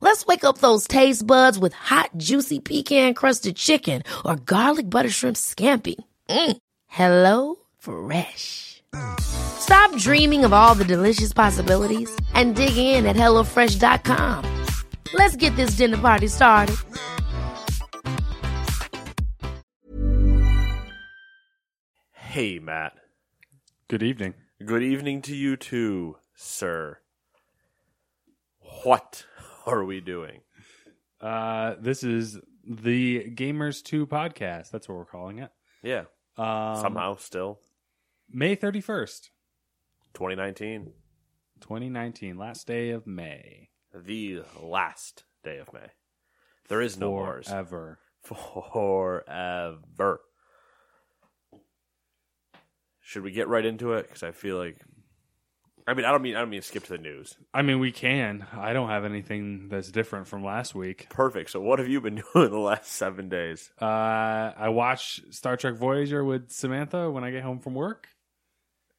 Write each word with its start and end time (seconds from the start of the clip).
Let's 0.00 0.24
wake 0.26 0.44
up 0.44 0.58
those 0.58 0.86
taste 0.86 1.26
buds 1.26 1.58
with 1.58 1.72
hot, 1.72 2.10
juicy 2.16 2.60
pecan-crusted 2.60 3.56
chicken 3.56 4.02
or 4.24 4.36
garlic 4.36 4.88
butter 4.88 5.10
shrimp 5.10 5.36
scampi. 5.36 5.96
Mm. 6.28 6.56
Hello 6.86 7.56
Fresh. 7.78 8.82
Stop 9.20 9.96
dreaming 9.96 10.44
of 10.44 10.52
all 10.52 10.74
the 10.74 10.84
delicious 10.84 11.32
possibilities 11.32 12.10
and 12.34 12.54
dig 12.54 12.76
in 12.76 13.06
at 13.06 13.16
HelloFresh.com. 13.16 14.64
Let's 15.12 15.36
get 15.36 15.54
this 15.56 15.76
dinner 15.76 15.98
party 15.98 16.28
started. 16.28 16.76
Hey, 22.12 22.58
Matt. 22.58 22.92
Good 23.88 24.02
evening. 24.02 24.34
Good 24.62 24.82
evening 24.82 25.22
to 25.22 25.34
you 25.34 25.56
too, 25.56 26.16
sir. 26.34 26.98
What 28.82 29.24
are 29.66 29.84
we 29.84 30.00
doing? 30.00 30.40
Uh, 31.20 31.74
this 31.80 32.02
is 32.04 32.38
the 32.68 33.24
Gamers 33.34 33.82
2 33.82 34.06
podcast. 34.06 34.70
That's 34.70 34.88
what 34.88 34.96
we're 34.98 35.04
calling 35.04 35.38
it. 35.38 35.50
Yeah, 35.82 36.04
Um, 36.36 36.80
somehow 36.80 37.16
still 37.16 37.60
May 38.28 38.56
31st, 38.56 39.30
2019, 40.14 40.92
2019, 41.60 42.36
last 42.36 42.66
day 42.66 42.90
of 42.90 43.06
May. 43.06 43.70
the 43.92 44.42
last 44.60 45.24
day 45.44 45.58
of 45.58 45.72
May. 45.72 45.88
There 46.68 46.80
is 46.82 46.98
no 46.98 47.10
wars 47.10 47.46
Forever. 47.48 47.98
forever. 48.22 50.20
Should 53.00 53.22
we 53.22 53.30
get 53.30 53.46
right 53.48 53.64
into 53.64 53.92
it? 53.92 54.08
Because 54.08 54.22
I 54.24 54.32
feel 54.32 54.58
like, 54.58 54.80
I 55.88 55.94
mean, 55.94 56.04
I 56.04 56.10
don't 56.10 56.22
mean 56.22 56.34
I 56.34 56.40
don't 56.40 56.50
mean 56.50 56.62
skip 56.62 56.82
to 56.84 56.90
the 56.90 56.98
news. 56.98 57.36
I 57.54 57.62
mean, 57.62 57.78
we 57.78 57.92
can. 57.92 58.44
I 58.52 58.72
don't 58.72 58.88
have 58.88 59.04
anything 59.04 59.68
that's 59.68 59.90
different 59.92 60.26
from 60.26 60.44
last 60.44 60.74
week. 60.74 61.06
Perfect. 61.10 61.50
So, 61.50 61.60
what 61.60 61.78
have 61.78 61.88
you 61.88 62.00
been 62.00 62.16
doing 62.34 62.50
the 62.50 62.58
last 62.58 62.90
seven 62.90 63.28
days? 63.28 63.70
Uh, 63.80 63.84
I 64.56 64.68
watch 64.70 65.20
Star 65.30 65.56
Trek 65.56 65.74
Voyager 65.76 66.24
with 66.24 66.50
Samantha 66.50 67.08
when 67.10 67.22
I 67.22 67.30
get 67.30 67.42
home 67.44 67.60
from 67.60 67.74
work. 67.74 68.08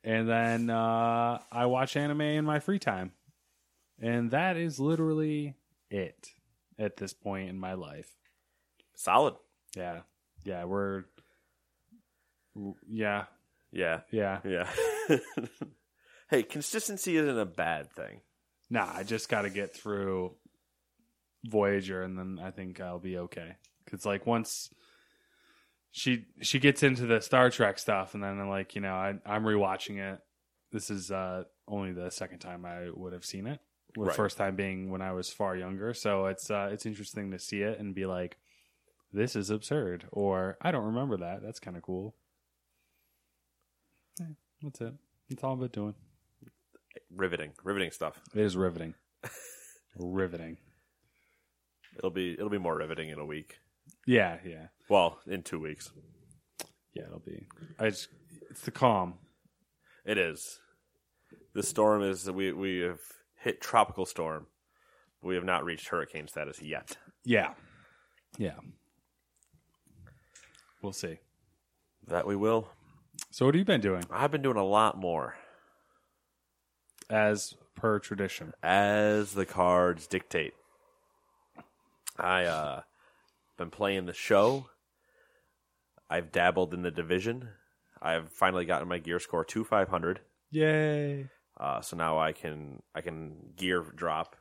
And 0.04 0.30
then 0.30 0.70
uh, 0.70 1.40
I 1.52 1.66
watch 1.66 1.98
anime 1.98 2.22
in 2.22 2.46
my 2.46 2.60
free 2.60 2.80
time. 2.80 3.12
And 4.00 4.32
that 4.32 4.56
is 4.56 4.80
literally 4.80 5.56
it 5.90 6.30
at 6.80 6.96
this 6.96 7.14
point 7.14 7.50
in 7.50 7.60
my 7.60 7.74
life. 7.74 8.10
Solid. 8.96 9.34
Yeah. 9.76 10.02
Yeah, 10.46 10.64
we're 10.64 11.04
yeah, 12.90 13.26
Yeah. 13.72 14.02
yeah. 14.12 14.40
Yeah. 14.46 14.68
hey, 16.30 16.44
consistency 16.44 17.18
isn't 17.18 17.38
a 17.40 17.46
bad 17.46 17.92
thing. 17.92 18.22
Nah, 18.70 18.92
I 18.94 19.04
just 19.04 19.30
got 19.30 19.44
to 19.44 19.50
get 19.50 19.76
through 19.76 20.34
Voyager 21.46 22.02
and 22.04 22.18
then 22.18 22.40
I 22.44 22.52
think 22.52 22.82
I'll 22.82 23.00
be 23.00 23.18
okay. 23.18 23.56
Cuz 23.90 24.06
like 24.06 24.26
once 24.26 24.70
she 25.92 26.26
she 26.42 26.60
gets 26.60 26.84
into 26.84 27.06
the 27.06 27.22
Star 27.22 27.50
Trek 27.50 27.80
stuff 27.80 28.14
and 28.14 28.22
then 28.24 28.50
like, 28.50 28.76
you 28.76 28.82
know, 28.82 28.94
I 28.94 29.16
I'm 29.26 29.44
rewatching 29.44 29.98
it. 29.98 30.20
This 30.72 30.90
is 30.90 31.12
uh 31.12 31.46
only 31.68 31.94
the 31.94 32.12
second 32.12 32.40
time 32.40 32.66
I 32.66 32.90
would 32.90 33.14
have 33.14 33.26
seen 33.26 33.48
it. 33.48 33.60
The 33.96 34.02
Right. 34.02 34.16
first 34.16 34.38
time 34.38 34.56
being 34.56 34.90
when 34.92 35.02
I 35.02 35.14
was 35.14 35.30
far 35.32 35.56
younger. 35.56 35.94
So 35.94 36.26
it's 36.26 36.52
uh 36.52 36.70
it's 36.74 36.86
interesting 36.86 37.32
to 37.32 37.40
see 37.40 37.62
it 37.62 37.80
and 37.80 37.96
be 37.96 38.06
like 38.06 38.38
this 39.14 39.36
is 39.38 39.50
absurd 39.50 40.06
or 40.12 40.58
I 40.62 40.72
don't 40.72 40.86
remember 40.86 41.16
that. 41.18 41.42
That's 41.42 41.62
kind 41.62 41.78
of 41.78 41.84
cool. 41.84 42.14
Yeah, 44.20 44.28
that's 44.62 44.82
it. 44.82 44.94
That's 45.30 45.44
all 45.44 45.54
I've 45.54 45.60
been 45.60 45.70
doing. 45.70 45.96
Riveting, 47.16 47.52
riveting 47.64 47.92
stuff. 47.92 48.20
It 48.34 48.42
is 48.42 48.56
riveting. 48.56 48.94
riveting. 49.98 50.58
It'll 51.98 52.12
be 52.12 52.34
it'll 52.34 52.50
be 52.50 52.58
more 52.58 52.78
riveting 52.78 53.10
in 53.10 53.20
a 53.20 53.26
week. 53.26 53.58
Yeah, 54.06 54.38
yeah. 54.46 54.68
Well, 54.90 55.20
in 55.28 55.44
two 55.44 55.60
weeks. 55.60 55.92
Yeah, 56.94 57.04
it'll 57.04 57.20
be. 57.20 57.48
I 57.80 57.90
just 57.90 58.10
it's 58.50 58.62
the 58.62 58.72
calm. 58.72 59.16
It 60.06 60.18
is. 60.18 60.60
The 61.54 61.64
storm 61.64 62.04
is 62.04 62.30
we 62.30 62.52
we 62.52 62.80
have 62.80 63.00
hit 63.36 63.62
tropical 63.62 64.06
storm. 64.06 64.48
We 65.22 65.36
have 65.36 65.44
not 65.44 65.66
reached 65.66 65.90
hurricane 65.90 66.28
status 66.28 66.62
yet. 66.62 66.98
Yeah. 67.26 67.54
Yeah. 68.38 68.56
We'll 70.82 70.94
see. 70.94 71.20
That 72.08 72.28
we 72.28 72.36
will. 72.36 72.70
So 73.32 73.46
what 73.46 73.56
have 73.56 73.60
you 73.60 73.66
been 73.66 73.82
doing? 73.82 74.04
I've 74.12 74.32
been 74.32 74.44
doing 74.44 74.58
a 74.58 74.64
lot 74.64 74.98
more 74.98 75.36
As 77.10 77.56
per 77.76 78.00
tradition. 78.00 78.54
as 78.62 79.34
the 79.34 79.46
cards 79.46 80.08
dictate. 80.08 80.54
I 82.20 82.46
uh 82.46 82.82
been 83.58 83.70
playing 83.70 84.06
the 84.06 84.14
show. 84.14 84.70
I've 86.10 86.32
dabbled 86.32 86.74
in 86.74 86.82
the 86.84 86.92
division. 86.92 87.50
I've 88.02 88.30
finally 88.32 88.66
gotten 88.66 88.88
my 88.88 89.00
gear 89.00 89.20
score 89.20 89.44
to 89.46 89.64
500. 89.64 90.22
Yay. 90.52 91.30
Uh, 91.60 91.82
so 91.82 91.98
now 91.98 92.20
I 92.20 92.32
can 92.34 92.82
I 92.94 93.02
can 93.02 93.54
gear 93.56 93.82
drop 93.96 94.36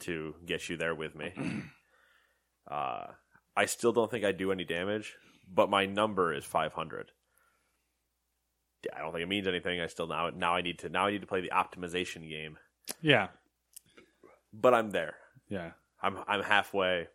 to 0.00 0.34
get 0.46 0.68
you 0.68 0.76
there 0.76 0.94
with 0.94 1.14
me. 1.14 1.32
uh, 2.70 3.06
I 3.56 3.66
still 3.66 3.92
don't 3.92 4.10
think 4.10 4.24
I 4.24 4.32
do 4.32 4.52
any 4.52 4.64
damage, 4.64 5.14
but 5.52 5.68
my 5.68 5.86
number 5.86 6.32
is 6.32 6.44
500. 6.44 7.12
Yeah, 8.84 8.92
I 8.96 9.00
don't 9.00 9.12
think 9.12 9.22
it 9.22 9.28
means 9.28 9.46
anything. 9.46 9.80
I 9.80 9.86
still 9.88 10.06
now 10.06 10.30
now 10.30 10.54
I 10.54 10.62
need 10.62 10.78
to 10.80 10.88
now 10.88 11.06
I 11.06 11.10
need 11.10 11.20
to 11.20 11.26
play 11.26 11.40
the 11.40 11.50
optimization 11.50 12.28
game, 12.28 12.56
Yeah. 13.02 13.28
but 14.52 14.72
I'm 14.74 14.90
there. 14.90 15.14
Yeah. 15.48 15.72
I'm 16.02 16.16
I'm 16.26 16.42
halfway, 16.42 17.08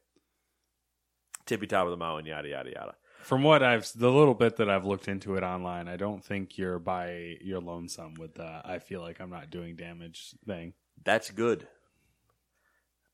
tippy 1.46 1.68
top 1.68 1.86
of 1.86 1.92
the 1.92 1.98
mountain. 1.98 2.28
Yada 2.28 2.48
yada 2.50 2.70
yada. 2.70 2.96
From 3.24 3.42
what 3.42 3.64
I've 3.64 3.90
the 3.96 4.12
little 4.12 4.36
bit 4.36 4.58
that 4.58 4.70
I've 4.70 4.86
looked 4.86 5.08
into 5.08 5.36
it 5.36 5.44
online, 5.44 5.88
I 5.88 5.96
don't 5.98 6.24
think 6.24 6.58
you're 6.60 6.78
by 6.78 7.38
your 7.42 7.60
lonesome 7.62 8.14
with 8.16 8.36
the 8.36 8.62
I 8.64 8.78
feel 8.80 9.02
like 9.02 9.20
I'm 9.20 9.32
not 9.32 9.50
doing 9.50 9.76
damage 9.76 10.36
thing. 10.46 10.74
That's 11.04 11.32
good. 11.32 11.68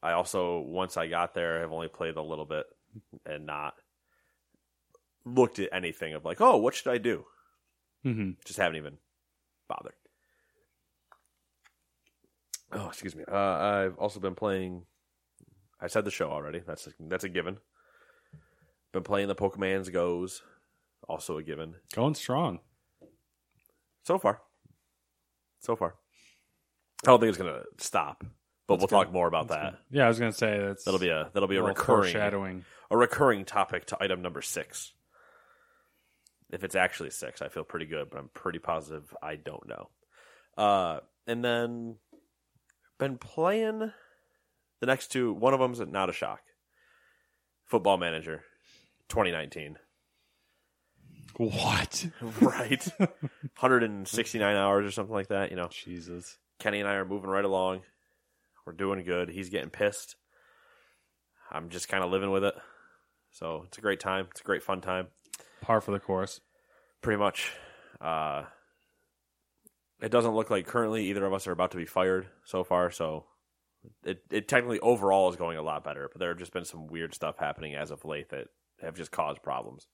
I 0.04 0.12
also 0.12 0.60
once 0.60 0.98
I 0.98 1.08
got 1.08 1.34
there, 1.34 1.64
I've 1.64 1.72
only 1.72 1.88
played 1.88 2.18
a 2.18 2.22
little 2.22 2.46
bit 2.46 2.66
and 3.26 3.46
not 3.46 3.76
looked 5.24 5.60
at 5.60 5.70
anything 5.72 6.14
of 6.14 6.26
like, 6.26 6.42
oh, 6.42 6.58
what 6.58 6.76
should 6.76 6.92
I 6.92 6.98
do? 6.98 7.26
Mm-hmm. 8.06 8.32
Just 8.46 8.60
haven't 8.60 8.78
even 8.78 8.98
bothered. 9.68 9.94
Oh, 12.74 12.88
excuse 12.88 13.16
me. 13.16 13.24
Uh, 13.30 13.36
I've 13.36 13.98
also 13.98 14.20
been 14.20 14.36
playing. 14.36 14.84
I 15.80 15.88
said 15.88 16.06
the 16.06 16.12
show 16.12 16.30
already. 16.30 16.62
That's 16.66 16.88
a, 16.88 16.92
that's 17.00 17.24
a 17.24 17.30
given. 17.30 17.58
Been 18.94 19.04
playing 19.04 19.28
the 19.28 19.36
Pokemon's 19.36 19.90
Goes, 19.90 20.42
also 21.08 21.38
a 21.38 21.44
given. 21.44 21.76
Going 21.94 22.16
strong. 22.16 22.60
So 24.04 24.18
far, 24.18 24.42
so 25.60 25.76
far. 25.76 25.96
I 27.06 27.12
don't 27.12 27.20
think 27.20 27.30
it's 27.30 27.38
gonna 27.38 27.64
stop, 27.78 28.24
but 28.68 28.80
we'll 28.80 28.88
talk 28.88 29.12
more 29.12 29.28
about 29.28 29.50
that. 29.50 29.76
Yeah, 29.92 30.06
I 30.06 30.08
was 30.08 30.20
gonna 30.20 30.32
say 30.32 30.58
that's 30.60 30.84
That'll 30.84 31.00
be 31.00 31.10
a 31.10 31.30
that'll 31.34 31.48
be 31.48 31.58
a 31.58 31.64
little 31.64 31.76
recurring 31.76 32.66
a 32.90 32.98
recurring 32.98 33.46
topic 33.46 33.86
to 33.86 33.98
item 34.02 34.22
number 34.22 34.42
six. 34.42 34.94
If 36.52 36.64
it's 36.64 36.76
actually 36.76 37.10
six, 37.12 37.42
I 37.42 37.48
feel 37.48 37.64
pretty 37.64 37.86
good, 37.86 38.10
but 38.10 38.20
I'm 38.20 38.30
pretty 38.34 38.60
positive 38.60 39.16
I 39.22 39.36
don't 39.36 39.68
know. 39.68 39.90
Uh, 40.58 41.00
and 41.26 41.44
then 41.44 41.96
been 43.00 43.18
playing 43.18 43.92
the 44.80 44.86
next 44.86 45.08
two. 45.12 45.34
One 45.34 45.54
of 45.54 45.60
them's 45.60 45.80
not 45.80 46.10
a 46.10 46.14
shock. 46.14 46.42
Football 47.66 47.98
Manager, 47.98 48.44
2019. 49.10 49.78
What? 51.38 52.08
right? 52.42 52.88
169 52.98 54.56
hours 54.56 54.86
or 54.86 54.92
something 54.92 55.14
like 55.14 55.30
that. 55.30 55.52
You 55.52 55.56
know, 55.56 55.70
Jesus. 55.70 56.38
Kenny 56.60 56.80
and 56.80 56.90
I 56.90 56.96
are 56.96 57.06
moving 57.06 57.30
right 57.30 57.46
along. 57.46 57.82
We're 58.66 58.74
doing 58.74 59.04
good. 59.04 59.30
He's 59.30 59.50
getting 59.50 59.70
pissed. 59.70 60.16
I'm 61.52 61.70
just 61.70 61.90
kind 61.90 62.04
of 62.04 62.12
living 62.12 62.32
with 62.32 62.44
it. 62.44 62.54
So 63.32 63.64
it's 63.68 63.78
a 63.78 63.82
great 63.82 64.00
time. 64.00 64.28
It's 64.32 64.42
a 64.42 64.44
great 64.44 64.64
fun 64.64 64.82
time. 64.82 65.08
Par 65.62 65.80
for 65.82 65.92
the 65.92 66.00
course. 66.00 66.42
Pretty 67.02 67.20
much. 67.20 67.52
Uh, 68.00 68.44
it 70.02 70.12
doesn't 70.12 70.36
look 70.36 70.50
like 70.50 70.66
currently 70.66 71.06
either 71.06 71.26
of 71.26 71.34
us 71.34 71.48
are 71.48 71.52
about 71.52 71.72
to 71.72 71.78
be 71.78 71.86
fired 71.86 72.28
so 72.44 72.64
far. 72.64 72.92
So 72.92 73.26
it, 74.04 74.24
it 74.30 74.48
technically 74.48 74.80
overall 74.80 75.30
is 75.30 75.36
going 75.36 75.58
a 75.58 75.64
lot 75.64 75.84
better. 75.84 76.10
But 76.12 76.20
there 76.20 76.30
have 76.30 76.40
just 76.40 76.54
been 76.54 76.66
some 76.66 76.88
weird 76.88 77.14
stuff 77.14 77.38
happening 77.38 77.76
as 77.76 77.92
of 77.92 78.04
late 78.04 78.30
that 78.30 78.48
have 78.82 78.96
just 78.96 79.12
caused 79.12 79.44
problems. 79.44 79.88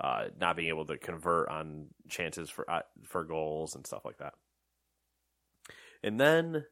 Uh, 0.00 0.28
not 0.40 0.56
being 0.56 0.70
able 0.70 0.86
to 0.86 0.96
convert 0.96 1.50
on 1.50 1.88
chances 2.08 2.48
for 2.48 2.68
uh, 2.70 2.80
for 3.04 3.22
goals 3.22 3.74
and 3.74 3.86
stuff 3.86 4.02
like 4.04 4.16
that. 4.16 4.32
And 6.02 6.18
then 6.18 6.64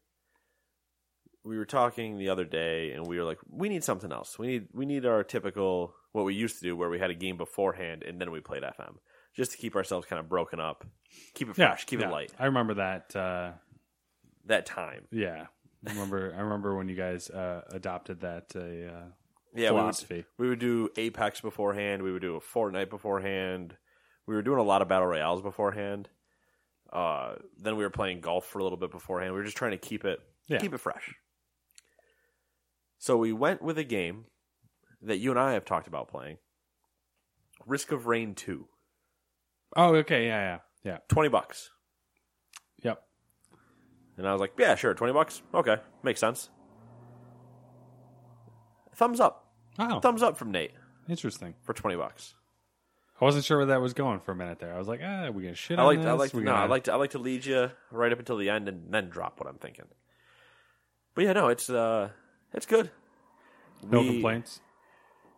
we 1.45 1.59
were 1.59 1.67
talking 1.67 2.17
the 2.17 2.31
other 2.31 2.47
day, 2.47 2.93
and 2.93 3.07
we 3.07 3.19
were 3.19 3.25
like, 3.25 3.39
we 3.47 3.69
need 3.69 3.85
something 3.85 4.13
else. 4.13 4.39
We 4.39 4.47
need 4.47 4.69
we 4.73 4.87
need 4.87 5.05
our 5.05 5.23
typical 5.23 5.95
what 6.13 6.25
we 6.25 6.35
used 6.35 6.57
to 6.59 6.63
do, 6.63 6.77
where 6.77 6.91
we 6.91 6.99
had 6.99 7.11
a 7.11 7.15
game 7.15 7.37
beforehand 7.37 8.03
and 8.03 8.21
then 8.21 8.31
we 8.31 8.41
played 8.41 8.63
FM, 8.63 8.97
just 9.37 9.53
to 9.53 9.59
keep 9.59 9.77
ourselves 9.77 10.07
kind 10.07 10.21
of 10.21 10.29
broken 10.29 10.59
up, 10.61 10.85
keep 11.35 11.49
it 11.49 11.57
fresh, 11.57 11.85
keep 11.85 12.01
yeah. 12.01 12.09
it 12.09 12.13
light. 12.13 12.33
I 12.39 12.47
remember 12.47 12.75
that. 12.75 13.15
Uh, 13.15 13.53
That 14.47 14.65
time, 14.67 15.07
yeah, 15.13 15.47
I 15.87 15.91
remember. 15.93 16.35
I 16.37 16.41
remember 16.41 16.75
when 16.77 16.89
you 16.89 16.97
guys 16.97 17.29
uh, 17.31 17.61
adopted 17.71 18.21
that 18.21 18.47
uh, 18.57 18.61
yeah, 18.61 19.03
we 19.55 19.63
would, 19.63 19.69
philosophy. 19.69 20.25
we 20.39 20.49
would 20.49 20.59
do 20.59 20.89
Apex 20.97 21.41
beforehand. 21.43 22.03
We 22.03 22.13
would 22.13 22.23
do 22.23 22.37
a 22.37 22.41
Fortnite 22.41 22.89
beforehand. 22.89 23.77
We 24.27 24.35
were 24.35 24.43
doing 24.43 24.59
a 24.59 24.63
lot 24.63 24.81
of 24.83 24.89
battle 24.89 25.07
royales 25.07 25.43
beforehand. 25.43 26.09
Uh, 26.91 27.35
then 27.59 27.77
we 27.77 27.85
were 27.85 27.91
playing 27.91 28.21
golf 28.23 28.47
for 28.47 28.59
a 28.61 28.63
little 28.63 28.79
bit 28.79 28.91
beforehand. 28.91 29.33
We 29.35 29.39
were 29.39 29.45
just 29.45 29.57
trying 29.59 29.73
to 29.73 29.79
keep 29.79 30.05
it 30.07 30.21
Yeah. 30.49 30.59
keep 30.59 30.73
it 30.73 30.79
fresh. 30.81 31.15
So 32.99 33.17
we 33.17 33.33
went 33.33 33.63
with 33.63 33.79
a 33.79 33.85
game 33.85 34.25
that 35.03 35.19
you 35.19 35.31
and 35.31 35.39
I 35.39 35.53
have 35.53 35.65
talked 35.65 35.87
about 35.89 36.09
playing. 36.09 36.39
Risk 37.67 37.93
of 37.93 38.07
Rain 38.07 38.35
2. 38.35 38.67
Oh, 39.77 39.95
okay, 39.97 40.27
yeah, 40.27 40.59
yeah, 40.85 40.93
yeah. 40.93 40.99
20 41.09 41.29
bucks. 41.29 41.71
Yep. 42.83 43.03
And 44.17 44.27
I 44.27 44.33
was 44.33 44.41
like, 44.41 44.53
yeah, 44.59 44.75
sure, 44.75 44.95
20 44.95 45.13
bucks. 45.13 45.43
Okay, 45.55 45.77
makes 46.03 46.21
sense. 46.21 46.49
Thumbs 48.95 49.21
up. 49.21 49.47
Oh, 49.79 50.01
Thumbs 50.01 50.23
up 50.23 50.37
from 50.37 50.51
Nate 50.51 50.73
interesting. 51.09 51.55
for 51.63 51.73
20 51.73 51.97
bucks. 51.97 52.35
I 53.21 53.25
wasn't 53.25 53.45
sure 53.45 53.57
where 53.59 53.67
that 53.67 53.81
was 53.81 53.95
going 53.95 54.21
for 54.21 54.33
a 54.33 54.37
minute 54.37 54.59
there. 54.61 54.75
I 54.75 54.79
was 54.79 54.87
like, 54.89 55.01
ah, 55.03 55.25
are 55.27 55.33
we 55.33 55.43
gonna 55.43 55.55
shit 55.55 55.79
I 55.79 55.83
on 55.83 55.87
like 55.89 55.99
this? 55.99 56.07
I 56.07 56.13
like 56.13 56.35
no, 56.35 56.41
I 56.41 56.55
gonna- 56.61 56.71
like 56.71 56.85
to 56.85 56.93
I 56.93 56.97
like 56.97 57.11
to 57.11 57.19
lead 57.19 57.45
you 57.45 57.71
right 57.91 58.13
up 58.13 58.19
until 58.19 58.37
the 58.37 58.49
end 58.49 58.69
and 58.69 58.93
then 58.93 59.09
drop 59.09 59.41
what 59.41 59.49
I'm 59.49 59.59
thinking. 59.59 59.87
But 61.15 61.25
yeah, 61.25 61.33
no, 61.33 61.49
it's 61.49 61.69
uh 61.69 62.11
it's 62.55 62.67
good. 62.67 62.91
no 63.85 64.01
We- 64.01 64.09
complaints. 64.13 64.61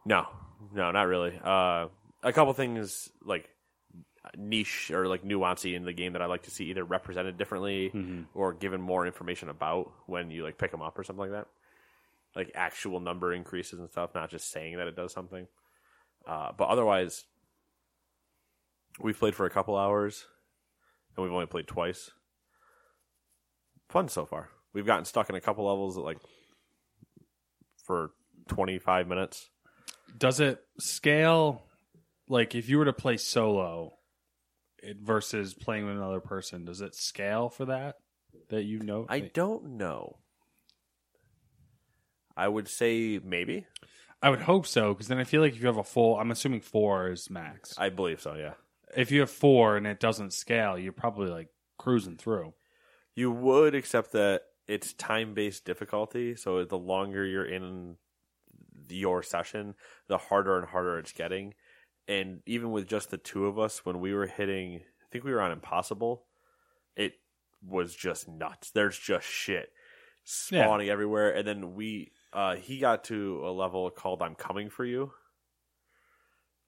No, 0.05 0.27
no, 0.73 0.91
not 0.91 1.03
really. 1.07 1.39
Uh, 1.43 1.89
a 2.23 2.33
couple 2.33 2.53
things 2.53 3.11
like 3.25 3.49
niche 4.37 4.91
or 4.91 5.07
like 5.09 5.25
nuancy 5.25 5.75
in 5.75 5.85
the 5.85 5.93
game 5.93 6.13
that 6.13 6.23
I 6.23 6.27
like 6.27 6.43
to 6.43 6.51
see 6.51 6.67
either 6.67 6.85
represented 6.85 7.39
differently 7.39 7.91
or 8.35 8.53
given 8.53 8.81
more 8.81 9.07
information 9.07 9.49
about 9.49 9.91
when 10.07 10.31
you 10.31 10.45
like 10.45 10.59
pick 10.59 10.71
them 10.71 10.83
up 10.83 10.99
or 10.99 11.05
something 11.05 11.21
like 11.21 11.33
that. 11.33 11.47
Like 12.37 12.53
actual 12.55 13.01
number 13.01 13.33
increases 13.33 13.79
and 13.81 13.91
stuff, 13.91 14.15
not 14.15 14.31
just 14.31 14.51
saying 14.51 14.77
that 14.77 14.87
it 14.87 14.95
does 14.97 15.13
something. 15.13 15.47
Uh, 16.27 16.53
but 16.57 16.69
otherwise, 16.69 17.25
we've 19.01 19.19
played 19.19 19.35
for 19.35 19.47
a 19.47 19.51
couple 19.51 19.77
hours 19.77 20.27
and 21.17 21.25
we've 21.25 21.33
only 21.33 21.47
played 21.47 21.67
twice. 21.67 22.11
Fun 23.89 24.09
so 24.09 24.27
far. 24.27 24.51
We've 24.73 24.87
gotten 24.87 25.05
stuck 25.05 25.29
in 25.29 25.35
a 25.35 25.41
couple 25.41 25.67
levels 25.67 25.97
at 25.99 26.05
like 26.05 26.19
for 27.85 28.13
25 28.49 29.09
minutes. 29.09 29.49
Does 30.17 30.41
it 30.41 30.61
scale? 30.79 31.63
Like, 32.29 32.55
if 32.55 32.69
you 32.69 32.79
were 32.79 32.85
to 32.85 32.93
play 32.93 33.17
solo 33.17 33.95
it, 34.83 34.99
versus 35.01 35.55
playing 35.55 35.87
with 35.87 35.97
another 35.97 36.21
person, 36.21 36.65
does 36.65 36.81
it 36.81 36.95
scale 36.95 37.49
for 37.49 37.67
that? 37.67 37.97
That 38.51 38.65
you 38.65 38.79
know? 38.79 39.07
I 39.09 39.21
don't 39.21 39.77
know. 39.77 40.19
I 42.37 42.47
would 42.47 42.69
say 42.69 43.21
maybe. 43.23 43.67
I 44.23 44.31
would 44.31 44.43
hope 44.43 44.67
so, 44.67 44.93
because 44.93 45.09
then 45.09 45.19
I 45.19 45.25
feel 45.25 45.41
like 45.41 45.55
if 45.55 45.61
you 45.61 45.67
have 45.67 45.77
a 45.79 45.85
full, 45.85 46.19
I'm 46.19 46.31
assuming 46.31 46.61
four 46.61 47.11
is 47.11 47.31
max. 47.31 47.75
I 47.79 47.89
believe 47.89 48.21
so, 48.21 48.35
yeah. 48.35 48.53
if 48.97 49.11
you 49.11 49.21
have 49.21 49.31
four 49.31 49.77
and 49.77 49.87
it 49.87 50.01
doesn't 50.01 50.33
scale, 50.33 50.79
you're 50.79 50.93
probably 50.93 51.31
like 51.31 51.49
cruising 51.79 52.17
through. 52.17 52.55
You 53.15 53.31
would, 53.31 53.75
except 53.75 54.13
that 54.13 54.43
it's 54.69 54.93
time 54.93 55.35
based 55.35 55.65
difficulty. 55.65 56.37
So 56.37 56.65
the 56.65 56.79
longer 56.79 57.25
you're 57.25 57.45
in 57.45 57.97
your 58.91 59.23
session, 59.23 59.75
the 60.09 60.19
harder 60.19 60.59
and 60.59 60.69
harder 60.69 60.99
it's 60.99 61.13
getting. 61.13 61.55
And 62.09 62.41
even 62.47 62.71
with 62.73 62.89
just 62.89 63.11
the 63.11 63.19
two 63.19 63.47
of 63.47 63.59
us, 63.59 63.85
when 63.85 64.01
we 64.01 64.13
were 64.15 64.27
hitting, 64.27 64.77
I 64.77 65.07
think 65.13 65.25
we 65.25 65.33
were 65.33 65.41
on 65.41 65.53
Impossible, 65.53 66.25
it 66.97 67.15
was 67.67 67.95
just 67.95 68.29
nuts. 68.29 68.71
There's 68.71 68.99
just 68.99 69.27
shit 69.27 69.71
spawning 70.25 70.89
everywhere. 70.89 71.31
And 71.31 71.47
then 71.47 71.75
we, 71.75 72.13
uh, 72.33 72.57
he 72.57 72.79
got 72.79 73.05
to 73.05 73.43
a 73.45 73.51
level 73.53 73.91
called 73.91 74.23
I'm 74.23 74.35
Coming 74.35 74.71
for 74.71 74.85
You. 74.85 75.13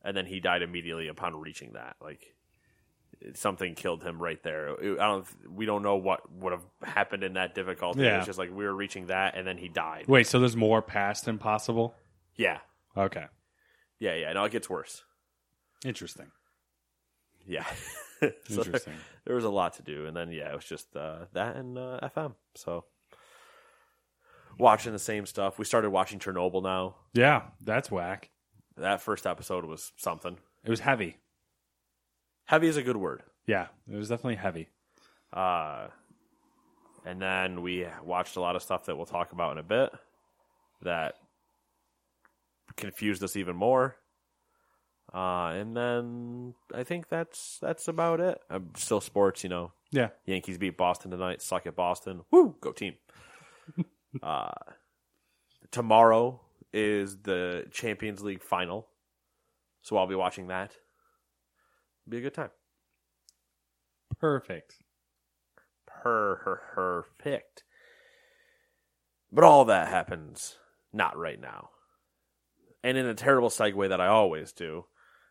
And 0.05 0.17
then 0.17 0.27
he 0.27 0.41
died 0.41 0.63
immediately 0.63 1.09
upon 1.09 1.37
reaching 1.37 1.73
that. 1.75 1.97
Like, 2.01 2.35
something 3.35 3.75
killed 3.77 4.03
him 4.03 4.21
right 4.21 4.43
there. 4.43 4.69
It- 4.81 4.99
I 4.99 5.07
don't. 5.07 5.27
We 5.49 5.65
don't 5.65 5.83
know 5.83 5.97
what 5.97 6.31
would 6.33 6.53
have 6.53 6.65
happened 6.83 7.23
in 7.23 7.35
that 7.35 7.55
difficulty. 7.55 8.03
Yeah. 8.03 8.17
It's 8.19 8.27
just 8.27 8.39
like 8.39 8.51
we 8.51 8.65
were 8.65 8.75
reaching 8.75 9.07
that, 9.07 9.37
and 9.37 9.47
then 9.47 9.59
he 9.59 9.69
died. 9.69 10.07
Wait, 10.09 10.27
so 10.27 10.41
there's 10.41 10.57
more 10.57 10.83
past 10.83 11.29
impossible? 11.29 11.95
Yeah, 12.37 12.59
Okay, 12.97 13.27
yeah, 13.99 14.15
yeah. 14.15 14.33
No, 14.33 14.45
it 14.45 14.53
gets 14.53 14.69
worse. 14.71 15.03
interesting. 15.85 16.31
Yeah. 17.47 17.65
so 18.21 18.31
there, 18.31 18.33
Interesting. 18.59 18.95
there 19.25 19.35
was 19.35 19.45
a 19.45 19.51
lot 19.51 19.75
to 19.75 19.83
do, 19.83 20.07
and 20.07 20.17
then 20.17 20.31
yeah, 20.31 20.51
it 20.53 20.55
was 20.55 20.65
just 20.65 20.95
uh, 20.97 21.27
that 21.33 21.57
and 21.57 21.77
uh, 21.77 21.99
FM. 22.17 22.35
So 22.55 22.85
watching 24.59 24.93
the 24.93 24.99
same 24.99 25.27
stuff. 25.27 25.59
We 25.59 25.65
started 25.65 25.91
watching 25.91 26.19
Chernobyl 26.21 26.63
now. 26.63 26.95
Yeah, 27.15 27.43
that's 27.61 27.91
whack. 27.91 28.31
That 28.77 29.01
first 29.03 29.27
episode 29.27 29.65
was 29.65 29.93
something. 29.97 30.37
It 30.65 30.71
was 30.71 30.81
heavy. 30.81 31.17
Heavy 32.47 32.69
is 32.69 32.77
a 32.77 32.83
good 32.83 32.97
word. 32.97 33.23
Yeah, 33.47 33.67
it 33.91 33.97
was 33.97 34.09
definitely 34.09 34.37
heavy. 34.37 34.69
Uh, 35.33 35.89
and 37.05 37.21
then 37.21 37.61
we 37.63 37.87
watched 38.05 38.37
a 38.37 38.41
lot 38.41 38.55
of 38.55 38.63
stuff 38.63 38.85
that 38.87 38.97
we'll 38.97 39.07
talk 39.07 39.33
about 39.33 39.53
in 39.53 39.59
a 39.59 39.63
bit 39.65 39.91
that 40.83 41.15
confused 42.77 43.23
us 43.23 43.37
even 43.37 43.57
more. 43.57 43.97
Uh, 45.13 45.49
and 45.49 45.77
then 45.77 46.55
I 46.75 46.85
think 46.85 47.09
that's 47.09 47.59
that's 47.61 47.89
about 47.89 48.21
it. 48.21 48.41
Uh, 48.51 48.61
still 48.77 49.01
sports, 49.01 49.43
you 49.43 49.51
know. 49.51 49.73
Yeah, 49.91 50.09
Yankees 50.25 50.57
beat 50.57 50.79
Boston 50.79 51.11
tonight. 51.11 51.43
Suck 51.43 51.67
at 51.67 51.77
Boston. 51.77 52.23
Woo, 52.31 52.57
go 52.61 52.73
team. 52.73 52.95
uh, 54.23 54.53
tomorrow 55.71 56.41
is 56.73 57.19
the 57.19 57.67
Champions 57.71 58.23
League 58.23 58.43
final, 58.43 58.89
so 59.83 59.99
I'll 59.99 60.07
be 60.07 60.15
watching 60.15 60.47
that. 60.47 60.73
Be 62.09 62.19
a 62.19 62.21
good 62.23 62.35
time. 62.35 62.51
perfect. 64.19 64.77
Per 65.87 66.61
perfect. 66.75 67.65
But 69.31 69.45
all 69.45 69.65
that 69.67 69.89
happens 69.89 70.59
not 70.93 71.17
right 71.17 71.41
now. 71.41 71.71
And 72.83 72.99
in 72.99 73.07
a 73.07 73.15
terrible 73.15 73.49
segue 73.49 73.89
that 73.89 74.01
I 74.01 74.09
always 74.09 74.53
do, 74.53 74.87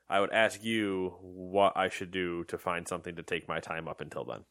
I 0.10 0.20
would 0.20 0.32
ask 0.32 0.64
you 0.64 1.16
what 1.22 1.74
I 1.76 1.90
should 1.90 2.12
do 2.12 2.44
to 2.46 2.58
find 2.58 2.88
something 2.88 3.16
to 3.16 3.24
take 3.24 3.48
my 3.48 3.60
time 3.60 3.88
up 3.88 4.02
until 4.02 4.26
then. 4.26 4.46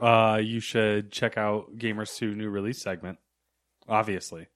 Uh, 0.00 0.36
you 0.36 0.60
should 0.60 1.10
check 1.10 1.38
out 1.38 1.78
Gamers 1.78 2.16
2 2.16 2.34
new 2.34 2.50
release 2.50 2.82
segment. 2.82 3.18
Obviously. 3.88 4.48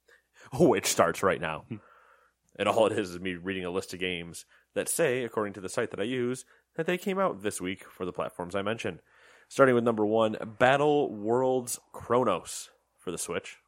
Which 0.58 0.86
starts 0.86 1.22
right 1.22 1.40
now. 1.40 1.64
and 2.58 2.68
all 2.68 2.86
it 2.86 2.98
is 2.98 3.10
is 3.10 3.20
me 3.20 3.34
reading 3.34 3.64
a 3.64 3.70
list 3.70 3.94
of 3.94 4.00
games 4.00 4.44
that 4.74 4.88
say, 4.88 5.24
according 5.24 5.54
to 5.54 5.60
the 5.60 5.68
site 5.68 5.90
that 5.90 6.00
I 6.00 6.04
use, 6.04 6.44
that 6.76 6.86
they 6.86 6.98
came 6.98 7.18
out 7.18 7.42
this 7.42 7.60
week 7.60 7.84
for 7.84 8.04
the 8.04 8.12
platforms 8.12 8.54
I 8.54 8.62
mentioned. 8.62 9.00
Starting 9.48 9.74
with 9.74 9.84
number 9.84 10.06
one, 10.06 10.36
Battle 10.58 11.14
Worlds 11.14 11.78
Kronos 11.92 12.70
for 12.98 13.10
the 13.10 13.18
Switch. 13.18 13.58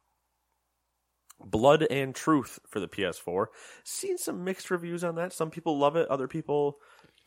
Blood 1.39 1.85
and 1.89 2.15
Truth 2.15 2.59
for 2.67 2.79
the 2.79 2.87
PS4. 2.87 3.47
Seen 3.83 4.17
some 4.17 4.43
mixed 4.43 4.71
reviews 4.71 5.03
on 5.03 5.15
that. 5.15 5.33
Some 5.33 5.51
people 5.51 5.77
love 5.77 5.95
it, 5.95 6.07
other 6.09 6.27
people 6.27 6.77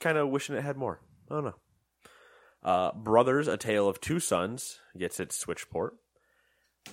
kind 0.00 0.19
of 0.19 0.29
wishing 0.29 0.57
it 0.57 0.65
had 0.65 0.77
more. 0.77 1.00
I 1.31 1.35
don't 1.35 1.45
know. 1.45 1.55
Uh, 2.62 2.93
Brothers, 2.93 3.49
A 3.49 3.57
Tale 3.57 3.88
of 3.88 4.00
Two 4.00 4.21
Sons 4.21 4.81
gets 4.97 5.21
its 5.21 5.37
Switch 5.37 5.71
port. 5.71 5.97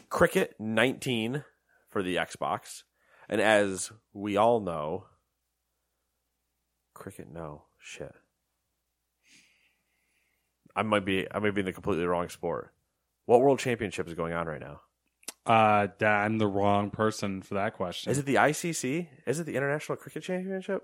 Cricket 0.10 0.56
19 0.60 1.44
for 1.90 2.04
the 2.04 2.18
Xbox. 2.18 2.84
And 3.30 3.42
as 3.42 3.92
we 4.14 4.38
all 4.38 4.60
know, 4.60 5.06
Cricket, 6.94 7.32
no. 7.32 7.64
Shit. 7.80 8.14
I 10.76 10.84
might 10.84 11.06
be 11.06 11.28
I 11.32 11.40
might 11.40 11.54
be 11.54 11.62
in 11.62 11.66
the 11.66 11.74
completely 11.74 12.06
wrong 12.06 12.30
sport. 12.30 12.74
What 13.26 13.42
world 13.42 13.60
championship 13.60 14.08
is 14.08 14.14
going 14.14 14.34
on 14.34 14.48
right 14.48 14.60
now? 14.60 14.82
Uh, 15.46 15.88
I'm 16.02 16.40
the 16.40 16.48
wrong 16.48 16.90
person 16.90 17.42
for 17.42 17.54
that 17.54 17.76
question. 17.76 18.12
Is 18.12 18.18
it 18.18 18.26
the 18.26 18.36
ICC? 18.36 19.08
Is 19.28 19.40
it 19.40 19.46
the 19.46 19.56
International 19.56 19.96
Cricket 19.96 20.24
Championship? 20.24 20.84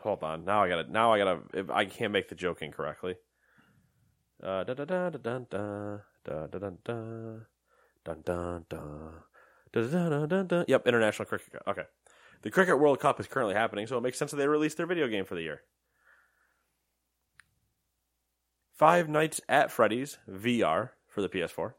Hold 0.00 0.22
on. 0.22 0.44
Now 0.44 0.62
I 0.62 0.68
gotta. 0.68 0.90
Now 0.90 1.12
I 1.12 1.18
gotta. 1.18 1.72
I 1.72 1.84
can't 1.84 2.12
make 2.12 2.28
the 2.28 2.34
joke 2.34 2.62
incorrectly. 2.62 3.16
Uh, 4.42 4.64
da 4.64 4.74
da 4.74 4.84
da 4.84 5.10
da 5.10 5.18
da 5.18 5.38
da 5.50 5.98
da 6.24 6.46
da 6.46 6.58
da 6.58 6.70
da 6.84 7.38
dun 8.04 8.22
da 8.24 8.60
da 9.72 10.08
da 10.08 10.26
da 10.26 10.42
da. 10.42 10.64
Yep, 10.66 10.86
International 10.88 11.26
Cricket. 11.26 11.62
Okay, 11.66 11.84
the 12.42 12.50
Cricket 12.50 12.78
World 12.78 12.98
Cup 12.98 13.20
is 13.20 13.28
currently 13.28 13.54
happening, 13.54 13.86
so 13.86 13.96
it 13.96 14.02
makes 14.02 14.18
sense 14.18 14.32
that 14.32 14.36
they 14.36 14.48
released 14.48 14.76
their 14.76 14.86
video 14.86 15.06
game 15.08 15.24
for 15.24 15.36
the 15.36 15.42
year. 15.42 15.62
Five 18.76 19.08
Nights 19.08 19.40
at 19.48 19.70
Freddy's 19.70 20.18
VR 20.28 20.90
for 21.06 21.22
the 21.22 21.28
PS4. 21.28 21.74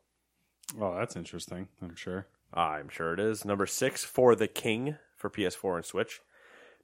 Oh, 0.79 0.96
that's 0.96 1.15
interesting. 1.15 1.67
I'm 1.82 1.96
sure. 1.96 2.27
I'm 2.53 2.89
sure 2.89 3.13
it 3.13 3.20
is. 3.20 3.46
Number 3.46 3.65
six 3.65 4.03
for 4.03 4.36
the 4.36 4.48
King 4.48 4.98
for 5.17 5.29
PS4 5.29 5.77
and 5.77 5.86
Switch. 5.86 6.22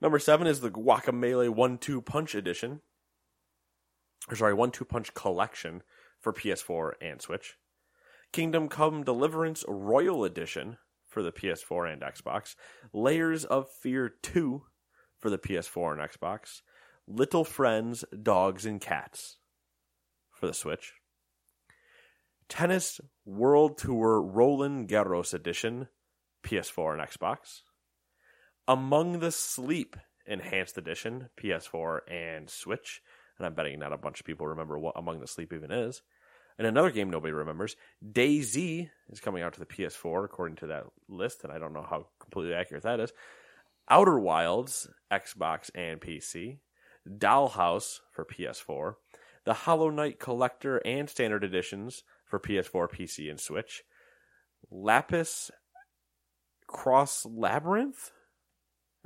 Number 0.01 0.19
seven 0.19 0.47
is 0.47 0.61
the 0.61 0.71
Guacamelee 0.71 1.49
One 1.49 1.77
Two 1.77 2.01
Punch 2.01 2.33
Edition. 2.35 2.81
Or 4.29 4.35
sorry, 4.35 4.53
One 4.53 4.71
Two 4.71 4.85
Punch 4.85 5.13
Collection 5.13 5.83
for 6.19 6.33
PS4 6.33 6.93
and 7.01 7.21
Switch. 7.21 7.57
Kingdom 8.31 8.69
Come 8.69 9.03
Deliverance 9.03 9.63
Royal 9.67 10.23
Edition 10.23 10.77
for 11.07 11.23
the 11.23 11.31
PS4 11.31 11.93
and 11.93 12.01
Xbox. 12.01 12.55
Layers 12.93 13.43
of 13.45 13.69
Fear 13.69 14.13
2 14.21 14.63
for 15.17 15.29
the 15.29 15.39
PS4 15.39 15.93
and 15.93 16.11
Xbox. 16.11 16.61
Little 17.07 17.43
Friends, 17.43 18.05
Dogs 18.21 18.65
and 18.65 18.79
Cats 18.79 19.37
for 20.31 20.45
the 20.47 20.53
Switch. 20.53 20.93
Tennis 22.49 22.99
World 23.25 23.77
Tour 23.77 24.21
Roland 24.21 24.89
Garros 24.89 25.33
Edition, 25.33 25.87
PS4 26.43 26.99
and 26.99 27.09
Xbox. 27.09 27.61
Among 28.67 29.19
the 29.19 29.31
Sleep 29.31 29.95
Enhanced 30.25 30.77
Edition, 30.77 31.29
PS4 31.41 31.99
and 32.11 32.49
Switch. 32.49 33.01
And 33.37 33.45
I'm 33.45 33.53
betting 33.53 33.79
not 33.79 33.93
a 33.93 33.97
bunch 33.97 34.19
of 34.19 34.25
people 34.25 34.47
remember 34.47 34.77
what 34.77 34.97
Among 34.97 35.19
the 35.19 35.27
Sleep 35.27 35.53
even 35.53 35.71
is. 35.71 36.01
And 36.57 36.67
another 36.67 36.91
game 36.91 37.09
nobody 37.09 37.31
remembers, 37.31 37.77
DayZ, 38.05 38.89
is 39.09 39.21
coming 39.21 39.43
out 39.43 39.53
to 39.53 39.59
the 39.61 39.65
PS4 39.65 40.25
according 40.25 40.57
to 40.57 40.67
that 40.67 40.87
list, 41.07 41.45
and 41.45 41.53
I 41.53 41.57
don't 41.57 41.71
know 41.71 41.85
how 41.89 42.07
completely 42.19 42.53
accurate 42.53 42.83
that 42.83 42.99
is. 42.99 43.13
Outer 43.89 44.19
Wilds, 44.19 44.89
Xbox 45.11 45.71
and 45.73 46.01
PC. 46.01 46.57
Dollhouse 47.07 47.99
for 48.11 48.25
PS4. 48.25 48.95
The 49.45 49.53
Hollow 49.53 49.89
Knight 49.89 50.19
Collector 50.19 50.81
and 50.85 51.09
Standard 51.09 51.45
Editions 51.45 52.03
for 52.29 52.39
PS4, 52.39 52.87
PC, 52.89 53.29
and 53.29 53.39
Switch. 53.39 53.83
Lapis 54.71 55.51
Cross 56.67 57.25
Labyrinth? 57.25 58.11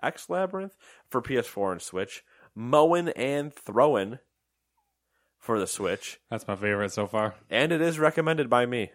X 0.02 0.30
Labyrinth 0.30 0.76
for 1.10 1.22
PS4 1.22 1.72
and 1.72 1.82
Switch. 1.82 2.24
Mowin' 2.54 3.10
and 3.10 3.54
Throwin 3.56 4.20
for 5.40 5.60
the 5.60 5.66
Switch. 5.68 6.20
That's 6.30 6.48
my 6.48 6.56
favorite 6.56 6.92
so 6.92 7.08
far. 7.08 7.36
And 7.50 7.72
it 7.72 7.82
is 7.82 7.98
recommended 7.98 8.50
by 8.50 8.66
me. 8.66 8.92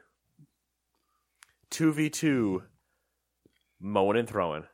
2v2 1.70 2.62
Mowin' 3.80 4.16
and 4.16 4.28
Throwin. 4.28 4.64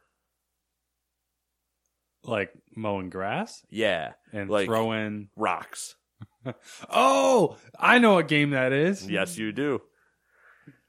Like 2.24 2.52
mowing 2.74 3.10
grass 3.10 3.64
Yeah. 3.70 4.14
and 4.32 4.48
Like- 4.50 4.66
throwing. 4.66 5.28
Rocks. 5.36 5.96
Oh, 6.90 7.56
I 7.78 7.98
know 7.98 8.14
what 8.14 8.28
game 8.28 8.50
that 8.50 8.72
is. 8.72 9.08
Yes, 9.08 9.38
you 9.38 9.52
do. 9.52 9.80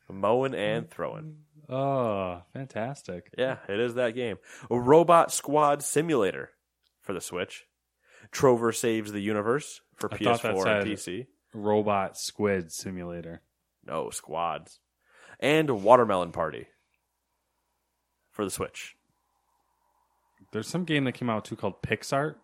Mowing 0.09 0.53
and 0.53 0.89
throwing. 0.89 1.37
Oh, 1.69 2.41
fantastic. 2.53 3.31
Yeah, 3.37 3.57
it 3.67 3.79
is 3.79 3.95
that 3.95 4.15
game. 4.15 4.37
A 4.69 4.79
Robot 4.79 5.31
Squad 5.31 5.81
Simulator 5.81 6.51
for 7.01 7.13
the 7.13 7.21
Switch. 7.21 7.65
Trover 8.31 8.71
Saves 8.71 9.11
the 9.11 9.19
Universe 9.21 9.81
for 9.95 10.13
I 10.13 10.17
PS4 10.17 10.63
said- 10.63 10.77
and 10.87 10.87
PC. 10.91 11.27
Robot 11.53 12.17
Squid 12.17 12.71
Simulator. 12.71 13.41
No, 13.85 14.09
Squads. 14.09 14.79
And 15.39 15.83
Watermelon 15.83 16.31
Party 16.31 16.67
for 18.29 18.43
the 18.43 18.51
Switch. 18.51 18.95
There's 20.51 20.67
some 20.67 20.83
game 20.85 21.05
that 21.05 21.13
came 21.13 21.29
out 21.29 21.45
too 21.45 21.55
called 21.55 21.81
PixArt. 21.81 22.35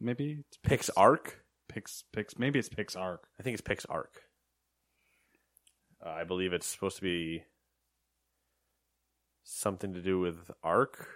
Maybe 0.00 0.38
it's 0.48 0.58
Pix 0.62 0.90
Arc. 0.96 1.41
Pix 1.68 2.04
Pix. 2.12 2.38
Maybe 2.38 2.58
it's 2.58 2.68
PixArt. 2.68 3.18
I 3.38 3.42
think 3.42 3.54
it's 3.54 3.62
Pix 3.62 3.84
Arc. 3.86 4.22
Uh, 6.04 6.10
I 6.10 6.24
believe 6.24 6.52
it's 6.52 6.66
supposed 6.66 6.96
to 6.96 7.02
be 7.02 7.44
something 9.44 9.94
to 9.94 10.00
do 10.00 10.18
with 10.20 10.50
Arc. 10.62 11.08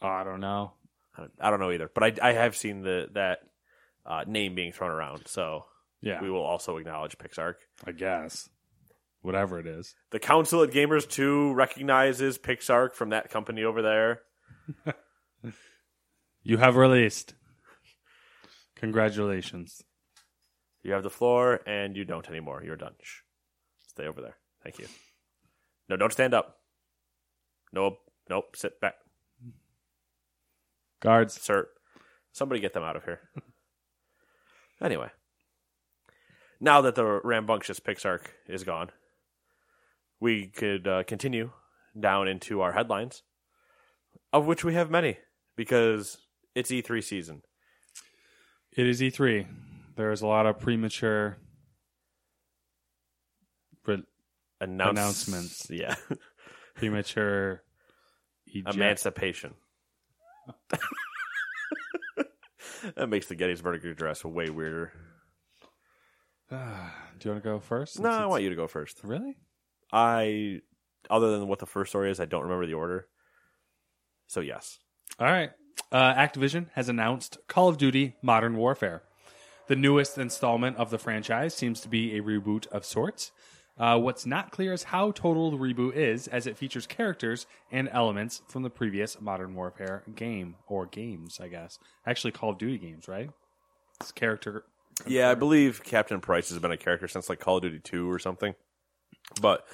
Oh, 0.00 0.08
I 0.08 0.24
don't 0.24 0.40
know. 0.40 0.72
I 1.16 1.20
don't, 1.20 1.32
I 1.40 1.50
don't 1.50 1.60
know 1.60 1.70
either, 1.70 1.90
but 1.92 2.02
I, 2.22 2.30
I 2.30 2.32
have 2.32 2.56
seen 2.56 2.82
the 2.82 3.08
that 3.12 3.40
uh, 4.06 4.24
name 4.26 4.54
being 4.54 4.72
thrown 4.72 4.90
around, 4.90 5.26
so 5.26 5.66
Yeah, 6.00 6.20
we 6.22 6.30
will 6.30 6.42
also 6.42 6.76
acknowledge 6.78 7.18
PixArc. 7.18 7.54
I 7.86 7.92
guess 7.92 8.48
whatever 9.20 9.58
it 9.60 9.66
is. 9.66 9.94
The 10.10 10.18
Council 10.18 10.62
at 10.64 10.70
Gamers 10.70 11.08
2 11.08 11.54
recognizes 11.54 12.38
PixArc 12.38 12.94
from 12.94 13.10
that 13.10 13.30
company 13.30 13.62
over 13.64 13.80
there. 13.82 14.22
You 16.44 16.56
have 16.56 16.74
released. 16.74 17.34
Congratulations. 18.82 19.84
You 20.82 20.92
have 20.92 21.04
the 21.04 21.08
floor, 21.08 21.60
and 21.68 21.96
you 21.96 22.04
don't 22.04 22.28
anymore. 22.28 22.64
You're 22.64 22.74
done. 22.74 22.94
Shh. 23.00 23.20
Stay 23.86 24.08
over 24.08 24.20
there. 24.20 24.36
Thank 24.64 24.80
you. 24.80 24.86
No, 25.88 25.96
don't 25.96 26.12
stand 26.12 26.34
up. 26.34 26.56
Nope. 27.72 27.98
Nope. 28.28 28.56
Sit 28.56 28.80
back. 28.80 28.94
Guards. 30.98 31.40
Sir, 31.40 31.68
somebody 32.32 32.60
get 32.60 32.72
them 32.72 32.82
out 32.82 32.96
of 32.96 33.04
here. 33.04 33.20
anyway. 34.82 35.10
Now 36.60 36.80
that 36.80 36.96
the 36.96 37.04
rambunctious 37.22 37.78
Pixark 37.78 38.22
is 38.48 38.64
gone, 38.64 38.90
we 40.18 40.48
could 40.48 40.88
uh, 40.88 41.04
continue 41.04 41.52
down 41.98 42.26
into 42.26 42.60
our 42.60 42.72
headlines, 42.72 43.22
of 44.32 44.46
which 44.46 44.64
we 44.64 44.74
have 44.74 44.90
many, 44.90 45.18
because 45.54 46.18
it's 46.56 46.72
E3 46.72 47.04
season. 47.04 47.42
It 48.76 48.86
is 48.86 49.00
E3. 49.00 49.46
There's 49.96 50.22
a 50.22 50.26
lot 50.26 50.46
of 50.46 50.58
premature. 50.58 51.36
Re- 53.86 54.02
Announce- 54.60 54.90
Announcements. 54.98 55.66
Yeah. 55.70 55.94
premature. 56.74 57.62
eject- 58.46 58.74
Emancipation. 58.74 59.54
that 62.96 63.08
makes 63.08 63.26
the 63.26 63.34
Gettysburg 63.34 63.84
Address 63.84 64.24
way 64.24 64.48
weirder. 64.50 64.92
Do 66.50 66.56
you 66.56 67.30
want 67.30 67.42
to 67.42 67.48
go 67.48 67.60
first? 67.60 68.00
No, 68.00 68.08
I 68.10 68.26
want 68.26 68.42
you 68.42 68.50
to 68.50 68.56
go 68.56 68.66
first. 68.66 69.00
Really? 69.04 69.36
I, 69.92 70.60
other 71.10 71.38
than 71.38 71.46
what 71.48 71.58
the 71.58 71.66
first 71.66 71.90
story 71.90 72.10
is, 72.10 72.18
I 72.20 72.24
don't 72.24 72.42
remember 72.44 72.66
the 72.66 72.74
order. 72.74 73.06
So 74.28 74.40
yes, 74.40 74.78
All 75.18 75.26
right. 75.26 75.50
Uh, 75.92 76.14
Activision 76.14 76.66
has 76.74 76.88
announced 76.88 77.36
Call 77.48 77.68
of 77.68 77.76
Duty 77.76 78.16
Modern 78.22 78.56
Warfare. 78.56 79.02
The 79.66 79.76
newest 79.76 80.16
installment 80.16 80.78
of 80.78 80.88
the 80.90 80.98
franchise 80.98 81.54
seems 81.54 81.80
to 81.82 81.88
be 81.88 82.16
a 82.16 82.22
reboot 82.22 82.66
of 82.68 82.86
sorts. 82.86 83.30
Uh, 83.78 83.98
what's 83.98 84.24
not 84.24 84.50
clear 84.50 84.72
is 84.72 84.84
how 84.84 85.10
total 85.12 85.50
the 85.50 85.56
reboot 85.56 85.94
is, 85.94 86.28
as 86.28 86.46
it 86.46 86.56
features 86.56 86.86
characters 86.86 87.46
and 87.70 87.88
elements 87.92 88.42
from 88.48 88.62
the 88.62 88.70
previous 88.70 89.20
Modern 89.20 89.54
Warfare 89.54 90.02
game, 90.14 90.56
or 90.66 90.86
games, 90.86 91.38
I 91.40 91.48
guess. 91.48 91.78
Actually, 92.06 92.32
Call 92.32 92.50
of 92.50 92.58
Duty 92.58 92.78
games, 92.78 93.06
right? 93.06 93.30
It's 94.00 94.12
character. 94.12 94.64
yeah, 95.06 95.30
I 95.30 95.34
believe 95.34 95.82
Captain 95.84 96.20
Price 96.20 96.48
has 96.48 96.58
been 96.58 96.72
a 96.72 96.76
character 96.76 97.08
since 97.08 97.28
like 97.28 97.38
Call 97.40 97.56
of 97.58 97.62
Duty 97.62 97.80
Two 97.80 98.10
or 98.10 98.18
something. 98.18 98.54
But 99.40 99.66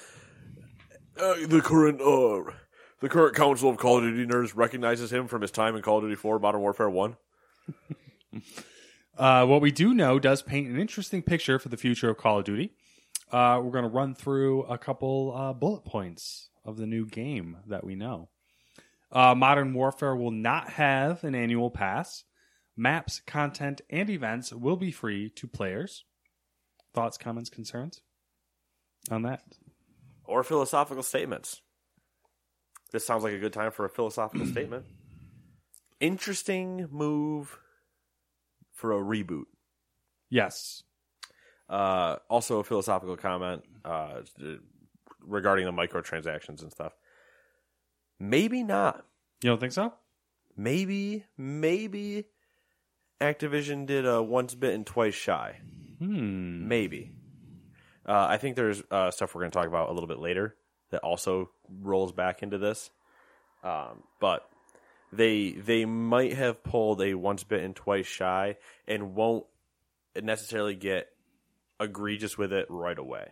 uh, 1.17 1.35
the 1.47 1.61
current 1.61 2.01
uh, 2.01 2.51
the 3.01 3.09
current 3.09 3.35
Council 3.35 3.69
of 3.69 3.77
Call 3.77 3.97
of 3.97 4.03
Duty 4.03 4.25
nerds 4.25 4.53
recognizes 4.55 5.11
him 5.11 5.27
from 5.27 5.41
his 5.41 5.51
time 5.51 5.75
in 5.75 5.81
Call 5.81 5.97
of 5.97 6.03
Duty 6.03 6.15
Four, 6.15 6.39
Modern 6.39 6.61
Warfare 6.61 6.89
One. 6.89 7.17
Uh, 9.17 9.45
what 9.45 9.59
we 9.59 9.69
do 9.69 9.93
know 9.93 10.17
does 10.17 10.41
paint 10.41 10.69
an 10.69 10.79
interesting 10.79 11.21
picture 11.21 11.59
for 11.59 11.67
the 11.67 11.75
future 11.75 12.09
of 12.09 12.17
Call 12.17 12.39
of 12.39 12.45
Duty. 12.45 12.71
Uh, 13.29 13.59
we're 13.61 13.71
going 13.71 13.83
to 13.83 13.89
run 13.89 14.15
through 14.15 14.63
a 14.63 14.77
couple 14.77 15.33
uh, 15.35 15.51
bullet 15.51 15.83
points 15.83 16.49
of 16.63 16.77
the 16.77 16.85
new 16.87 17.05
game 17.05 17.57
that 17.67 17.83
we 17.83 17.95
know. 17.95 18.29
Uh, 19.11 19.35
Modern 19.35 19.73
Warfare 19.73 20.15
will 20.15 20.31
not 20.31 20.69
have 20.69 21.25
an 21.25 21.35
annual 21.35 21.69
pass. 21.69 22.23
Maps, 22.77 23.21
content, 23.27 23.81
and 23.89 24.09
events 24.09 24.53
will 24.53 24.77
be 24.77 24.89
free 24.89 25.29
to 25.31 25.47
players. 25.49 26.05
Thoughts, 26.93 27.17
comments, 27.17 27.49
concerns 27.49 27.99
on 29.11 29.23
that? 29.23 29.41
or 30.29 30.43
philosophical 30.43 31.03
statements. 31.03 31.61
This 32.91 33.05
sounds 33.05 33.23
like 33.23 33.33
a 33.33 33.39
good 33.39 33.53
time 33.53 33.71
for 33.71 33.85
a 33.85 33.89
philosophical 33.89 34.45
statement. 34.51 34.85
interesting 35.99 36.87
move 36.91 37.59
for 38.73 38.91
a 38.91 39.01
reboot. 39.03 39.45
Yes. 40.29 40.83
Uh, 41.69 42.17
also, 42.29 42.59
a 42.59 42.63
philosophical 42.63 43.15
comment 43.17 43.63
uh, 43.85 44.21
regarding 45.21 45.65
the 45.65 45.71
microtransactions 45.71 46.61
and 46.61 46.71
stuff. 46.71 46.93
Maybe 48.19 48.63
not. 48.63 49.05
You 49.43 49.49
don't 49.49 49.59
think 49.59 49.73
so? 49.73 49.93
Maybe, 50.57 51.25
maybe 51.37 52.25
Activision 53.21 53.85
did 53.85 54.05
a 54.05 54.21
once 54.23 54.55
bitten, 54.55 54.83
twice 54.83 55.13
shy. 55.13 55.57
Hmm. 55.99 56.67
Maybe. 56.67 57.11
Uh, 58.05 58.27
I 58.29 58.37
think 58.37 58.55
there's 58.55 58.81
uh, 58.89 59.11
stuff 59.11 59.35
we're 59.35 59.41
going 59.41 59.51
to 59.51 59.57
talk 59.57 59.67
about 59.67 59.89
a 59.89 59.93
little 59.93 60.07
bit 60.07 60.19
later 60.19 60.55
that 60.91 61.01
also 61.01 61.49
rolls 61.81 62.11
back 62.11 62.41
into 62.43 62.57
this. 62.57 62.89
Um, 63.63 64.03
but 64.19 64.47
they 65.11 65.51
they 65.51 65.85
might 65.85 66.33
have 66.33 66.63
pulled 66.63 67.01
a 67.01 67.13
once 67.15 67.43
bitten, 67.43 67.73
twice 67.73 68.05
shy, 68.07 68.57
and 68.87 69.15
won't 69.15 69.45
necessarily 70.21 70.75
get 70.75 71.07
egregious 71.79 72.37
with 72.37 72.53
it 72.53 72.67
right 72.69 72.97
away. 72.97 73.31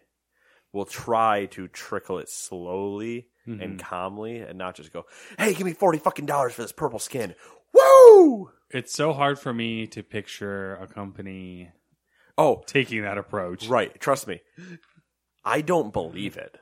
We'll 0.73 0.85
try 0.85 1.45
to 1.47 1.67
trickle 1.67 2.19
it 2.19 2.29
slowly 2.29 3.27
and 3.45 3.79
calmly, 3.79 4.39
and 4.39 4.57
not 4.57 4.75
just 4.75 4.91
go, 4.91 5.05
"Hey, 5.39 5.53
give 5.53 5.65
me 5.65 5.71
forty 5.73 5.99
fucking 5.99 6.25
dollars 6.25 6.53
for 6.53 6.63
this 6.63 6.73
purple 6.73 6.99
skin." 6.99 7.33
Woo! 7.73 8.51
It's 8.71 8.93
so 8.93 9.13
hard 9.13 9.39
for 9.39 9.53
me 9.53 9.87
to 9.87 10.03
picture 10.03 10.75
a 10.75 10.87
company 10.87 11.71
Oh, 12.37 12.61
taking 12.65 13.03
that 13.03 13.17
approach. 13.17 13.67
right. 13.69 13.97
Trust 14.01 14.27
me, 14.27 14.41
I 15.45 15.61
don't 15.61 15.93
believe 15.93 16.35
it. 16.35 16.59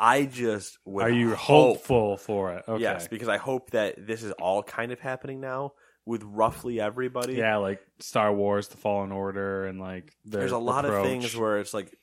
I 0.00 0.26
just 0.26 0.78
would 0.84 1.04
Are 1.04 1.10
you 1.10 1.34
hope- 1.34 1.76
hopeful 1.78 2.16
for 2.16 2.52
it? 2.54 2.64
Okay. 2.68 2.82
Yes, 2.82 3.08
because 3.08 3.28
I 3.28 3.36
hope 3.36 3.70
that 3.70 4.06
this 4.06 4.22
is 4.22 4.32
all 4.32 4.62
kind 4.62 4.92
of 4.92 5.00
happening 5.00 5.40
now 5.40 5.72
with 6.06 6.22
roughly 6.22 6.80
everybody. 6.80 7.34
Yeah, 7.34 7.56
like 7.56 7.80
Star 7.98 8.32
Wars, 8.32 8.68
The 8.68 8.76
Fallen 8.76 9.10
Order, 9.12 9.66
and 9.66 9.80
like 9.80 10.14
There's 10.24 10.52
a 10.52 10.58
lot 10.58 10.84
approach. 10.84 11.04
of 11.04 11.10
things 11.10 11.36
where 11.36 11.58
it's 11.58 11.74
like 11.74 11.94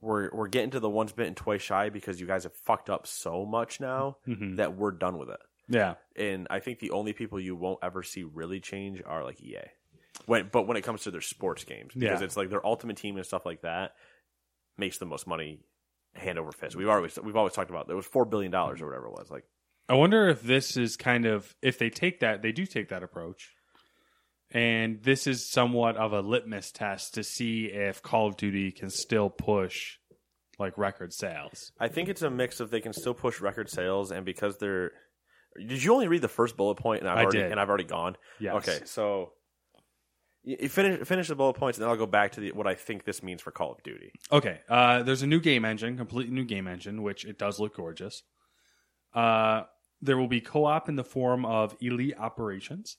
we're 0.00 0.30
we're 0.32 0.48
getting 0.48 0.70
to 0.70 0.80
the 0.80 0.90
once 0.90 1.12
bitten 1.12 1.34
twice 1.34 1.62
shy 1.62 1.88
because 1.90 2.20
you 2.20 2.26
guys 2.26 2.44
have 2.44 2.54
fucked 2.54 2.90
up 2.90 3.06
so 3.06 3.44
much 3.44 3.80
now 3.80 4.16
Mhm. 4.26 4.56
that 4.56 4.76
we're 4.76 4.90
done 4.92 5.18
with 5.18 5.30
it. 5.30 5.40
Yeah. 5.68 5.94
And 6.14 6.46
I 6.50 6.60
think 6.60 6.78
the 6.78 6.90
only 6.92 7.12
people 7.12 7.40
you 7.40 7.56
won't 7.56 7.80
ever 7.82 8.02
see 8.02 8.22
really 8.22 8.60
change 8.60 9.02
are 9.04 9.24
like 9.24 9.40
EA. 9.42 9.64
When 10.26 10.48
but 10.52 10.66
when 10.66 10.76
it 10.76 10.82
comes 10.82 11.02
to 11.02 11.10
their 11.10 11.20
sports 11.20 11.64
games, 11.64 11.92
because 11.94 12.20
Yeah. 12.20 12.24
it's 12.24 12.36
like 12.36 12.50
their 12.50 12.64
ultimate 12.64 12.96
team 12.96 13.16
and 13.16 13.26
stuff 13.26 13.44
like 13.46 13.62
that 13.62 13.94
makes 14.76 14.98
the 14.98 15.06
most 15.06 15.26
money 15.26 15.60
hand 16.18 16.38
over 16.38 16.52
fist. 16.52 16.76
We've 16.76 16.88
always 16.88 17.18
we've 17.22 17.36
always 17.36 17.52
talked 17.52 17.70
about 17.70 17.86
there 17.86 17.96
was 17.96 18.06
four 18.06 18.24
billion 18.24 18.52
dollars 18.52 18.80
or 18.80 18.86
whatever 18.86 19.06
it 19.06 19.12
was. 19.12 19.30
Like 19.30 19.44
I 19.88 19.94
wonder 19.94 20.28
if 20.28 20.42
this 20.42 20.76
is 20.76 20.96
kind 20.96 21.26
of 21.26 21.54
if 21.62 21.78
they 21.78 21.90
take 21.90 22.20
that 22.20 22.42
they 22.42 22.52
do 22.52 22.66
take 22.66 22.88
that 22.88 23.02
approach. 23.02 23.52
And 24.52 25.02
this 25.02 25.26
is 25.26 25.50
somewhat 25.50 25.96
of 25.96 26.12
a 26.12 26.20
litmus 26.20 26.70
test 26.70 27.14
to 27.14 27.24
see 27.24 27.64
if 27.64 28.00
Call 28.00 28.28
of 28.28 28.36
Duty 28.36 28.70
can 28.70 28.90
still 28.90 29.28
push 29.28 29.96
like 30.58 30.78
record 30.78 31.12
sales. 31.12 31.72
I 31.80 31.88
think 31.88 32.08
it's 32.08 32.22
a 32.22 32.30
mix 32.30 32.60
of 32.60 32.70
they 32.70 32.80
can 32.80 32.92
still 32.92 33.14
push 33.14 33.40
record 33.40 33.68
sales 33.68 34.10
and 34.10 34.24
because 34.24 34.58
they're. 34.58 34.92
Did 35.56 35.82
you 35.82 35.94
only 35.94 36.06
read 36.06 36.22
the 36.22 36.28
first 36.28 36.56
bullet 36.56 36.76
point 36.76 37.00
and 37.00 37.08
I've 37.08 37.18
I 37.18 37.22
already 37.22 37.38
did. 37.38 37.50
and 37.50 37.60
I've 37.60 37.68
already 37.68 37.84
gone? 37.84 38.16
Yes. 38.38 38.54
Okay, 38.56 38.78
so 38.84 39.32
you 40.46 40.68
finish 40.68 41.06
finish 41.06 41.28
the 41.28 41.34
bullet 41.34 41.54
points 41.54 41.76
and 41.76 41.82
then 41.82 41.90
I'll 41.90 41.96
go 41.96 42.06
back 42.06 42.32
to 42.32 42.40
the, 42.40 42.52
what 42.52 42.66
I 42.66 42.74
think 42.74 43.04
this 43.04 43.22
means 43.22 43.42
for 43.42 43.50
Call 43.50 43.72
of 43.72 43.82
Duty. 43.82 44.12
Okay. 44.30 44.60
Uh, 44.68 45.02
there's 45.02 45.22
a 45.22 45.26
new 45.26 45.40
game 45.40 45.64
engine, 45.64 45.96
completely 45.96 46.32
new 46.32 46.44
game 46.44 46.68
engine, 46.68 47.02
which 47.02 47.24
it 47.24 47.36
does 47.36 47.58
look 47.58 47.76
gorgeous. 47.76 48.22
Uh, 49.12 49.64
there 50.00 50.16
will 50.16 50.28
be 50.28 50.40
co-op 50.40 50.88
in 50.88 50.94
the 50.94 51.04
form 51.04 51.44
of 51.44 51.76
elite 51.80 52.14
operations. 52.16 52.96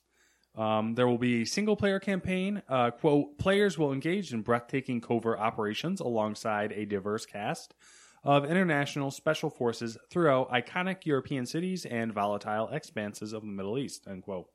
Um, 0.56 0.96
there 0.96 1.08
will 1.08 1.20
be 1.20 1.44
a 1.44 1.46
single 1.46 1.76
player 1.76 2.00
campaign. 2.00 2.64
Uh, 2.68 2.92
quote, 2.92 3.38
players 3.38 3.78
will 3.78 3.94
engage 3.94 4.34
in 4.34 4.42
breathtaking 4.42 5.00
covert 5.00 5.40
operations 5.40 6.02
alongside 6.02 6.72
a 6.74 6.86
diverse 6.86 7.26
cast 7.26 7.76
of 8.24 8.44
international 8.44 9.12
special 9.12 9.50
forces 9.50 9.98
throughout 10.10 10.52
iconic 10.52 11.06
European 11.06 11.46
cities 11.46 11.86
and 11.86 12.12
volatile 12.12 12.68
expanses 12.70 13.32
of 13.32 13.44
the 13.44 13.48
Middle 13.48 13.78
East, 13.78 14.06
end 14.08 14.24
quote. 14.24 14.48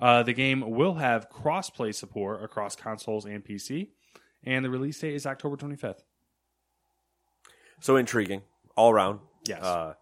Uh, 0.00 0.22
the 0.22 0.32
game 0.32 0.62
will 0.70 0.94
have 0.94 1.28
cross-play 1.28 1.92
support 1.92 2.42
across 2.42 2.76
consoles 2.76 3.24
and 3.24 3.44
PC, 3.44 3.88
and 4.44 4.64
the 4.64 4.70
release 4.70 4.98
date 5.00 5.14
is 5.14 5.26
October 5.26 5.56
25th. 5.56 6.00
So 7.80 7.96
intriguing 7.96 8.42
all 8.76 8.90
around. 8.90 9.20
Yes. 9.46 9.62
Uh, 9.62 9.94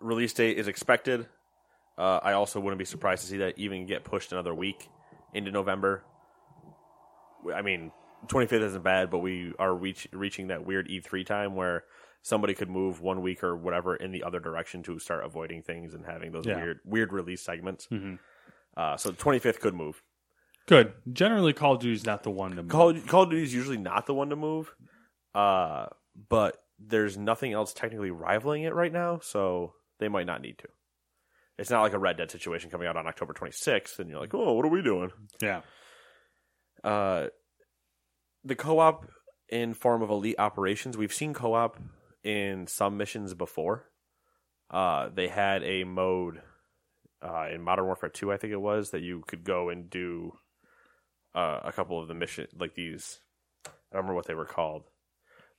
release 0.00 0.32
date 0.32 0.58
is 0.58 0.68
expected. 0.68 1.26
Uh, 1.98 2.20
I 2.22 2.32
also 2.32 2.60
wouldn't 2.60 2.78
be 2.78 2.84
surprised 2.84 3.22
to 3.22 3.28
see 3.28 3.38
that 3.38 3.58
even 3.58 3.86
get 3.86 4.04
pushed 4.04 4.32
another 4.32 4.54
week 4.54 4.88
into 5.32 5.50
November. 5.50 6.04
I 7.54 7.62
mean, 7.62 7.92
25th 8.26 8.60
isn't 8.62 8.84
bad, 8.84 9.10
but 9.10 9.18
we 9.18 9.54
are 9.58 9.74
reach, 9.74 10.06
reaching 10.12 10.48
that 10.48 10.66
weird 10.66 10.88
E3 10.88 11.24
time 11.24 11.54
where 11.54 11.84
somebody 12.22 12.54
could 12.54 12.68
move 12.68 13.00
one 13.00 13.22
week 13.22 13.42
or 13.44 13.56
whatever 13.56 13.96
in 13.96 14.10
the 14.12 14.22
other 14.24 14.40
direction 14.40 14.82
to 14.82 14.98
start 14.98 15.24
avoiding 15.24 15.62
things 15.62 15.94
and 15.94 16.04
having 16.04 16.32
those 16.32 16.44
Yeah. 16.44 16.56
weird 16.56 16.80
weird 16.84 17.12
release 17.12 17.40
segments. 17.40 17.86
Mhm. 17.86 18.18
Uh, 18.76 18.96
so 18.96 19.10
25th 19.10 19.60
could 19.60 19.74
move. 19.74 20.02
Good. 20.66 20.92
Generally, 21.12 21.54
Call 21.54 21.74
of 21.74 21.80
Duty 21.80 21.94
is 21.94 22.04
not 22.04 22.22
the 22.24 22.30
one 22.30 22.50
to 22.56 22.62
move. 22.62 22.70
Call, 22.70 22.94
Call 23.00 23.22
of 23.22 23.30
Duty 23.30 23.42
is 23.42 23.54
usually 23.54 23.78
not 23.78 24.06
the 24.06 24.14
one 24.14 24.30
to 24.30 24.36
move, 24.36 24.74
uh, 25.34 25.86
but 26.28 26.56
there's 26.78 27.16
nothing 27.16 27.52
else 27.52 27.72
technically 27.72 28.10
rivaling 28.10 28.64
it 28.64 28.74
right 28.74 28.92
now, 28.92 29.20
so 29.22 29.74
they 29.98 30.08
might 30.08 30.26
not 30.26 30.42
need 30.42 30.58
to. 30.58 30.68
It's 31.58 31.70
not 31.70 31.82
like 31.82 31.94
a 31.94 31.98
Red 31.98 32.18
Dead 32.18 32.30
situation 32.30 32.68
coming 32.68 32.86
out 32.86 32.96
on 32.96 33.06
October 33.06 33.32
26th, 33.32 33.98
and 33.98 34.10
you're 34.10 34.20
like, 34.20 34.34
oh, 34.34 34.52
what 34.52 34.64
are 34.66 34.70
we 34.70 34.82
doing? 34.82 35.10
yeah. 35.40 35.62
Uh, 36.84 37.28
the 38.44 38.54
co-op 38.54 39.06
in 39.48 39.74
form 39.74 40.02
of 40.02 40.10
elite 40.10 40.36
operations, 40.38 40.96
we've 40.96 41.14
seen 41.14 41.32
co-op 41.32 41.80
in 42.22 42.66
some 42.66 42.96
missions 42.96 43.34
before. 43.34 43.86
Uh, 44.70 45.08
they 45.12 45.28
had 45.28 45.62
a 45.64 45.84
mode 45.84 46.42
uh, 47.22 47.46
in 47.52 47.62
Modern 47.62 47.86
Warfare 47.86 48.08
2, 48.08 48.32
I 48.32 48.36
think 48.36 48.52
it 48.52 48.60
was, 48.60 48.90
that 48.90 49.02
you 49.02 49.22
could 49.26 49.44
go 49.44 49.68
and 49.68 49.88
do 49.88 50.38
uh, 51.34 51.60
a 51.64 51.72
couple 51.72 52.00
of 52.00 52.08
the 52.08 52.14
mission, 52.14 52.46
like 52.58 52.74
these. 52.74 53.20
I 53.66 53.70
don't 53.92 54.02
remember 54.02 54.14
what 54.14 54.26
they 54.26 54.34
were 54.34 54.44
called, 54.44 54.84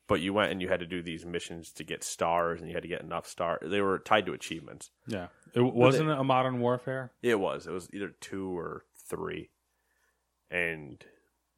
but 0.08 0.22
you 0.22 0.34
went 0.34 0.52
and 0.52 0.62
you 0.62 0.68
had 0.68 0.80
to 0.80 0.86
do 0.86 1.02
these 1.02 1.26
missions 1.26 1.72
to 1.74 1.84
get 1.84 2.04
stars, 2.04 2.60
and 2.60 2.70
you 2.70 2.76
had 2.76 2.84
to 2.84 2.90
get 2.90 3.02
enough 3.02 3.28
stars. 3.28 3.70
They 3.70 3.82
were 3.82 4.00
tied 4.00 4.26
to 4.28 4.34
achievements. 4.34 4.92
Yeah. 5.08 5.28
It 5.54 5.62
wasn't 5.62 6.10
it 6.10 6.18
a 6.18 6.24
modern 6.24 6.60
warfare. 6.60 7.12
It 7.22 7.40
was. 7.40 7.68
It 7.68 7.72
was 7.72 7.90
either 7.94 8.14
two 8.22 8.58
or 8.58 8.86
three, 9.10 9.50
and 10.52 11.04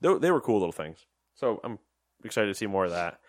they, 0.01 0.13
they 0.17 0.31
were 0.31 0.41
cool 0.41 0.59
little 0.59 0.71
things. 0.71 1.05
So 1.35 1.59
I'm 1.63 1.79
excited 2.23 2.47
to 2.47 2.53
see 2.53 2.67
more 2.67 2.85
of 2.85 2.91
that. 2.91 3.19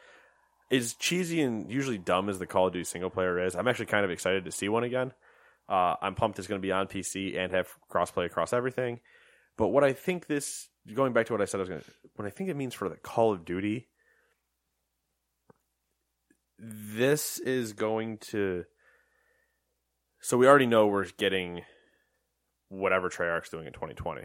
As 0.70 0.94
cheesy 0.94 1.40
and 1.42 1.70
usually 1.70 1.98
dumb 1.98 2.28
as 2.28 2.38
the 2.38 2.46
Call 2.46 2.68
of 2.68 2.72
Duty 2.72 2.84
single 2.84 3.10
player 3.10 3.44
is, 3.44 3.56
I'm 3.56 3.66
actually 3.66 3.86
kind 3.86 4.04
of 4.04 4.10
excited 4.10 4.44
to 4.44 4.52
see 4.52 4.68
one 4.68 4.84
again. 4.84 5.12
Uh, 5.70 5.94
I'm 6.02 6.16
pumped 6.16 6.38
it's 6.40 6.48
going 6.48 6.60
to 6.60 6.66
be 6.66 6.72
on 6.72 6.88
PC 6.88 7.38
and 7.38 7.52
have 7.52 7.68
crossplay 7.88 8.26
across 8.26 8.52
everything. 8.52 8.98
But 9.56 9.68
what 9.68 9.84
I 9.84 9.92
think 9.92 10.26
this, 10.26 10.68
going 10.92 11.12
back 11.12 11.26
to 11.26 11.32
what 11.32 11.40
I 11.40 11.44
said, 11.44 11.58
I 11.58 11.60
was 11.60 11.68
going 11.68 11.80
to, 11.80 11.90
what 12.16 12.26
I 12.26 12.30
think 12.30 12.50
it 12.50 12.56
means 12.56 12.74
for 12.74 12.88
the 12.88 12.96
Call 12.96 13.32
of 13.32 13.44
Duty, 13.44 13.88
this 16.58 17.38
is 17.38 17.72
going 17.72 18.18
to. 18.18 18.64
So 20.20 20.36
we 20.36 20.48
already 20.48 20.66
know 20.66 20.88
we're 20.88 21.06
getting 21.16 21.62
whatever 22.68 23.08
Treyarch's 23.08 23.50
doing 23.50 23.66
in 23.66 23.72
2020. 23.72 24.22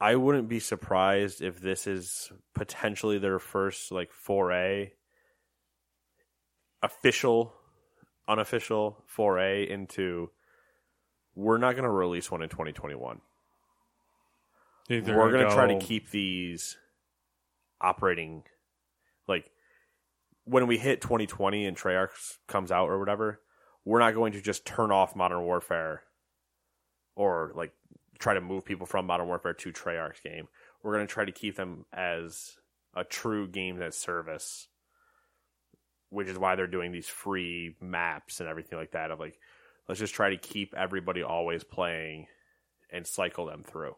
I 0.00 0.14
wouldn't 0.14 0.48
be 0.48 0.60
surprised 0.60 1.42
if 1.42 1.60
this 1.60 1.86
is 1.86 2.30
potentially 2.54 3.18
their 3.18 3.38
first 3.38 3.90
like 3.90 4.12
foray, 4.12 4.92
official, 6.82 7.54
unofficial 8.28 9.02
foray 9.06 9.68
into. 9.68 10.30
We're 11.34 11.58
not 11.58 11.72
going 11.72 11.84
to 11.84 11.90
release 11.90 12.30
one 12.30 12.42
in 12.42 12.48
2021. 12.48 13.20
They're 14.88 15.02
We're 15.02 15.32
going 15.32 15.46
to 15.46 15.54
try 15.54 15.66
to 15.66 15.78
keep 15.78 16.10
these 16.10 16.76
operating 17.80 18.44
like 19.28 19.50
when 20.44 20.66
we 20.66 20.78
hit 20.78 21.00
2020 21.00 21.66
and 21.66 21.76
Treyarch 21.76 22.38
comes 22.46 22.70
out 22.70 22.88
or 22.88 22.98
whatever. 22.98 23.40
We're 23.84 23.98
not 23.98 24.14
going 24.14 24.32
to 24.32 24.40
just 24.40 24.64
turn 24.64 24.90
off 24.90 25.14
Modern 25.14 25.42
Warfare 25.42 26.02
or 27.14 27.52
like 27.54 27.72
try 28.18 28.34
to 28.34 28.40
move 28.40 28.64
people 28.64 28.86
from 28.86 29.06
Modern 29.06 29.26
Warfare 29.26 29.54
to 29.54 29.72
Treyarch's 29.72 30.20
game. 30.20 30.48
We're 30.82 30.94
going 30.94 31.06
to 31.06 31.12
try 31.12 31.24
to 31.24 31.32
keep 31.32 31.56
them 31.56 31.84
as 31.92 32.56
a 32.94 33.04
true 33.04 33.48
game 33.48 33.80
as 33.82 33.96
service, 33.96 34.68
which 36.10 36.28
is 36.28 36.38
why 36.38 36.54
they're 36.56 36.66
doing 36.66 36.92
these 36.92 37.08
free 37.08 37.76
maps 37.80 38.40
and 38.40 38.48
everything 38.48 38.78
like 38.78 38.92
that. 38.92 39.10
Of 39.10 39.20
like, 39.20 39.38
let's 39.88 39.98
just 40.00 40.14
try 40.14 40.30
to 40.30 40.36
keep 40.36 40.74
everybody 40.76 41.22
always 41.22 41.64
playing 41.64 42.26
and 42.92 43.06
cycle 43.06 43.46
them 43.46 43.64
through. 43.64 43.94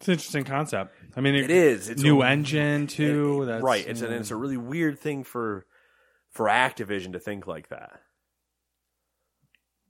It's 0.00 0.08
an 0.08 0.12
interesting 0.14 0.44
concept. 0.44 0.94
I 1.16 1.20
mean, 1.20 1.34
It 1.34 1.50
is. 1.50 1.88
It's 1.88 2.02
new 2.02 2.22
a- 2.22 2.26
engine 2.28 2.86
too. 2.88 3.42
It- 3.42 3.46
that's, 3.46 3.62
right. 3.64 3.86
It's 3.86 4.00
an, 4.02 4.12
it's 4.12 4.30
a 4.30 4.36
really 4.36 4.56
weird 4.56 4.98
thing 4.98 5.24
for 5.24 5.66
for 6.30 6.46
Activision 6.46 7.12
to 7.12 7.20
think 7.20 7.46
like 7.46 7.68
that. 7.68 8.00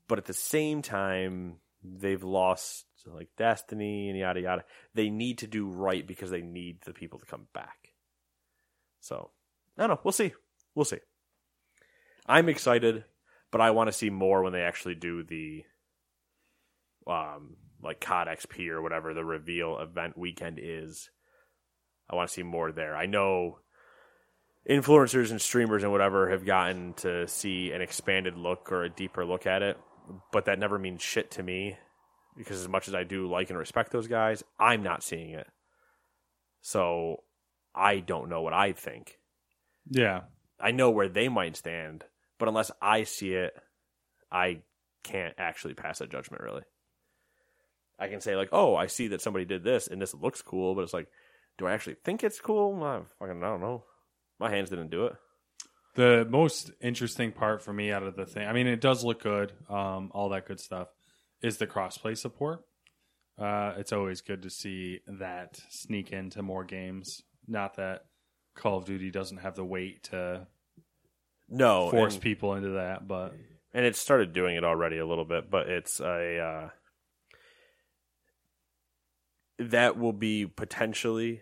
but 0.07 0.19
at 0.19 0.27
the 0.27 0.35
same 0.35 0.83
time, 0.83 1.57
they've 1.83 2.23
lost 2.23 2.85
like 3.07 3.29
Destiny 3.39 4.11
and 4.11 4.19
yada 4.19 4.41
yada. 4.43 4.65
They 4.95 5.09
need 5.09 5.39
to 5.39 5.47
do 5.47 5.67
right 5.69 6.07
because 6.07 6.31
they 6.31 6.43
need 6.43 6.83
the 6.85 6.93
people 6.93 7.19
to 7.19 7.27
come 7.27 7.47
back. 7.55 7.95
So 9.01 9.31
don't 9.83 9.91
know. 9.91 10.01
We'll 10.05 10.13
see. 10.13 10.33
We'll 10.75 10.85
see. 10.85 10.99
I'm 12.27 12.49
excited, 12.49 13.05
but 13.51 13.61
I 13.61 13.71
want 13.71 13.89
to 13.89 13.93
see 13.93 14.11
more 14.11 14.43
when 14.43 14.53
they 14.53 14.63
actually 14.63 14.95
do 14.95 15.23
the 15.23 15.63
um 17.07 17.57
like 17.83 18.01
COD 18.01 18.29
XP 18.29 18.69
or 18.71 18.81
whatever 18.81 19.13
the 19.13 19.25
reveal 19.25 19.79
event 19.79 20.17
weekend 20.17 20.59
is. 20.61 21.11
I 22.09 22.17
want 22.17 22.29
to 22.29 22.35
see 22.35 22.43
more 22.43 22.73
there. 22.73 22.97
I 22.97 23.07
know 23.07 23.59
influencers 24.69 25.31
and 25.31 25.41
streamers 25.41 25.83
and 25.83 25.93
whatever 25.93 26.31
have 26.31 26.47
gotten 26.47 26.95
to 26.95 27.29
see 27.29 27.73
an 27.73 27.83
expanded 27.83 28.37
look 28.37 28.73
or 28.73 28.85
a 28.85 28.91
deeper 28.91 29.25
look 29.25 29.47
at 29.47 29.63
it, 29.63 29.79
but 30.33 30.47
that 30.47 30.59
never 30.59 30.79
means 30.79 31.03
shit 31.03 31.31
to 31.33 31.43
me 31.43 31.77
because 32.37 32.61
as 32.61 32.69
much 32.69 32.89
as 32.89 32.95
I 32.95 33.05
do 33.05 33.31
like 33.31 33.51
and 33.51 33.59
respect 33.59 33.93
those 33.93 34.09
guys, 34.09 34.43
I'm 34.59 34.83
not 34.83 35.03
seeing 35.03 35.31
it. 35.31 35.47
So 36.63 37.23
I 37.75 38.01
don't 38.01 38.31
know 38.31 38.43
what 38.43 38.55
I 38.55 38.73
think. 38.73 39.19
Yeah. 39.89 40.23
I 40.61 40.71
know 40.71 40.91
where 40.91 41.09
they 41.09 41.29
might 41.29 41.57
stand, 41.57 42.05
but 42.39 42.49
unless 42.49 42.71
I 42.81 43.05
see 43.05 43.35
it, 43.35 43.55
I 44.31 44.63
can't 45.03 45.35
actually 45.39 45.75
pass 45.75 46.01
a 46.01 46.07
judgment 46.07 46.43
really. 46.43 46.63
I 47.99 48.09
can 48.09 48.21
say 48.21 48.37
like, 48.37 48.49
"Oh, 48.53 48.75
I 48.75 48.87
see 48.87 49.09
that 49.09 49.21
somebody 49.21 49.45
did 49.45 49.63
this 49.63 49.87
and 49.87 50.01
this 50.01 50.15
looks 50.15 50.43
cool," 50.43 50.75
but 50.75 50.83
it's 50.83 50.95
like, 50.95 51.09
do 51.59 51.67
I 51.67 51.73
actually 51.73 51.97
think 52.05 52.25
it's 52.25 52.41
cool? 52.41 52.83
I 52.83 53.03
fucking 53.19 53.43
I 53.43 53.47
don't 53.47 53.61
know. 53.61 53.85
My 54.39 54.51
hands 54.51 54.71
didn't 54.71 54.91
do 54.91 55.07
it. 55.07 55.15
The 55.95 56.27
most 56.29 56.73
interesting 56.81 57.31
part 57.31 57.63
for 57.63 57.73
me 57.73 57.93
out 57.93 58.03
of 58.03 58.17
the 58.17 58.27
thing, 58.27 58.49
I 58.49 58.53
mean, 58.53 58.67
it 58.67 58.81
does 58.81 59.05
look 59.05 59.23
good, 59.23 59.53
um, 59.71 60.11
all 60.13 60.31
that 60.31 60.47
good 60.47 60.59
stuff, 60.59 60.89
is 61.41 61.59
the 61.59 61.69
crossplay 61.69 62.19
support. 62.19 62.63
Uh, 63.39 63.75
it's 63.77 63.93
always 63.93 64.21
good 64.21 64.43
to 64.43 64.51
see 64.51 65.01
that 65.07 65.61
sneak 65.71 66.13
into 66.13 66.43
more 66.43 66.65
games. 66.65 67.23
Not 67.47 67.77
that 67.77 68.07
Call 68.55 68.79
of 68.79 68.85
Duty 68.85 69.11
doesn't 69.11 69.39
have 69.39 69.55
the 69.57 69.65
weight 69.65 70.05
to 70.05 70.47
No, 71.49 71.91
force 71.91 72.15
and, 72.15 72.23
people 72.23 72.55
into 72.55 72.71
that, 72.71 73.07
but 73.09 73.35
and 73.73 73.85
it 73.85 73.97
started 73.97 74.33
doing 74.33 74.57
it 74.57 74.65
already 74.65 74.99
a 74.99 75.07
little 75.07 75.25
bit, 75.25 75.51
but 75.51 75.69
it's 75.69 76.01
a 76.01 76.39
uh, 76.39 76.69
that 79.59 79.99
will 79.99 80.13
be 80.13 80.47
potentially 80.47 81.41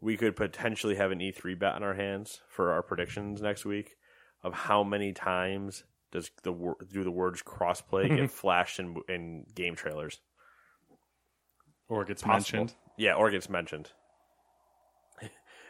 we 0.00 0.16
could 0.16 0.36
potentially 0.36 0.96
have 0.96 1.10
an 1.10 1.18
E3 1.20 1.58
bet 1.58 1.74
on 1.74 1.82
our 1.82 1.94
hands 1.94 2.40
for 2.48 2.72
our 2.72 2.82
predictions 2.82 3.40
next 3.40 3.64
week 3.64 3.96
of 4.42 4.52
how 4.52 4.84
many 4.84 5.12
times 5.12 5.84
does 6.12 6.30
the 6.42 6.52
wor- 6.52 6.76
do 6.92 7.02
the 7.02 7.10
words 7.10 7.42
crossplay 7.42 8.14
get 8.14 8.30
flashed 8.42 8.78
in 8.78 8.96
in 9.08 9.44
game 9.54 9.74
trailers? 9.74 10.20
or 11.88 12.02
it 12.02 12.08
gets 12.08 12.22
Possible. 12.22 12.58
mentioned. 12.58 12.74
Yeah, 12.98 13.14
or 13.14 13.30
gets 13.30 13.48
mentioned. 13.48 13.92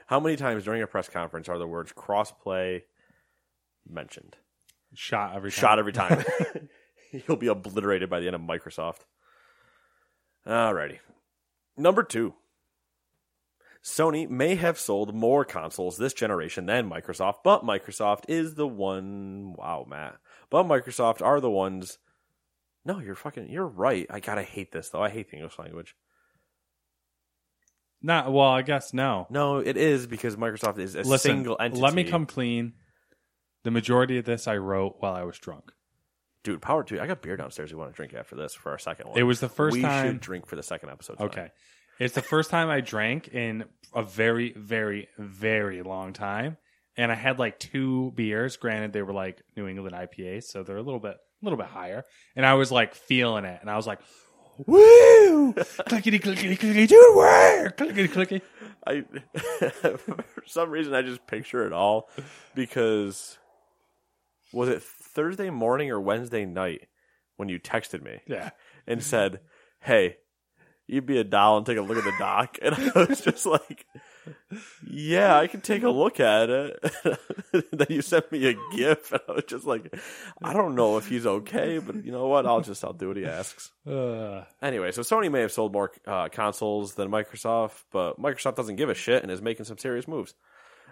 How 0.06 0.20
many 0.20 0.36
times 0.36 0.64
during 0.64 0.82
a 0.82 0.86
press 0.86 1.08
conference 1.08 1.48
are 1.48 1.58
the 1.58 1.66
words 1.66 1.92
crossplay 1.92 2.82
mentioned? 3.88 4.36
Shot 4.94 5.34
every 5.34 5.50
time. 5.50 5.60
Shot 5.60 5.78
every 5.78 5.92
time. 5.92 6.24
He'll 7.26 7.36
be 7.36 7.48
obliterated 7.48 8.08
by 8.08 8.20
the 8.20 8.26
end 8.26 8.36
of 8.36 8.42
Microsoft. 8.42 9.00
Alrighty. 10.46 10.98
Number 11.76 12.02
two. 12.02 12.34
Sony 13.84 14.28
may 14.28 14.56
have 14.56 14.80
sold 14.80 15.14
more 15.14 15.44
consoles 15.44 15.96
this 15.96 16.12
generation 16.12 16.66
than 16.66 16.90
Microsoft, 16.90 17.36
but 17.44 17.64
Microsoft 17.64 18.24
is 18.28 18.54
the 18.54 18.66
one. 18.66 19.54
Wow, 19.56 19.86
Matt. 19.88 20.16
But 20.50 20.64
Microsoft 20.64 21.22
are 21.22 21.40
the 21.40 21.50
ones. 21.50 21.98
No, 22.84 22.98
you're 22.98 23.14
fucking. 23.14 23.48
You're 23.48 23.66
right. 23.66 24.06
I 24.10 24.18
gotta 24.18 24.42
hate 24.42 24.72
this 24.72 24.88
though. 24.88 25.02
I 25.02 25.10
hate 25.10 25.30
the 25.30 25.36
English 25.36 25.58
language. 25.58 25.94
Not 28.02 28.32
well, 28.32 28.48
I 28.48 28.62
guess 28.62 28.92
no. 28.92 29.26
No, 29.30 29.58
it 29.58 29.76
is 29.76 30.06
because 30.06 30.36
Microsoft 30.36 30.78
is 30.78 30.94
a 30.94 30.98
Listen, 31.02 31.18
single 31.38 31.56
entity. 31.58 31.80
let 31.80 31.94
me 31.94 32.04
come 32.04 32.26
clean. 32.26 32.74
The 33.64 33.70
majority 33.70 34.18
of 34.18 34.24
this 34.24 34.46
I 34.46 34.56
wrote 34.58 34.96
while 35.00 35.14
I 35.14 35.24
was 35.24 35.38
drunk. 35.38 35.72
dude. 36.44 36.62
Power 36.62 36.84
to 36.84 36.94
you. 36.94 37.00
I 37.00 37.06
got 37.08 37.22
beer 37.22 37.36
downstairs. 37.36 37.72
We 37.72 37.78
want 37.78 37.90
to 37.90 37.96
drink 37.96 38.14
after 38.14 38.36
this 38.36 38.54
for 38.54 38.70
our 38.70 38.78
second 38.78 39.08
one. 39.08 39.18
It 39.18 39.24
was 39.24 39.40
the 39.40 39.48
first 39.48 39.74
we 39.74 39.82
time- 39.82 40.06
should 40.06 40.20
drink 40.20 40.46
for 40.46 40.54
the 40.56 40.62
second 40.62 40.90
episode. 40.90 41.16
tonight. 41.16 41.30
Okay. 41.32 41.48
It's 41.98 42.14
the 42.14 42.22
first 42.22 42.50
time 42.50 42.68
I 42.68 42.80
drank 42.82 43.28
in 43.28 43.64
a 43.94 44.02
very, 44.02 44.52
very, 44.52 45.08
very 45.18 45.82
long 45.82 46.12
time. 46.12 46.58
And 46.96 47.10
I 47.10 47.14
had 47.14 47.38
like 47.38 47.58
two 47.58 48.12
beers. 48.14 48.56
Granted, 48.56 48.92
they 48.92 49.02
were 49.02 49.12
like 49.14 49.42
New 49.56 49.66
England 49.66 49.96
IPAs, 49.96 50.44
so 50.44 50.62
they're 50.62 50.76
a 50.76 50.82
little 50.82 51.00
bit 51.00 51.14
a 51.16 51.44
little 51.44 51.58
bit 51.58 51.66
higher. 51.66 52.04
And 52.36 52.46
I 52.46 52.54
was 52.54 52.70
like 52.70 52.94
feeling 52.94 53.44
it. 53.44 53.58
And 53.60 53.68
I 53.70 53.76
was 53.76 53.86
like, 53.86 53.98
Woo! 54.64 55.52
clickety 55.52 56.18
clickety 56.18 56.56
clickety 56.56 56.86
do 56.86 57.14
work. 57.16 57.76
Clickety 57.76 58.08
clickety. 58.08 58.42
I 58.86 59.02
for 59.80 60.42
some 60.46 60.70
reason 60.70 60.94
I 60.94 61.02
just 61.02 61.26
picture 61.26 61.66
it 61.66 61.72
all 61.72 62.08
because 62.54 63.38
was 64.52 64.68
it 64.68 64.82
Thursday 64.82 65.50
morning 65.50 65.90
or 65.90 66.00
Wednesday 66.00 66.44
night 66.46 66.86
when 67.36 67.48
you 67.48 67.58
texted 67.58 68.02
me 68.02 68.20
Yeah. 68.26 68.50
and 68.86 69.02
said, 69.02 69.40
"Hey, 69.80 70.16
you'd 70.86 71.06
be 71.06 71.18
a 71.18 71.24
doll 71.24 71.56
and 71.58 71.66
take 71.66 71.78
a 71.78 71.82
look 71.82 71.98
at 71.98 72.04
the 72.04 72.14
doc," 72.18 72.58
and 72.62 72.74
I 72.74 73.04
was 73.08 73.20
just 73.20 73.44
like, 73.44 73.86
"Yeah, 74.88 75.38
I 75.38 75.46
can 75.46 75.60
take 75.60 75.82
a 75.82 75.90
look 75.90 76.20
at 76.20 76.50
it." 76.50 76.84
then 77.72 77.86
you 77.90 78.02
sent 78.02 78.30
me 78.32 78.46
a 78.48 78.54
gif, 78.74 79.12
and 79.12 79.20
I 79.28 79.32
was 79.32 79.44
just 79.46 79.66
like, 79.66 79.94
"I 80.42 80.52
don't 80.52 80.74
know 80.74 80.98
if 80.98 81.08
he's 81.08 81.26
okay, 81.26 81.78
but 81.78 82.04
you 82.04 82.12
know 82.12 82.26
what? 82.26 82.46
I'll 82.46 82.60
just 82.60 82.84
I'll 82.84 82.92
do 82.92 83.08
what 83.08 83.16
he 83.16 83.26
asks." 83.26 83.70
Uh, 83.86 84.44
Anyway, 84.62 84.92
so 84.92 85.02
Sony 85.02 85.30
may 85.30 85.40
have 85.40 85.52
sold 85.52 85.72
more 85.72 85.92
uh, 86.06 86.28
consoles 86.28 86.94
than 86.94 87.10
Microsoft, 87.10 87.84
but 87.92 88.20
Microsoft 88.20 88.56
doesn't 88.56 88.76
give 88.76 88.88
a 88.88 88.94
shit 88.94 89.22
and 89.22 89.30
is 89.30 89.42
making 89.42 89.64
some 89.66 89.78
serious 89.78 90.08
moves. 90.08 90.34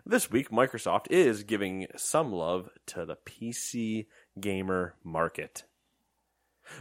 This 0.07 0.31
week, 0.31 0.51
Microsoft 0.51 1.07
is 1.11 1.45
giving 1.45 1.87
some 1.97 2.31
love 2.33 2.69
to 2.89 3.07
the 3.07 3.17
PC 3.27 4.07
gamer 4.39 4.95
market. 5.03 5.65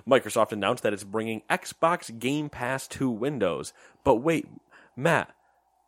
Microsoft 0.08 0.52
announced 0.52 0.84
that 0.84 0.94
it's 0.94 1.04
bringing 1.04 1.42
Xbox 1.50 2.18
Game 2.18 2.50
Pass 2.50 2.88
to 2.90 3.10
Windows. 3.10 3.74
But 4.04 4.16
wait, 4.16 4.48
Matt, 4.96 5.34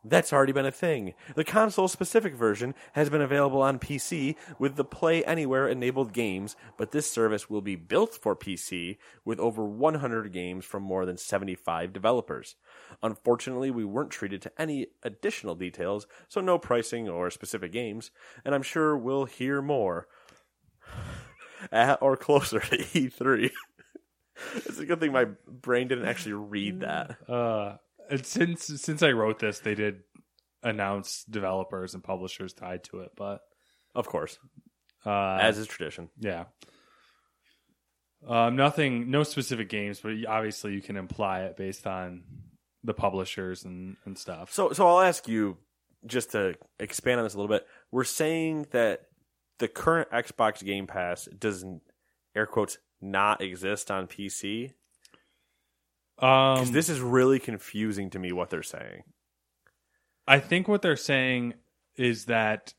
that's 0.08 0.32
already 0.32 0.54
been 0.54 0.66
a 0.66 0.72
thing. 0.72 1.14
The 1.36 1.44
console 1.44 1.88
specific 1.88 2.36
version 2.36 2.76
has 2.94 3.10
been 3.10 3.22
available 3.22 3.62
on 3.62 3.80
PC 3.80 4.36
with 4.60 4.76
the 4.76 4.86
Play 4.86 5.26
Anywhere 5.26 5.68
enabled 5.68 6.14
games, 6.14 6.56
but 6.78 6.92
this 6.92 7.10
service 7.10 7.50
will 7.50 7.62
be 7.62 7.76
built 7.76 8.14
for 8.14 8.36
PC 8.36 8.98
with 9.26 9.40
over 9.40 9.66
100 9.66 10.32
games 10.32 10.64
from 10.64 10.84
more 10.84 11.06
than 11.06 11.18
75 11.18 11.92
developers. 11.92 12.56
Unfortunately, 13.02 13.72
we 13.72 13.84
weren't 13.84 14.12
treated 14.12 14.42
to 14.44 14.52
any 14.60 14.88
additional 15.02 15.56
details, 15.56 16.06
so 16.28 16.40
no 16.40 16.60
pricing 16.60 17.10
or 17.10 17.32
specific 17.32 17.72
games, 17.72 18.12
and 18.46 18.54
I'm 18.54 18.64
sure 18.64 18.96
we'll 18.96 19.26
hear 19.26 19.62
more 19.62 20.08
at 21.72 22.02
or 22.02 22.16
closer 22.16 22.60
to 22.60 22.78
E3. 22.78 23.50
it's 24.56 24.78
a 24.80 24.86
good 24.86 25.00
thing 25.00 25.12
my 25.12 25.26
brain 25.48 25.88
didn't 25.88 26.08
actually 26.08 26.34
read 26.34 26.82
that. 26.82 27.18
uh, 27.28 27.78
since 28.24 28.66
since 28.66 29.04
I 29.04 29.12
wrote 29.12 29.40
this, 29.40 29.60
they 29.60 29.76
did 29.76 30.02
announce 30.64 31.24
developers 31.30 31.94
and 31.94 32.04
publishers 32.04 32.54
tied 32.54 32.84
to 32.86 33.02
it, 33.02 33.12
but 33.16 33.42
Of 33.94 34.08
course, 34.08 34.38
uh, 35.06 35.38
as 35.40 35.58
is 35.58 35.68
tradition. 35.68 36.10
Yeah. 36.20 36.46
Um, 38.28 38.56
nothing, 38.56 39.12
no 39.12 39.24
specific 39.24 39.70
games, 39.70 40.00
but 40.00 40.14
obviously 40.28 40.74
you 40.74 40.82
can 40.82 40.98
imply 40.98 41.42
it 41.42 41.58
based 41.58 41.86
on 41.86 42.24
the 42.84 42.94
publishers 42.94 43.66
and, 43.66 43.98
and 44.06 44.18
stuff. 44.18 44.52
So, 44.52 44.72
so 44.74 44.88
I'll 44.88 45.02
ask 45.02 45.28
you 45.28 45.58
just 46.06 46.32
to 46.32 46.56
expand 46.80 47.20
on 47.20 47.26
this 47.26 47.36
a 47.36 47.38
little 47.38 47.54
bit. 47.56 47.68
We're 47.92 48.04
saying 48.04 48.68
that 48.72 49.02
the 49.60 49.68
current 49.68 50.10
Xbox 50.12 50.64
Game 50.64 50.88
Pass 50.88 51.26
doesn't, 51.26 51.82
air 52.36 52.48
quotes, 52.48 52.78
not 53.00 53.42
exist 53.42 53.92
on 53.92 54.08
PC. 54.08 54.74
Um, 56.20 56.72
this 56.72 56.90
is 56.90 57.00
really 57.02 57.40
confusing 57.40 58.10
to 58.12 58.20
me 58.20 58.32
what 58.32 58.50
they're 58.50 58.64
saying. 58.64 59.04
I 60.28 60.40
think 60.40 60.68
what 60.68 60.82
they're 60.82 60.96
saying 60.96 61.54
is 61.98 62.26
that, 62.26 62.74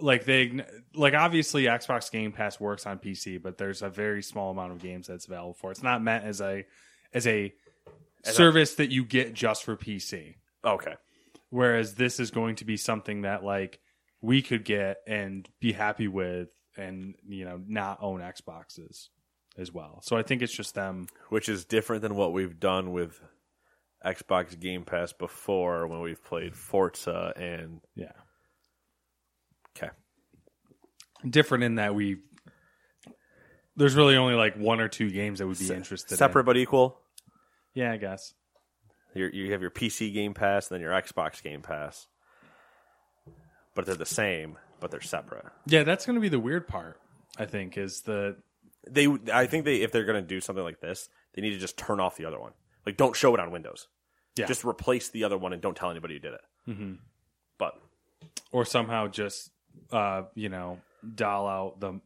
like 0.00 0.24
they, 0.24 0.64
like 0.94 1.14
obviously 1.14 1.64
Xbox 1.64 2.10
Game 2.10 2.32
Pass 2.32 2.58
works 2.58 2.86
on 2.86 2.98
PC, 2.98 3.42
but 3.42 3.58
there's 3.58 3.82
a 3.82 3.88
very 3.88 4.22
small 4.22 4.50
amount 4.50 4.72
of 4.72 4.78
games 4.80 5.06
that's 5.06 5.26
available 5.26 5.54
for. 5.54 5.70
It's 5.70 5.82
not 5.82 6.02
meant 6.02 6.24
as 6.24 6.40
a 6.40 6.64
as 7.12 7.26
a 7.26 7.52
As 8.24 8.32
a- 8.32 8.36
service 8.36 8.74
that 8.76 8.90
you 8.90 9.04
get 9.04 9.34
just 9.34 9.64
for 9.64 9.76
PC. 9.76 10.36
Okay. 10.64 10.94
Whereas 11.50 11.94
this 11.94 12.20
is 12.20 12.30
going 12.30 12.56
to 12.56 12.64
be 12.64 12.76
something 12.76 13.22
that 13.22 13.42
like 13.44 13.80
we 14.20 14.42
could 14.42 14.64
get 14.64 14.98
and 15.06 15.48
be 15.60 15.72
happy 15.72 16.08
with 16.08 16.48
and 16.76 17.14
you 17.28 17.44
know 17.44 17.60
not 17.66 17.98
own 18.00 18.20
Xboxes 18.20 19.08
as 19.58 19.72
well. 19.72 20.00
So 20.02 20.16
I 20.16 20.22
think 20.22 20.42
it's 20.42 20.52
just 20.52 20.74
them 20.74 21.08
Which 21.28 21.48
is 21.48 21.64
different 21.64 22.02
than 22.02 22.14
what 22.14 22.32
we've 22.32 22.58
done 22.58 22.92
with 22.92 23.20
Xbox 24.04 24.58
Game 24.58 24.84
Pass 24.84 25.12
before 25.12 25.86
when 25.86 26.00
we've 26.00 26.22
played 26.22 26.54
Forza 26.54 27.32
and. 27.36 27.80
yeah. 27.94 28.12
Okay. 29.76 29.90
Different 31.28 31.64
in 31.64 31.74
that 31.76 31.94
we 31.94 32.18
there's 33.76 33.94
really 33.94 34.16
only 34.16 34.34
like 34.34 34.56
one 34.56 34.80
or 34.80 34.88
two 34.88 35.08
games 35.08 35.38
that 35.38 35.46
would 35.46 35.58
be 35.58 35.70
interested. 35.72 36.12
In. 36.12 36.18
Separate 36.18 36.44
but 36.44 36.56
equal. 36.56 37.00
Yeah, 37.74 37.92
I 37.92 37.96
guess. 37.96 38.34
You're, 39.14 39.30
you 39.30 39.52
have 39.52 39.62
your 39.62 39.70
PC 39.70 40.12
Game 40.12 40.34
Pass 40.34 40.68
and 40.68 40.76
then 40.76 40.82
your 40.82 40.92
Xbox 40.92 41.42
Game 41.42 41.62
Pass, 41.62 42.08
but 43.74 43.86
they're 43.86 43.94
the 43.94 44.04
same, 44.04 44.58
but 44.80 44.90
they're 44.90 45.00
separate. 45.00 45.46
Yeah, 45.66 45.84
that's 45.84 46.06
going 46.06 46.14
to 46.14 46.20
be 46.20 46.28
the 46.28 46.40
weird 46.40 46.66
part. 46.66 47.00
I 47.38 47.46
think 47.46 47.78
is 47.78 48.00
the 48.00 48.36
They, 48.90 49.08
I 49.32 49.46
think 49.46 49.64
they, 49.64 49.82
if 49.82 49.92
they're 49.92 50.04
going 50.04 50.22
to 50.22 50.26
do 50.26 50.40
something 50.40 50.64
like 50.64 50.80
this, 50.80 51.08
they 51.34 51.42
need 51.42 51.50
to 51.50 51.58
just 51.58 51.76
turn 51.76 52.00
off 52.00 52.16
the 52.16 52.24
other 52.24 52.40
one. 52.40 52.52
Like, 52.86 52.96
don't 52.96 53.14
show 53.14 53.34
it 53.34 53.40
on 53.40 53.50
Windows. 53.50 53.88
Yeah. 54.36 54.46
Just 54.46 54.64
replace 54.64 55.08
the 55.08 55.24
other 55.24 55.36
one 55.36 55.52
and 55.52 55.60
don't 55.60 55.76
tell 55.76 55.90
anybody 55.90 56.14
you 56.14 56.20
did 56.20 56.34
it. 56.34 56.40
Mm-hmm. 56.68 56.92
But 57.58 57.74
or 58.52 58.64
somehow 58.64 59.08
just 59.08 59.50
uh, 59.90 60.22
you 60.34 60.48
know 60.48 60.78
doll 61.14 61.48
out 61.48 61.80
the 61.80 62.00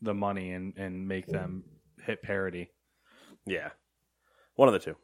the 0.00 0.14
money 0.14 0.52
and 0.52 0.76
and 0.76 1.06
make 1.06 1.26
them 1.26 1.64
hit 2.02 2.22
parity. 2.22 2.70
Yeah. 3.44 3.70
One 4.54 4.68
of 4.68 4.72
the 4.72 4.80
two. 4.80 4.96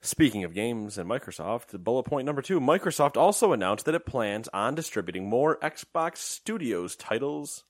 Speaking 0.00 0.44
of 0.44 0.54
games 0.54 0.98
and 0.98 1.10
Microsoft, 1.10 1.82
bullet 1.82 2.04
point 2.04 2.26
number 2.26 2.42
two 2.42 2.60
Microsoft 2.60 3.16
also 3.16 3.52
announced 3.52 3.84
that 3.86 3.94
it 3.94 4.06
plans 4.06 4.48
on 4.54 4.74
distributing 4.74 5.28
more 5.28 5.58
Xbox 5.58 6.18
Studios 6.18 6.96
titles. 6.96 7.64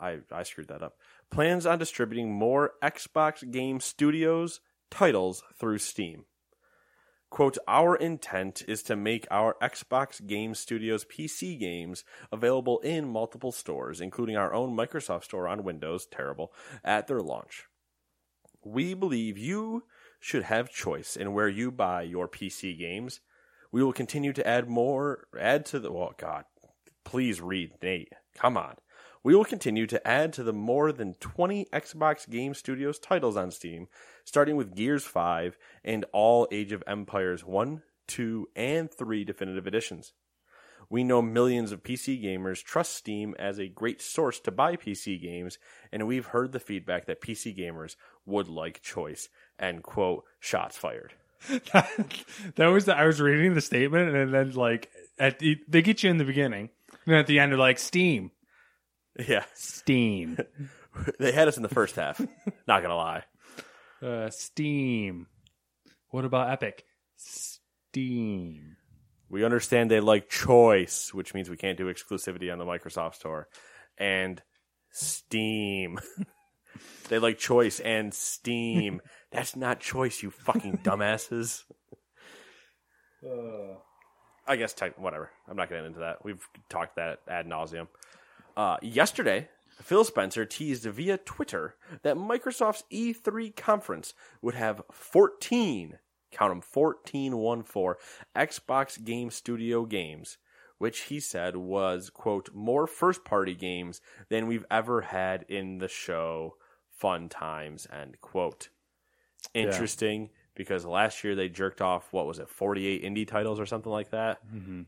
I, 0.00 0.18
I 0.32 0.42
screwed 0.42 0.68
that 0.68 0.82
up. 0.82 0.96
Plans 1.30 1.66
on 1.66 1.78
distributing 1.78 2.32
more 2.32 2.72
Xbox 2.82 3.48
Game 3.50 3.80
Studios 3.80 4.60
titles 4.90 5.42
through 5.58 5.78
Steam. 5.78 6.24
Quote, 7.30 7.58
our 7.68 7.94
intent 7.94 8.62
is 8.66 8.82
to 8.84 8.96
make 8.96 9.26
our 9.30 9.54
Xbox 9.60 10.26
Game 10.26 10.54
Studios 10.54 11.04
PC 11.04 11.58
games 11.58 12.02
available 12.32 12.78
in 12.80 13.06
multiple 13.06 13.52
stores, 13.52 14.00
including 14.00 14.36
our 14.36 14.54
own 14.54 14.74
Microsoft 14.74 15.24
store 15.24 15.46
on 15.46 15.62
Windows, 15.62 16.06
terrible, 16.06 16.54
at 16.82 17.06
their 17.06 17.20
launch. 17.20 17.64
We 18.64 18.94
believe 18.94 19.36
you 19.36 19.84
should 20.18 20.44
have 20.44 20.70
choice 20.70 21.16
in 21.16 21.34
where 21.34 21.48
you 21.48 21.70
buy 21.70 22.02
your 22.02 22.28
PC 22.28 22.78
games. 22.78 23.20
We 23.70 23.82
will 23.82 23.92
continue 23.92 24.32
to 24.32 24.46
add 24.46 24.68
more, 24.68 25.26
add 25.38 25.66
to 25.66 25.78
the, 25.78 25.90
oh 25.90 26.14
God, 26.16 26.44
please 27.04 27.42
read, 27.42 27.72
Nate. 27.82 28.12
Come 28.34 28.56
on. 28.56 28.76
We 29.28 29.34
will 29.34 29.44
continue 29.44 29.86
to 29.88 30.08
add 30.08 30.32
to 30.32 30.42
the 30.42 30.54
more 30.54 30.90
than 30.90 31.12
20 31.20 31.66
Xbox 31.70 32.26
Game 32.26 32.54
Studios 32.54 32.98
titles 32.98 33.36
on 33.36 33.50
Steam, 33.50 33.88
starting 34.24 34.56
with 34.56 34.74
Gears 34.74 35.04
5 35.04 35.58
and 35.84 36.06
all 36.14 36.48
Age 36.50 36.72
of 36.72 36.82
Empires 36.86 37.44
1, 37.44 37.82
2, 38.06 38.48
and 38.56 38.90
3 38.90 39.24
definitive 39.24 39.66
editions. 39.66 40.14
We 40.88 41.04
know 41.04 41.20
millions 41.20 41.72
of 41.72 41.82
PC 41.82 42.24
gamers 42.24 42.64
trust 42.64 42.94
Steam 42.94 43.34
as 43.38 43.58
a 43.58 43.68
great 43.68 44.00
source 44.00 44.40
to 44.40 44.50
buy 44.50 44.76
PC 44.76 45.20
games, 45.20 45.58
and 45.92 46.06
we've 46.06 46.28
heard 46.28 46.52
the 46.52 46.58
feedback 46.58 47.04
that 47.04 47.20
PC 47.20 47.54
gamers 47.54 47.96
would 48.24 48.48
like 48.48 48.80
choice. 48.80 49.28
End 49.58 49.82
quote. 49.82 50.24
Shots 50.40 50.78
fired. 50.78 51.12
that 51.74 52.68
was 52.72 52.86
the, 52.86 52.96
I 52.96 53.04
was 53.04 53.20
reading 53.20 53.52
the 53.52 53.60
statement 53.60 54.08
and 54.16 54.32
then 54.32 54.52
like 54.52 54.90
at 55.18 55.38
the, 55.38 55.58
they 55.68 55.82
get 55.82 56.02
you 56.02 56.08
in 56.08 56.16
the 56.16 56.24
beginning 56.24 56.70
and 57.06 57.14
at 57.14 57.26
the 57.26 57.38
end 57.38 57.52
they're 57.52 57.58
like 57.58 57.78
Steam, 57.78 58.30
Yeah, 59.26 59.44
Steam, 59.54 60.38
they 61.18 61.32
had 61.32 61.48
us 61.48 61.56
in 61.56 61.62
the 61.62 61.68
first 61.68 61.96
half. 61.96 62.20
Not 62.66 62.82
gonna 62.82 62.96
lie. 62.96 63.24
uh, 64.02 64.30
Steam. 64.30 65.26
What 66.10 66.24
about 66.24 66.50
Epic? 66.50 66.84
Steam. 67.16 68.76
We 69.28 69.44
understand 69.44 69.90
they 69.90 70.00
like 70.00 70.28
choice, 70.28 71.12
which 71.12 71.34
means 71.34 71.50
we 71.50 71.56
can't 71.56 71.76
do 71.76 71.92
exclusivity 71.92 72.50
on 72.52 72.58
the 72.58 72.64
Microsoft 72.64 73.16
Store, 73.16 73.48
and 73.98 74.40
Steam. 74.90 75.98
they 77.08 77.18
like 77.18 77.38
choice 77.38 77.80
and 77.80 78.14
Steam. 78.14 79.00
That's 79.32 79.56
not 79.56 79.80
choice, 79.80 80.22
you 80.22 80.30
fucking 80.30 80.78
dumbasses. 80.78 81.64
I 84.46 84.56
guess 84.56 84.72
tech, 84.72 84.98
whatever. 84.98 85.30
I'm 85.46 85.56
not 85.56 85.68
getting 85.68 85.84
into 85.84 86.00
that. 86.00 86.24
We've 86.24 86.42
talked 86.70 86.96
that 86.96 87.18
ad 87.28 87.46
nauseum. 87.46 87.88
Uh, 88.58 88.76
yesterday, 88.82 89.48
Phil 89.80 90.02
Spencer 90.02 90.44
teased 90.44 90.82
via 90.82 91.16
Twitter 91.16 91.76
that 92.02 92.16
Microsoft's 92.16 92.82
E3 92.92 93.54
conference 93.54 94.14
would 94.42 94.56
have 94.56 94.82
14, 94.90 95.98
count 96.32 96.50
them 96.50 96.60
14, 96.60 97.36
1 97.36 97.62
4, 97.62 97.98
Xbox 98.34 99.04
Game 99.04 99.30
Studio 99.30 99.84
games, 99.84 100.38
which 100.78 101.02
he 101.02 101.20
said 101.20 101.54
was, 101.56 102.10
quote, 102.10 102.52
more 102.52 102.88
first 102.88 103.24
party 103.24 103.54
games 103.54 104.00
than 104.28 104.48
we've 104.48 104.66
ever 104.72 105.02
had 105.02 105.44
in 105.48 105.78
the 105.78 105.86
show. 105.86 106.56
Fun 106.90 107.28
times, 107.28 107.86
end 107.92 108.20
quote. 108.20 108.70
Interesting 109.54 110.30
because 110.56 110.84
last 110.84 111.22
year 111.22 111.36
they 111.36 111.48
jerked 111.48 111.80
off, 111.80 112.12
what 112.12 112.26
was 112.26 112.40
it, 112.40 112.48
48 112.48 113.04
indie 113.04 113.28
titles 113.28 113.60
or 113.60 113.66
something 113.66 113.92
like 113.92 114.10
that? 114.10 114.44
Mm-hmm. 114.52 114.82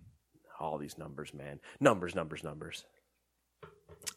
All 0.58 0.76
these 0.76 0.98
numbers, 0.98 1.32
man. 1.32 1.60
Numbers, 1.78 2.16
numbers, 2.16 2.42
numbers. 2.42 2.84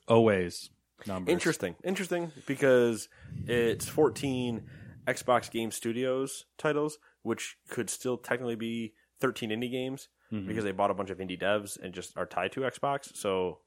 Always 0.08 0.70
numbers. 1.08 1.32
Interesting. 1.34 1.76
Interesting 1.84 2.32
because 2.48 3.08
it's 3.48 3.88
14 3.88 4.63
Xbox 5.08 5.50
Game 5.52 5.72
Studios 5.72 6.46
titles, 6.58 6.98
which 7.24 7.58
could 7.70 7.89
still 7.89 8.18
technically 8.18 8.56
be 8.56 8.94
13 9.22 9.50
indie 9.50 9.72
games 9.72 10.10
because 10.48 10.63
they 10.63 10.72
bought 10.72 10.89
a 10.89 10.96
bunch 10.96 11.12
of 11.12 11.20
indie 11.20 11.39
devs 11.39 11.78
and 11.80 11.94
just 11.94 12.18
are 12.18 12.26
tied 12.26 12.52
to 12.54 12.62
Xbox. 12.62 13.16
So, 13.16 13.60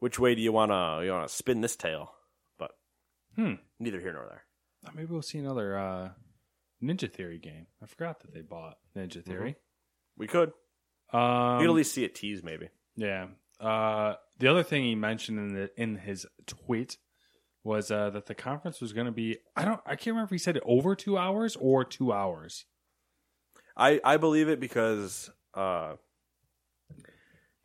which 0.00 0.18
way 0.18 0.34
do 0.34 0.40
you 0.42 0.50
want 0.50 0.72
to 0.72 1.04
you 1.04 1.12
want 1.12 1.28
to 1.28 1.32
spin 1.32 1.60
this 1.60 1.76
tail? 1.76 2.10
But 2.58 2.72
Hmm. 3.36 3.54
neither 3.78 4.00
here 4.00 4.12
nor 4.12 4.26
there. 4.26 4.44
Uh, 4.84 4.90
Maybe 4.94 5.06
we'll 5.06 5.22
see 5.22 5.38
another 5.38 5.78
uh, 5.78 6.10
Ninja 6.82 7.08
Theory 7.12 7.38
game. 7.38 7.66
I 7.80 7.86
forgot 7.86 8.18
that 8.20 8.34
they 8.34 8.40
bought 8.42 8.78
Ninja 8.96 9.24
Theory. 9.24 9.54
We 10.16 10.26
could. 10.26 10.52
Um, 11.12 11.58
we 11.58 11.62
could 11.64 11.70
at 11.70 11.76
least 11.76 11.94
see 11.94 12.02
it 12.04 12.14
tease, 12.16 12.42
maybe. 12.42 12.68
Yeah. 12.96 13.28
Uh, 13.60 14.14
the 14.38 14.48
other 14.48 14.62
thing 14.62 14.84
he 14.84 14.94
mentioned 14.94 15.38
in 15.38 15.54
the 15.54 15.70
in 15.76 15.96
his 15.96 16.26
tweet 16.46 16.98
was 17.64 17.90
uh, 17.90 18.10
that 18.10 18.26
the 18.26 18.34
conference 18.34 18.80
was 18.80 18.92
going 18.92 19.06
to 19.06 19.12
be. 19.12 19.38
I 19.56 19.64
don't. 19.64 19.80
I 19.84 19.96
can't 19.96 20.08
remember 20.08 20.26
if 20.26 20.30
he 20.30 20.38
said 20.38 20.58
over 20.64 20.94
two 20.94 21.18
hours 21.18 21.56
or 21.60 21.84
two 21.84 22.12
hours. 22.12 22.64
I 23.76 24.00
I 24.04 24.16
believe 24.16 24.48
it 24.48 24.60
because 24.60 25.30
uh, 25.54 25.94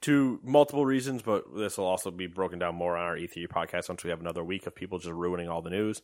to 0.04 0.40
multiple 0.44 0.86
reasons, 0.86 1.22
but 1.22 1.46
this 1.56 1.78
will 1.78 1.86
also 1.86 2.12
be 2.12 2.28
broken 2.28 2.60
down 2.60 2.76
more 2.76 2.98
on 2.98 3.06
our 3.06 3.16
E3 3.16 3.48
podcast 3.48 3.88
once 3.88 4.04
we 4.04 4.10
have 4.10 4.20
another 4.20 4.44
week 4.44 4.68
of 4.68 4.76
people 4.76 5.00
just 5.00 5.14
ruining 5.14 5.48
all 5.48 5.62
the 5.62 5.70
news. 5.70 6.02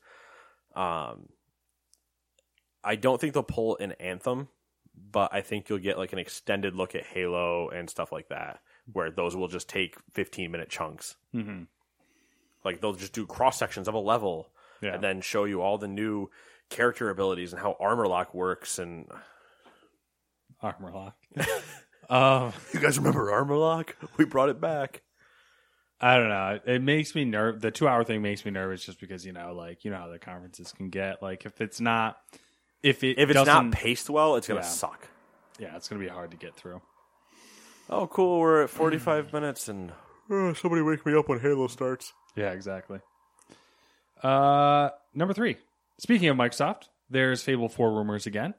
Um, 0.73 1.27
I 2.81 2.95
don't 2.95 3.19
think 3.19 3.33
they'll 3.33 3.43
pull 3.43 3.77
an 3.77 3.91
anthem, 3.93 4.47
but 4.95 5.33
I 5.33 5.41
think 5.41 5.67
you'll 5.67 5.79
get 5.79 5.97
like 5.97 6.13
an 6.13 6.19
extended 6.19 6.75
look 6.75 6.95
at 6.95 7.05
Halo 7.05 7.67
and 7.69 7.89
stuff 7.89 8.13
like 8.13 8.29
that, 8.29 8.61
where 8.93 9.11
those 9.11 9.35
will 9.35 9.47
just 9.47 9.67
take 9.69 9.95
15 10.13 10.51
minute 10.51 10.69
chunks. 10.69 11.15
Mm-hmm. 11.35 11.63
Like 12.63 12.81
they'll 12.81 12.93
just 12.93 13.13
do 13.13 13.25
cross 13.25 13.57
sections 13.57 13.87
of 13.87 13.93
a 13.93 13.99
level 13.99 14.49
Yeah. 14.81 14.93
and 14.95 15.03
then 15.03 15.21
show 15.21 15.45
you 15.45 15.61
all 15.61 15.77
the 15.77 15.87
new 15.87 16.29
character 16.69 17.09
abilities 17.09 17.53
and 17.53 17.61
how 17.61 17.75
armor 17.79 18.07
lock 18.07 18.33
works 18.33 18.79
and 18.79 19.07
Armor 20.61 20.91
lock. 20.91 21.15
um, 22.09 22.53
You 22.73 22.79
guys 22.81 22.97
remember 22.97 23.31
Armor 23.31 23.55
Lock? 23.55 23.95
We 24.17 24.25
brought 24.25 24.49
it 24.49 24.59
back. 24.59 25.01
I 26.01 26.17
don't 26.17 26.29
know. 26.29 26.59
It 26.65 26.81
makes 26.81 27.13
me 27.15 27.25
nerve. 27.25 27.61
The 27.61 27.71
two 27.71 27.87
hour 27.87 28.03
thing 28.03 28.21
makes 28.21 28.43
me 28.45 28.51
nervous 28.51 28.83
just 28.85 28.99
because 28.99 29.25
you 29.25 29.31
know, 29.33 29.53
like 29.53 29.83
you 29.85 29.91
know 29.91 29.97
how 29.97 30.07
the 30.09 30.19
conferences 30.19 30.71
can 30.71 30.89
get. 30.89 31.21
Like 31.21 31.45
if 31.45 31.59
it's 31.61 31.79
not, 31.81 32.17
if 32.83 33.03
it 33.03 33.17
If 33.19 33.29
it's 33.29 33.45
not 33.45 33.71
paced 33.71 34.09
well, 34.09 34.35
it's 34.35 34.47
gonna 34.47 34.61
Yeah. 34.61 34.65
suck. 34.65 35.07
yeah, 35.59 35.75
it's 35.75 35.87
gonna 35.89 36.01
be 36.01 36.07
hard 36.07 36.31
to 36.31 36.37
get 36.37 36.55
through. 36.55 36.81
Oh, 37.89 38.05
cool. 38.05 38.39
We're 38.39 38.63
at 38.63 38.69
45 38.69 39.33
minutes 39.33 39.67
and 39.67 39.91
oh, 40.29 40.53
somebody 40.53 40.81
wake 40.81 41.05
me 41.05 41.17
up 41.17 41.27
when 41.27 41.39
Halo 41.39 41.67
starts. 41.67 42.13
Yeah, 42.35 42.51
exactly. 42.51 42.99
Uh, 44.21 44.89
number 45.13 45.33
three. 45.33 45.57
Speaking 45.97 46.29
of 46.29 46.37
Microsoft, 46.37 46.89
there's 47.09 47.41
Fable 47.41 47.67
4 47.67 47.91
rumors 47.91 48.27
again. 48.27 48.53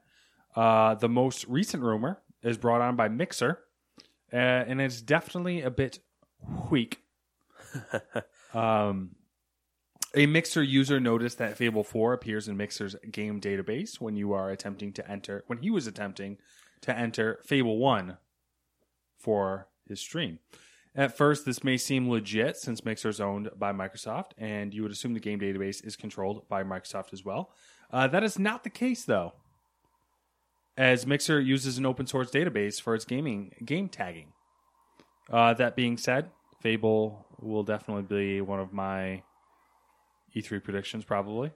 Uh, 0.56 0.94
the 0.96 1.08
most 1.08 1.46
recent 1.46 1.82
rumor 1.82 2.20
is 2.42 2.58
brought 2.58 2.80
on 2.80 2.96
by 2.96 3.08
Mixer, 3.08 3.60
uh, 4.32 4.36
and 4.36 4.80
it's 4.80 5.00
definitely 5.00 5.62
a 5.62 5.70
bit 5.70 6.00
weak. 6.70 7.00
um, 8.54 9.14
a 10.14 10.26
Mixer 10.26 10.62
user 10.62 10.98
noticed 10.98 11.38
that 11.38 11.56
Fable 11.56 11.84
4 11.84 12.14
appears 12.14 12.48
in 12.48 12.56
Mixer's 12.56 12.96
game 13.10 13.40
database 13.40 14.00
when 14.00 14.16
you 14.16 14.32
are 14.32 14.50
attempting 14.50 14.92
to 14.94 15.08
enter, 15.08 15.44
when 15.46 15.58
he 15.58 15.70
was 15.70 15.86
attempting 15.86 16.38
to 16.80 16.96
enter 16.96 17.38
Fable 17.44 17.78
1 17.78 18.16
for 19.20 19.68
his 19.86 20.00
stream. 20.00 20.38
At 20.94 21.16
first, 21.16 21.44
this 21.44 21.62
may 21.62 21.76
seem 21.76 22.10
legit 22.10 22.56
since 22.56 22.84
Mixer 22.84 23.10
is 23.10 23.20
owned 23.20 23.50
by 23.56 23.72
Microsoft, 23.72 24.32
and 24.36 24.74
you 24.74 24.82
would 24.82 24.90
assume 24.90 25.14
the 25.14 25.20
game 25.20 25.38
database 25.38 25.84
is 25.84 25.94
controlled 25.94 26.48
by 26.48 26.64
Microsoft 26.64 27.12
as 27.12 27.24
well. 27.24 27.52
Uh, 27.92 28.08
that 28.08 28.24
is 28.24 28.38
not 28.38 28.64
the 28.64 28.70
case, 28.70 29.04
though, 29.04 29.34
as 30.76 31.06
Mixer 31.06 31.40
uses 31.40 31.78
an 31.78 31.86
open 31.86 32.06
source 32.06 32.30
database 32.30 32.80
for 32.80 32.94
its 32.94 33.04
gaming 33.04 33.54
game 33.64 33.88
tagging. 33.88 34.32
Uh, 35.30 35.54
that 35.54 35.76
being 35.76 35.96
said, 35.96 36.30
Fable 36.60 37.24
will 37.40 37.62
definitely 37.62 38.02
be 38.02 38.40
one 38.40 38.58
of 38.58 38.72
my 38.72 39.22
E3 40.34 40.62
predictions, 40.62 41.04
probably, 41.04 41.52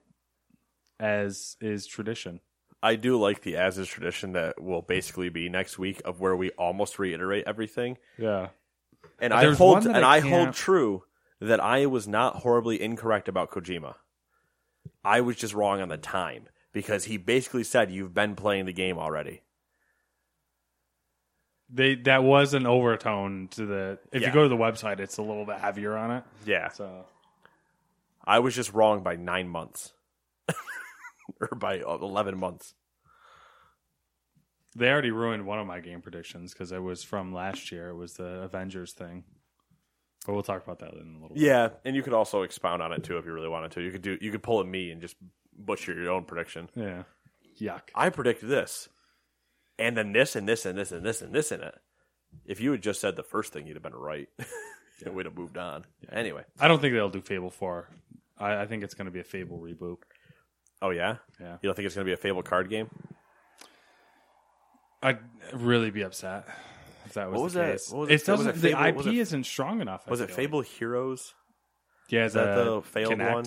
as 1.01 1.57
is 1.61 1.87
tradition. 1.87 2.41
I 2.85 2.97
do 2.97 3.19
like 3.19 3.41
the 3.43 3.57
as 3.57 3.79
is 3.79 3.89
tradition 3.89 4.33
that 4.33 4.61
will 4.63 4.83
basically 4.83 5.31
be 5.31 5.49
next 5.49 5.79
week 5.79 6.03
of 6.05 6.21
where 6.21 6.37
we 6.37 6.51
almost 6.51 6.99
reiterate 6.99 7.45
everything. 7.47 7.97
Yeah. 8.19 8.49
And 9.19 9.33
I 9.33 9.43
There's 9.45 9.59
hold 9.59 9.75
one 9.77 9.85
that 9.85 9.97
and 9.97 10.05
I 10.05 10.17
I 10.17 10.21
hold 10.21 10.33
can't- 10.33 10.55
true 10.57 11.05
that 11.41 11.61
I 11.61 11.87
was 11.87 12.07
not 12.07 12.37
horribly 12.37 12.81
incorrect 12.81 13.29
about 13.29 13.51
Kojima. 13.51 13.95
I 15.05 15.21
was 15.23 15.37
just 15.37 15.55
wrong 15.55 15.81
on 15.81 15.89
the 15.89 15.97
time 15.97 16.49
because 16.73 17.05
he 17.05 17.17
basically 17.17 17.65
said 17.65 17.91
you've 17.91 18.13
been 18.15 18.35
playing 18.37 18.67
the 18.67 18.73
game 18.73 18.99
already. 18.99 19.43
They 21.71 21.95
that 21.97 22.23
was 22.23 22.55
an 22.55 22.67
overtone 22.67 23.49
to 23.53 23.67
the. 23.67 23.99
If 24.13 24.23
Yeah. 24.23 24.29
you 24.29 24.35
go 24.35 24.43
to 24.43 24.49
the 24.49 24.57
website, 24.57 25.01
it's 25.01 25.17
a 25.19 25.23
little 25.23 25.45
bit 25.47 25.59
heavier 25.59 25.97
on 25.97 26.11
it. 26.11 26.25
Yeah. 26.45 26.69
So 26.69 27.07
I 28.25 28.39
was 28.41 28.55
just 28.55 28.73
wrong 28.73 29.03
by 29.03 29.17
9 29.17 29.49
months. 29.49 29.93
or 31.41 31.49
by 31.57 31.81
uh, 31.81 31.99
11 32.01 32.39
months. 32.39 32.75
they 34.77 34.89
already 34.91 35.11
ruined 35.11 35.47
one 35.47 35.59
of 35.59 35.67
my 35.67 35.81
game 35.81 36.01
predictions 36.01 36.53
because 36.53 36.73
it 36.73 36.83
was 36.83 37.03
from 37.03 37.33
last 37.33 37.71
year. 37.73 37.89
It 37.91 37.97
was 37.97 38.15
the 38.15 38.43
Avengers 38.43 38.93
thing. 38.93 39.25
But 40.27 40.33
we'll 40.33 40.43
talk 40.43 40.65
about 40.65 40.79
that 40.79 40.95
in 40.95 41.17
a 41.17 41.21
little. 41.23 41.35
bit. 41.35 41.39
Yeah, 41.43 41.69
and 41.85 41.95
you 41.95 42.03
could 42.03 42.15
also 42.15 42.43
expound 42.43 42.81
on 42.83 42.93
it 42.93 43.05
too 43.05 43.19
if 43.19 43.27
you 43.27 43.33
really 43.33 43.49
wanted 43.49 43.73
to. 43.73 43.83
You 43.83 43.91
could 43.91 44.03
do 44.03 44.17
you 44.21 44.31
could 44.31 44.43
pull 44.43 44.61
a 44.61 44.65
me 44.65 44.91
and 44.91 45.03
just 45.03 45.17
butcher 45.57 45.93
your 45.93 46.11
own 46.13 46.25
prediction. 46.25 46.71
Yeah. 46.75 47.03
Yuck. 47.61 47.83
I 47.95 48.09
predicted 48.09 48.49
this, 48.49 48.89
and 49.79 49.97
then 49.97 50.13
this 50.13 50.35
and 50.35 50.49
this 50.49 50.65
and 50.65 50.79
this 50.79 50.93
and 50.93 51.05
this 51.05 51.21
and 51.23 51.33
this 51.33 51.53
in 51.53 51.61
it. 51.61 51.75
If 52.47 52.61
you 52.61 52.73
had 52.73 52.83
just 52.83 53.01
said 53.01 53.17
the 53.17 53.23
first 53.23 53.53
thing, 53.53 53.67
you'd 53.67 53.77
have 53.77 53.83
been 53.83 53.95
right, 53.95 54.29
and 55.05 55.15
we'd 55.15 55.27
have 55.27 55.37
moved 55.37 55.59
on. 55.59 55.85
Anyway, 56.11 56.43
I 56.59 56.67
don't 56.69 56.81
think 56.81 56.95
they'll 56.95 57.11
do 57.11 57.21
Fable 57.21 57.51
Four. 57.51 57.91
I, 58.39 58.63
I 58.63 58.67
think 58.67 58.83
it's 58.83 58.95
going 58.95 59.05
to 59.07 59.13
be 59.13 59.21
a 59.21 59.25
Fable 59.25 59.59
reboot. 59.61 59.99
Oh 60.83 60.91
yeah, 60.91 61.17
Yeah. 61.41 61.53
You 61.63 61.69
don't 61.69 61.75
think 61.75 61.87
it's 61.87 61.95
going 61.95 62.05
to 62.05 62.09
be 62.09 62.13
a 62.15 62.17
Fable 62.17 62.43
card 62.43 62.69
game? 62.69 62.89
I'd 65.03 65.19
really 65.53 65.91
be 65.91 66.03
upset 66.03 66.47
if 67.05 67.15
that 67.15 67.31
was 67.31 67.35
What 67.37 67.45
was 67.45 67.53
the 67.55 67.59
that- 67.61 67.73
case. 67.73 67.91
what 67.91 68.01
was 68.01 68.09
it 68.11 68.13
it- 68.13 68.15
was 68.15 68.23
doesn't. 68.47 68.57
it 68.57 68.61
the 68.61 68.89
IP 68.89 68.97
was 68.97 69.07
it- 69.07 69.15
isn't 69.15 69.45
strong 69.45 69.81
enough. 69.81 70.05
I 70.07 70.11
Was 70.11 70.21
it 70.21 70.29
feel 70.29 70.37
Fable 70.37 70.61
Heroes? 70.63 71.35
Yeah, 72.09 72.25
Is 72.27 72.35
that 72.35 72.55
the 72.55 72.83
failed 72.83 73.15
Kinect. 73.15 73.33
one? 73.33 73.45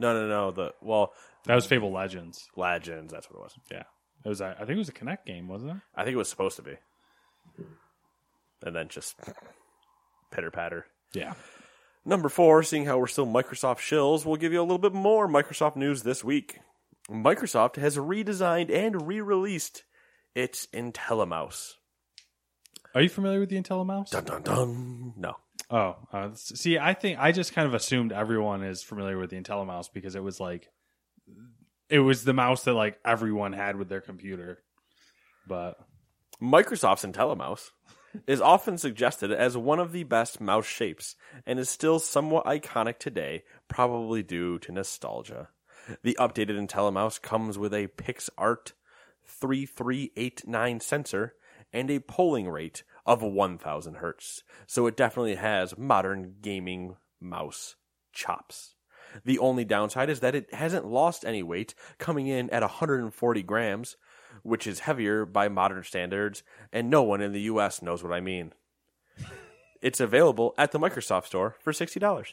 No, 0.00 0.12
no, 0.14 0.28
no. 0.28 0.50
The 0.50 0.74
well, 0.80 1.12
That 1.46 1.54
was 1.54 1.66
Fable 1.66 1.92
Legends. 1.92 2.48
Legends. 2.56 3.12
That's 3.12 3.30
what 3.30 3.38
it 3.38 3.42
was. 3.42 3.58
Yeah, 3.70 3.84
it 4.24 4.28
was. 4.28 4.40
a- 4.40 4.54
I 4.56 4.60
think 4.64 4.70
it 4.70 4.76
was 4.78 4.88
a 4.88 4.92
Kinect 4.92 5.24
game, 5.26 5.46
wasn't 5.48 5.72
it? 5.72 5.82
I 5.94 6.04
think 6.04 6.14
it 6.14 6.18
was 6.18 6.28
supposed 6.28 6.56
to 6.56 6.62
be, 6.62 6.76
and 8.64 8.74
then 8.74 8.88
just 8.88 9.16
pitter 10.30 10.50
patter. 10.50 10.86
Yeah. 11.12 11.34
Number 12.04 12.28
four, 12.28 12.62
seeing 12.62 12.84
how 12.84 12.98
we're 12.98 13.06
still 13.06 13.26
Microsoft 13.26 13.78
shills, 13.78 14.26
we'll 14.26 14.36
give 14.36 14.52
you 14.52 14.60
a 14.60 14.62
little 14.62 14.78
bit 14.78 14.92
more 14.92 15.26
Microsoft 15.26 15.76
news 15.76 16.02
this 16.02 16.22
week. 16.22 16.58
Microsoft 17.10 17.76
has 17.76 17.96
redesigned 17.96 18.70
and 18.70 19.06
re 19.06 19.20
released 19.20 19.84
its 20.34 20.66
IntelliMouse. 20.68 21.74
Are 22.94 23.00
you 23.00 23.08
familiar 23.08 23.40
with 23.40 23.48
the 23.48 23.60
IntelliMouse? 23.60 24.10
Dun 24.10 24.24
dun 24.24 24.42
dun. 24.42 25.14
No. 25.16 25.34
Oh, 25.70 25.96
uh, 26.12 26.28
see, 26.34 26.78
I 26.78 26.92
think 26.94 27.18
I 27.18 27.32
just 27.32 27.54
kind 27.54 27.66
of 27.66 27.74
assumed 27.74 28.12
everyone 28.12 28.62
is 28.62 28.82
familiar 28.82 29.18
with 29.18 29.30
the 29.30 29.40
IntelliMouse 29.40 29.86
because 29.92 30.14
it 30.14 30.22
was 30.22 30.38
like, 30.38 30.68
it 31.88 32.00
was 32.00 32.24
the 32.24 32.34
mouse 32.34 32.64
that 32.64 32.74
like 32.74 32.98
everyone 33.04 33.54
had 33.54 33.76
with 33.76 33.88
their 33.88 34.02
computer. 34.02 34.62
But 35.48 35.78
Microsoft's 36.40 37.04
IntelliMouse 37.04 37.70
is 38.26 38.40
often 38.40 38.78
suggested 38.78 39.32
as 39.32 39.56
one 39.56 39.78
of 39.78 39.92
the 39.92 40.04
best 40.04 40.40
mouse 40.40 40.66
shapes 40.66 41.16
and 41.46 41.58
is 41.58 41.68
still 41.68 41.98
somewhat 41.98 42.44
iconic 42.46 42.98
today, 42.98 43.44
probably 43.68 44.22
due 44.22 44.58
to 44.60 44.72
nostalgia. 44.72 45.48
The 46.02 46.16
updated 46.18 46.58
IntelliMouse 46.58 47.20
comes 47.20 47.58
with 47.58 47.74
a 47.74 47.88
PixArt 47.88 48.72
3389 49.26 50.80
sensor 50.80 51.34
and 51.72 51.90
a 51.90 52.00
polling 52.00 52.48
rate 52.48 52.84
of 53.04 53.22
1000 53.22 53.94
hertz, 53.96 54.42
so 54.66 54.86
it 54.86 54.96
definitely 54.96 55.34
has 55.34 55.76
modern 55.76 56.36
gaming 56.40 56.96
mouse 57.20 57.76
chops. 58.12 58.74
The 59.24 59.38
only 59.38 59.64
downside 59.64 60.10
is 60.10 60.20
that 60.20 60.34
it 60.34 60.52
hasn't 60.54 60.86
lost 60.86 61.24
any 61.24 61.42
weight, 61.42 61.74
coming 61.98 62.26
in 62.26 62.50
at 62.50 62.62
140 62.62 63.42
grams, 63.42 63.96
which 64.42 64.66
is 64.66 64.80
heavier 64.80 65.24
by 65.24 65.48
modern 65.48 65.82
standards, 65.84 66.42
and 66.72 66.90
no 66.90 67.02
one 67.02 67.20
in 67.20 67.32
the 67.32 67.42
US 67.42 67.82
knows 67.82 68.02
what 68.02 68.12
I 68.12 68.20
mean. 68.20 68.52
It's 69.80 70.00
available 70.00 70.54
at 70.56 70.72
the 70.72 70.78
Microsoft 70.78 71.26
Store 71.26 71.56
for 71.60 71.72
$60. 71.72 72.32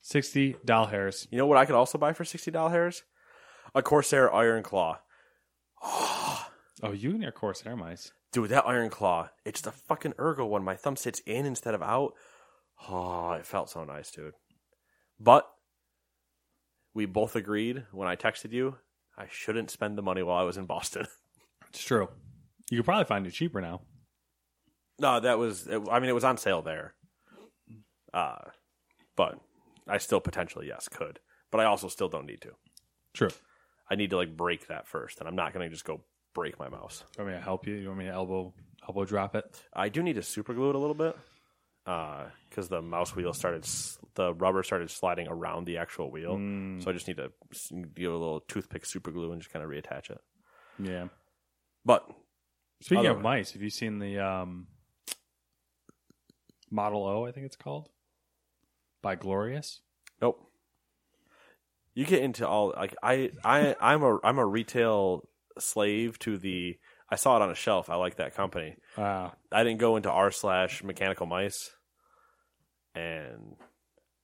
sixty 0.00 0.56
doll 0.64 0.86
hairs. 0.86 1.26
You 1.30 1.38
know 1.38 1.46
what 1.46 1.58
I 1.58 1.64
could 1.64 1.74
also 1.74 1.98
buy 1.98 2.12
for 2.12 2.24
$60 2.24 2.70
hairs? 2.70 3.02
A 3.74 3.82
Corsair 3.82 4.32
Iron 4.32 4.62
Claw. 4.62 5.00
Oh, 5.82 6.92
you 6.92 7.10
and 7.10 7.22
your 7.22 7.32
Corsair 7.32 7.76
mice. 7.76 8.12
Dude, 8.32 8.50
that 8.50 8.66
Iron 8.66 8.90
Claw, 8.90 9.30
it's 9.44 9.60
the 9.60 9.72
fucking 9.72 10.14
ergo 10.20 10.46
one. 10.46 10.62
My 10.62 10.76
thumb 10.76 10.96
sits 10.96 11.20
in 11.26 11.46
instead 11.46 11.74
of 11.74 11.82
out. 11.82 12.12
Oh, 12.88 13.32
it 13.32 13.46
felt 13.46 13.70
so 13.70 13.82
nice, 13.84 14.10
dude. 14.10 14.34
But 15.18 15.50
we 16.94 17.06
both 17.06 17.34
agreed 17.34 17.84
when 17.92 18.08
I 18.08 18.14
texted 18.16 18.52
you, 18.52 18.76
I 19.16 19.26
shouldn't 19.30 19.70
spend 19.70 19.96
the 19.96 20.02
money 20.02 20.22
while 20.22 20.36
I 20.38 20.42
was 20.44 20.56
in 20.58 20.66
Boston. 20.66 21.06
It's 21.70 21.82
true. 21.84 22.08
You 22.70 22.78
could 22.78 22.84
probably 22.84 23.04
find 23.04 23.26
it 23.26 23.32
cheaper 23.32 23.60
now. 23.60 23.82
No, 24.98 25.20
that 25.20 25.38
was. 25.38 25.66
It, 25.66 25.80
I 25.90 26.00
mean, 26.00 26.08
it 26.08 26.14
was 26.14 26.24
on 26.24 26.36
sale 26.36 26.62
there. 26.62 26.94
Uh, 28.12 28.38
but 29.14 29.38
I 29.86 29.98
still 29.98 30.20
potentially 30.20 30.68
yes 30.68 30.88
could, 30.88 31.20
but 31.50 31.60
I 31.60 31.64
also 31.64 31.88
still 31.88 32.08
don't 32.08 32.26
need 32.26 32.40
to. 32.42 32.52
True. 33.12 33.30
I 33.90 33.94
need 33.94 34.10
to 34.10 34.16
like 34.16 34.36
break 34.36 34.68
that 34.68 34.88
first, 34.88 35.20
and 35.20 35.28
I'm 35.28 35.36
not 35.36 35.52
going 35.52 35.66
to 35.68 35.72
just 35.72 35.84
go 35.84 36.02
break 36.34 36.58
my 36.58 36.68
mouse. 36.68 37.04
You 37.16 37.24
want 37.24 37.34
me 37.34 37.38
to 37.38 37.44
help 37.44 37.66
you? 37.66 37.74
You 37.74 37.88
want 37.88 37.98
me 37.98 38.04
to 38.06 38.12
elbow 38.12 38.54
elbow 38.88 39.04
drop 39.04 39.34
it? 39.36 39.44
I 39.72 39.88
do 39.88 40.02
need 40.02 40.14
to 40.14 40.22
super 40.22 40.54
glue 40.54 40.70
it 40.70 40.74
a 40.74 40.78
little 40.78 40.94
bit 40.94 41.16
because 41.84 42.68
the 42.68 42.82
mouse 42.82 43.14
wheel 43.14 43.32
started, 43.32 43.64
the 44.14 44.34
rubber 44.34 44.62
started 44.62 44.90
sliding 44.90 45.28
around 45.28 45.66
the 45.66 45.78
actual 45.78 46.10
wheel. 46.10 46.36
So 46.80 46.90
I 46.90 46.92
just 46.92 47.06
need 47.06 47.18
to 47.18 47.30
give 47.94 48.10
a 48.10 48.16
little 48.16 48.40
toothpick 48.40 48.84
super 48.84 49.12
glue 49.12 49.30
and 49.32 49.40
just 49.40 49.52
kind 49.52 49.64
of 49.64 49.70
reattach 49.70 50.10
it. 50.10 50.18
Yeah. 50.78 51.06
But 51.86 52.06
Speaking 52.82 53.06
Other- 53.06 53.16
of 53.16 53.22
mice, 53.22 53.52
have 53.52 53.62
you 53.62 53.70
seen 53.70 53.98
the 54.00 54.18
um, 54.18 54.66
Model 56.70 57.04
O? 57.06 57.24
I 57.24 57.32
think 57.32 57.46
it's 57.46 57.56
called 57.56 57.88
by 59.02 59.14
Glorious. 59.14 59.80
nope. 60.20 60.42
You 61.94 62.04
get 62.04 62.22
into 62.22 62.46
all 62.46 62.74
like 62.76 62.94
I 63.02 63.30
I 63.42 63.74
I'm 63.80 64.02
a 64.02 64.18
I'm 64.22 64.38
a 64.38 64.44
retail 64.44 65.26
slave 65.58 66.18
to 66.20 66.36
the. 66.36 66.76
I 67.08 67.14
saw 67.16 67.36
it 67.36 67.42
on 67.42 67.50
a 67.50 67.54
shelf. 67.54 67.88
I 67.88 67.94
like 67.94 68.16
that 68.16 68.34
company. 68.34 68.76
Wow. 68.98 69.32
I 69.50 69.64
didn't 69.64 69.78
go 69.78 69.96
into 69.96 70.10
r 70.10 70.30
slash 70.30 70.82
mechanical 70.84 71.24
mice 71.24 71.70
and 72.94 73.56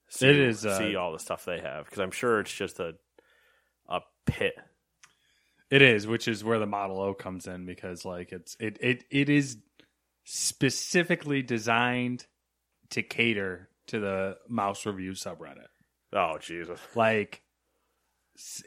see, 0.09 0.27
It 0.27 0.35
is, 0.35 0.65
uh, 0.65 0.77
see 0.77 0.95
all 0.95 1.13
the 1.13 1.19
stuff 1.19 1.45
they 1.45 1.61
have 1.61 1.85
because 1.85 1.99
I'm 1.99 2.11
sure 2.11 2.41
it's 2.41 2.53
just 2.53 2.79
a 2.79 2.93
a 3.89 4.01
pit. 4.27 4.53
It 5.73 5.81
is, 5.81 6.05
which 6.05 6.27
is 6.27 6.43
where 6.43 6.59
the 6.59 6.67
Model 6.67 7.01
O 7.01 7.15
comes 7.15 7.47
in 7.47 7.65
because 7.65 8.05
like 8.05 8.31
it's 8.31 8.55
it 8.59 8.77
it 8.79 9.05
it 9.09 9.27
is 9.27 9.57
specifically 10.23 11.41
designed 11.41 12.27
to 12.91 13.01
cater 13.01 13.69
to 13.87 13.99
the 13.99 14.37
mouse 14.47 14.85
review 14.85 15.13
subreddit. 15.13 15.69
Oh 16.13 16.37
Jesus. 16.37 16.79
Like 16.93 17.41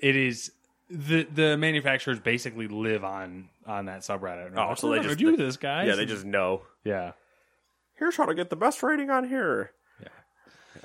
it 0.03 0.17
is 0.17 0.51
the 0.91 1.29
the 1.33 1.57
manufacturers 1.57 2.19
basically 2.19 2.67
live 2.67 3.05
on 3.05 3.51
on 3.65 3.85
that 3.85 4.01
subreddit. 4.01 4.55
Oh, 4.57 4.71
like, 4.71 4.79
so 4.79 4.91
they 4.91 4.99
just 4.99 5.17
do 5.17 5.37
this, 5.37 5.57
guys. 5.57 5.87
Yeah, 5.87 5.95
they 5.95 6.07
just 6.07 6.25
know. 6.25 6.63
Yeah. 6.83 7.13
Here's 7.95 8.17
how 8.17 8.27
to 8.27 8.35
get 8.35 8.51
the 8.51 8.57
best 8.57 8.83
rating 8.83 9.11
on 9.11 9.29
here. 9.29 9.71
Yeah. 10.03 10.09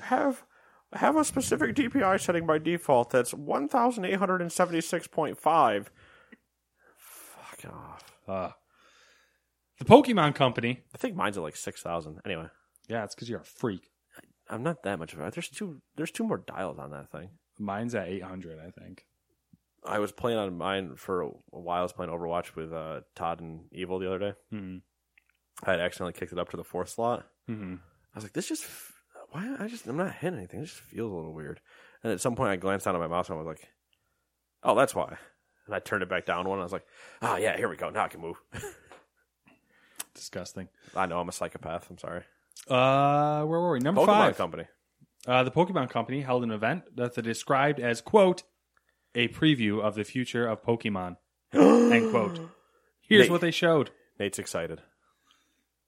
Have 0.02 0.44
have 0.92 1.16
a 1.16 1.24
specific 1.24 1.74
DPI 1.74 2.20
setting 2.20 2.46
by 2.46 2.58
default 2.58 3.10
that's 3.10 3.32
1876.5 3.32 5.86
Fuck 7.62 7.74
off! 7.74 8.12
Uh, 8.28 8.50
the 9.78 9.84
Pokemon 9.84 10.34
Company. 10.34 10.80
I 10.94 10.98
think 10.98 11.16
mine's 11.16 11.36
at 11.36 11.42
like 11.42 11.56
six 11.56 11.82
thousand. 11.82 12.20
Anyway, 12.24 12.46
Yeah, 12.88 13.04
it's 13.04 13.14
because 13.14 13.28
you're 13.28 13.40
a 13.40 13.44
freak. 13.44 13.90
I'm 14.48 14.62
not 14.62 14.82
that 14.82 14.98
much 14.98 15.12
of 15.14 15.20
a. 15.20 15.30
There's 15.30 15.48
two. 15.48 15.80
There's 15.96 16.10
two 16.10 16.24
more 16.24 16.38
dials 16.38 16.78
on 16.78 16.90
that 16.90 17.10
thing. 17.10 17.30
Mine's 17.58 17.94
at 17.94 18.08
800, 18.08 18.58
I 18.58 18.70
think. 18.70 19.04
I 19.84 19.98
was 19.98 20.10
playing 20.10 20.38
on 20.38 20.56
mine 20.56 20.96
for 20.96 21.22
a 21.22 21.28
while. 21.50 21.80
I 21.80 21.82
was 21.82 21.92
playing 21.92 22.10
Overwatch 22.10 22.54
with 22.56 22.72
uh, 22.72 23.00
Todd 23.14 23.40
and 23.40 23.64
Evil 23.72 23.98
the 23.98 24.06
other 24.08 24.18
day. 24.18 24.32
hmm 24.50 24.76
I 25.64 25.72
had 25.72 25.80
accidentally 25.80 26.14
kicked 26.14 26.32
it 26.32 26.38
up 26.38 26.48
to 26.50 26.56
the 26.56 26.64
fourth 26.64 26.88
slot. 26.88 27.26
hmm 27.46 27.74
I 28.14 28.18
was 28.18 28.24
like, 28.24 28.32
this 28.32 28.48
just 28.48 28.64
f- 28.64 28.92
why 29.30 29.54
I 29.58 29.68
just 29.68 29.86
I'm 29.86 29.96
not 29.96 30.14
hitting 30.14 30.38
anything. 30.38 30.60
It 30.60 30.66
just 30.66 30.80
feels 30.80 31.10
a 31.12 31.14
little 31.14 31.32
weird. 31.34 31.60
And 32.02 32.12
at 32.12 32.20
some 32.20 32.34
point, 32.34 32.50
I 32.50 32.56
glanced 32.56 32.84
down 32.84 32.94
at 32.96 33.00
my 33.00 33.06
mouse 33.06 33.28
and 33.28 33.36
I 33.36 33.38
was 33.42 33.46
like, 33.46 33.68
oh, 34.64 34.74
that's 34.74 34.94
why. 34.94 35.16
And 35.66 35.74
I 35.74 35.78
turned 35.78 36.02
it 36.02 36.08
back 36.08 36.26
down 36.26 36.48
one. 36.48 36.58
I 36.58 36.62
was 36.62 36.72
like, 36.72 36.86
oh 37.22 37.36
yeah, 37.36 37.56
here 37.56 37.68
we 37.68 37.76
go. 37.76 37.90
Now 37.90 38.04
I 38.04 38.08
can 38.08 38.20
move. 38.20 38.36
Disgusting. 40.14 40.68
I 40.94 41.06
know 41.06 41.18
I'm 41.20 41.28
a 41.28 41.32
psychopath. 41.32 41.88
I'm 41.90 41.98
sorry. 41.98 42.22
Uh, 42.68 43.44
where 43.44 43.60
were 43.60 43.72
we? 43.72 43.78
Number 43.80 44.02
Pokemon 44.02 44.06
five. 44.06 44.36
Company. 44.36 44.64
Uh, 45.26 45.42
the 45.44 45.50
Pokemon 45.50 45.88
Company 45.90 46.20
held 46.20 46.42
an 46.42 46.50
event 46.50 46.84
that 46.96 47.14
they 47.14 47.22
described 47.22 47.80
as 47.80 48.00
quote 48.00 48.42
a 49.14 49.28
preview 49.28 49.80
of 49.80 49.94
the 49.94 50.04
future 50.04 50.46
of 50.46 50.62
Pokemon. 50.62 51.16
End 51.52 52.10
quote. 52.10 52.40
Here's 53.02 53.22
Nate. 53.22 53.30
what 53.30 53.40
they 53.40 53.50
showed. 53.50 53.90
Nate's 54.18 54.38
excited. 54.38 54.80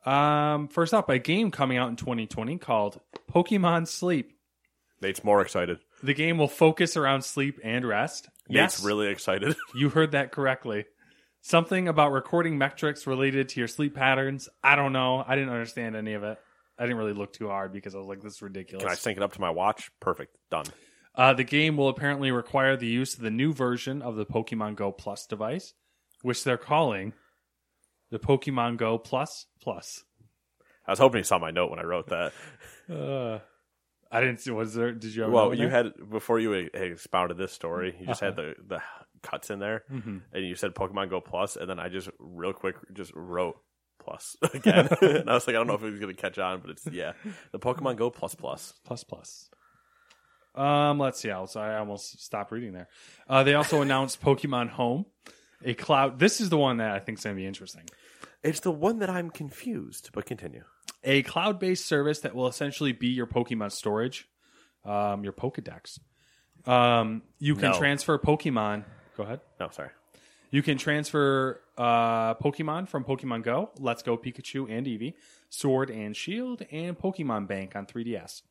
Um, 0.05 0.69
first 0.69 0.93
up, 0.93 1.09
a 1.09 1.19
game 1.19 1.51
coming 1.51 1.79
out 1.79 1.89
in 1.89 1.97
2020 1.97 2.59
called 2.59 3.01
Pokemon 3.33 3.89
Sleep. 3.89 4.33
Nate's 5.01 5.25
more 5.25 5.41
excited. 5.41 5.79
The 6.03 6.15
game 6.15 6.39
will 6.39 6.49
focus 6.49 6.97
around 6.97 7.23
sleep 7.23 7.59
and 7.65 7.87
rest. 7.87 8.29
Nate's 8.49 8.79
yes, 8.79 8.85
really 8.85 9.09
excited. 9.09 9.57
you 9.75 9.89
heard 9.89 10.13
that 10.13 10.33
correctly. 10.33 10.85
Something 11.41 11.89
about 11.89 12.13
recording 12.13 12.57
metrics 12.59 13.07
related 13.07 13.51
to 13.51 13.61
your 13.61 13.69
sleep 13.69 13.95
patterns. 13.95 14.49
I 14.63 14.77
don't 14.77 14.93
know. 14.93 15.23
I 15.27 15.35
didn't 15.35 15.51
understand 15.51 15.97
any 15.97 16.15
of 16.15 16.23
it. 16.23 16.39
I 16.79 16.85
didn't 16.85 16.97
really 16.97 17.13
look 17.13 17.33
too 17.33 17.49
hard 17.49 17.73
because 17.73 17.95
I 17.95 17.99
was 17.99 18.07
like, 18.07 18.23
this 18.23 18.35
is 18.35 18.43
ridiculous. 18.43 18.83
Can 18.83 18.91
I 18.91 18.97
sync 18.97 19.17
it 19.17 19.23
up 19.23 19.33
to 19.35 19.41
my 19.41 19.51
watch? 19.51 19.91
Perfect. 20.01 20.37
Done. 20.51 20.67
Uh, 21.15 21.33
the 21.33 21.45
game 21.45 21.77
will 21.77 21.89
apparently 21.89 22.33
require 22.33 22.77
the 22.77 22.87
use 22.87 23.15
of 23.15 23.21
the 23.21 23.31
new 23.31 23.53
version 23.53 24.03
of 24.03 24.17
the 24.17 24.27
Pokemon 24.27 24.75
Go 24.75 24.91
Plus 24.91 25.27
device, 25.27 25.75
which 26.23 26.43
they're 26.43 26.57
calling 26.57 27.13
the 28.11 28.19
Pokemon 28.19 28.79
Go 28.79 28.99
Plus 28.99 29.47
Plus. 29.63 30.03
I 30.87 30.93
was 30.93 30.99
hoping 30.99 31.19
you 31.19 31.25
saw 31.25 31.39
my 31.39 31.51
note 31.51 31.71
when 31.71 31.79
I 31.79 31.85
wrote 31.85 32.09
that. 32.09 32.33
Uh, 32.91 33.39
I 34.13 34.21
didn't 34.21 34.39
see. 34.41 34.51
Was 34.51 34.75
there? 34.75 34.93
Did 34.93 35.15
you? 35.15 35.23
Have 35.23 35.33
Well, 35.33 35.53
you 35.55 35.69
there? 35.69 35.85
had 35.85 36.11
before 36.11 36.39
you 36.39 36.53
had 36.53 36.71
expounded 36.75 37.37
this 37.37 37.53
story. 37.53 37.97
You 37.99 38.07
just 38.07 38.21
had 38.21 38.39
Uh-huh. 38.39 38.55
the 38.69 38.77
the 38.77 38.83
cuts 39.23 39.51
in 39.51 39.59
there, 39.59 39.85
Mhm. 39.91 40.23
and 40.33 40.45
you 40.45 40.55
said 40.55 40.75
Pokemon 40.75 41.11
Go 41.11 41.21
Plus, 41.21 41.57
and 41.57 41.69
then 41.69 41.79
I 41.81 41.89
just 41.89 42.09
real 42.19 42.53
quick 42.53 42.77
just 42.93 43.13
wrote 43.15 43.57
Plus 43.99 44.37
again, 44.55 44.89
and 45.01 45.31
I 45.31 45.35
was 45.35 45.47
like, 45.47 45.57
I 45.57 45.59
don't 45.59 45.67
know 45.67 45.75
if 45.75 45.83
it 45.83 45.91
was 45.91 45.99
going 46.01 46.15
to 46.15 46.21
catch 46.21 46.39
on, 46.39 46.61
but 46.61 46.71
it's 46.71 46.87
yeah, 46.87 47.13
the 47.53 47.59
Pokemon 47.59 47.97
Go 47.97 48.11
Plus 48.11 48.35
Plus. 48.35 48.75
plus 48.85 49.03
plus. 49.05 49.49
Um, 50.55 50.99
let's 51.01 51.19
see. 51.21 51.31
I, 51.31 51.43
I 51.57 51.79
almost 51.79 52.21
stopped 52.23 52.53
reading 52.53 52.73
there. 52.75 52.89
Uh, 53.29 53.43
they 53.43 53.55
also 53.55 53.83
announced 53.83 54.21
Pokemon 54.21 54.69
Home, 54.71 55.07
a 55.65 55.75
cloud. 55.75 56.19
This 56.21 56.41
is 56.41 56.49
the 56.51 56.59
one 56.59 56.77
that 56.77 56.93
I 56.93 57.01
think 57.01 57.19
is 57.19 57.25
going 57.25 57.35
to 57.35 57.41
be 57.41 57.47
interesting. 57.47 57.85
It's 58.43 58.61
the 58.61 58.71
one 58.71 58.99
that 59.01 59.11
I'm 59.11 59.31
confused, 59.31 60.11
but 60.13 60.27
continue. 60.27 60.63
A 61.05 61.23
cloud-based 61.23 61.85
service 61.87 62.21
that 62.21 62.35
will 62.35 62.49
essentially 62.49 62.93
be 62.93 63.09
your 63.09 63.27
Pokemon 63.27 63.71
storage, 63.73 64.29
um, 64.85 65.23
your 65.25 65.33
Pokedex. 65.33 65.99
Um, 66.67 67.23
you 67.39 67.55
can 67.55 67.73
No. 67.73 67.79
transfer 67.79 68.19
Pokemon. 68.19 68.85
Go 69.17 69.23
ahead. 69.25 69.41
No, 69.61 69.69
sorry. 69.69 69.91
You 70.51 70.63
can 70.63 70.79
transfer 70.79 71.61
uh, 71.77 72.35
Pokemon 72.37 72.89
from 72.89 73.05
Pokemon 73.05 73.43
Go, 73.43 73.71
Let's 73.79 74.03
Go 74.03 74.17
Pikachu 74.17 74.71
and 74.71 74.87
Eevee, 74.87 75.15
Sword 75.51 75.91
and 75.91 76.17
Shield, 76.17 76.63
and 76.71 76.97
Pokemon 76.99 77.49
Bank 77.49 77.75
on 77.77 77.87
3DS. 77.87 78.43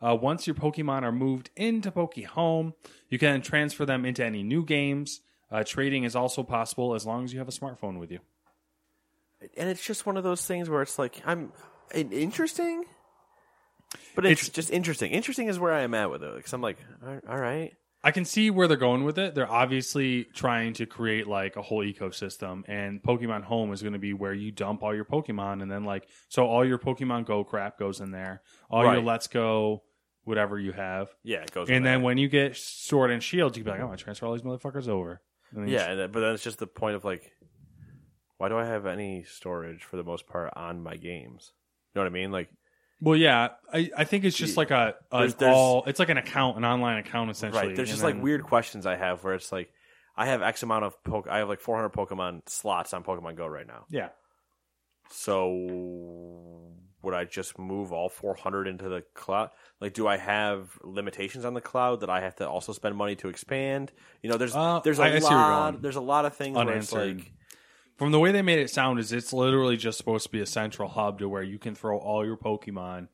Uh, 0.00 0.16
once 0.20 0.46
your 0.46 0.54
Pokemon 0.56 1.02
are 1.02 1.12
moved 1.12 1.50
into 1.54 1.92
Poke 1.92 2.18
Home, 2.24 2.74
you 3.08 3.18
can 3.18 3.42
transfer 3.42 3.84
them 3.86 4.04
into 4.04 4.24
any 4.24 4.42
new 4.42 4.64
games. 4.64 5.20
Uh, 5.50 5.62
trading 5.62 6.04
is 6.04 6.16
also 6.16 6.42
possible 6.42 6.94
as 6.94 7.04
long 7.06 7.22
as 7.24 7.32
you 7.32 7.38
have 7.38 7.48
a 7.48 7.52
smartphone 7.52 8.00
with 8.00 8.10
you. 8.10 8.18
And 9.56 9.68
it's 9.68 9.84
just 9.84 10.06
one 10.06 10.16
of 10.16 10.24
those 10.24 10.44
things 10.46 10.70
where 10.70 10.82
it's 10.82 10.98
like 10.98 11.20
I'm 11.26 11.40
in- 11.40 11.52
interesting, 11.94 12.84
but 14.14 14.24
It's- 14.24 14.46
it's 14.46 14.54
just 14.54 14.70
interesting. 14.70 15.10
Interesting 15.12 15.48
is 15.48 15.58
where 15.58 15.72
I 15.72 15.80
am 15.82 15.94
at 15.94 16.10
with 16.10 16.22
it 16.22 16.34
because 16.36 16.52
I'm 16.52 16.62
like, 16.62 16.78
all 17.28 17.38
right, 17.38 17.72
I 18.04 18.10
can 18.10 18.24
see 18.24 18.50
where 18.50 18.66
they're 18.66 18.76
going 18.76 19.04
with 19.04 19.18
it. 19.18 19.34
They're 19.34 19.50
obviously 19.50 20.24
trying 20.24 20.72
to 20.74 20.86
create 20.86 21.26
like 21.26 21.56
a 21.56 21.62
whole 21.62 21.84
ecosystem, 21.84 22.62
and 22.68 23.02
Pokemon 23.02 23.44
Home 23.44 23.72
is 23.72 23.80
going 23.82 23.92
to 23.92 23.98
be 23.98 24.12
where 24.12 24.34
you 24.34 24.50
dump 24.50 24.82
all 24.82 24.94
your 24.94 25.04
Pokemon, 25.04 25.62
and 25.62 25.70
then 25.70 25.84
like 25.84 26.08
so 26.28 26.46
all 26.46 26.64
your 26.64 26.78
Pokemon 26.78 27.26
Go 27.26 27.44
crap 27.44 27.78
goes 27.78 28.00
in 28.00 28.10
there, 28.10 28.42
all 28.70 28.82
your 28.82 28.94
Right. 28.94 29.04
Let's 29.04 29.28
Go, 29.28 29.84
whatever 30.24 30.58
you 30.58 30.72
have, 30.72 31.14
yeah, 31.22 31.42
it 31.42 31.52
goes. 31.52 31.68
and 31.68 31.84
then 31.84 31.98
there. 31.98 32.04
when 32.04 32.18
you 32.18 32.28
get 32.28 32.56
Sword 32.56 33.10
and 33.10 33.22
Shield, 33.22 33.56
you 33.56 33.62
can 33.62 33.70
be 33.70 33.70
like, 33.72 33.80
oh, 33.80 33.84
I'm 33.84 33.88
gonna 33.90 33.98
transfer 33.98 34.26
all 34.26 34.32
these 34.32 34.42
motherfuckers 34.42 34.88
over. 34.88 35.20
Yeah, 35.54 35.94
then, 35.94 36.10
but 36.10 36.20
then 36.20 36.32
it's 36.34 36.42
just 36.42 36.58
the 36.58 36.66
point 36.66 36.96
of 36.96 37.04
like, 37.04 37.32
why 38.38 38.48
do 38.48 38.56
I 38.56 38.64
have 38.64 38.86
any 38.86 39.22
storage 39.24 39.84
for 39.84 39.96
the 39.96 40.02
most 40.02 40.26
part 40.26 40.52
on 40.56 40.82
my 40.82 40.96
games? 40.96 41.52
You 41.94 42.00
know 42.00 42.02
what 42.02 42.06
I 42.06 42.12
mean? 42.12 42.30
Like, 42.32 42.48
Well, 43.00 43.16
yeah, 43.16 43.48
I, 43.72 43.90
I 43.96 44.04
think 44.04 44.24
it's 44.24 44.36
just 44.36 44.56
like 44.56 44.70
a 44.70 44.94
an 45.10 45.18
There's- 45.20 45.34
there's- 45.34 45.54
all. 45.56 45.84
It's 45.86 45.98
like 45.98 46.08
an 46.08 46.16
account, 46.18 46.56
an 46.56 46.64
online 46.64 46.98
account 46.98 47.30
essentially. 47.30 47.66
right? 47.68 47.76
There's 47.76 47.90
and 47.90 47.94
just 47.96 48.04
like 48.04 48.14
then- 48.14 48.22
weird 48.22 48.42
questions 48.44 48.86
I 48.86 48.96
have 48.96 49.22
where 49.24 49.34
it's 49.34 49.50
like, 49.52 49.70
I 50.16 50.26
have 50.26 50.40
X 50.42 50.62
amount 50.62 50.84
of 50.84 51.02
poke. 51.04 51.26
I 51.28 51.38
have 51.38 51.48
like 51.48 51.60
400 51.60 51.90
Pokemon 51.90 52.48
slots 52.48 52.92
on 52.94 53.02
Pokemon 53.02 53.34
Go 53.36 53.46
right 53.46 53.66
now. 53.66 53.86
Yeah, 53.90 54.10
So 55.10 56.60
would 57.02 57.14
I 57.14 57.24
just 57.24 57.58
move 57.58 57.92
all 57.92 58.08
400 58.08 58.68
into 58.68 58.88
the 58.88 59.02
cloud? 59.14 59.50
Like, 59.80 59.92
do 59.94 60.06
I 60.06 60.16
have 60.16 60.78
limitations 60.82 61.44
on 61.44 61.54
the 61.54 61.60
cloud 61.60 62.00
that 62.00 62.10
I 62.10 62.20
have 62.20 62.36
to 62.36 62.48
also 62.48 62.72
spend 62.72 62.96
money 62.96 63.16
to 63.16 63.28
expand? 63.28 63.90
You 64.22 64.30
know, 64.30 64.36
there's 64.36 64.54
Uh, 64.54 64.80
there's 64.84 64.98
a 64.98 65.02
I- 65.02 65.06
I 65.14 65.18
see 65.18 65.24
where 65.24 65.32
you're 65.32 65.40
lot 65.40 65.70
going. 65.72 65.82
there's 65.82 65.96
a 65.96 66.00
lot 66.00 66.24
of 66.26 66.34
things 66.36 66.56
where 66.56 66.68
it's 66.76 66.92
Unanswered. 66.92 67.18
like, 67.18 67.32
from 67.96 68.12
the 68.12 68.18
way 68.18 68.32
they 68.32 68.42
made 68.42 68.58
it 68.58 68.70
sound, 68.70 68.98
is 68.98 69.12
it's 69.12 69.32
literally 69.32 69.76
just 69.76 69.98
supposed 69.98 70.24
to 70.24 70.30
be 70.32 70.40
a 70.40 70.46
central 70.46 70.88
hub 70.88 71.18
to 71.20 71.28
where 71.28 71.42
you 71.42 71.58
can 71.58 71.74
throw 71.74 71.98
all 71.98 72.24
your 72.24 72.36
Pokemon, 72.36 73.08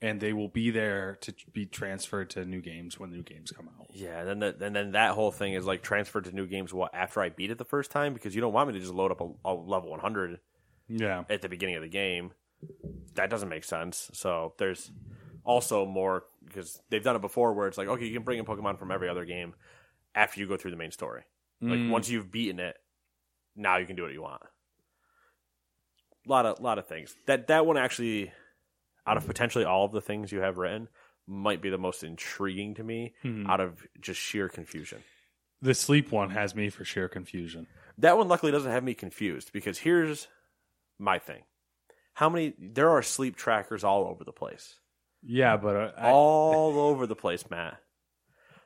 and 0.00 0.20
they 0.20 0.32
will 0.32 0.48
be 0.48 0.70
there 0.70 1.16
to 1.22 1.34
be 1.52 1.66
transferred 1.66 2.30
to 2.30 2.44
new 2.44 2.60
games 2.60 2.98
when 2.98 3.10
new 3.10 3.22
games 3.22 3.50
come 3.50 3.68
out. 3.78 3.86
yeah, 3.90 4.20
and 4.20 4.28
then 4.28 4.38
the, 4.58 4.66
and 4.66 4.74
then 4.76 4.92
that 4.92 5.12
whole 5.12 5.30
thing 5.30 5.52
is 5.54 5.66
like 5.66 5.82
transferred 5.82 6.24
to 6.24 6.32
new 6.32 6.46
games. 6.46 6.72
What 6.72 6.94
after 6.94 7.20
I 7.20 7.28
beat 7.28 7.50
it 7.50 7.58
the 7.58 7.64
first 7.64 7.90
time? 7.90 8.14
Because 8.14 8.34
you 8.34 8.40
don't 8.40 8.52
want 8.52 8.68
me 8.68 8.74
to 8.74 8.80
just 8.80 8.92
load 8.94 9.10
up 9.10 9.20
a, 9.20 9.28
a 9.44 9.52
level 9.54 9.90
100 9.90 10.38
Yeah, 10.88 11.24
at 11.28 11.42
the 11.42 11.48
beginning 11.48 11.76
of 11.76 11.82
the 11.82 11.88
game. 11.88 12.32
That 13.14 13.30
doesn't 13.30 13.48
make 13.48 13.64
sense. 13.64 14.10
So 14.14 14.54
there's 14.58 14.90
also 15.44 15.84
more 15.86 16.24
because 16.44 16.80
they've 16.88 17.02
done 17.04 17.16
it 17.16 17.22
before 17.22 17.52
where 17.52 17.68
it's 17.68 17.76
like, 17.78 17.88
okay, 17.88 18.06
you 18.06 18.14
can 18.14 18.22
bring 18.22 18.38
in 18.38 18.44
Pokemon 18.44 18.78
from 18.78 18.90
every 18.90 19.08
other 19.08 19.24
game 19.24 19.54
after 20.14 20.40
you 20.40 20.46
go 20.48 20.56
through 20.56 20.70
the 20.70 20.76
main 20.76 20.90
story. 20.90 21.22
Like 21.60 21.78
Mm. 21.78 21.90
once 21.90 22.08
you've 22.08 22.30
beaten 22.30 22.58
it, 22.60 22.76
now 23.56 23.76
you 23.78 23.86
can 23.86 23.96
do 23.96 24.02
what 24.02 24.12
you 24.12 24.22
want. 24.22 24.42
A 26.26 26.30
lot 26.30 26.46
of 26.46 26.60
lot 26.60 26.78
of 26.78 26.86
things. 26.86 27.14
That 27.26 27.48
that 27.48 27.66
one 27.66 27.76
actually, 27.76 28.32
out 29.06 29.16
of 29.16 29.26
potentially 29.26 29.64
all 29.64 29.84
of 29.84 29.92
the 29.92 30.00
things 30.00 30.32
you 30.32 30.40
have 30.40 30.56
written, 30.58 30.88
might 31.26 31.60
be 31.60 31.70
the 31.70 31.78
most 31.78 32.02
intriguing 32.02 32.74
to 32.76 32.84
me. 32.84 33.14
Mhm. 33.22 33.48
Out 33.48 33.60
of 33.60 33.86
just 34.00 34.20
sheer 34.20 34.48
confusion. 34.48 35.02
the 35.62 35.74
sleep 35.74 36.12
one 36.12 36.28
has 36.30 36.54
me 36.54 36.68
for 36.68 36.84
sheer 36.84 37.08
confusion. 37.08 37.66
That 37.96 38.18
one 38.18 38.28
luckily 38.28 38.52
doesn't 38.52 38.70
have 38.70 38.84
me 38.84 38.92
confused 38.92 39.50
because 39.52 39.78
here's 39.78 40.28
my 40.98 41.18
thing. 41.18 41.42
How 42.14 42.28
many 42.28 42.52
there 42.58 42.90
are 42.90 43.02
sleep 43.02 43.34
trackers 43.36 43.82
all 43.82 44.04
over 44.06 44.24
the 44.24 44.32
place. 44.32 44.78
Yeah, 45.22 45.56
but 45.56 45.74
uh, 45.76 45.92
I, 45.96 46.10
all 46.10 46.78
over 46.78 47.06
the 47.06 47.16
place, 47.16 47.48
Matt. 47.50 47.80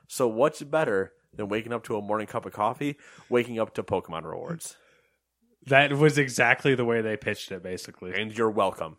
So 0.07 0.27
what's 0.27 0.61
better 0.61 1.13
than 1.35 1.47
waking 1.49 1.73
up 1.73 1.83
to 1.85 1.95
a 1.97 2.01
morning 2.01 2.27
cup 2.27 2.45
of 2.45 2.53
coffee, 2.53 2.97
waking 3.29 3.59
up 3.59 3.73
to 3.75 3.83
Pokemon 3.83 4.23
rewards? 4.23 4.75
that 5.67 5.91
was 5.93 6.17
exactly 6.17 6.73
the 6.75 6.85
way 6.85 7.01
they 7.01 7.17
pitched 7.17 7.51
it. 7.51 7.61
Basically, 7.61 8.13
And 8.19 8.35
you're 8.35 8.49
welcome. 8.49 8.97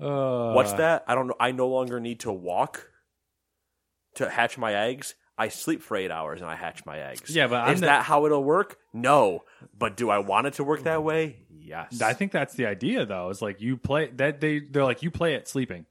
uh, 0.00 0.52
What's 0.52 0.72
that? 0.72 1.04
I 1.06 1.14
don't 1.14 1.26
know. 1.28 1.36
I 1.38 1.52
no 1.52 1.68
longer 1.68 2.00
need 2.00 2.20
to 2.20 2.32
walk 2.32 2.88
to 4.16 4.28
hatch 4.28 4.58
my 4.58 4.74
eggs. 4.74 5.14
I 5.36 5.48
sleep 5.48 5.82
for 5.82 5.96
eight 5.96 6.10
hours 6.12 6.40
and 6.40 6.48
I 6.50 6.54
hatch 6.54 6.86
my 6.86 6.98
eggs. 6.98 7.34
Yeah, 7.34 7.48
but 7.48 7.56
I'm 7.62 7.74
is 7.74 7.80
the- 7.80 7.86
that 7.86 8.04
how 8.04 8.24
it'll 8.26 8.44
work? 8.44 8.78
No. 8.92 9.44
But 9.76 9.96
do 9.96 10.08
I 10.10 10.18
want 10.18 10.46
it 10.46 10.54
to 10.54 10.64
work 10.64 10.84
that 10.84 11.02
way? 11.02 11.36
Yes. 11.50 12.00
I 12.00 12.12
think 12.12 12.30
that's 12.30 12.54
the 12.54 12.66
idea, 12.66 13.04
though. 13.06 13.30
Is 13.30 13.42
like 13.42 13.60
you 13.60 13.76
play 13.76 14.10
that 14.16 14.40
they 14.40 14.60
they're 14.60 14.84
like 14.84 15.02
you 15.02 15.10
play 15.10 15.34
it 15.34 15.48
sleeping. 15.48 15.86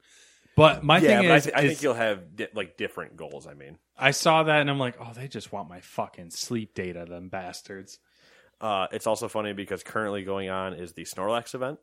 But 0.55 0.83
my 0.83 0.97
yeah, 0.99 1.19
thing 1.19 1.29
but 1.29 1.35
is, 1.37 1.47
I, 1.47 1.49
thi- 1.49 1.55
I 1.55 1.61
is 1.61 1.69
think 1.71 1.81
you'll 1.83 1.93
have 1.95 2.35
di- 2.35 2.47
like 2.53 2.77
different 2.77 3.17
goals. 3.17 3.47
I 3.47 3.53
mean, 3.55 3.77
I 3.97 4.11
saw 4.11 4.43
that 4.43 4.61
and 4.61 4.69
I'm 4.69 4.79
like, 4.79 4.95
oh, 4.99 5.11
they 5.13 5.27
just 5.27 5.51
want 5.51 5.69
my 5.69 5.79
fucking 5.81 6.31
sleep 6.31 6.73
data, 6.73 7.05
them 7.05 7.29
bastards. 7.29 7.99
Uh, 8.59 8.87
it's 8.91 9.07
also 9.07 9.27
funny 9.27 9.53
because 9.53 9.83
currently 9.83 10.23
going 10.23 10.49
on 10.49 10.73
is 10.73 10.93
the 10.93 11.03
Snorlax 11.03 11.53
event, 11.53 11.79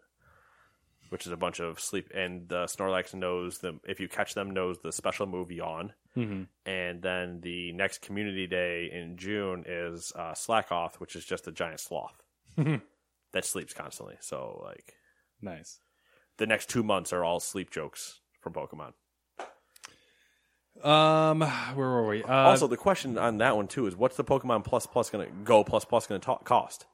which 1.11 1.26
is 1.26 1.32
a 1.32 1.36
bunch 1.36 1.61
of 1.61 1.78
sleep, 1.78 2.11
and 2.14 2.48
the 2.48 2.64
Snorlax 2.64 3.14
knows 3.14 3.58
them. 3.58 3.80
If 3.86 4.00
you 4.00 4.08
catch 4.08 4.34
them, 4.34 4.50
knows 4.50 4.78
the 4.82 4.92
special 4.92 5.26
move 5.26 5.50
Yawn. 5.52 5.92
Mm-hmm. 6.16 6.42
And 6.68 7.02
then 7.02 7.40
the 7.42 7.72
next 7.72 8.00
Community 8.02 8.46
Day 8.46 8.90
in 8.92 9.16
June 9.16 9.64
is 9.66 10.12
uh, 10.16 10.32
Slakoth, 10.32 10.96
which 10.96 11.14
is 11.14 11.24
just 11.24 11.46
a 11.46 11.52
giant 11.52 11.80
sloth 11.80 12.22
that 12.56 13.44
sleeps 13.44 13.72
constantly. 13.74 14.16
So 14.20 14.61
like 14.64 14.94
Nice. 15.40 15.78
the 16.38 16.46
next 16.46 16.68
two 16.70 16.82
months 16.82 17.12
are 17.12 17.22
all 17.24 17.38
sleep 17.40 17.70
jokes 17.70 18.20
from 18.40 18.52
Pokemon. 18.54 18.92
Um, 20.84 21.40
where 21.40 21.88
were 21.88 22.06
we? 22.06 22.22
Uh, 22.22 22.32
also, 22.32 22.66
the 22.66 22.76
question 22.76 23.18
on 23.18 23.38
that 23.38 23.56
one 23.56 23.68
too 23.68 23.86
is 23.86 23.96
what's 23.96 24.16
the 24.16 24.24
Pokemon 24.24 24.64
Plus 24.64 24.86
Plus 24.86 25.10
going 25.10 25.26
to 25.26 25.32
go 25.44 25.64
Plus 25.64 25.84
Plus 25.84 26.06
going 26.06 26.20
to 26.20 26.36
cost? 26.44 26.86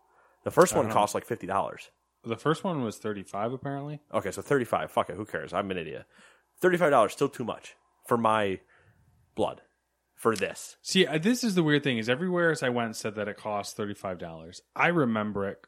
The 0.45 0.51
first 0.51 0.75
one 0.75 0.89
know. 0.89 0.93
costs 0.95 1.15
like 1.15 1.25
fifty 1.25 1.47
dollars. 1.47 1.91
the 2.25 2.37
first 2.37 2.65
one 2.65 2.83
was 2.83 2.99
35 2.99 3.53
apparently. 3.53 4.01
Okay, 4.13 4.31
so 4.31 4.43
thirty-five. 4.43 4.91
Fuck 4.91 5.11
it. 5.11 5.17
Who 5.17 5.25
cares? 5.25 5.53
I'm 5.53 5.71
an 5.71 5.79
idiot. 5.79 6.05
Thirty-five 6.61 6.91
dollars 6.91 7.13
still 7.13 7.29
too 7.29 7.45
much 7.45 7.75
for 8.07 8.17
my 8.17 8.61
blood 9.35 9.63
for 10.15 10.35
this. 10.35 10.77
See, 10.83 11.05
this 11.21 11.45
is 11.45 11.55
the 11.55 11.63
weird 11.63 11.83
thing 11.85 11.99
is 11.99 12.09
everywhere 12.09 12.51
as 12.51 12.63
I 12.63 12.69
went 12.71 12.97
said 12.97 13.15
that 13.17 13.29
it 13.29 13.37
cost 13.37 13.77
$35. 13.77 14.61
I 14.75 14.87
remember 14.89 15.47
it 15.47 15.59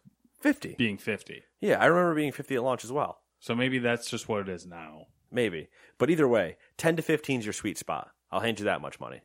Fifty. 0.40 0.74
being 0.78 0.96
50. 0.96 1.42
Yeah, 1.60 1.78
I 1.80 1.86
remember 1.86 2.14
being 2.14 2.32
fifty 2.32 2.54
at 2.54 2.62
launch 2.62 2.84
as 2.84 2.92
well. 2.92 3.18
So 3.40 3.54
maybe 3.54 3.78
that's 3.78 4.08
just 4.08 4.28
what 4.28 4.40
it 4.40 4.48
is 4.48 4.66
now. 4.66 5.06
Maybe. 5.30 5.68
But 5.98 6.10
either 6.10 6.28
way, 6.28 6.56
10 6.76 6.96
to 6.96 7.02
15 7.02 7.40
is 7.40 7.46
your 7.46 7.52
sweet 7.52 7.78
spot. 7.78 8.10
I'll 8.30 8.40
hand 8.40 8.58
you 8.58 8.66
that 8.66 8.80
much 8.80 9.00
money. 9.00 9.20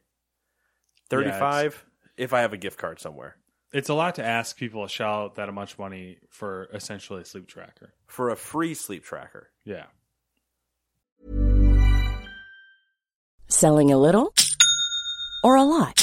35 1.10 1.86
if 2.18 2.34
I 2.34 2.42
have 2.42 2.54
a 2.54 2.58
gift 2.58 2.78
card 2.78 3.00
somewhere. 3.00 3.38
It's 3.72 3.90
a 3.90 3.94
lot 3.94 4.16
to 4.16 4.24
ask 4.24 4.56
people 4.56 4.84
to 4.84 4.90
shell 4.90 5.14
out 5.14 5.36
that 5.36 5.52
much 5.54 5.80
money 5.80 6.18
for 6.30 6.70
essentially 6.74 7.22
a 7.22 7.26
sleep 7.26 7.48
tracker. 7.48 7.94
For 8.06 8.30
a 8.30 8.36
free 8.36 8.76
sleep 8.76 9.04
tracker. 9.04 9.50
Yeah. 9.66 9.86
Selling 13.48 13.92
a 13.92 13.98
little 13.98 14.34
or 15.44 15.56
a 15.56 15.64
lot? 15.64 16.03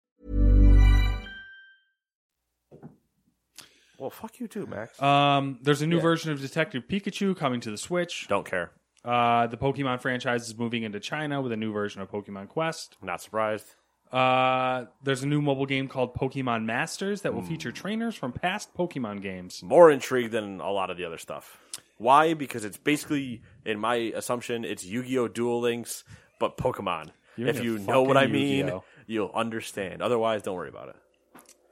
Well, 4.01 4.09
fuck 4.09 4.39
you 4.39 4.47
too, 4.47 4.65
Max. 4.65 4.99
Um, 4.99 5.59
there's 5.61 5.83
a 5.83 5.87
new 5.87 5.99
version 5.99 6.31
of 6.31 6.41
Detective 6.41 6.85
Pikachu 6.89 7.37
coming 7.37 7.61
to 7.61 7.69
the 7.69 7.77
Switch. 7.77 8.27
Don't 8.27 8.49
care. 8.49 8.71
Uh, 9.05 9.45
the 9.45 9.57
Pokemon 9.57 10.01
franchise 10.01 10.47
is 10.47 10.57
moving 10.57 10.81
into 10.81 10.99
China 10.99 11.39
with 11.39 11.51
a 11.51 11.55
new 11.55 11.71
version 11.71 12.01
of 12.01 12.09
Pokemon 12.09 12.49
Quest. 12.49 12.97
Not 13.03 13.21
surprised. 13.21 13.67
Uh, 14.11 14.85
there's 15.03 15.21
a 15.21 15.27
new 15.27 15.39
mobile 15.39 15.67
game 15.67 15.87
called 15.87 16.15
Pokemon 16.15 16.65
Masters 16.65 17.21
that 17.21 17.35
will 17.35 17.43
feature 17.43 17.71
trainers 17.71 18.15
from 18.15 18.31
past 18.31 18.73
Pokemon 18.73 19.21
games. 19.21 19.61
More 19.61 19.91
intrigued 19.91 20.31
than 20.31 20.61
a 20.61 20.71
lot 20.71 20.89
of 20.89 20.97
the 20.97 21.05
other 21.05 21.19
stuff. 21.19 21.59
Why? 21.99 22.33
Because 22.33 22.65
it's 22.65 22.77
basically, 22.77 23.43
in 23.67 23.79
my 23.79 23.95
assumption, 24.15 24.65
it's 24.65 24.83
Yu-Gi-Oh! 24.83 25.27
Duel 25.27 25.61
Links, 25.61 26.03
but 26.39 26.57
Pokemon. 26.57 27.11
You're 27.37 27.49
if 27.49 27.57
into 27.57 27.71
you 27.73 27.77
know 27.77 28.01
what 28.01 28.17
I 28.17 28.21
fucking 28.21 28.33
mean, 28.33 28.57
Yu-Gi-Oh. 28.65 28.83
you'll 29.05 29.31
understand. 29.35 30.01
Otherwise, 30.01 30.41
don't 30.41 30.55
worry 30.55 30.69
about 30.69 30.89
it. 30.89 30.95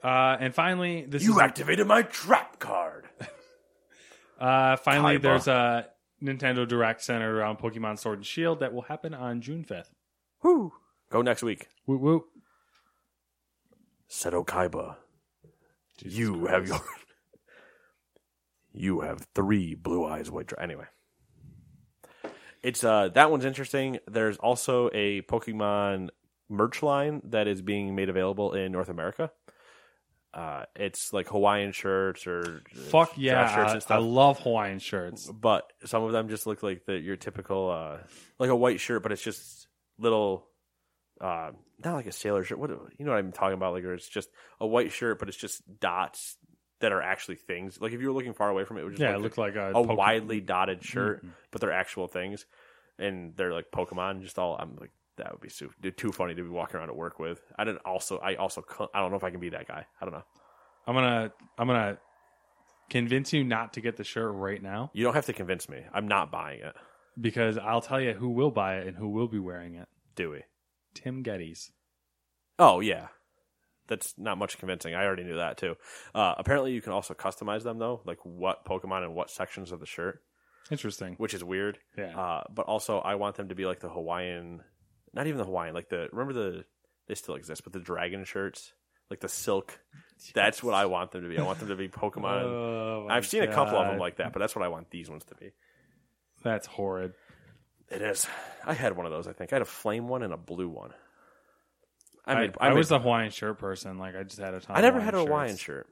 Uh, 0.02 0.36
and 0.40 0.54
finally, 0.54 1.04
this 1.06 1.22
You 1.22 1.32
is 1.32 1.38
activated 1.38 1.86
my 1.86 2.02
trap 2.02 2.58
card. 2.58 3.06
uh, 4.40 4.76
finally 4.76 5.18
Kaiba. 5.18 5.22
there's 5.22 5.48
a 5.48 5.88
Nintendo 6.22 6.66
Direct 6.66 7.02
centered 7.02 7.36
around 7.36 7.58
Pokemon 7.58 7.98
Sword 7.98 8.18
and 8.18 8.26
Shield 8.26 8.60
that 8.60 8.72
will 8.72 8.82
happen 8.82 9.14
on 9.14 9.40
June 9.40 9.64
5th. 9.64 9.90
Woo! 10.42 10.72
Go 11.10 11.22
next 11.22 11.42
week. 11.42 11.68
Woo 11.86 11.98
woo. 11.98 12.24
Seto 14.08 14.44
Kaiba. 14.44 14.96
you 16.02 16.46
have 16.46 16.66
your. 16.66 16.80
you 18.72 19.00
have 19.00 19.26
three 19.34 19.74
blue 19.74 20.04
eyes, 20.04 20.30
white. 20.30 20.46
Dra- 20.46 20.62
anyway, 20.62 20.86
it's 22.62 22.84
uh 22.84 23.08
that 23.14 23.30
one's 23.30 23.44
interesting. 23.44 23.98
There's 24.06 24.36
also 24.36 24.88
a 24.92 25.22
Pokemon 25.22 26.08
merch 26.48 26.82
line 26.82 27.22
that 27.24 27.46
is 27.46 27.62
being 27.62 27.94
made 27.94 28.08
available 28.08 28.52
in 28.54 28.72
North 28.72 28.88
America. 28.88 29.30
Uh, 30.32 30.64
it's 30.76 31.12
like 31.12 31.26
Hawaiian 31.28 31.72
shirts 31.72 32.26
or 32.26 32.62
Fuck 32.90 33.14
yeah, 33.16 33.52
shirts 33.72 33.90
I, 33.90 33.96
I 33.96 33.98
love 33.98 34.38
Hawaiian 34.40 34.78
shirts. 34.78 35.26
but 35.28 35.64
some 35.86 36.04
of 36.04 36.12
them 36.12 36.28
just 36.28 36.46
look 36.46 36.62
like 36.62 36.84
the 36.86 36.98
your 36.98 37.16
typical 37.16 37.68
uh 37.70 37.98
like 38.38 38.50
a 38.50 38.54
white 38.56 38.78
shirt, 38.78 39.02
but 39.02 39.10
it's 39.10 39.22
just 39.22 39.66
little 39.98 40.46
uh 41.20 41.50
not 41.84 41.94
like 41.94 42.06
a 42.06 42.12
sailor 42.12 42.44
shirt. 42.44 42.58
What 42.58 42.70
you 42.70 43.04
know 43.04 43.10
what 43.10 43.18
I'm 43.18 43.32
talking 43.32 43.54
about? 43.54 43.72
Like 43.72 43.82
or 43.84 43.94
it's 43.94 44.08
just 44.08 44.28
a 44.60 44.66
white 44.66 44.92
shirt, 44.92 45.18
but 45.18 45.28
it's 45.28 45.36
just 45.36 45.62
dots 45.80 46.36
that 46.80 46.92
are 46.92 47.02
actually 47.02 47.34
things. 47.36 47.80
Like 47.80 47.92
if 47.92 48.00
you 48.00 48.06
were 48.06 48.14
looking 48.14 48.32
far 48.34 48.48
away 48.50 48.64
from 48.64 48.76
it, 48.78 48.82
it 48.82 48.84
would 48.84 48.92
just 48.92 49.02
Yeah, 49.02 49.10
look 49.16 49.18
it 49.18 49.22
looked 49.22 49.38
like 49.38 49.56
a 49.56 49.72
a 49.74 49.82
widely 49.82 50.40
dotted 50.40 50.84
shirt, 50.84 51.18
Mm-hmm. 51.18 51.30
but 51.50 51.60
they're 51.60 51.72
actual 51.72 52.06
things, 52.06 52.46
and 52.98 53.34
they're 53.36 53.52
like 53.52 53.72
Pokemon. 53.74 54.22
Just 54.22 54.38
all 54.38 54.56
I'm 54.58 54.76
like 54.80 54.90
that 55.16 55.32
would 55.32 55.40
be 55.40 55.48
so, 55.48 55.68
too 55.96 56.12
funny 56.12 56.34
to 56.34 56.42
be 56.42 56.48
walking 56.48 56.76
around 56.76 56.88
at 56.90 56.96
work 56.96 57.18
with. 57.18 57.40
I 57.58 57.64
didn't 57.64 57.82
also 57.84 58.18
I 58.18 58.36
also 58.36 58.64
I 58.94 59.00
don't 59.00 59.10
know 59.10 59.16
if 59.16 59.24
I 59.24 59.30
can 59.30 59.40
be 59.40 59.50
that 59.50 59.68
guy. 59.68 59.86
I 60.00 60.04
don't 60.04 60.14
know. 60.14 60.24
I'm 60.86 60.94
gonna 60.94 61.32
I'm 61.58 61.66
gonna 61.66 61.98
convince 62.88 63.32
you 63.32 63.44
not 63.44 63.74
to 63.74 63.80
get 63.80 63.96
the 63.96 64.04
shirt 64.04 64.32
right 64.34 64.60
now 64.62 64.90
You 64.94 65.04
don't 65.04 65.14
have 65.14 65.26
to 65.26 65.32
convince 65.32 65.68
me. 65.68 65.82
I'm 65.92 66.08
not 66.08 66.32
buying 66.32 66.60
it. 66.60 66.74
because 67.20 67.58
I'll 67.58 67.80
tell 67.82 68.00
you 68.00 68.12
who 68.14 68.30
will 68.30 68.50
buy 68.50 68.78
it 68.78 68.86
and 68.86 68.96
who 68.96 69.08
will 69.10 69.28
be 69.28 69.38
wearing 69.38 69.74
it. 69.74 69.88
Dewey. 70.16 70.44
Tim 70.94 71.22
Gettys. 71.22 71.70
Oh 72.58 72.80
yeah, 72.80 73.08
that's 73.88 74.14
not 74.18 74.38
much 74.38 74.58
convincing. 74.58 74.94
I 74.94 75.04
already 75.04 75.24
knew 75.24 75.36
that 75.36 75.56
too. 75.56 75.76
Uh, 76.14 76.34
apparently, 76.36 76.72
you 76.72 76.82
can 76.82 76.92
also 76.92 77.14
customize 77.14 77.62
them 77.62 77.78
though, 77.78 78.00
like 78.04 78.18
what 78.24 78.64
Pokemon 78.64 79.02
and 79.04 79.14
what 79.14 79.30
sections 79.30 79.70
of 79.72 79.80
the 79.80 79.86
shirt, 79.86 80.20
Interesting. 80.70 81.14
which 81.18 81.32
is 81.34 81.42
weird. 81.44 81.78
Yeah. 81.96 82.18
Uh, 82.18 82.44
but 82.54 82.66
also, 82.66 82.98
I 82.98 83.14
want 83.14 83.36
them 83.36 83.48
to 83.48 83.54
be 83.54 83.66
like 83.66 83.80
the 83.80 83.88
Hawaiian, 83.88 84.62
not 85.12 85.26
even 85.26 85.38
the 85.38 85.44
Hawaiian, 85.44 85.74
like 85.74 85.88
the 85.88 86.08
remember 86.12 86.32
the 86.32 86.64
they 87.08 87.14
still 87.14 87.34
exist, 87.34 87.64
but 87.64 87.72
the 87.72 87.80
dragon 87.80 88.24
shirts, 88.24 88.72
like 89.10 89.20
the 89.20 89.28
silk. 89.28 89.78
That's 90.34 90.62
what 90.62 90.74
I 90.74 90.86
want 90.86 91.12
them 91.12 91.22
to 91.22 91.28
be. 91.28 91.38
I 91.38 91.42
want 91.42 91.58
them 91.58 91.68
to 91.68 91.76
be 91.76 91.88
Pokemon. 91.88 92.42
Oh, 92.42 93.06
I've 93.10 93.26
seen 93.26 93.42
a 93.42 93.52
couple 93.52 93.78
of 93.78 93.88
them 93.88 93.98
like 93.98 94.16
that, 94.16 94.32
but 94.32 94.38
that's 94.38 94.54
what 94.54 94.64
I 94.64 94.68
want 94.68 94.90
these 94.90 95.10
ones 95.10 95.24
to 95.24 95.34
be. 95.34 95.52
That's 96.42 96.66
horrid. 96.66 97.14
It 97.90 98.02
is. 98.02 98.26
I 98.64 98.74
had 98.74 98.96
one 98.96 99.06
of 99.06 99.12
those. 99.12 99.26
I 99.26 99.32
think 99.32 99.52
I 99.52 99.56
had 99.56 99.62
a 99.62 99.66
flame 99.66 100.08
one 100.08 100.22
and 100.22 100.32
a 100.32 100.36
blue 100.36 100.68
one. 100.68 100.92
I 102.24 102.32
I, 102.32 102.40
made, 102.40 102.54
I, 102.60 102.66
I, 102.66 102.68
made, 102.70 102.78
was 102.78 102.92
a 102.92 102.98
Hawaiian 102.98 103.30
shirt 103.30 103.58
person. 103.58 103.98
Like 103.98 104.14
I 104.14 104.22
just 104.22 104.38
had 104.38 104.54
a 104.54 104.60
ton. 104.60 104.76
I 104.76 104.80
never 104.80 105.00
had 105.00 105.14
a 105.14 105.18
Hawaiian 105.18 105.30
Hawaiian 105.30 105.56
shirt. 105.56 105.88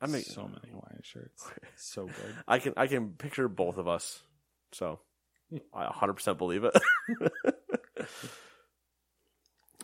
I 0.00 0.06
mean, 0.06 0.22
so 0.22 0.42
many 0.42 0.70
Hawaiian 0.70 1.02
shirts. 1.02 1.44
So 1.76 2.06
good. 2.06 2.34
I 2.46 2.58
can 2.58 2.74
I 2.76 2.86
can 2.86 3.10
picture 3.10 3.48
both 3.48 3.78
of 3.78 3.88
us, 3.88 4.20
so 4.72 5.00
I 5.74 5.84
100 5.84 6.12
percent 6.14 6.38
believe 6.38 6.64
it. 6.64 6.76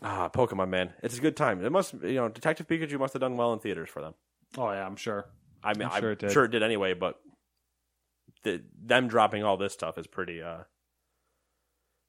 Ah, 0.01 0.29
Pokemon 0.29 0.69
man, 0.69 0.93
it's 1.01 1.17
a 1.17 1.21
good 1.21 1.37
time. 1.37 1.63
It 1.63 1.71
must, 1.71 1.93
you 1.93 2.15
know, 2.15 2.27
Detective 2.29 2.67
Pikachu 2.67 2.99
must 2.99 3.13
have 3.13 3.21
done 3.21 3.37
well 3.37 3.53
in 3.53 3.59
theaters 3.59 3.89
for 3.89 4.01
them. 4.01 4.13
Oh 4.57 4.69
yeah, 4.71 4.85
I'm 4.85 4.97
sure. 4.97 5.25
I 5.63 5.73
mean, 5.73 5.83
I'm 5.87 5.93
I'm 5.93 6.01
sure 6.01 6.11
it 6.11 6.19
did. 6.19 6.31
sure 6.31 6.45
it 6.45 6.51
did 6.51 6.63
anyway, 6.63 6.93
but 6.93 7.19
the, 8.43 8.61
them 8.83 9.07
dropping 9.07 9.43
all 9.43 9.57
this 9.57 9.73
stuff 9.73 9.97
is 9.97 10.05
pretty, 10.05 10.41
uh, 10.41 10.63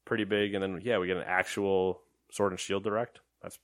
pretty 0.04 0.24
big. 0.24 0.54
And 0.54 0.62
then 0.62 0.80
yeah, 0.82 0.98
we 0.98 1.06
get 1.06 1.16
an 1.16 1.22
actual 1.26 2.02
Sword 2.30 2.52
and 2.52 2.60
Shield 2.60 2.82
direct. 2.84 3.20
That's 3.42 3.58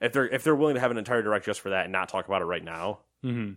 if 0.00 0.12
they're 0.12 0.28
if 0.28 0.44
they're 0.44 0.56
willing 0.56 0.74
to 0.76 0.80
have 0.80 0.90
an 0.92 0.96
entire 0.96 1.22
direct 1.22 1.44
just 1.46 1.60
for 1.60 1.70
that 1.70 1.84
and 1.84 1.92
not 1.92 2.08
talk 2.08 2.26
about 2.26 2.40
it 2.40 2.46
right 2.46 2.64
now. 2.64 3.00
hmm 3.22 3.52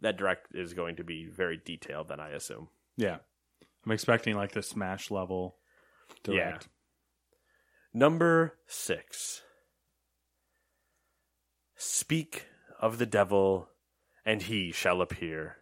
That 0.00 0.16
direct 0.16 0.54
is 0.54 0.74
going 0.74 0.96
to 0.96 1.04
be 1.04 1.26
very 1.26 1.60
detailed. 1.62 2.08
Then 2.08 2.20
I 2.20 2.30
assume. 2.30 2.68
Yeah, 2.96 3.18
I'm 3.84 3.92
expecting 3.92 4.36
like 4.36 4.52
the 4.52 4.62
Smash 4.62 5.10
level. 5.10 5.56
Direct. 6.22 6.68
Number 7.96 8.56
six. 8.66 9.42
Speak 11.76 12.46
of 12.80 12.98
the 12.98 13.06
devil, 13.06 13.68
and 14.26 14.42
he 14.42 14.72
shall 14.72 15.00
appear. 15.00 15.58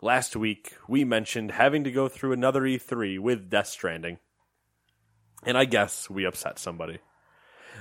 Last 0.00 0.34
week, 0.34 0.72
we 0.88 1.04
mentioned 1.04 1.50
having 1.50 1.84
to 1.84 1.90
go 1.90 2.08
through 2.08 2.32
another 2.32 2.62
E3 2.62 3.18
with 3.18 3.50
Death 3.50 3.66
Stranding. 3.66 4.16
And 5.44 5.58
I 5.58 5.66
guess 5.66 6.08
we 6.08 6.24
upset 6.24 6.58
somebody. 6.58 7.00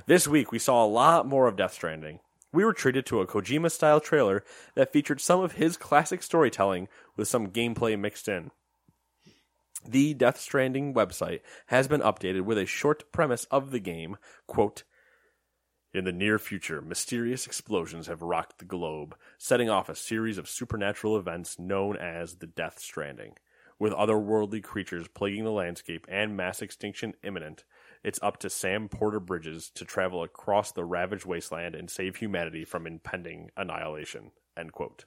This 0.05 0.27
week, 0.27 0.51
we 0.51 0.59
saw 0.59 0.83
a 0.83 0.87
lot 0.87 1.25
more 1.25 1.47
of 1.47 1.55
Death 1.55 1.75
Stranding. 1.75 2.19
We 2.51 2.65
were 2.65 2.73
treated 2.73 3.05
to 3.05 3.21
a 3.21 3.27
Kojima 3.27 3.71
style 3.71 4.01
trailer 4.01 4.43
that 4.73 4.91
featured 4.91 5.21
some 5.21 5.39
of 5.39 5.53
his 5.53 5.77
classic 5.77 6.23
storytelling 6.23 6.89
with 7.15 7.29
some 7.29 7.51
gameplay 7.51 7.97
mixed 7.97 8.27
in. 8.27 8.51
The 9.87 10.13
Death 10.13 10.39
Stranding 10.39 10.93
website 10.93 11.41
has 11.67 11.87
been 11.87 12.01
updated 12.01 12.41
with 12.41 12.57
a 12.57 12.65
short 12.65 13.11
premise 13.11 13.45
of 13.45 13.71
the 13.71 13.79
game. 13.79 14.17
Quote, 14.47 14.83
in 15.93 16.03
the 16.03 16.11
near 16.11 16.37
future, 16.37 16.81
mysterious 16.81 17.47
explosions 17.47 18.07
have 18.07 18.21
rocked 18.21 18.59
the 18.59 18.65
globe, 18.65 19.15
setting 19.37 19.69
off 19.69 19.87
a 19.87 19.95
series 19.95 20.37
of 20.37 20.49
supernatural 20.49 21.17
events 21.17 21.57
known 21.57 21.95
as 21.95 22.35
the 22.35 22.47
Death 22.47 22.79
Stranding. 22.79 23.35
With 23.79 23.93
otherworldly 23.93 24.61
creatures 24.61 25.07
plaguing 25.07 25.45
the 25.45 25.51
landscape 25.51 26.05
and 26.09 26.35
mass 26.35 26.61
extinction 26.61 27.13
imminent, 27.23 27.63
it's 28.03 28.19
up 28.21 28.37
to 28.39 28.49
Sam 28.49 28.89
Porter 28.89 29.21
Bridges 29.21 29.69
to 29.75 29.85
travel 29.85 30.21
across 30.21 30.71
the 30.71 30.83
ravaged 30.83 31.25
wasteland 31.25 31.75
and 31.75 31.89
save 31.89 32.17
humanity 32.17 32.65
from 32.65 32.85
impending 32.87 33.51
annihilation. 33.55 34.31
End 34.57 34.73
quote. 34.73 35.05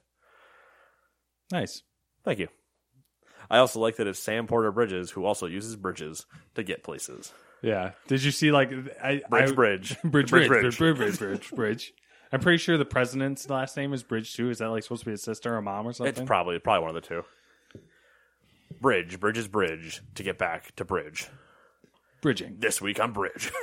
Nice. 1.51 1.83
Thank 2.23 2.39
you. 2.39 2.47
I 3.49 3.57
also 3.59 3.79
like 3.79 3.97
that 3.97 4.07
it's 4.07 4.19
Sam 4.19 4.47
Porter 4.47 4.71
Bridges 4.71 5.11
who 5.11 5.25
also 5.25 5.45
uses 5.45 5.75
bridges 5.75 6.25
to 6.55 6.63
get 6.63 6.83
places. 6.83 7.33
Yeah. 7.61 7.91
Did 8.07 8.23
you 8.23 8.31
see 8.31 8.51
like 8.51 8.71
I 9.03 9.21
Bridge, 9.29 9.51
I- 9.51 9.53
bridge. 9.55 10.01
bridge, 10.03 10.29
Bridge, 10.29 10.29
bridge, 10.29 10.77
bridge. 10.77 10.77
bridge, 10.77 11.19
bridge, 11.19 11.51
bridge. 11.51 11.93
I'm 12.31 12.39
pretty 12.41 12.57
sure 12.59 12.77
the 12.77 12.85
president's 12.85 13.49
last 13.49 13.75
name 13.75 13.91
is 13.93 14.03
Bridge 14.03 14.33
too. 14.35 14.49
Is 14.49 14.59
that 14.59 14.69
like 14.69 14.83
supposed 14.83 15.01
to 15.03 15.09
be 15.09 15.13
a 15.13 15.17
sister 15.17 15.53
or 15.53 15.57
a 15.57 15.61
mom 15.61 15.87
or 15.87 15.93
something? 15.93 16.11
It's 16.11 16.21
probably 16.27 16.59
probably 16.59 16.81
one 16.87 16.95
of 16.95 17.01
the 17.01 17.07
two. 17.07 17.23
Bridge, 18.81 19.19
bridge 19.19 19.37
is 19.37 19.47
bridge 19.47 20.01
to 20.15 20.23
get 20.23 20.37
back 20.37 20.75
to 20.75 20.85
bridge. 20.85 21.27
bridging. 22.21 22.57
This 22.59 22.81
week 22.81 22.99
on 22.99 23.13
bridge. 23.13 23.51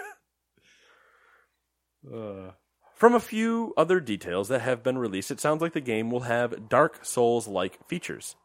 Uh, 2.12 2.52
From 2.94 3.14
a 3.14 3.20
few 3.20 3.74
other 3.76 4.00
details 4.00 4.48
that 4.48 4.60
have 4.60 4.82
been 4.82 4.96
released, 4.98 5.30
it 5.30 5.40
sounds 5.40 5.60
like 5.60 5.72
the 5.72 5.80
game 5.80 6.10
will 6.10 6.20
have 6.20 6.68
Dark 6.68 7.04
Souls 7.04 7.48
like 7.48 7.78
features. 7.88 8.36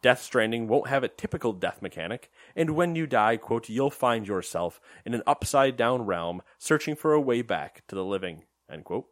Death 0.00 0.22
Stranding 0.22 0.68
won't 0.68 0.88
have 0.88 1.02
a 1.02 1.08
typical 1.08 1.52
death 1.52 1.82
mechanic, 1.82 2.30
and 2.54 2.70
when 2.70 2.94
you 2.94 3.06
die, 3.06 3.36
quote, 3.36 3.68
you'll 3.68 3.90
find 3.90 4.28
yourself 4.28 4.80
in 5.04 5.12
an 5.12 5.22
upside 5.26 5.76
down 5.76 6.02
realm 6.02 6.40
searching 6.58 6.94
for 6.94 7.12
a 7.12 7.20
way 7.20 7.42
back 7.42 7.82
to 7.88 7.96
the 7.96 8.04
living, 8.04 8.44
end 8.70 8.84
quote. 8.84 9.06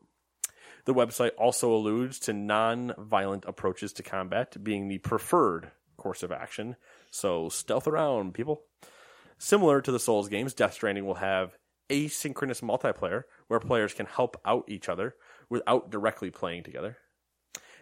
The 0.84 0.94
website 0.94 1.32
also 1.36 1.74
alludes 1.74 2.20
to 2.20 2.32
non 2.32 2.94
violent 2.96 3.44
approaches 3.46 3.92
to 3.94 4.04
combat 4.04 4.62
being 4.62 4.86
the 4.86 4.98
preferred 4.98 5.72
course 5.96 6.22
of 6.22 6.30
action, 6.30 6.76
so 7.10 7.48
stealth 7.48 7.88
around, 7.88 8.34
people. 8.34 8.62
Similar 9.38 9.80
to 9.80 9.90
the 9.90 9.98
Souls 9.98 10.28
games, 10.28 10.54
Death 10.54 10.74
Stranding 10.74 11.04
will 11.04 11.14
have 11.14 11.56
asynchronous 11.90 12.62
multiplayer 12.62 13.24
where 13.48 13.60
players 13.60 13.92
can 13.92 14.06
help 14.06 14.40
out 14.44 14.64
each 14.68 14.88
other 14.88 15.16
without 15.48 15.90
directly 15.90 16.30
playing 16.30 16.62
together. 16.62 16.98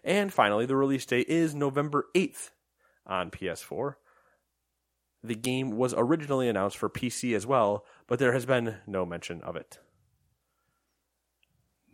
And 0.02 0.32
finally, 0.32 0.64
the 0.64 0.76
release 0.76 1.04
date 1.04 1.28
is 1.28 1.54
November 1.54 2.06
8th 2.14 2.50
on 3.06 3.30
PS4. 3.30 3.94
The 5.22 5.34
game 5.34 5.70
was 5.70 5.94
originally 5.96 6.48
announced 6.48 6.76
for 6.76 6.88
PC 6.90 7.34
as 7.34 7.46
well, 7.46 7.84
but 8.06 8.18
there 8.18 8.32
has 8.32 8.44
been 8.44 8.76
no 8.86 9.06
mention 9.06 9.40
of 9.42 9.56
it. 9.56 9.78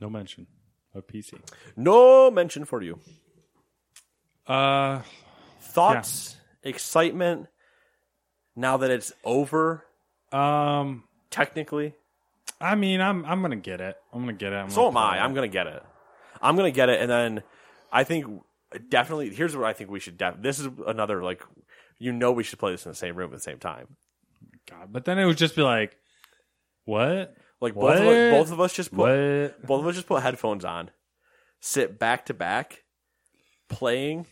no 0.01 0.09
mention 0.11 0.47
of 0.95 1.07
PC. 1.07 1.35
No 1.77 2.31
mention 2.31 2.65
for 2.65 2.83
you. 2.83 2.99
Uh, 4.47 5.03
Thoughts, 5.61 6.37
excitement, 6.65 7.47
now 8.57 8.77
that 8.79 8.91
it's 8.91 9.13
over, 9.25 9.85
um, 10.33 11.05
technically? 11.31 11.95
I 12.61 12.75
mean, 12.75 13.01
I'm 13.01 13.25
I'm 13.25 13.43
gonna 13.43 13.57
get 13.57 13.81
it. 13.81 13.97
I'm 14.13 14.21
gonna 14.21 14.33
get 14.33 14.53
it. 14.53 14.57
I'm 14.57 14.71
So 14.71 14.89
am 14.89 14.97
I. 14.97 15.19
it. 15.19 15.21
I'm 15.21 15.35
gonna 15.35 15.49
get 15.49 15.67
it. 15.69 15.83
I'm 16.43 16.57
gonna 16.57 16.71
get 16.73 16.89
it, 16.89 17.01
and 17.01 17.11
then 17.11 17.43
I 17.93 18.03
think 18.05 18.27
definitely. 18.89 19.35
Here's 19.35 19.57
what 19.57 19.67
I 19.67 19.73
think 19.73 19.91
we 19.91 20.01
should. 20.01 20.19
Def- 20.19 20.41
this 20.41 20.59
is 20.59 20.69
another 20.87 21.23
like, 21.23 21.43
you 21.99 22.13
know, 22.13 22.33
we 22.33 22.45
should 22.45 22.59
play 22.59 22.73
this 22.73 22.85
in 22.87 22.93
the 22.93 22.97
same 22.97 23.17
room 23.17 23.31
at 23.31 23.37
the 23.37 23.43
same 23.43 23.59
time. 23.59 23.97
God, 24.69 24.93
but 24.93 25.05
then 25.05 25.19
it 25.19 25.25
would 25.27 25.37
just 25.37 25.57
be 25.57 25.63
like, 25.63 25.97
what? 26.85 27.35
Like 27.61 27.75
both 27.75 28.01
of, 28.01 28.07
us, 28.07 28.33
both 28.33 28.53
of 28.53 28.61
us 28.61 28.73
just 28.73 28.91
put 28.91 28.99
What? 28.99 29.67
both 29.67 29.81
of 29.81 29.87
us 29.87 29.95
just 29.95 30.07
put 30.07 30.23
headphones 30.23 30.65
on, 30.65 30.91
sit 31.61 31.99
back 31.99 32.27
to 32.27 32.35
back, 32.35 32.85
playing, 33.69 34.27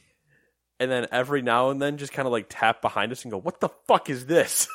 and 0.80 0.91
then 0.91 1.07
every 1.12 1.43
now 1.43 1.68
and 1.70 1.80
then 1.82 1.99
just 1.99 2.12
kind 2.12 2.26
of 2.26 2.32
like 2.32 2.47
tap 2.49 2.80
behind 2.80 3.12
us 3.12 3.24
and 3.24 3.30
go, 3.32 3.39
"What 3.39 3.61
the 3.61 3.68
fuck 3.86 4.09
is 4.09 4.26
this?" 4.26 4.66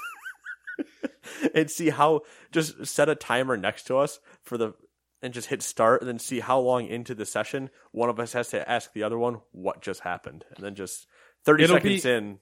and 1.56 1.70
see 1.72 1.90
how 1.90 2.22
just 2.52 2.86
set 2.86 3.10
a 3.10 3.16
timer 3.16 3.58
next 3.58 3.88
to 3.88 3.98
us 3.98 4.20
for 4.44 4.58
the 4.58 4.74
and 5.24 5.34
just 5.34 5.48
hit 5.48 5.64
start 5.64 6.02
and 6.02 6.08
then 6.10 6.20
see 6.20 6.40
how 6.40 6.60
long 6.60 6.86
into 6.86 7.16
the 7.16 7.26
session 7.26 7.70
one 7.92 8.10
of 8.10 8.20
us 8.20 8.34
has 8.34 8.50
to 8.50 8.70
ask 8.70 8.94
the 8.94 9.04
other 9.04 9.18
one 9.18 9.38
what 9.52 9.82
just 9.82 10.02
happened. 10.02 10.46
And 10.56 10.64
then 10.64 10.76
just 10.76 11.08
30 11.46 11.64
It'll 11.64 11.76
seconds 11.78 12.04
be- 12.04 12.10
in. 12.12 12.40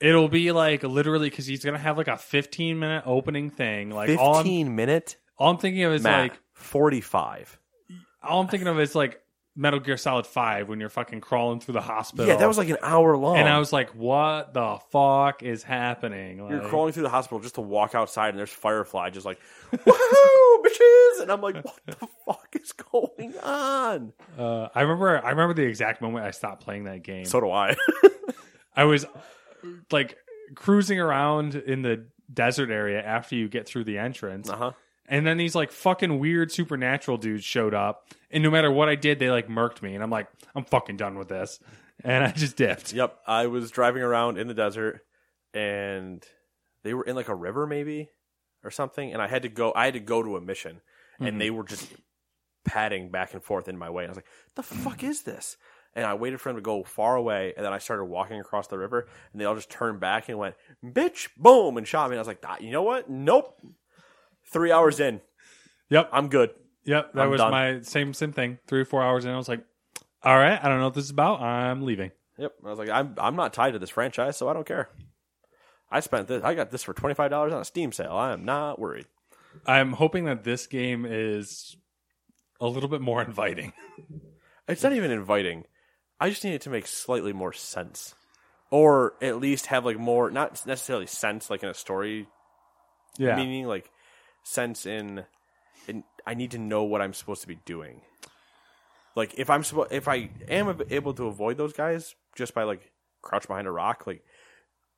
It'll 0.00 0.28
be 0.28 0.50
like 0.52 0.82
literally 0.82 1.30
because 1.30 1.46
he's 1.46 1.64
gonna 1.64 1.78
have 1.78 1.96
like 1.96 2.08
a 2.08 2.16
15 2.16 2.78
minute 2.78 3.04
opening 3.06 3.50
thing. 3.50 3.90
Like 3.90 4.16
all 4.18 4.34
15 4.36 4.74
minute? 4.76 5.16
all 5.38 5.50
I'm 5.50 5.58
thinking 5.58 5.84
of 5.84 5.92
is 5.92 6.02
Matt, 6.02 6.20
like 6.22 6.38
45 6.54 7.58
all 8.22 8.40
I'm 8.40 8.48
thinking 8.48 8.68
of 8.68 8.78
is 8.78 8.94
like 8.94 9.21
Metal 9.54 9.80
Gear 9.80 9.96
Solid 9.96 10.26
Five 10.26 10.68
when 10.68 10.80
you're 10.80 10.88
fucking 10.88 11.20
crawling 11.20 11.60
through 11.60 11.74
the 11.74 11.80
hospital. 11.82 12.26
yeah 12.26 12.36
that 12.36 12.48
was 12.48 12.56
like 12.56 12.70
an 12.70 12.78
hour 12.82 13.16
long 13.16 13.36
and 13.36 13.48
I 13.48 13.58
was 13.58 13.72
like, 13.72 13.90
what 13.90 14.54
the 14.54 14.78
fuck 14.90 15.42
is 15.42 15.62
happening? 15.62 16.38
You're 16.38 16.68
crawling 16.68 16.92
through 16.92 17.02
the 17.02 17.10
hospital 17.10 17.40
just 17.40 17.56
to 17.56 17.60
walk 17.60 17.94
outside, 17.94 18.30
and 18.30 18.38
there's 18.38 18.50
Firefly 18.50 19.10
just 19.10 19.26
like, 19.26 19.38
woohoo, 19.72 20.64
bitches! 20.64 21.22
And 21.22 21.30
I'm 21.30 21.40
like, 21.40 21.62
what 21.64 21.80
the 21.86 22.08
fuck 22.24 22.48
is 22.60 22.72
going 22.72 23.34
on? 23.42 24.12
Uh, 24.38 24.68
I 24.74 24.82
remember. 24.82 25.24
I 25.24 25.30
remember 25.30 25.54
the 25.54 25.62
exact 25.62 26.00
moment 26.00 26.24
I 26.24 26.30
stopped 26.30 26.64
playing 26.64 26.84
that 26.84 27.02
game. 27.02 27.24
So 27.26 27.40
do 27.40 27.50
I. 27.50 27.76
I 28.76 28.84
was 28.84 29.04
like 29.90 30.16
cruising 30.54 30.98
around 30.98 31.54
in 31.54 31.82
the 31.82 32.06
desert 32.32 32.70
area 32.70 33.02
after 33.02 33.34
you 33.36 33.48
get 33.48 33.66
through 33.66 33.84
the 33.84 33.98
entrance, 33.98 34.48
uh 34.48 34.56
huh. 34.56 34.72
And 35.12 35.26
then 35.26 35.36
these 35.36 35.54
like 35.54 35.70
fucking 35.70 36.18
weird 36.18 36.50
supernatural 36.50 37.18
dudes 37.18 37.44
showed 37.44 37.74
up, 37.74 38.08
and 38.30 38.42
no 38.42 38.50
matter 38.50 38.72
what 38.72 38.88
I 38.88 38.94
did, 38.94 39.18
they 39.18 39.30
like 39.30 39.46
murked 39.46 39.82
me, 39.82 39.94
and 39.94 40.02
I'm 40.02 40.08
like, 40.08 40.26
I'm 40.54 40.64
fucking 40.64 40.96
done 40.96 41.18
with 41.18 41.28
this, 41.28 41.60
and 42.02 42.24
I 42.24 42.30
just 42.32 42.56
dipped. 42.56 42.94
Yep. 42.94 43.18
I 43.26 43.46
was 43.46 43.70
driving 43.70 44.02
around 44.02 44.38
in 44.38 44.48
the 44.48 44.54
desert, 44.54 45.02
and 45.52 46.24
they 46.82 46.94
were 46.94 47.04
in 47.04 47.14
like 47.14 47.28
a 47.28 47.34
river, 47.34 47.66
maybe 47.66 48.08
or 48.64 48.70
something, 48.70 49.12
and 49.12 49.20
I 49.20 49.28
had 49.28 49.42
to 49.42 49.50
go. 49.50 49.74
I 49.76 49.84
had 49.84 49.94
to 49.94 50.00
go 50.00 50.22
to 50.22 50.38
a 50.38 50.40
mission, 50.40 50.80
and 51.20 51.38
they 51.38 51.50
were 51.50 51.64
just 51.64 51.92
padding 52.64 53.10
back 53.10 53.34
and 53.34 53.44
forth 53.44 53.68
in 53.68 53.76
my 53.76 53.90
way. 53.90 54.06
I 54.06 54.08
was 54.08 54.16
like, 54.16 54.26
"The 54.56 54.62
fuck 54.62 55.04
is 55.04 55.24
this?" 55.24 55.58
And 55.94 56.06
I 56.06 56.14
waited 56.14 56.40
for 56.40 56.48
them 56.48 56.56
to 56.56 56.62
go 56.62 56.84
far 56.84 57.16
away, 57.16 57.52
and 57.54 57.66
then 57.66 57.74
I 57.74 57.78
started 57.78 58.06
walking 58.06 58.40
across 58.40 58.66
the 58.68 58.78
river, 58.78 59.08
and 59.32 59.38
they 59.38 59.44
all 59.44 59.54
just 59.54 59.68
turned 59.68 60.00
back 60.00 60.30
and 60.30 60.38
went, 60.38 60.54
"Bitch!" 60.82 61.28
Boom, 61.36 61.76
and 61.76 61.86
shot 61.86 62.08
me. 62.08 62.14
And 62.14 62.18
I 62.18 62.22
was 62.22 62.28
like, 62.28 62.42
"Ah, 62.46 62.56
"You 62.60 62.70
know 62.70 62.82
what? 62.82 63.10
Nope." 63.10 63.60
Three 64.52 64.70
hours 64.72 65.00
in, 65.00 65.20
Yep, 65.90 66.10
I'm 66.12 66.28
good. 66.28 66.50
yep. 66.84 67.12
That 67.14 67.22
I'm 67.24 67.30
was 67.30 67.40
done. 67.40 67.50
my 67.50 67.80
same 67.82 68.14
same 68.14 68.32
thing. 68.32 68.58
Three 68.66 68.80
or 68.80 68.84
four 68.84 69.02
hours 69.02 69.24
in, 69.24 69.30
I 69.30 69.36
was 69.36 69.48
like, 69.48 69.64
all 70.22 70.36
right, 70.36 70.58
I 70.62 70.68
don't 70.68 70.78
know 70.78 70.84
what 70.86 70.94
this 70.94 71.04
is 71.04 71.10
about. 71.10 71.40
I'm 71.40 71.82
leaving. 71.82 72.10
Yep. 72.38 72.52
I 72.64 72.68
was 72.70 72.78
like, 72.78 72.88
I'm 72.88 73.14
I'm 73.18 73.36
not 73.36 73.52
tied 73.52 73.72
to 73.72 73.78
this 73.78 73.90
franchise, 73.90 74.36
so 74.36 74.48
I 74.48 74.52
don't 74.52 74.66
care. 74.66 74.88
I 75.90 76.00
spent 76.00 76.28
this. 76.28 76.42
I 76.42 76.54
got 76.54 76.70
this 76.70 76.82
for 76.82 76.94
twenty 76.94 77.14
five 77.14 77.30
dollars 77.30 77.52
on 77.52 77.60
a 77.60 77.64
Steam 77.64 77.92
sale. 77.92 78.12
I 78.12 78.32
am 78.32 78.44
not 78.44 78.78
worried. 78.78 79.06
I'm 79.66 79.92
hoping 79.92 80.24
that 80.24 80.44
this 80.44 80.66
game 80.66 81.04
is 81.06 81.76
a 82.60 82.66
little 82.66 82.88
bit 82.88 83.00
more 83.02 83.20
inviting. 83.24 83.72
It's 84.66 84.82
not 84.82 84.94
even 84.94 85.10
inviting. 85.10 85.64
I 86.18 86.30
just 86.30 86.44
need 86.44 86.54
it 86.54 86.62
to 86.62 86.70
make 86.70 86.86
slightly 86.86 87.32
more 87.34 87.52
sense, 87.52 88.14
or 88.70 89.14
at 89.20 89.38
least 89.40 89.66
have 89.66 89.84
like 89.84 89.98
more, 89.98 90.30
not 90.30 90.64
necessarily 90.66 91.06
sense 91.06 91.50
like 91.50 91.62
in 91.62 91.68
a 91.68 91.74
story 91.74 92.28
Yeah, 93.18 93.36
meaning, 93.36 93.66
like 93.66 93.90
sense 94.42 94.86
in, 94.86 95.24
in 95.86 96.04
I 96.26 96.34
need 96.34 96.50
to 96.52 96.58
know 96.58 96.82
what 96.84 97.00
I'm 97.00 97.14
supposed 97.14 97.42
to 97.42 97.48
be 97.48 97.58
doing. 97.64 98.02
Like 99.14 99.34
if 99.36 99.50
I'm 99.50 99.64
supposed 99.64 99.92
if 99.92 100.08
I 100.08 100.30
am 100.48 100.80
able 100.90 101.14
to 101.14 101.26
avoid 101.26 101.58
those 101.58 101.72
guys 101.72 102.14
just 102.34 102.54
by 102.54 102.62
like 102.62 102.90
crouch 103.20 103.46
behind 103.46 103.66
a 103.66 103.70
rock, 103.70 104.06
like 104.06 104.22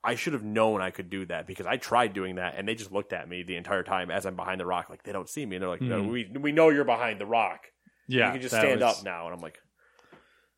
I 0.04 0.14
should 0.14 0.34
have 0.34 0.44
known 0.44 0.80
I 0.80 0.90
could 0.90 1.10
do 1.10 1.24
that 1.26 1.46
because 1.46 1.66
I 1.66 1.78
tried 1.78 2.12
doing 2.12 2.36
that 2.36 2.54
and 2.56 2.68
they 2.68 2.74
just 2.74 2.92
looked 2.92 3.12
at 3.12 3.28
me 3.28 3.42
the 3.42 3.56
entire 3.56 3.82
time 3.82 4.10
as 4.10 4.26
I'm 4.26 4.36
behind 4.36 4.60
the 4.60 4.66
rock, 4.66 4.90
like 4.90 5.02
they 5.02 5.12
don't 5.12 5.28
see 5.28 5.46
me. 5.46 5.56
And 5.56 5.62
they're 5.62 5.70
like, 5.70 5.80
no, 5.80 6.02
hmm. 6.02 6.10
we 6.10 6.30
we 6.38 6.52
know 6.52 6.68
you're 6.68 6.84
behind 6.84 7.20
the 7.20 7.26
rock. 7.26 7.60
Yeah, 8.06 8.26
you 8.26 8.32
can 8.32 8.42
just 8.42 8.54
stand 8.54 8.80
was- 8.80 8.98
up 8.98 9.04
now. 9.04 9.26
And 9.26 9.34
I'm 9.34 9.40
like, 9.40 9.58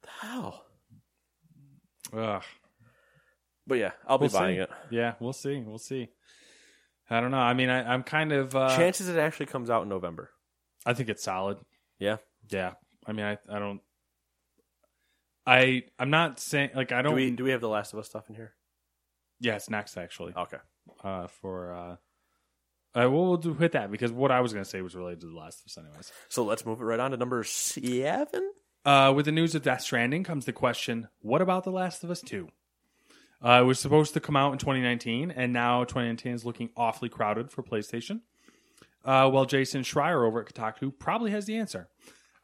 the 0.03 0.27
hell. 0.27 0.65
Ugh. 2.13 2.43
But 3.67 3.79
yeah, 3.79 3.93
I'll 4.07 4.19
be 4.19 4.23
We'll 4.23 4.31
see. 4.31 4.39
buying 4.39 4.59
it. 4.59 4.71
Yeah, 4.91 5.15
we'll 5.19 5.33
see. 5.33 5.61
We'll 5.61 5.79
see. 5.79 6.09
I 7.09 7.21
don't 7.21 7.31
know. 7.31 7.39
I 7.39 7.55
mean, 7.55 7.69
I, 7.69 7.93
I'm 7.93 8.03
kind 8.03 8.33
of. 8.33 8.55
Uh, 8.55 8.77
Chances 8.77 9.09
it 9.09 9.17
actually 9.17 9.47
comes 9.47 9.71
out 9.71 9.83
in 9.83 9.89
November. 9.89 10.31
I 10.85 10.95
think 10.95 11.09
it's 11.09 11.23
solid. 11.23 11.59
Yeah. 11.99 12.17
Yeah. 12.51 12.73
I 13.07 13.13
mean, 13.13 13.27
I, 13.27 13.39
I 13.49 13.59
don't. 13.59 13.81
I 15.47 15.85
I'm 15.99 16.11
not 16.11 16.41
saying 16.41 16.71
like 16.75 16.91
I 16.93 17.03
don't. 17.03 17.13
Do 17.13 17.17
we 17.17 17.31
do 17.31 17.45
we 17.45 17.51
have 17.51 17.61
the 17.61 17.69
Last 17.69 17.93
of 17.93 17.99
Us 18.01 18.07
stuff 18.09 18.29
in 18.29 18.35
here? 18.35 18.55
yeah, 19.41 19.57
it's 19.57 19.71
next 19.71 19.97
actually. 19.97 20.33
Okay. 20.37 20.59
Uh, 21.03 21.27
for 21.27 21.73
uh, 21.73 21.97
uh, 23.01 23.11
we'll, 23.11 23.27
we'll 23.27 23.37
do 23.37 23.55
hit 23.55 23.73
that 23.73 23.91
because 23.91 24.11
what 24.11 24.31
I 24.31 24.41
was 24.41 24.53
going 24.53 24.65
to 24.65 24.71
say 24.71 24.81
was 24.81 24.97
related 24.97 25.21
to 25.21 25.27
the 25.27 25.37
Last 25.37 25.61
of 25.61 25.67
Us, 25.67 25.79
anyways. 25.79 26.13
So 26.29 26.45
let's 26.45 26.65
move 26.65 26.81
it 26.81 26.85
right 26.85 26.99
on 27.01 27.11
to 27.11 27.17
number 27.17 27.45
seven. 27.45 28.51
Uh, 28.85 29.13
with 29.15 29.27
the 29.27 29.33
news 29.33 29.55
of 29.55 29.63
Death 29.63 29.83
Stranding 29.83 30.25
comes 30.25 30.45
the 30.47 30.53
question: 30.53 31.09
What 31.21 31.43
about 31.43 31.65
The 31.65 31.73
Last 31.73 32.03
of 32.05 32.11
Us 32.11 32.21
Two? 32.21 32.49
Uh, 33.47 33.61
it 33.61 33.65
was 33.65 33.79
supposed 33.79 34.13
to 34.13 34.19
come 34.19 34.35
out 34.35 34.53
in 34.53 34.59
2019, 34.59 35.31
and 35.31 35.53
now 35.53 35.85
2019 35.85 36.33
is 36.33 36.45
looking 36.45 36.69
awfully 36.77 37.09
crowded 37.09 37.49
for 37.49 37.63
PlayStation. 37.63 38.23
Uh, 39.05 39.31
well, 39.33 39.45
Jason 39.45 39.83
Schreier 39.83 40.27
over 40.27 40.41
at 40.41 40.53
Kotaku 40.53 40.93
probably 40.99 41.31
has 41.31 41.47
the 41.47 41.57
answer. 41.57 41.89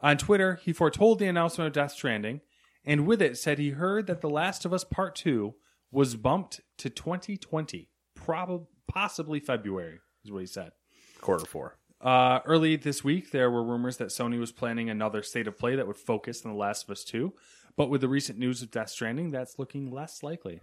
On 0.00 0.16
Twitter, 0.16 0.60
he 0.62 0.72
foretold 0.72 1.18
the 1.18 1.26
announcement 1.26 1.66
of 1.66 1.72
Death 1.72 1.90
Stranding, 1.90 2.40
and 2.84 3.04
with 3.04 3.20
it 3.20 3.36
said 3.36 3.58
he 3.58 3.70
heard 3.70 4.06
that 4.06 4.20
The 4.20 4.30
Last 4.30 4.64
of 4.64 4.72
Us 4.72 4.84
Part 4.84 5.16
Two 5.16 5.54
was 5.90 6.14
bumped 6.14 6.60
to 6.78 6.88
2020, 6.88 7.88
probably 8.14 8.66
possibly 8.86 9.40
February, 9.40 9.98
is 10.24 10.30
what 10.30 10.40
he 10.40 10.46
said. 10.46 10.70
Quarter 11.20 11.46
four. 11.46 11.78
Uh, 12.00 12.40
early 12.44 12.76
this 12.76 13.02
week, 13.02 13.32
there 13.32 13.50
were 13.50 13.64
rumors 13.64 13.96
that 13.96 14.08
Sony 14.08 14.38
was 14.38 14.52
planning 14.52 14.88
another 14.88 15.24
state 15.24 15.48
of 15.48 15.58
play 15.58 15.74
that 15.74 15.86
would 15.86 15.96
focus 15.96 16.44
on 16.44 16.52
The 16.52 16.58
Last 16.58 16.84
of 16.84 16.90
Us 16.90 17.04
2. 17.04 17.32
But 17.76 17.90
with 17.90 18.00
the 18.00 18.08
recent 18.08 18.38
news 18.38 18.60
of 18.60 18.72
Death 18.72 18.90
Stranding, 18.90 19.30
that's 19.30 19.58
looking 19.58 19.90
less 19.90 20.22
likely. 20.22 20.60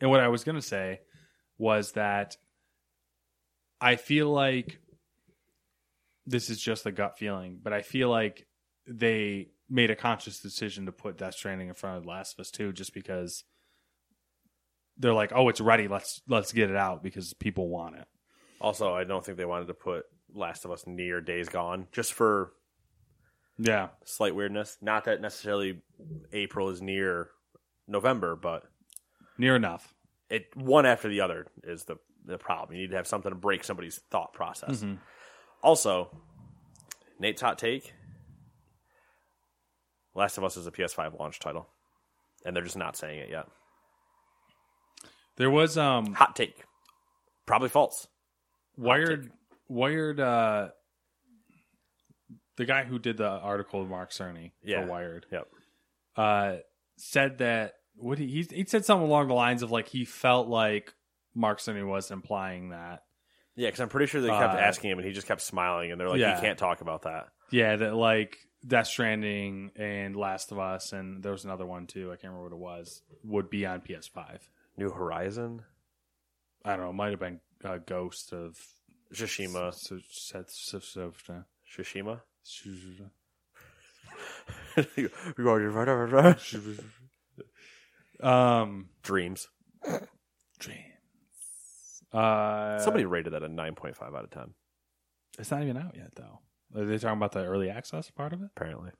And 0.00 0.10
what 0.10 0.20
I 0.20 0.28
was 0.28 0.44
going 0.44 0.56
to 0.56 0.62
say 0.62 1.00
was 1.58 1.92
that 1.92 2.36
I 3.80 3.96
feel 3.96 4.30
like 4.30 4.78
this 6.26 6.50
is 6.50 6.60
just 6.60 6.86
a 6.86 6.92
gut 6.92 7.18
feeling, 7.18 7.58
but 7.62 7.72
I 7.72 7.82
feel 7.82 8.10
like 8.10 8.46
they 8.86 9.48
made 9.68 9.90
a 9.90 9.96
conscious 9.96 10.40
decision 10.40 10.86
to 10.86 10.92
put 10.92 11.18
Death 11.18 11.34
Stranding 11.34 11.68
in 11.68 11.74
front 11.74 11.98
of 11.98 12.06
Last 12.06 12.34
of 12.34 12.40
Us 12.42 12.50
2 12.50 12.72
just 12.72 12.92
because 12.94 13.44
they're 14.98 15.12
like, 15.14 15.32
"Oh, 15.34 15.48
it's 15.48 15.60
ready. 15.60 15.88
Let's 15.88 16.20
let's 16.28 16.52
get 16.52 16.70
it 16.70 16.76
out 16.76 17.02
because 17.02 17.34
people 17.34 17.68
want 17.68 17.96
it." 17.96 18.06
Also, 18.60 18.94
I 18.94 19.04
don't 19.04 19.24
think 19.24 19.36
they 19.38 19.44
wanted 19.44 19.66
to 19.68 19.74
put 19.74 20.04
Last 20.34 20.64
of 20.64 20.70
Us 20.70 20.86
near 20.86 21.20
Days 21.20 21.48
Gone 21.48 21.88
just 21.92 22.12
for 22.12 22.52
Yeah. 23.58 23.90
slight 24.04 24.34
weirdness. 24.34 24.78
Not 24.80 25.04
that 25.04 25.20
necessarily 25.20 25.82
April 26.32 26.68
is 26.70 26.80
near 26.82 27.30
November, 27.86 28.36
but 28.36 28.64
Near 29.38 29.56
enough. 29.56 29.92
it 30.30 30.46
one 30.56 30.86
after 30.86 31.08
the 31.08 31.20
other 31.20 31.46
is 31.64 31.84
the 31.84 31.96
the 32.24 32.38
problem. 32.38 32.74
You 32.76 32.82
need 32.82 32.90
to 32.90 32.96
have 32.96 33.06
something 33.06 33.30
to 33.30 33.36
break 33.36 33.62
somebody's 33.64 33.98
thought 34.10 34.32
process. 34.32 34.84
Also, 35.62 36.10
Nate's 37.20 37.40
hot 37.40 37.58
take: 37.58 37.92
Last 40.14 40.38
of 40.38 40.44
Us 40.44 40.56
is 40.56 40.66
a 40.66 40.72
PS5 40.72 41.18
launch 41.18 41.38
title, 41.38 41.68
and 42.44 42.56
they're 42.56 42.64
just 42.64 42.76
not 42.76 42.96
saying 42.96 43.18
it 43.20 43.30
yet. 43.30 43.46
There 45.36 45.50
was 45.50 45.76
um 45.76 46.14
Hot 46.14 46.34
take, 46.34 46.64
probably 47.44 47.68
false. 47.68 48.08
Wired 48.76 49.30
Wired 49.68 50.18
uh 50.20 50.68
the 52.56 52.64
guy 52.64 52.84
who 52.84 52.98
did 52.98 53.18
the 53.18 53.28
article 53.28 53.84
Mark 53.84 54.10
Cerny 54.10 54.52
Yeah. 54.62 54.82
for 54.82 54.90
Wired 54.90 55.26
Yep. 55.30 55.48
uh 56.16 56.56
said 56.96 57.38
that 57.38 57.74
what 57.96 58.18
he, 58.18 58.46
he 58.50 58.64
said 58.66 58.84
something 58.84 59.06
along 59.06 59.28
the 59.28 59.34
lines 59.34 59.62
of 59.62 59.70
like 59.70 59.88
he 59.88 60.04
felt 60.04 60.48
like 60.48 60.94
Mark 61.34 61.58
Cerny 61.60 61.86
was 61.86 62.10
implying 62.10 62.70
that. 62.70 63.02
Yeah, 63.56 63.68
because 63.68 63.80
I'm 63.80 63.88
pretty 63.88 64.06
sure 64.06 64.20
they 64.20 64.28
kept 64.28 64.54
Uh, 64.54 64.58
asking 64.58 64.90
him, 64.90 64.98
and 64.98 65.06
he 65.06 65.12
just 65.14 65.26
kept 65.26 65.40
smiling, 65.40 65.90
and 65.90 66.00
they're 66.00 66.08
like, 66.08 66.20
Yeah. 66.20 66.34
"You 66.34 66.40
can't 66.40 66.58
talk 66.58 66.80
about 66.80 67.02
that." 67.02 67.28
yeah 67.52 67.76
that 67.76 67.94
like 67.94 68.38
Death 68.66 68.88
Stranding 68.88 69.70
and 69.76 70.16
Last 70.16 70.50
of 70.50 70.58
Us 70.58 70.92
and 70.92 71.22
there 71.22 71.30
was 71.30 71.44
another 71.44 71.64
one 71.64 71.86
too 71.86 72.10
I 72.10 72.16
can't 72.16 72.32
remember 72.34 72.42
what 72.42 72.52
it 72.52 72.58
was 72.58 73.02
would 73.22 73.48
be 73.50 73.64
on 73.64 73.82
PS5 73.82 74.40
New 74.76 74.90
Horizon, 74.90 75.62
I 76.64 76.70
don't 76.76 76.86
know 76.86 76.90
it 76.90 76.94
might 76.94 77.10
have 77.10 77.20
been 77.20 77.40
uh, 77.64 77.78
Ghost 77.78 78.32
of 78.32 78.58
Tsushima, 79.14 79.72
so, 79.72 80.00
so, 80.10 80.44
so, 80.48 80.80
so, 80.80 81.12
so, 81.24 81.44
Tsushima. 81.72 82.20
Um 88.22 88.88
Dreams. 89.02 89.48
dreams 90.58 92.02
uh 92.12 92.78
Somebody 92.78 93.04
rated 93.04 93.32
that 93.34 93.42
a 93.42 93.48
9.5 93.48 94.00
out 94.02 94.24
of 94.24 94.30
10. 94.30 94.54
It's 95.38 95.50
not 95.50 95.62
even 95.62 95.76
out 95.76 95.94
yet, 95.96 96.14
though. 96.14 96.40
Are 96.74 96.84
they 96.84 96.98
talking 96.98 97.18
about 97.18 97.32
the 97.32 97.44
early 97.44 97.68
access 97.70 98.10
part 98.10 98.32
of 98.32 98.40
it? 98.42 98.48
Apparently. 98.56 98.90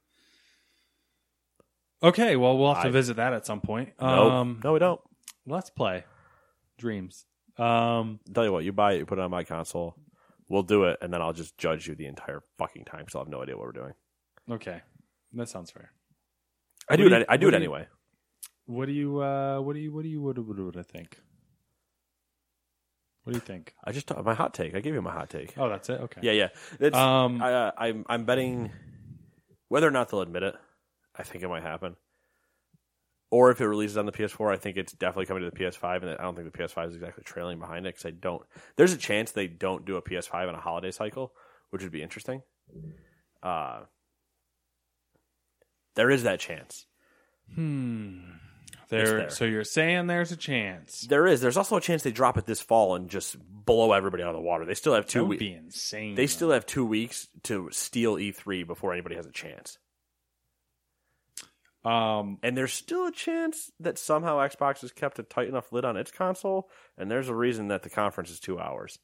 Okay, 2.03 2.37
well, 2.37 2.59
we'll 2.59 2.75
have 2.75 2.83
to 2.83 2.89
I- 2.89 2.93
visit 2.93 3.17
that 3.17 3.33
at 3.33 3.47
some 3.47 3.61
point. 3.61 3.93
Nope. 4.01 4.33
Um, 4.33 4.61
no, 4.63 4.73
we 4.75 4.79
don't. 4.79 5.01
Let's 5.47 5.71
play 5.71 6.05
Dreams. 6.79 7.25
Um, 7.59 8.21
tell 8.35 8.45
you 8.45 8.53
what, 8.53 8.65
you 8.65 8.73
buy 8.73 8.93
it, 8.93 8.99
you 8.99 9.07
put 9.07 9.19
it 9.19 9.23
on 9.23 9.31
my 9.31 9.45
console. 9.45 9.97
We'll 10.49 10.63
do 10.63 10.85
it, 10.85 10.99
and 11.01 11.13
then 11.13 11.23
I'll 11.23 11.33
just 11.33 11.57
judge 11.57 11.89
you 11.89 11.95
the 11.95 12.07
entire 12.07 12.43
fucking 12.59 12.85
time 12.85 13.01
because 13.01 13.15
I'll 13.15 13.23
have 13.23 13.31
no 13.31 13.43
idea 13.43 13.57
what 13.57 13.65
we're 13.67 13.73
doing. 13.73 13.95
okay, 14.51 14.83
that 15.33 15.49
sounds 15.49 15.71
fair. 15.71 15.91
I 16.89 16.93
What 16.93 16.97
do 16.99 17.09
do 17.09 17.15
it. 17.17 17.27
I 17.31 17.37
do 17.39 17.49
it 17.49 17.55
anyway. 17.55 17.87
What 18.67 18.87
do 18.87 18.93
you? 18.93 19.21
Uh, 19.23 19.61
what 19.61 19.75
do 19.75 19.81
you? 19.81 19.93
What 19.93 20.03
do 20.03 20.09
you? 20.09 20.21
What 20.21 20.37
do, 20.37 20.43
what 20.43 20.57
do, 20.57 20.65
what 20.65 20.75
do 20.75 20.81
I 20.81 20.83
think? 20.83 21.19
What 23.23 23.33
do 23.33 23.37
you 23.39 23.41
think? 23.45 23.75
I 23.85 23.93
just 23.93 24.09
my 24.25 24.35
hot 24.35 24.55
take. 24.55 24.75
I 24.77 24.81
gave 24.81 24.95
you 24.95 25.03
my 25.03 25.13
hot 25.13 25.31
take. 25.31 25.57
Oh, 25.59 25.69
that's 25.69 25.89
it. 25.89 26.01
Okay. 26.01 26.21
Yeah, 26.23 26.33
yeah. 26.33 26.49
It's, 26.79 26.97
Um, 26.97 27.43
I, 27.43 27.53
uh, 27.53 27.71
I'm 27.77 28.05
I'm 28.09 28.25
betting 28.25 28.71
whether 29.69 29.87
or 29.87 29.91
not 29.91 30.09
they'll 30.11 30.21
admit 30.21 30.43
it. 30.45 30.55
I 31.17 31.23
think 31.23 31.43
it 31.43 31.49
might 31.49 31.63
happen. 31.63 31.97
Or 33.31 33.51
if 33.51 33.61
it 33.61 33.67
releases 33.67 33.97
on 33.97 34.07
the 34.07 34.13
PS4, 34.13 34.53
I 34.53 34.57
think 34.57 34.77
it's 34.77 34.93
definitely 34.93 35.27
coming 35.27 35.43
to 35.43 35.51
the 35.51 35.57
PS5, 35.57 36.03
and 36.03 36.11
I 36.13 36.23
don't 36.23 36.37
think 36.37 36.53
the 36.53 36.57
PS5 36.57 36.89
is 36.89 36.95
exactly 36.95 37.25
trailing 37.25 37.59
behind 37.59 37.85
it 37.85 37.95
because 37.95 38.07
I 38.07 38.11
don't. 38.13 38.43
There's 38.77 38.93
a 38.93 38.97
chance 38.97 39.33
they 39.33 39.49
don't 39.49 39.85
do 39.85 39.97
a 39.97 40.03
PS5 40.03 40.49
on 40.49 40.55
a 40.55 40.61
holiday 40.61 40.93
cycle, 40.93 41.33
which 41.71 41.83
would 41.83 41.91
be 41.91 42.03
interesting. 42.03 42.43
Uh, 43.43 43.81
there 45.97 46.11
is 46.11 46.23
that 46.23 46.39
chance. 46.39 46.87
Hmm. 47.53 48.21
There, 48.89 49.05
there. 49.19 49.31
So 49.31 49.45
you're 49.45 49.65
saying 49.65 50.07
there's 50.07 50.31
a 50.33 50.37
chance? 50.37 51.01
There 51.03 51.27
is. 51.27 51.41
There's 51.41 51.57
also 51.57 51.77
a 51.77 51.81
chance 51.81 52.03
they 52.03 52.13
drop 52.13 52.39
it 52.39 52.47
this 52.47 52.61
fall 52.61 52.95
and 52.95 53.11
just 53.11 53.37
blow 53.41 53.93
everybody 53.93 54.23
out 54.23 54.29
of 54.31 54.37
the 54.37 54.41
water. 54.43 54.65
They 54.65 54.75
still 54.75 54.95
have 54.95 55.07
two 55.07 55.25
weeks. 55.25 55.41
be 55.41 55.53
insane. 55.53 56.15
They 56.15 56.23
though. 56.23 56.27
still 56.27 56.51
have 56.53 56.67
two 56.67 56.85
weeks 56.87 57.27
to 57.45 57.69
steal 57.73 58.15
E3 58.15 58.67
before 58.67 58.93
anybody 58.93 59.17
has 59.17 59.27
a 59.27 59.33
chance. 59.33 59.79
Um, 61.85 62.39
And 62.43 62.57
there's 62.57 62.73
still 62.73 63.07
a 63.07 63.13
chance 63.13 63.71
that 63.81 63.99
somehow 63.99 64.39
Xbox 64.39 64.81
has 64.81 64.91
kept 64.93 65.19
a 65.19 65.23
tight 65.23 65.49
enough 65.49 65.73
lid 65.73 65.85
on 65.85 65.97
its 65.97 66.11
console, 66.11 66.69
and 66.99 67.11
there's 67.11 67.29
a 67.29 67.35
reason 67.35 67.69
that 67.69 67.83
the 67.85 67.91
conference 67.91 68.31
is 68.31 68.41
two 68.41 68.59
hours. 68.59 68.99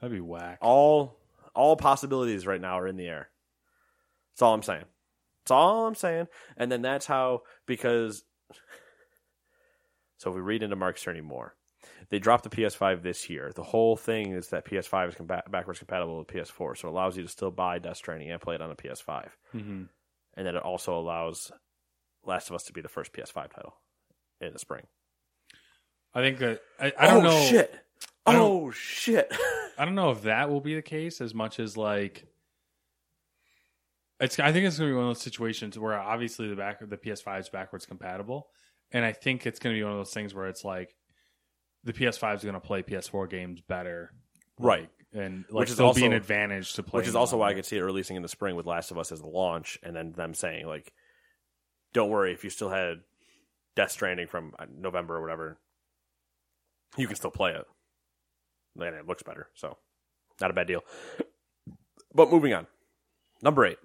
that'd 0.00 0.14
be 0.14 0.20
whack. 0.20 0.58
All 0.60 1.18
all 1.54 1.76
possibilities 1.76 2.46
right 2.46 2.60
now 2.60 2.78
are 2.78 2.86
in 2.86 2.96
the 2.96 3.06
air. 3.06 3.28
That's 4.32 4.42
all 4.42 4.54
I'm 4.54 4.62
saying. 4.62 4.84
That's 5.42 5.50
all 5.50 5.86
I'm 5.86 5.94
saying. 5.96 6.28
And 6.56 6.70
then 6.72 6.80
that's 6.82 7.06
how 7.06 7.42
because 7.66 8.22
so 10.18 10.30
if 10.30 10.36
we 10.36 10.42
read 10.42 10.62
into 10.62 10.76
Mark 10.76 10.96
Cerny 10.96 11.22
more, 11.22 11.54
they 12.10 12.18
dropped 12.18 12.44
the 12.44 12.50
PS5 12.50 13.02
this 13.02 13.28
year. 13.28 13.52
The 13.54 13.62
whole 13.62 13.96
thing 13.96 14.32
is 14.32 14.48
that 14.48 14.64
PS5 14.66 15.08
is 15.08 15.14
compa- 15.14 15.50
backwards 15.50 15.78
compatible 15.78 16.18
with 16.18 16.28
PS4, 16.28 16.76
so 16.78 16.88
it 16.88 16.92
allows 16.92 17.16
you 17.16 17.22
to 17.22 17.28
still 17.28 17.50
buy 17.50 17.78
Death 17.78 17.96
Stranding 17.96 18.30
and 18.30 18.40
play 18.40 18.54
it 18.54 18.62
on 18.62 18.70
a 18.70 18.76
PS5. 18.76 19.28
hmm 19.52 19.82
and 20.34 20.46
then 20.46 20.56
it 20.56 20.62
also 20.62 20.98
allows 20.98 21.52
Last 22.24 22.48
of 22.48 22.54
Us 22.54 22.62
to 22.64 22.72
be 22.72 22.80
the 22.80 22.88
first 22.88 23.12
PS5 23.12 23.52
title 23.52 23.74
in 24.40 24.52
the 24.52 24.58
spring. 24.58 24.86
I 26.14 26.20
think 26.22 26.38
that 26.38 26.60
I, 26.80 26.92
I 26.98 27.06
don't 27.08 27.26
oh, 27.26 27.28
know. 27.30 27.44
Shit! 27.44 27.74
I 28.24 28.32
don't- 28.32 28.42
Oh 28.42 28.70
shit! 28.70 29.30
I 29.78 29.84
don't 29.84 29.94
know 29.94 30.10
if 30.10 30.22
that 30.22 30.50
will 30.50 30.60
be 30.60 30.74
the 30.74 30.82
case 30.82 31.20
as 31.20 31.34
much 31.34 31.58
as 31.58 31.76
like 31.76 32.26
it's. 34.22 34.38
I 34.38 34.52
think 34.52 34.66
it's 34.66 34.78
going 34.78 34.88
to 34.88 34.92
be 34.92 34.96
one 34.96 35.08
of 35.08 35.10
those 35.10 35.22
situations 35.22 35.78
where 35.78 35.98
obviously 35.98 36.48
the 36.48 36.56
back 36.56 36.78
the 36.80 36.96
PS5 36.96 37.40
is 37.40 37.48
backwards 37.48 37.86
compatible, 37.86 38.48
and 38.90 39.04
I 39.04 39.12
think 39.12 39.46
it's 39.46 39.58
going 39.58 39.74
to 39.74 39.78
be 39.78 39.84
one 39.84 39.92
of 39.92 39.98
those 39.98 40.14
things 40.14 40.34
where 40.34 40.48
it's 40.48 40.64
like 40.64 40.94
the 41.84 41.92
PS5 41.92 42.36
is 42.36 42.42
going 42.42 42.54
to 42.54 42.60
play 42.60 42.82
PS4 42.82 43.28
games 43.28 43.60
better 43.60 44.12
Like, 45.12 45.22
and 45.24 45.44
like 45.50 45.60
Which 45.62 45.70
is 45.70 45.76
there'll 45.76 45.92
be 45.92 46.06
an 46.06 46.12
advantage 46.12 46.74
to 46.74 46.82
play. 46.82 46.98
Which 46.98 47.08
is 47.08 47.16
also 47.16 47.36
why 47.36 47.50
I 47.50 47.54
could 47.54 47.66
see 47.66 47.76
it 47.76 47.82
releasing 47.82 48.16
in 48.16 48.22
the 48.22 48.28
spring 48.28 48.56
with 48.56 48.66
Last 48.66 48.90
of 48.90 48.98
Us 48.98 49.12
as 49.12 49.20
the 49.20 49.28
launch, 49.28 49.78
and 49.82 49.94
then 49.94 50.12
them 50.12 50.34
saying 50.34 50.66
like, 50.66 50.92
"Don't 51.92 52.10
worry, 52.10 52.32
if 52.32 52.44
you 52.44 52.50
still 52.50 52.70
had 52.70 53.00
Death 53.76 53.90
Stranding 53.90 54.26
from 54.26 54.54
uh, 54.58 54.66
November 54.74 55.16
or 55.16 55.20
whatever, 55.20 55.58
you 56.96 57.06
can 57.06 57.16
still 57.16 57.30
play 57.30 57.52
it." 57.52 57.66
And 58.76 58.94
it 58.94 59.06
looks 59.06 59.22
better, 59.22 59.48
so 59.54 59.76
not 60.40 60.50
a 60.50 60.54
bad 60.54 60.66
deal. 60.66 60.82
But 62.14 62.30
moving 62.30 62.54
on, 62.54 62.66
number 63.42 63.66
eight, 63.66 63.78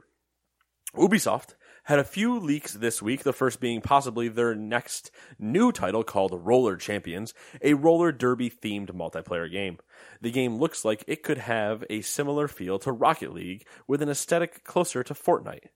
Ubisoft 0.95 1.55
had 1.83 1.99
a 1.99 2.03
few 2.03 2.39
leaks 2.39 2.73
this 2.73 3.01
week. 3.01 3.23
The 3.23 3.33
first 3.33 3.59
being 3.59 3.81
possibly 3.81 4.27
their 4.29 4.55
next 4.55 5.11
new 5.37 5.71
title 5.71 6.03
called 6.03 6.45
Roller 6.45 6.75
Champions, 6.75 7.33
a 7.61 7.73
roller 7.73 8.11
derby 8.11 8.49
themed 8.49 8.91
multiplayer 8.91 9.51
game. 9.51 9.77
The 10.21 10.31
game 10.31 10.57
looks 10.57 10.83
like 10.85 11.03
it 11.07 11.23
could 11.23 11.37
have 11.37 11.83
a 11.89 12.01
similar 12.01 12.47
feel 12.47 12.79
to 12.79 12.91
Rocket 12.91 13.33
League 13.33 13.67
with 13.87 14.01
an 14.01 14.09
aesthetic 14.09 14.63
closer 14.63 15.03
to 15.03 15.13
Fortnite. 15.13 15.67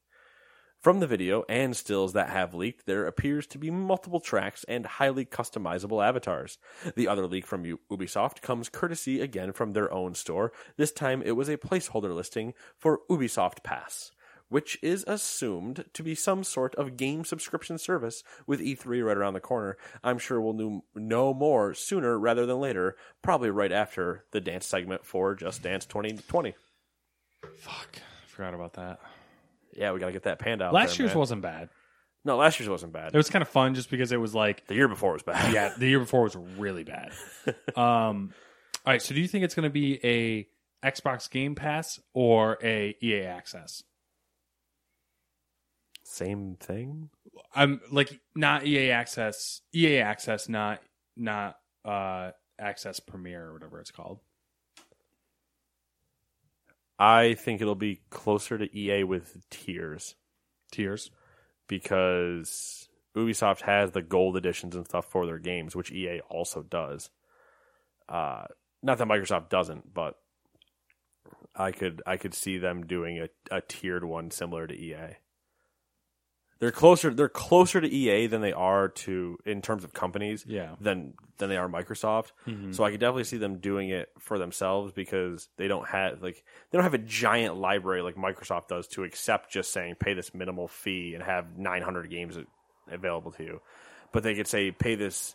From 0.80 1.00
the 1.00 1.06
video 1.06 1.44
and 1.48 1.78
stills 1.78 2.14
that 2.14 2.32
have 2.32 2.56
leaked, 2.56 2.88
there 2.88 3.06
appears 3.06 3.46
to 3.48 3.60
be 3.60 3.70
multiple 3.70 4.20
tracks 4.20 4.66
and 4.68 4.84
highly 4.84 5.26
customizable 5.26 6.04
avatars. 6.04 6.58
The 6.96 7.08
other 7.08 7.28
leak 7.28 7.46
from 7.46 7.78
Ubisoft 7.92 8.42
comes 8.42 8.68
courtesy 8.68 9.22
again 9.22 9.52
from 9.52 9.74
their 9.74 9.94
own 9.94 10.16
store. 10.16 10.52
This 10.78 10.92
time 10.92 11.22
it 11.22 11.34
was 11.34 11.50
a 11.50 11.58
placeholder 11.58 12.16
listing 12.16 12.56
for 12.76 13.02
Ubisoft 13.12 13.64
Pass, 13.64 14.12
which 14.52 14.78
is 14.82 15.06
assumed 15.08 15.86
to 15.94 16.04
be 16.04 16.14
some 16.14 16.44
sort 16.44 16.76
of 16.76 16.98
game 16.98 17.24
subscription 17.24 17.78
service 17.78 18.22
with 18.46 18.60
E3 18.60 19.02
right 19.04 19.16
around 19.16 19.34
the 19.34 19.40
corner. 19.40 19.78
I'm 20.04 20.18
sure 20.20 20.42
we'll 20.42 20.84
know 20.94 21.34
more 21.34 21.74
sooner 21.74 22.20
rather 22.20 22.46
than 22.46 22.60
later, 22.60 22.98
probably 23.22 23.50
right 23.50 23.72
after 23.72 24.26
the 24.32 24.42
dance 24.42 24.66
segment 24.66 25.06
for 25.06 25.36
Just 25.36 25.64
Dance 25.64 25.86
2020. 25.86 26.54
Fuck, 27.60 27.96
I 27.96 28.28
forgot 28.28 28.54
about 28.54 28.74
that. 28.74 29.00
Yeah, 29.74 29.94
we 29.94 30.02
got 30.02 30.08
to 30.08 30.12
get 30.12 30.24
that 30.24 30.40
panda 30.40 30.66
out 30.66 30.74
Last 30.74 30.98
there, 30.98 31.06
year's 31.06 31.14
man. 31.16 31.20
wasn't 31.20 31.42
bad. 31.44 31.70
No, 32.26 32.36
last 32.36 32.60
year's 32.60 32.70
wasn't 32.70 32.92
bad. 32.92 33.14
It 33.14 33.18
was 33.18 33.30
kind 33.30 33.42
of 33.42 33.48
fun 33.48 33.74
just 33.74 33.90
because 33.90 34.12
it 34.12 34.18
was 34.20 34.36
like 34.36 34.68
the 34.68 34.76
year 34.76 34.90
before 34.90 35.14
was 35.14 35.24
bad. 35.24 35.54
yeah, 35.54 35.74
the 35.78 35.88
year 35.88 36.00
before 36.06 36.24
was 36.24 36.36
really 36.36 36.84
bad. 36.84 37.14
um, 37.78 38.34
all 38.86 38.94
right, 38.94 39.02
so 39.02 39.16
do 39.16 39.22
you 39.22 39.30
think 39.30 39.46
it's 39.46 39.56
going 39.56 39.64
to 39.64 39.70
be 39.70 39.98
a 40.06 40.48
Xbox 40.86 41.30
Game 41.32 41.56
Pass 41.56 42.02
or 42.14 42.58
a 42.62 42.98
EA 43.02 43.22
Access? 43.22 43.84
Same 46.12 46.58
thing. 46.60 47.10
I'm 47.56 47.80
like 47.90 48.20
not 48.36 48.66
EA 48.68 48.92
Access, 48.92 49.62
EA 49.74 50.00
Access, 50.00 50.50
not 50.50 50.82
not 51.16 51.56
uh 51.86 52.32
Access 52.60 53.00
Premier 53.00 53.46
or 53.48 53.54
whatever 53.54 53.80
it's 53.80 53.92
called. 53.92 54.20
I 57.00 57.34
think 57.36 57.62
it'll 57.62 57.76
be 57.76 58.02
closer 58.10 58.58
to 58.58 58.78
EA 58.78 59.06
with 59.06 59.38
tiers 59.50 60.16
Tiers. 60.70 61.12
because 61.70 62.90
Ubisoft 63.16 63.62
has 63.62 63.92
the 63.92 64.02
gold 64.02 64.36
editions 64.36 64.76
and 64.76 64.86
stuff 64.86 65.06
for 65.06 65.26
their 65.26 65.40
games, 65.40 65.78
which 65.78 65.92
EA 65.94 66.20
also 66.30 66.62
does. 66.62 67.10
Uh, 68.10 68.44
not 68.84 68.98
that 68.98 69.08
Microsoft 69.08 69.48
doesn't, 69.48 69.94
but 69.94 70.18
I 71.56 71.72
could 71.72 72.02
I 72.06 72.18
could 72.18 72.34
see 72.34 72.58
them 72.58 72.86
doing 72.86 73.18
a, 73.20 73.30
a 73.50 73.62
tiered 73.62 74.04
one 74.04 74.30
similar 74.30 74.68
to 74.68 74.76
EA. 74.76 75.16
They're 76.62 76.72
closer. 76.72 77.12
They're 77.12 77.28
closer 77.28 77.82
to 77.82 77.88
EA 77.88 78.28
than 78.28 78.42
they 78.42 78.54
are 78.54 78.90
to 78.90 79.40
in 79.48 79.64
terms 79.64 79.84
of 79.84 79.94
companies. 79.94 80.46
Yeah. 80.48 80.76
Than 80.80 81.16
than 81.40 81.50
they 81.50 81.58
are 81.58 81.68
Microsoft. 81.68 82.34
Mm-hmm. 82.48 82.74
So 82.74 82.84
I 82.84 82.92
could 82.92 83.00
definitely 83.00 83.24
see 83.24 83.38
them 83.38 83.58
doing 83.58 83.90
it 83.90 84.10
for 84.20 84.38
themselves 84.38 84.94
because 84.94 85.50
they 85.58 85.68
don't 85.68 85.88
have 85.88 86.22
like 86.22 86.44
they 86.70 86.78
don't 86.78 86.84
have 86.84 86.94
a 86.94 87.00
giant 87.00 87.58
library 87.58 88.04
like 88.04 88.16
Microsoft 88.16 88.68
does 88.68 88.88
to 88.90 89.04
accept 89.04 89.52
just 89.52 89.74
saying 89.74 89.96
pay 90.00 90.14
this 90.14 90.36
minimal 90.36 90.68
fee 90.68 91.16
and 91.16 91.24
have 91.24 91.58
900 91.58 92.12
games 92.12 92.38
available 92.88 93.32
to 93.32 93.44
you. 93.44 93.62
But 94.12 94.22
they 94.22 94.36
could 94.36 94.48
say 94.48 94.70
pay 94.70 94.94
this 94.94 95.34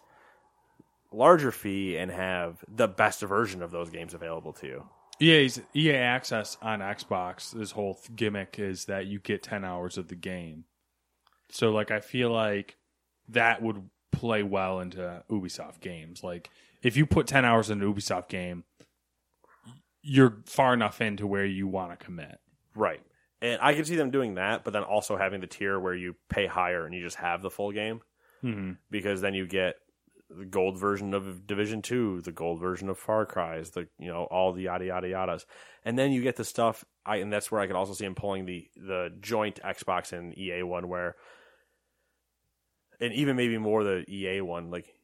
larger 1.10 1.50
fee 1.50 1.96
and 1.96 2.08
have 2.12 2.64
the 2.72 2.86
best 2.86 3.20
version 3.22 3.64
of 3.64 3.72
those 3.72 3.90
games 3.90 4.14
available 4.14 4.52
to 4.52 4.66
you. 4.68 4.84
EA's 5.20 5.60
EA 5.74 5.94
Access 5.94 6.56
on 6.62 6.78
Xbox. 6.78 7.50
This 7.50 7.72
whole 7.72 7.94
th- 7.94 8.14
gimmick 8.14 8.60
is 8.60 8.84
that 8.84 9.06
you 9.06 9.18
get 9.18 9.42
ten 9.42 9.64
hours 9.64 9.98
of 9.98 10.06
the 10.06 10.14
game. 10.14 10.66
So 11.50 11.70
like 11.70 11.90
I 11.90 12.00
feel 12.00 12.30
like 12.30 12.76
that 13.28 13.62
would 13.62 13.88
play 14.12 14.42
well 14.42 14.80
into 14.80 15.22
Ubisoft 15.30 15.80
games. 15.80 16.22
Like 16.22 16.50
if 16.82 16.96
you 16.96 17.06
put 17.06 17.26
ten 17.26 17.44
hours 17.44 17.70
into 17.70 17.86
an 17.86 17.94
Ubisoft 17.94 18.28
game, 18.28 18.64
you're 20.02 20.38
far 20.46 20.72
enough 20.74 21.00
into 21.00 21.26
where 21.26 21.44
you 21.44 21.66
want 21.66 21.98
to 21.98 22.04
commit. 22.04 22.38
Right. 22.74 23.00
And 23.42 23.60
I 23.60 23.74
can 23.74 23.84
see 23.84 23.96
them 23.96 24.10
doing 24.10 24.34
that, 24.36 24.64
but 24.64 24.72
then 24.72 24.82
also 24.82 25.16
having 25.16 25.40
the 25.40 25.46
tier 25.46 25.78
where 25.78 25.94
you 25.94 26.16
pay 26.28 26.46
higher 26.46 26.86
and 26.86 26.94
you 26.94 27.02
just 27.02 27.16
have 27.16 27.42
the 27.42 27.50
full 27.50 27.72
game. 27.72 28.00
Mm-hmm. 28.42 28.72
Because 28.90 29.20
then 29.20 29.34
you 29.34 29.46
get 29.46 29.76
the 30.36 30.44
gold 30.44 30.78
version 30.78 31.14
of 31.14 31.46
Division 31.46 31.82
Two, 31.82 32.20
the 32.20 32.32
gold 32.32 32.60
version 32.60 32.88
of 32.88 32.98
Far 32.98 33.24
Cry's, 33.26 33.70
the 33.70 33.88
you 33.98 34.08
know 34.08 34.24
all 34.24 34.52
the 34.52 34.62
yada 34.62 34.86
yada 34.86 35.08
yadas, 35.08 35.44
and 35.84 35.98
then 35.98 36.12
you 36.12 36.22
get 36.22 36.36
the 36.36 36.44
stuff. 36.44 36.84
I 37.04 37.16
and 37.16 37.32
that's 37.32 37.50
where 37.50 37.60
I 37.60 37.66
could 37.66 37.76
also 37.76 37.92
see 37.94 38.04
him 38.04 38.14
pulling 38.14 38.46
the 38.46 38.68
the 38.76 39.12
joint 39.20 39.60
Xbox 39.64 40.12
and 40.12 40.36
EA 40.36 40.62
one, 40.62 40.88
where, 40.88 41.16
and 43.00 43.12
even 43.12 43.36
maybe 43.36 43.58
more 43.58 43.84
the 43.84 44.04
EA 44.08 44.40
one, 44.40 44.70
like 44.70 44.94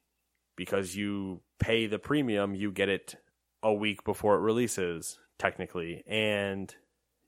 because 0.56 0.94
you 0.94 1.40
pay 1.58 1.86
the 1.86 1.98
premium, 1.98 2.54
you 2.54 2.70
get 2.72 2.88
it 2.88 3.16
a 3.62 3.72
week 3.72 4.04
before 4.04 4.36
it 4.36 4.40
releases 4.40 5.18
technically, 5.38 6.02
and 6.06 6.74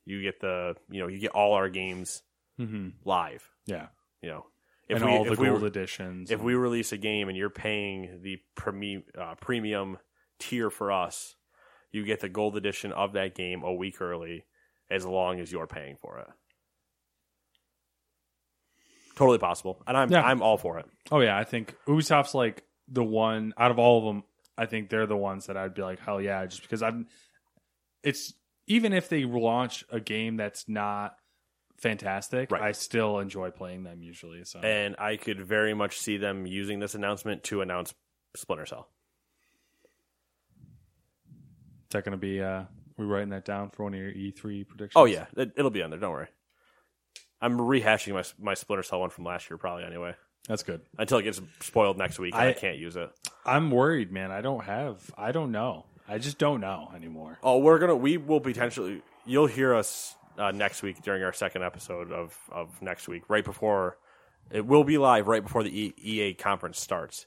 you 0.05 0.23
get 0.23 0.41
the 0.41 0.75
you 0.91 1.01
know 1.01 1.09
you 1.09 1.19
get 1.19 1.31
all 1.33 1.55
our 1.55 1.69
games 1.69 2.23
Mm-hmm. 2.61 2.91
live. 3.05 3.51
Yeah, 3.67 3.89
You 4.23 4.29
know, 4.31 4.47
and 4.91 5.03
all 5.05 5.25
the 5.25 5.33
if 5.33 5.39
we 5.39 5.47
gold 5.49 5.63
were- 5.63 5.69
editions. 5.69 6.31
if 6.31 6.41
we 6.41 6.55
release 6.55 6.93
a 6.93 6.99
game 6.99 7.29
and 7.29 7.37
you're 7.37 7.51
paying 7.51 8.21
the 8.23 8.39
premi- 8.55 9.05
uh, 9.19 9.35
premium 9.41 9.99
tier 10.39 10.71
for 10.71 10.93
us, 10.93 11.37
you 11.93 12.05
get 12.05 12.21
the 12.21 12.29
gold 12.29 12.57
edition 12.57 12.93
of 12.93 13.13
that 13.15 13.35
game 13.35 13.63
a 13.63 13.73
week 13.73 14.01
early, 14.01 14.45
as 14.91 15.07
long 15.07 15.41
as 15.41 15.51
you're 15.53 15.67
paying 15.67 15.97
for 15.97 16.19
it. 16.19 16.27
Totally 19.17 19.39
possible, 19.39 19.81
and 19.87 19.97
I'm 19.97 20.11
Yeah. 20.11 20.23
I'm 20.23 20.43
all 20.43 20.59
for 20.59 20.79
it. 20.79 20.87
oh 21.13 21.21
yeah, 21.21 21.39
I 21.39 21.45
think 21.45 21.77
Ubisoft's 21.87 22.35
like 22.35 22.65
the 22.89 23.05
one 23.05 23.55
out 23.57 23.71
of 23.71 23.79
all 23.79 23.99
of 23.99 24.05
them. 24.05 24.25
I 24.59 24.67
think 24.67 24.91
they're 24.91 25.07
the 25.07 25.17
ones 25.17 25.47
that 25.47 25.57
I'd 25.57 25.75
be 25.75 25.83
like 25.83 26.01
hell 26.01 26.21
yeah, 26.21 26.45
just 26.47 26.63
because 26.63 26.83
I'm. 26.83 27.07
It's 28.03 28.35
even 28.67 28.93
if 28.93 29.09
they 29.09 29.25
launch 29.25 29.85
a 29.91 30.01
game 30.01 30.37
that's 30.37 30.69
not 30.69 31.15
fantastic, 31.79 32.51
Right. 32.51 32.63
I 32.63 32.73
still 32.73 33.19
enjoy 33.19 33.51
playing 33.51 33.83
them 33.85 34.03
usually. 34.03 34.45
So 34.45 34.61
And 34.61 34.97
I 34.99 35.17
could 35.17 35.41
very 35.45 35.75
much 35.75 35.99
see 35.99 36.17
them 36.17 36.47
using 36.47 36.79
this 36.81 36.95
announcement 36.95 37.45
to 37.45 37.61
announce 37.61 37.93
Splinter 38.37 38.67
Cell. 38.67 38.89
is 40.61 41.91
that 41.91 42.05
going 42.05 42.13
to 42.13 42.19
be? 42.19 42.43
uh 42.43 42.65
we 42.97 43.05
writing 43.07 43.31
that 43.31 43.45
down 43.45 43.71
for 43.71 43.83
one 43.85 43.95
of 43.95 43.99
your 44.01 44.13
E3 44.13 44.67
predictions? 44.69 44.93
Oh 44.95 45.05
yeah, 45.05 45.27
it, 45.37 45.53
it'll 45.57 45.71
be 45.71 45.83
on 45.83 45.91
there. 45.91 45.99
Don't 45.99 46.13
worry. 46.13 46.29
I'm 47.41 47.59
rehashing 47.59 48.15
my 48.15 48.23
my 48.41 48.55
Splinter 48.55 48.83
Cell 48.85 49.01
one 49.01 49.11
from 49.11 49.25
last 49.25 49.51
year, 49.51 49.59
probably 49.59 49.85
anyway. 49.85 50.15
that's 50.49 50.63
good. 50.63 50.81
Until 50.99 51.19
it 51.19 51.25
gets 51.25 51.41
spoiled 51.61 51.99
next 51.99 52.19
week, 52.19 52.35
and 52.35 52.43
I, 52.43 52.49
I- 52.51 52.53
can't 52.53 52.79
use 52.79 52.97
it. 52.97 53.11
I'm 53.45 53.71
worried, 53.71 54.11
man. 54.13 54.31
I 54.31 54.41
don't 54.41 54.65
have. 54.65 55.11
I 55.19 55.33
don't 55.33 55.51
know. 55.53 55.85
I 56.09 56.19
just 56.19 56.39
don't 56.39 56.61
know 56.61 56.91
anymore. 56.95 57.39
Oh, 57.43 57.59
we're 57.59 57.79
gonna. 57.79 57.97
We 57.97 58.17
will 58.17 58.41
potentially. 58.41 59.03
You'll 59.27 59.47
hear 59.49 59.75
us 59.75 60.15
uh, 60.39 60.51
next 60.53 60.83
week 60.83 61.03
during 61.03 61.23
our 61.23 61.33
second 61.33 61.63
episode 61.63 62.13
of 62.13 62.37
of 62.51 62.81
next 62.83 63.09
week, 63.09 63.23
right 63.29 63.45
before 63.45 63.97
it 64.51 64.67
will 64.67 64.85
be 64.85 64.99
live, 64.99 65.27
right 65.27 65.43
before 65.43 65.63
the 65.63 65.71
e- 65.87 65.95
EA 65.97 66.35
conference 66.35 66.79
starts. 66.81 67.27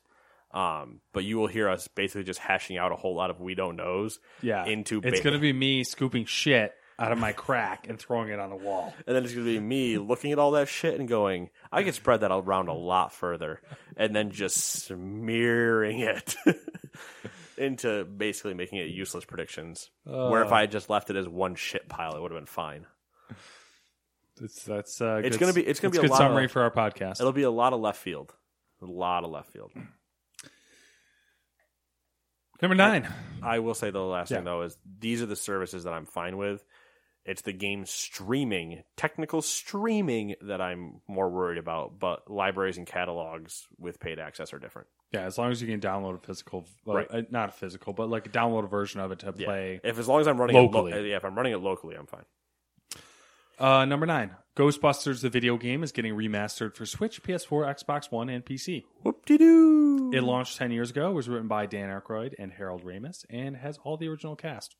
Um, 0.51 1.01
but 1.13 1.23
you 1.25 1.37
will 1.37 1.47
hear 1.47 1.67
us 1.69 1.87
basically 1.89 2.23
just 2.23 2.39
hashing 2.39 2.77
out 2.77 2.91
a 2.91 2.95
whole 2.95 3.15
lot 3.15 3.29
of 3.29 3.39
we 3.41 3.53
don't 3.53 3.75
knows. 3.75 4.19
Yeah, 4.41 4.65
Into 4.65 5.01
it's 5.03 5.19
ba- 5.19 5.23
going 5.23 5.33
to 5.33 5.39
be 5.39 5.51
me 5.53 5.83
scooping 5.83 6.25
shit 6.25 6.73
out 6.99 7.11
of 7.11 7.19
my 7.19 7.31
crack 7.31 7.87
and 7.89 7.99
throwing 7.99 8.29
it 8.29 8.39
on 8.39 8.49
the 8.49 8.55
wall. 8.55 8.91
and 9.05 9.15
then 9.15 9.23
it's 9.23 9.31
gonna 9.33 9.45
be 9.45 9.59
me 9.59 9.99
looking 9.99 10.31
at 10.31 10.39
all 10.39 10.51
that 10.51 10.67
shit 10.67 10.99
and 10.99 11.07
going, 11.07 11.49
I 11.71 11.83
could 11.83 11.93
spread 11.93 12.21
that 12.21 12.31
around 12.31 12.69
a 12.69 12.73
lot 12.73 13.13
further, 13.13 13.61
and 13.97 14.15
then 14.15 14.31
just 14.31 14.57
smearing 14.57 15.99
it. 15.99 16.35
Into 17.57 18.03
basically 18.05 18.53
making 18.53 18.77
it 18.77 18.89
useless 18.89 19.25
predictions. 19.25 19.89
Where 20.03 20.43
if 20.43 20.51
I 20.51 20.61
had 20.61 20.71
just 20.71 20.89
left 20.91 21.09
it 21.09 21.15
as 21.15 21.27
one 21.27 21.55
shit 21.55 21.89
pile, 21.89 22.15
it 22.15 22.21
would 22.21 22.31
have 22.31 22.39
been 22.39 22.45
fine. 22.45 22.85
It's 24.41 24.63
that's 24.63 25.01
uh, 25.01 25.21
It's 25.23 25.35
good- 25.35 25.39
gonna 25.41 25.53
be- 25.53 25.65
it's 25.65 25.79
gonna 25.79 25.91
be 25.91 25.97
a 25.97 26.01
good 26.01 26.11
lot 26.11 26.17
summary 26.19 26.45
of- 26.45 26.51
for 26.51 26.61
our 26.61 26.71
podcast. 26.71 27.19
It'll 27.19 27.31
be 27.33 27.43
a 27.43 27.49
lot 27.51 27.73
of 27.73 27.79
left 27.79 27.99
field. 27.99 28.35
A 28.81 28.85
lot 28.85 29.23
of 29.23 29.31
left 29.31 29.51
field. 29.51 29.71
Number 32.61 32.75
nine. 32.75 33.07
I 33.43 33.59
will 33.59 33.75
say 33.75 33.91
the 33.91 34.01
last 34.01 34.31
Yeah. 34.31 34.37
thing 34.37 34.45
though 34.45 34.63
is 34.63 34.77
these 34.99 35.21
are 35.21 35.25
the 35.27 35.35
services 35.35 35.83
that 35.83 35.93
I'm 35.93 36.05
fine 36.05 36.37
with. 36.37 36.63
It's 37.25 37.41
the 37.41 37.51
game 37.53 37.85
streaming, 37.85 38.83
technical 38.95 39.41
streaming 39.41 40.35
that 40.41 40.61
I'm 40.61 41.01
more 41.07 41.29
worried 41.29 41.57
about. 41.57 41.99
But 41.99 42.29
libraries 42.31 42.77
and 42.77 42.87
catalogs 42.87 43.67
with 43.77 43.99
paid 43.99 44.17
access 44.17 44.53
are 44.53 44.59
different. 44.59 44.87
Yeah, 45.11 45.21
as 45.21 45.37
long 45.37 45.51
as 45.51 45.61
you 45.61 45.67
can 45.67 45.79
download 45.81 46.15
a 46.15 46.19
physical, 46.19 46.65
Right. 46.85 47.07
uh, 47.09 47.21
not 47.29 47.49
a 47.49 47.51
physical, 47.51 47.93
but 47.93 48.09
like 48.09 48.25
a 48.27 48.29
download 48.29 48.69
version 48.69 49.01
of 49.01 49.11
it 49.11 49.19
to 49.19 49.33
Yeah. 49.35 49.45
play. 49.45 49.81
If 49.83 49.99
as 49.99 50.07
long 50.07 50.21
as 50.21 50.27
I'm 50.27 50.39
running 50.39 50.55
It 50.55 50.59
locally. 50.59 50.93
lo- 50.93 50.99
yeah, 51.01 51.17
if 51.17 51.25
I'm 51.25 51.35
running 51.35 51.53
it 51.53 51.57
locally, 51.57 51.95
I'm 51.95 52.07
fine. 52.07 52.25
Uh, 53.59 53.85
number 53.85 54.05
nine, 54.05 54.31
Ghostbusters 54.55 55.21
the 55.21 55.29
video 55.29 55.57
game 55.57 55.83
is 55.83 55.91
getting 55.91 56.13
remastered 56.13 56.75
for 56.75 56.85
Switch, 56.85 57.23
PS4, 57.23 57.83
Xbox 57.83 58.11
One, 58.11 58.29
and 58.29 58.45
PC. 58.45 58.83
Whoop 59.01 59.25
de 59.25 59.37
doo. 59.37 60.11
It 60.13 60.21
launched 60.21 60.57
ten 60.57 60.71
years 60.71 60.91
ago, 60.91 61.11
was 61.11 61.27
written 61.27 61.47
by 61.47 61.65
Dan 61.65 61.89
Aykroyd 61.89 62.33
and 62.37 62.51
Harold 62.51 62.83
Ramis, 62.83 63.25
and 63.29 63.57
has 63.57 63.79
all 63.83 63.97
the 63.97 64.07
original 64.07 64.35
cast. 64.35 64.75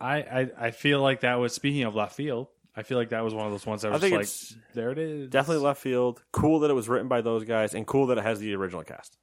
I, 0.00 0.16
I 0.18 0.50
I 0.58 0.70
feel 0.72 1.00
like 1.00 1.20
that 1.20 1.36
was 1.36 1.54
speaking 1.54 1.84
of 1.84 1.94
left 1.94 2.14
field. 2.14 2.48
I 2.76 2.82
feel 2.82 2.98
like 2.98 3.10
that 3.10 3.24
was 3.24 3.32
one 3.32 3.46
of 3.46 3.52
those 3.52 3.64
ones 3.64 3.82
that 3.82 3.88
I 3.88 3.92
was 3.92 4.00
think 4.02 4.14
like, 4.14 4.22
it's 4.22 4.54
there 4.74 4.90
it 4.90 4.98
is, 4.98 5.30
Definitely 5.30 5.64
left 5.64 5.80
field. 5.80 6.22
Cool 6.32 6.60
that 6.60 6.70
it 6.70 6.74
was 6.74 6.88
written 6.88 7.08
by 7.08 7.22
those 7.22 7.44
guys, 7.44 7.74
and 7.74 7.86
cool 7.86 8.08
that 8.08 8.18
it 8.18 8.24
has 8.24 8.40
the 8.40 8.54
original 8.54 8.82
cast. 8.82 9.16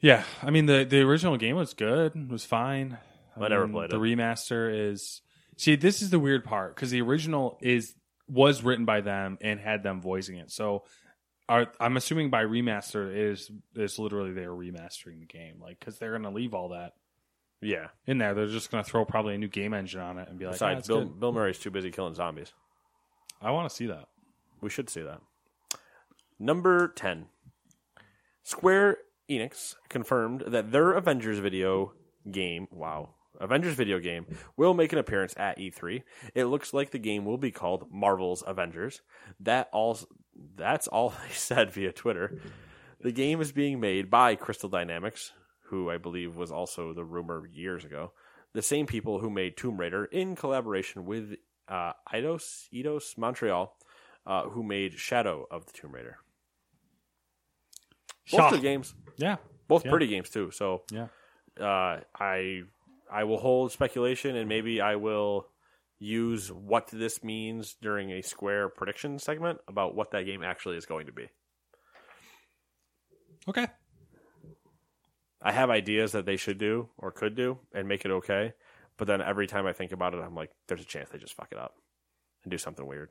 Yeah, 0.00 0.24
I 0.42 0.50
mean 0.50 0.66
the 0.66 0.84
the 0.84 1.00
original 1.00 1.36
game 1.36 1.56
was 1.56 1.74
good, 1.74 2.16
it 2.16 2.28
was 2.28 2.44
fine. 2.46 2.96
I 3.36 3.48
never 3.48 3.66
mean, 3.66 3.74
played 3.74 3.90
the 3.90 3.96
it. 3.96 4.00
The 4.00 4.16
remaster 4.16 4.90
is 4.90 5.20
see 5.58 5.76
this 5.76 6.00
is 6.00 6.08
the 6.08 6.18
weird 6.18 6.42
part 6.44 6.74
because 6.74 6.90
the 6.90 7.02
original 7.02 7.58
is 7.60 7.94
was 8.26 8.62
written 8.62 8.86
by 8.86 9.02
them 9.02 9.36
and 9.42 9.60
had 9.60 9.82
them 9.82 10.00
voicing 10.00 10.36
it. 10.38 10.50
So, 10.50 10.84
are, 11.48 11.66
I'm 11.80 11.96
assuming 11.98 12.30
by 12.30 12.44
remaster 12.44 13.14
is 13.14 13.50
is 13.74 13.98
literally 13.98 14.32
they're 14.32 14.48
remastering 14.50 15.20
the 15.20 15.26
game, 15.26 15.60
like 15.60 15.78
because 15.78 15.98
they're 15.98 16.12
gonna 16.12 16.30
leave 16.30 16.54
all 16.54 16.70
that 16.70 16.94
Yeah. 17.60 17.88
in 18.06 18.18
there. 18.18 18.32
They're 18.34 18.46
just 18.46 18.70
gonna 18.70 18.84
throw 18.84 19.04
probably 19.04 19.34
a 19.34 19.38
new 19.38 19.48
game 19.48 19.74
engine 19.74 20.00
on 20.00 20.18
it 20.18 20.28
and 20.28 20.38
be 20.38 20.44
like, 20.46 20.54
Besides, 20.54 20.88
"Ah, 20.88 20.94
Bill, 20.94 21.04
good." 21.04 21.20
Bill 21.20 21.32
Murray's 21.32 21.58
too 21.58 21.70
busy 21.70 21.90
killing 21.90 22.14
zombies. 22.14 22.52
I 23.42 23.50
want 23.50 23.68
to 23.68 23.74
see 23.74 23.86
that. 23.86 24.08
We 24.60 24.68
should 24.70 24.88
see 24.90 25.02
that. 25.02 25.20
Number 26.38 26.88
10. 26.88 27.26
Square 28.42 28.98
Enix 29.28 29.74
confirmed 29.88 30.44
that 30.46 30.72
their 30.72 30.92
Avengers 30.92 31.38
video 31.38 31.92
game, 32.30 32.66
wow, 32.70 33.10
Avengers 33.38 33.74
video 33.74 33.98
game 33.98 34.26
will 34.56 34.74
make 34.74 34.92
an 34.92 34.98
appearance 34.98 35.34
at 35.36 35.58
E3. 35.58 36.02
It 36.34 36.44
looks 36.46 36.74
like 36.74 36.90
the 36.90 36.98
game 36.98 37.24
will 37.24 37.38
be 37.38 37.50
called 37.50 37.86
Marvel's 37.92 38.42
Avengers. 38.46 39.00
That 39.40 39.68
all 39.72 39.98
that's 40.56 40.86
all 40.88 41.10
they 41.28 41.32
said 41.34 41.70
via 41.70 41.92
Twitter. 41.92 42.38
The 43.00 43.12
game 43.12 43.40
is 43.40 43.52
being 43.52 43.78
made 43.80 44.10
by 44.10 44.34
Crystal 44.34 44.68
Dynamics, 44.68 45.32
who 45.66 45.88
I 45.90 45.98
believe 45.98 46.36
was 46.36 46.50
also 46.50 46.92
the 46.92 47.04
rumor 47.04 47.46
years 47.52 47.84
ago. 47.84 48.12
The 48.54 48.62
same 48.62 48.86
people 48.86 49.20
who 49.20 49.30
made 49.30 49.56
Tomb 49.56 49.76
Raider 49.78 50.06
in 50.06 50.34
collaboration 50.34 51.04
with 51.04 51.36
uh, 51.68 51.92
Eidos, 52.12 52.64
Eidos 52.74 53.16
Montreal, 53.16 53.76
uh, 54.26 54.44
who 54.48 54.62
made 54.64 54.94
Shadow 54.94 55.46
of 55.50 55.66
the 55.66 55.72
Tomb 55.72 55.92
Raider. 55.94 56.16
Both 58.30 58.40
Shaw. 58.40 58.50
good 58.50 58.62
games, 58.62 58.94
Yeah, 59.16 59.36
both 59.68 59.84
Yeah. 59.84 59.90
pretty 59.90 60.06
games 60.06 60.30
too. 60.30 60.50
So 60.50 60.82
yeah. 60.90 61.08
uh, 61.60 62.00
I 62.18 62.62
I 63.10 63.24
will 63.24 63.38
hold 63.38 63.72
speculation, 63.72 64.36
and 64.36 64.48
maybe 64.48 64.80
I 64.80 64.96
will 64.96 65.48
use 65.98 66.52
what 66.52 66.88
this 66.88 67.24
means 67.24 67.76
during 67.80 68.10
a 68.12 68.22
Square 68.22 68.70
prediction 68.70 69.18
segment 69.18 69.58
about 69.66 69.94
what 69.94 70.12
that 70.12 70.26
game 70.26 70.42
actually 70.42 70.76
is 70.76 70.86
going 70.86 71.06
to 71.06 71.12
be. 71.12 71.28
Okay. 73.48 73.66
I 75.42 75.52
have 75.52 75.70
ideas 75.70 76.12
that 76.12 76.26
they 76.26 76.36
should 76.36 76.58
do 76.58 76.88
or 76.98 77.10
could 77.12 77.34
do 77.36 77.58
and 77.72 77.88
make 77.88 78.04
it 78.04 78.10
okay, 78.10 78.52
but 78.96 79.06
then 79.06 79.22
every 79.22 79.46
time 79.46 79.66
I 79.66 79.72
think 79.72 79.92
about 79.92 80.14
it, 80.14 80.20
I'm 80.20 80.34
like, 80.34 80.50
there's 80.66 80.80
a 80.80 80.84
chance 80.84 81.08
they 81.10 81.18
just 81.18 81.34
fuck 81.34 81.48
it 81.52 81.58
up 81.58 81.74
and 82.44 82.50
do 82.50 82.58
something 82.58 82.86
weird. 82.86 83.10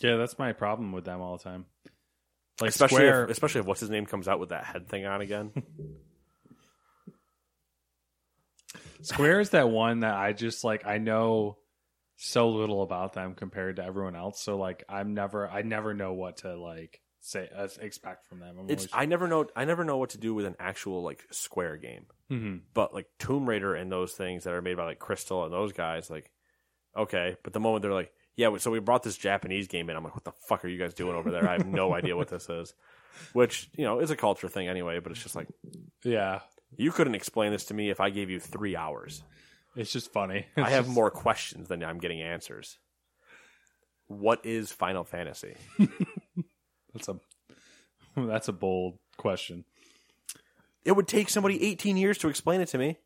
Yeah, 0.00 0.16
that's 0.16 0.38
my 0.38 0.52
problem 0.52 0.92
with 0.92 1.04
them 1.04 1.20
all 1.20 1.36
the 1.36 1.44
time. 1.44 1.66
Like 2.60 2.70
especially 2.70 2.96
Square, 2.96 3.24
if, 3.24 3.30
especially 3.30 3.60
if 3.60 3.66
what's 3.66 3.80
his 3.80 3.90
name 3.90 4.06
comes 4.06 4.28
out 4.28 4.38
with 4.38 4.50
that 4.50 4.64
head 4.64 4.88
thing 4.88 5.06
on 5.06 5.20
again. 5.20 5.52
Square 9.02 9.40
is 9.40 9.50
that 9.50 9.68
one 9.68 10.00
that 10.00 10.14
I 10.14 10.32
just 10.32 10.64
like. 10.64 10.86
I 10.86 10.98
know 10.98 11.58
so 12.16 12.48
little 12.50 12.82
about 12.82 13.14
them 13.14 13.34
compared 13.34 13.76
to 13.76 13.84
everyone 13.84 14.16
else. 14.16 14.42
So 14.42 14.56
like, 14.56 14.84
I'm 14.88 15.14
never, 15.14 15.48
I 15.48 15.62
never 15.62 15.92
know 15.94 16.12
what 16.12 16.38
to 16.38 16.56
like 16.56 17.00
say, 17.20 17.48
uh, 17.56 17.68
expect 17.80 18.26
from 18.26 18.40
them. 18.40 18.56
I'm 18.60 18.70
it's 18.70 18.88
I 18.92 19.06
never 19.06 19.28
know 19.28 19.46
I 19.56 19.64
never 19.64 19.84
know 19.84 19.96
what 19.98 20.10
to 20.10 20.18
do 20.18 20.34
with 20.34 20.46
an 20.46 20.56
actual 20.58 21.02
like 21.02 21.24
Square 21.30 21.78
game. 21.78 22.06
hmm 22.28 22.56
But 22.74 22.94
like 22.94 23.06
Tomb 23.18 23.48
Raider 23.48 23.74
and 23.74 23.90
those 23.90 24.12
things 24.12 24.44
that 24.44 24.52
are 24.52 24.62
made 24.62 24.76
by 24.76 24.84
like 24.84 24.98
Crystal 24.98 25.44
and 25.44 25.52
those 25.52 25.72
guys, 25.72 26.10
like 26.10 26.30
okay. 26.96 27.36
But 27.42 27.52
the 27.52 27.60
moment 27.60 27.82
they're 27.82 27.92
like, 27.92 28.12
yeah, 28.36 28.56
so 28.58 28.70
we 28.70 28.80
brought 28.80 29.02
this 29.02 29.16
Japanese 29.18 29.68
game 29.68 29.90
in, 29.90 29.96
I'm 29.96 30.04
like, 30.04 30.14
what 30.14 30.24
the 30.24 30.32
fuck 30.48 30.64
are 30.64 30.68
you 30.68 30.78
guys 30.78 30.94
doing 30.94 31.14
over 31.16 31.30
there? 31.30 31.48
I 31.48 31.52
have 31.52 31.66
no 31.66 31.92
idea 31.94 32.16
what 32.16 32.28
this 32.28 32.48
is. 32.48 32.74
Which 33.34 33.68
you 33.76 33.84
know 33.84 34.00
is 34.00 34.10
a 34.10 34.16
culture 34.16 34.48
thing 34.48 34.68
anyway. 34.68 34.98
But 35.00 35.12
it's 35.12 35.22
just 35.22 35.36
like 35.36 35.48
yeah, 36.04 36.40
you 36.76 36.90
couldn't 36.92 37.14
explain 37.14 37.52
this 37.52 37.64
to 37.66 37.74
me 37.74 37.90
if 37.90 38.00
I 38.00 38.10
gave 38.10 38.30
you 38.30 38.40
three 38.40 38.76
hours. 38.76 39.22
it's 39.76 39.92
just 39.92 40.12
funny. 40.12 40.46
I 40.56 40.70
have 40.70 40.84
just- 40.86 40.94
more 40.94 41.10
questions 41.10 41.68
than 41.68 41.82
I'm 41.82 41.98
getting 41.98 42.20
answers. 42.20 42.78
What 44.08 44.44
is 44.44 44.70
Final 44.72 45.04
Fantasy? 45.04 45.56
That's 46.92 47.08
a 47.08 47.18
that's 48.16 48.48
a 48.48 48.52
bold 48.52 48.98
question. 49.16 49.64
It 50.84 50.92
would 50.92 51.08
take 51.08 51.30
somebody 51.30 51.64
18 51.64 51.96
years 51.96 52.18
to 52.18 52.28
explain 52.28 52.60
it 52.60 52.68
to 52.68 52.78
me. 52.78 52.98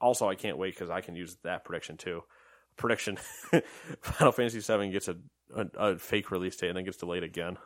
Also, 0.00 0.28
I 0.28 0.34
can't 0.34 0.58
wait 0.58 0.74
because 0.74 0.90
I 0.90 1.00
can 1.00 1.16
use 1.16 1.38
that 1.44 1.64
prediction 1.64 1.96
too. 1.96 2.22
Prediction: 2.76 3.16
Final 4.02 4.32
Fantasy 4.32 4.60
VII 4.60 4.90
gets 4.90 5.08
a, 5.08 5.16
a, 5.56 5.66
a 5.78 5.98
fake 5.98 6.30
release 6.30 6.56
date 6.56 6.68
and 6.68 6.76
then 6.76 6.84
gets 6.84 6.98
delayed 6.98 7.22
again. 7.22 7.56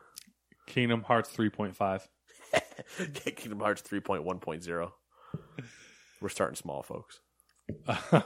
Kingdom 0.66 1.02
Hearts 1.02 1.34
3.5. 1.36 2.02
Kingdom 3.34 3.58
Hearts 3.58 3.82
3.1.0. 3.82 4.90
We're 6.20 6.28
starting 6.28 6.56
small, 6.56 6.82
folks. 6.82 7.20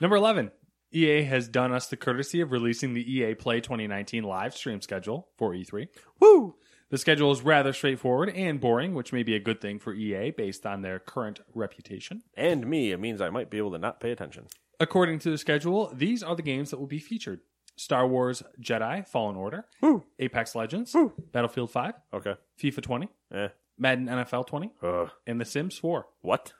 Number 0.00 0.16
11. 0.16 0.50
EA 0.92 1.22
has 1.24 1.48
done 1.48 1.72
us 1.72 1.86
the 1.88 1.96
courtesy 1.96 2.40
of 2.40 2.50
releasing 2.50 2.94
the 2.94 3.12
EA 3.12 3.34
Play 3.34 3.60
2019 3.60 4.24
live 4.24 4.54
stream 4.56 4.80
schedule 4.80 5.28
for 5.36 5.52
E3. 5.52 5.88
Woo! 6.20 6.54
The 6.90 6.96
schedule 6.96 7.30
is 7.30 7.42
rather 7.42 7.74
straightforward 7.74 8.30
and 8.30 8.58
boring, 8.58 8.94
which 8.94 9.12
may 9.12 9.22
be 9.22 9.34
a 9.34 9.40
good 9.40 9.60
thing 9.60 9.78
for 9.78 9.92
EA 9.92 10.30
based 10.30 10.64
on 10.64 10.80
their 10.80 10.98
current 10.98 11.40
reputation. 11.54 12.22
And 12.34 12.66
me, 12.66 12.92
it 12.92 13.00
means 13.00 13.20
I 13.20 13.28
might 13.28 13.50
be 13.50 13.58
able 13.58 13.72
to 13.72 13.78
not 13.78 14.00
pay 14.00 14.10
attention. 14.10 14.46
According 14.80 15.18
to 15.20 15.30
the 15.30 15.36
schedule, 15.36 15.92
these 15.94 16.22
are 16.22 16.34
the 16.34 16.42
games 16.42 16.70
that 16.70 16.78
will 16.78 16.86
be 16.86 16.98
featured 17.00 17.40
Star 17.76 18.06
Wars 18.08 18.42
Jedi 18.60 19.06
Fallen 19.06 19.36
Order, 19.36 19.66
Woo! 19.82 20.04
Apex 20.18 20.54
Legends, 20.54 20.94
Woo. 20.94 21.12
Battlefield 21.32 21.70
5, 21.70 21.92
Okay. 22.14 22.34
FIFA 22.58 22.80
20, 22.82 23.08
Eh. 23.34 23.48
Madden 23.78 24.06
NFL 24.06 24.46
20, 24.46 24.72
Ugh. 24.82 25.10
and 25.26 25.40
The 25.40 25.44
Sims 25.44 25.78
4. 25.78 26.06
What? 26.20 26.52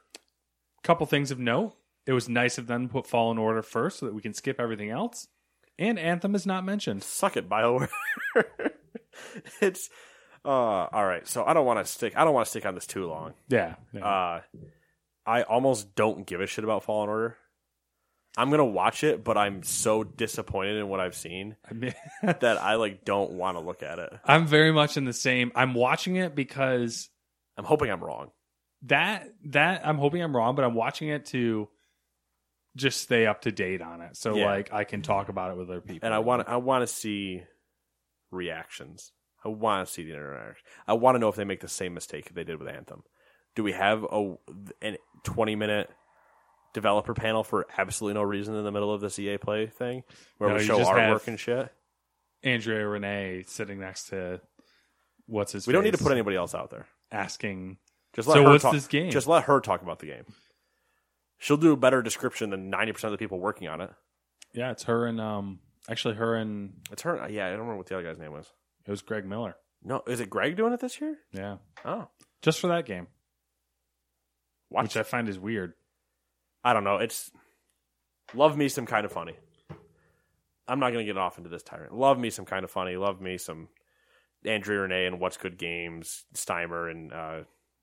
Couple 0.83 1.07
things 1.07 1.31
of 1.31 1.39
note. 1.39 1.75
It 2.07 2.13
was 2.13 2.29
nice 2.29 2.57
of 2.57 2.67
them 2.67 2.87
to 2.87 2.93
put 2.93 3.07
Fallen 3.07 3.37
Order 3.37 3.63
first 3.63 3.99
so 3.99 4.07
that 4.07 4.15
we 4.15 4.23
can 4.23 4.33
skip 4.33 4.59
everything 4.59 4.91
else. 4.91 5.29
And 5.79 5.99
Anthem 5.99 6.35
is 6.35 6.47
not 6.47 6.65
mentioned. 6.65 7.03
Suck 7.03 7.37
it, 7.37 7.49
Bioware. 7.49 7.89
it's 9.61 9.91
uh 10.45 10.49
all 10.49 11.05
right. 11.05 11.27
So 11.29 11.45
I 11.45 11.53
don't 11.53 11.67
want 11.67 11.85
to 11.85 11.91
stick. 11.91 12.15
I 12.17 12.25
don't 12.25 12.33
want 12.35 12.47
to 12.47 12.51
stick 12.51 12.65
on 12.65 12.75
this 12.75 12.87
too 12.87 13.07
long. 13.07 13.35
Yeah. 13.49 13.75
yeah. 13.93 14.05
Uh, 14.05 14.41
I 15.27 15.43
almost 15.43 15.95
don't 15.95 16.27
give 16.27 16.41
a 16.41 16.47
shit 16.47 16.65
about 16.65 16.85
Fallen 16.85 17.09
Order. 17.11 17.37
I'm 18.39 18.51
gonna 18.51 18.65
watch 18.65 19.03
it, 19.05 19.25
but 19.25 19.37
I'm 19.37 19.63
so 19.63 20.05
disappointed 20.05 20.77
in 20.77 20.89
what 20.89 21.01
I've 21.01 21.15
seen 21.17 21.57
I 21.71 21.75
mean, 21.75 21.95
that 22.23 22.45
I 22.45 22.77
like 22.77 23.05
don't 23.05 23.33
want 23.33 23.57
to 23.57 23.61
look 23.61 23.83
at 23.83 23.99
it. 23.99 24.13
I'm 24.25 24.47
very 24.47 24.73
much 24.73 24.97
in 24.97 25.05
the 25.05 25.13
same. 25.13 25.51
I'm 25.55 25.75
watching 25.75 26.17
it 26.17 26.35
because 26.35 27.11
I'm 27.57 27.65
hoping 27.65 27.91
I'm 27.91 28.03
wrong. 28.03 28.31
that 28.83 29.29
that 29.47 29.87
I'm 29.87 29.99
hoping 29.99 30.23
I'm 30.23 30.35
wrong, 30.37 30.55
but 30.55 30.65
I'm 30.65 30.75
watching 30.75 31.09
it 31.09 31.27
to 31.27 31.69
just 32.77 33.01
stay 33.01 33.27
up 33.27 33.41
to 33.43 33.51
date 33.51 33.83
on 33.83 34.01
it. 34.03 34.17
So 34.17 34.37
Yeah. 34.37 34.47
like 34.47 34.73
I 34.73 34.85
can 34.85 35.03
talk 35.03 35.29
about 35.29 35.51
it 35.51 35.57
with 35.57 35.69
other 35.69 35.81
people. 35.81 36.07
and 36.07 36.15
I 36.15 36.21
want 36.21 36.49
I 36.49 36.57
want 36.59 36.83
to 36.83 36.87
see 36.87 37.43
reactions. 38.31 39.13
I 39.45 39.49
want 39.49 39.87
to 39.87 39.93
see 39.93 40.05
the 40.05 40.13
interaction. 40.13 40.65
I 40.87 40.95
want 40.95 41.15
to 41.15 41.19
know 41.19 41.29
if 41.29 41.37
they 41.37 41.45
make 41.45 41.61
the 41.61 41.69
same 41.69 41.95
mistake 41.95 42.33
they 42.35 42.45
did 42.45 42.59
with 42.59 42.69
Anthem. 42.69 43.03
Do 43.55 43.63
we 43.63 43.73
have 43.73 44.05
a 44.05 44.37
an 44.83 44.97
twenty 45.25 45.57
minute 45.57 45.91
developer 46.75 47.15
panel 47.15 47.43
for 47.45 47.67
absolutely 47.77 48.15
no 48.21 48.23
reason 48.23 48.55
in 48.55 48.65
the 48.65 48.73
middle 48.73 48.93
of 48.93 49.01
this 49.01 49.19
EA 49.19 49.39
Play 49.39 49.67
thing 49.67 50.03
where 50.39 50.51
No, 50.51 50.57
we 50.57 50.65
show 50.65 50.79
artwork 50.79 51.27
and 51.29 51.39
shit? 51.41 51.73
Andrea 52.43 52.87
Rene 52.87 53.43
sitting 53.47 53.81
next 53.81 54.09
to 54.11 54.41
what's 55.27 55.53
his 55.53 55.67
We 55.67 55.73
don't 55.73 55.83
need 55.85 55.95
to 55.95 56.03
put 56.03 56.13
anybody 56.13 56.37
else 56.37 56.55
out 56.55 56.71
there. 56.71 56.87
asking 57.11 57.79
Just 58.15 58.29
let 58.29 58.35
So 58.35 58.45
her 58.45 58.51
what's 58.51 58.63
talk, 58.63 58.73
this 58.75 58.87
game? 58.87 59.11
Just 59.11 59.27
let 59.27 59.45
her 59.45 59.61
talk 59.61 59.83
about 59.83 59.99
the 59.99 60.07
game. 60.07 60.25
She'll 61.39 61.57
do 61.57 61.73
a 61.73 61.77
better 61.77 62.03
description 62.03 62.51
than 62.51 62.71
ninety 62.71 62.93
percent 62.93 63.13
of 63.13 63.19
the 63.19 63.23
people 63.25 63.39
working 63.41 63.69
on 63.69 63.81
it. 63.81 63.91
Yeah, 64.55 64.71
it's 64.73 64.85
her 64.85 65.07
and 65.07 65.21
um 65.21 65.61
actually 65.89 66.15
her 66.15 66.35
and 66.37 66.75
It's 66.93 67.03
her. 67.03 67.17
Yeah, 67.31 67.47
I 67.47 67.51
don't 67.51 67.61
remember 67.61 67.77
what 67.79 67.87
the 67.87 67.95
other 67.97 68.05
guy's 68.07 68.19
name 68.19 68.33
was. 68.33 68.53
it 68.87 68.91
was 68.91 69.03
Greg 69.03 69.25
Miller. 69.27 69.57
No, 69.83 70.03
is 70.09 70.21
it 70.21 70.29
Greg 70.31 70.57
doing 70.57 70.73
it 70.73 70.81
this 70.81 71.01
year? 71.01 71.17
Yeah. 71.33 71.59
Oh, 71.85 72.09
Just 72.43 72.59
for 72.61 72.67
that 72.69 72.85
game. 72.87 73.07
watch. 74.71 74.85
Which 74.85 74.97
I 74.97 75.03
find 75.05 75.29
is 75.29 75.39
weird. 75.39 75.75
I 76.69 76.75
don't 76.75 76.85
know. 76.85 76.97
It's 76.97 77.31
Love 78.35 78.57
me 78.57 78.69
some 78.69 78.87
kind 78.87 79.07
of 79.07 79.13
funny. 79.13 79.35
I'm 80.67 80.81
not 80.81 80.93
going 80.93 81.05
to 81.07 81.11
get 81.11 81.19
off 81.19 81.39
into 81.39 81.49
this 81.49 81.63
tyrant. 81.63 81.95
Love 81.95 82.19
me 82.19 82.29
some 82.29 82.45
kind 82.45 82.63
of 82.63 82.71
funny. 82.71 82.97
Love 82.97 83.21
me 83.23 83.39
some 83.39 83.69
Andrea 84.45 84.83
Rene 84.83 85.07
and 85.07 85.19
What's 85.19 85.39
Good 85.39 85.57
Games, 85.57 86.25
Steimer 86.35 86.91
and 86.91 87.13
uh, 87.13 87.41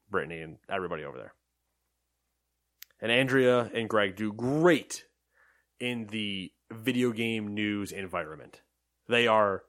Brittany 0.09 0.41
and 0.41 0.57
everybody 0.69 1.03
over 1.03 1.17
there. 1.17 1.33
And 3.01 3.11
Andrea 3.11 3.71
and 3.73 3.89
Greg 3.89 4.15
do 4.15 4.31
great 4.31 5.05
in 5.79 6.05
the 6.11 6.51
video 6.71 7.11
game 7.11 7.55
news 7.55 7.91
environment. 7.91 8.61
They 9.09 9.25
are 9.25 9.63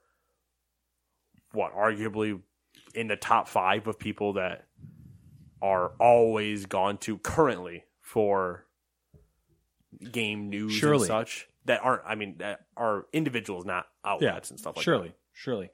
what 1.53 1.73
arguably 1.75 2.39
in 2.93 3.07
the 3.07 3.15
top 3.15 3.47
five 3.47 3.87
of 3.87 3.97
people 3.97 4.33
that 4.33 4.67
are 5.59 5.93
always 5.99 6.67
gone 6.67 6.99
to 6.99 7.17
currently 7.17 7.85
for 7.99 8.66
game 10.11 10.49
news 10.49 10.81
and 10.83 11.01
such 11.01 11.47
that 11.65 11.81
aren't 11.83 12.03
I 12.05 12.15
mean 12.15 12.37
that 12.39 12.61
are 12.75 13.05
individuals 13.13 13.65
not 13.65 13.85
outlets 14.05 14.49
and 14.49 14.59
stuff 14.59 14.77
like 14.77 14.83
surely, 14.83 15.09
that. 15.09 15.15
surely. 15.33 15.69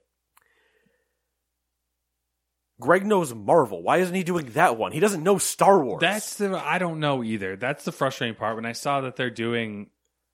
Greg 2.79 3.05
knows 3.05 3.33
Marvel. 3.33 3.81
Why 3.81 3.97
isn't 3.97 4.13
he 4.15 4.23
doing 4.23 4.47
that 4.53 4.77
one? 4.77 4.91
He 4.91 4.99
doesn't 4.99 5.23
know 5.23 5.37
Star 5.37 5.81
Wars. 5.83 6.01
That's 6.01 6.35
the 6.35 6.57
I 6.57 6.79
don't 6.79 6.99
know 6.99 7.23
either. 7.23 7.55
That's 7.55 7.85
the 7.85 7.91
frustrating 7.91 8.35
part. 8.35 8.55
When 8.55 8.65
I 8.65 8.73
saw 8.73 9.01
that 9.01 9.15
they're 9.15 9.29
doing, 9.29 9.89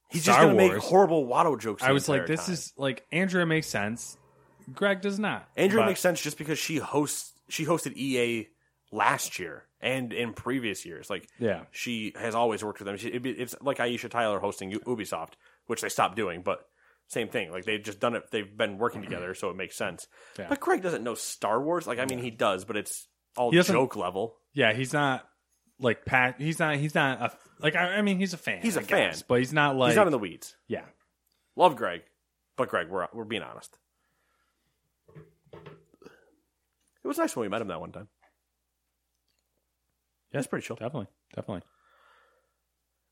He's 0.10 0.24
Star 0.24 0.36
just 0.36 0.46
going 0.46 0.58
to 0.58 0.74
make 0.76 0.82
horrible 0.82 1.28
Watto 1.28 1.60
jokes. 1.60 1.84
I 1.84 1.92
was 1.92 2.10
like, 2.10 2.26
this 2.26 2.46
time. 2.46 2.54
is 2.54 2.74
like 2.78 3.06
Andrea 3.12 3.46
makes 3.46 3.68
sense. 3.68 4.18
Greg 4.74 5.02
does 5.02 5.20
not. 5.20 5.48
Andrea 5.56 5.82
But- 5.84 5.88
makes 5.90 6.00
sense 6.00 6.22
just 6.22 6.38
because 6.38 6.58
she 6.58 6.78
hosts 6.78 7.34
she 7.50 7.66
hosted 7.66 7.96
EA 7.96 8.48
last 8.92 9.38
year 9.40 9.66
and 9.82 10.12
in 10.14 10.34
previous 10.34 10.86
years. 10.86 11.10
Like 11.10 11.28
Yeah. 11.40 11.64
she 11.72 12.14
has 12.20 12.36
always 12.36 12.64
worked 12.64 12.80
with 12.80 12.88
them. 12.88 12.98
She, 12.98 13.08
it'd 13.10 13.22
be- 13.22 13.32
it's 13.32 13.56
like 13.62 13.78
Aisha 13.78 14.10
Tyler 14.10 14.40
hosting 14.40 14.72
Ubisoft, 14.72 15.34
which 15.68 15.82
they 15.82 15.90
stopped 15.90 16.16
doing, 16.16 16.42
but 16.42 16.66
same 17.08 17.28
thing. 17.30 17.52
Like 17.52 17.66
they've 17.66 17.82
just 17.82 18.00
done 18.00 18.16
it. 18.16 18.30
They've 18.32 18.58
been 18.58 18.78
working 18.78 19.02
together, 19.02 19.34
so 19.34 19.50
it 19.50 19.56
makes 19.56 19.76
sense. 19.76 20.08
Yeah. 20.38 20.48
But 20.50 20.60
Greg 20.60 20.82
doesn't 20.84 21.04
know 21.04 21.16
Star 21.16 21.62
Wars. 21.62 21.88
Like 21.88 22.00
I 22.00 22.06
mean, 22.06 22.20
he 22.20 22.30
does, 22.32 22.66
but 22.66 22.78
it's 22.78 23.08
all 23.38 23.52
joke 23.52 23.96
level. 23.96 24.36
Yeah, 24.54 24.74
he's 24.74 24.94
not 24.94 25.28
like 25.80 26.06
Pat. 26.06 26.36
He's 26.40 26.60
not. 26.60 26.76
He's 26.76 26.94
not 26.94 27.22
a 27.22 27.32
like. 27.60 27.76
I, 27.76 27.96
I 27.98 28.02
mean, 28.02 28.20
he's 28.20 28.34
a 28.34 28.38
fan. 28.38 28.62
He's 28.62 28.76
a 28.78 28.82
I 28.82 28.84
guess, 28.84 29.20
fan. 29.22 29.26
but 29.28 29.40
he's 29.40 29.54
not 29.54 29.76
like. 29.76 29.90
He's 29.92 29.96
not 29.98 30.08
in 30.08 30.12
the 30.12 30.20
weeds. 30.20 30.56
Yeah. 30.68 30.84
Love 31.56 31.76
Greg, 31.76 32.02
but 32.58 32.70
Greg, 32.70 32.90
we're 32.90 33.08
we're 33.14 33.24
being 33.26 33.42
honest. 33.44 33.76
It 35.54 37.08
was 37.08 37.18
nice 37.18 37.36
when 37.36 37.44
we 37.46 37.50
met 37.50 37.62
him 37.62 37.70
that 37.70 37.80
one 37.80 37.92
time. 37.92 38.08
Yeah, 40.32 40.40
it's 40.40 40.48
pretty 40.48 40.66
chill. 40.66 40.76
Definitely, 40.76 41.08
definitely. 41.36 41.64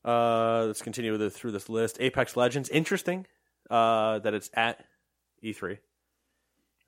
Uh, 0.04 0.64
let's 0.66 0.82
continue 0.82 1.12
with 1.12 1.22
it 1.22 1.30
through 1.30 1.52
this 1.52 1.68
list. 1.68 1.98
Apex 2.00 2.36
Legends, 2.36 2.68
interesting. 2.68 3.26
Uh, 3.68 4.18
that 4.20 4.32
it's 4.34 4.48
at 4.54 4.84
E3. 5.44 5.78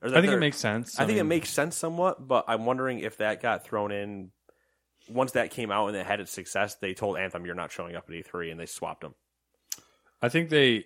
Or 0.02 0.08
I 0.16 0.20
think 0.22 0.32
it 0.32 0.38
makes 0.38 0.56
sense. 0.56 0.98
I, 0.98 1.02
I 1.02 1.06
think 1.06 1.18
it 1.18 1.24
makes 1.24 1.50
sense 1.50 1.76
somewhat, 1.76 2.26
but 2.26 2.44
I'm 2.48 2.64
wondering 2.64 3.00
if 3.00 3.18
that 3.18 3.42
got 3.42 3.64
thrown 3.64 3.92
in 3.92 4.30
once 5.10 5.32
that 5.32 5.50
came 5.50 5.70
out 5.70 5.88
and 5.88 5.96
it 5.96 6.06
had 6.06 6.20
its 6.20 6.30
success. 6.32 6.76
They 6.76 6.94
told 6.94 7.18
Anthem, 7.18 7.44
"You're 7.44 7.54
not 7.54 7.70
showing 7.70 7.96
up 7.96 8.04
at 8.08 8.14
E3," 8.14 8.50
and 8.50 8.58
they 8.58 8.64
swapped 8.66 9.02
them. 9.02 9.14
I 10.22 10.30
think 10.30 10.48
they. 10.48 10.84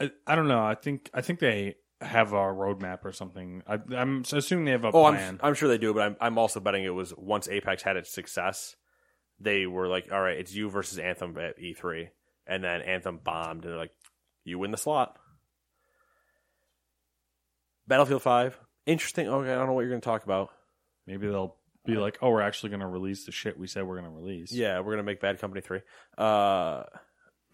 I, 0.00 0.12
I 0.26 0.36
don't 0.36 0.46
know. 0.46 0.64
I 0.64 0.76
think. 0.76 1.10
I 1.12 1.22
think 1.22 1.40
they 1.40 1.74
have 2.00 2.32
a 2.32 2.36
roadmap 2.36 3.04
or 3.04 3.12
something. 3.12 3.62
I, 3.66 3.78
I'm 3.96 4.22
assuming 4.32 4.66
they 4.66 4.72
have 4.72 4.84
a 4.84 4.88
Oh, 4.88 5.08
plan. 5.10 5.40
I'm 5.42 5.48
I'm 5.48 5.54
sure 5.54 5.68
they 5.68 5.78
do, 5.78 5.92
but 5.92 6.02
I'm 6.02 6.16
I'm 6.20 6.38
also 6.38 6.60
betting 6.60 6.84
it 6.84 6.94
was 6.94 7.12
once 7.16 7.48
Apex 7.48 7.82
had 7.82 7.96
its 7.96 8.12
success, 8.12 8.76
they 9.42 9.66
were 9.66 9.88
like, 9.88 10.10
"All 10.12 10.20
right, 10.20 10.38
it's 10.38 10.54
you 10.54 10.70
versus 10.70 10.98
Anthem 10.98 11.36
at 11.38 11.58
E3," 11.58 12.08
and 12.46 12.62
then 12.62 12.82
Anthem 12.82 13.18
bombed, 13.22 13.64
and 13.64 13.72
they're 13.72 13.78
like, 13.78 13.94
"You 14.44 14.58
win 14.58 14.70
the 14.70 14.76
slot." 14.76 15.18
Battlefield 17.86 18.22
Five, 18.22 18.58
interesting. 18.86 19.28
Okay, 19.28 19.50
I 19.50 19.54
don't 19.56 19.66
know 19.66 19.72
what 19.72 19.82
you're 19.82 19.90
going 19.90 20.00
to 20.00 20.04
talk 20.04 20.24
about. 20.24 20.50
Maybe 21.06 21.26
they'll 21.26 21.56
be 21.84 21.96
like, 21.96 22.18
"Oh, 22.22 22.30
we're 22.30 22.42
actually 22.42 22.70
going 22.70 22.80
to 22.80 22.86
release 22.86 23.26
the 23.26 23.32
shit 23.32 23.58
we 23.58 23.66
said 23.66 23.84
we're 23.84 24.00
going 24.00 24.10
to 24.10 24.16
release." 24.16 24.52
Yeah, 24.52 24.80
we're 24.80 24.92
gonna 24.92 25.02
make 25.02 25.20
Bad 25.20 25.40
Company 25.40 25.60
three. 25.60 25.80
Uh, 26.16 26.84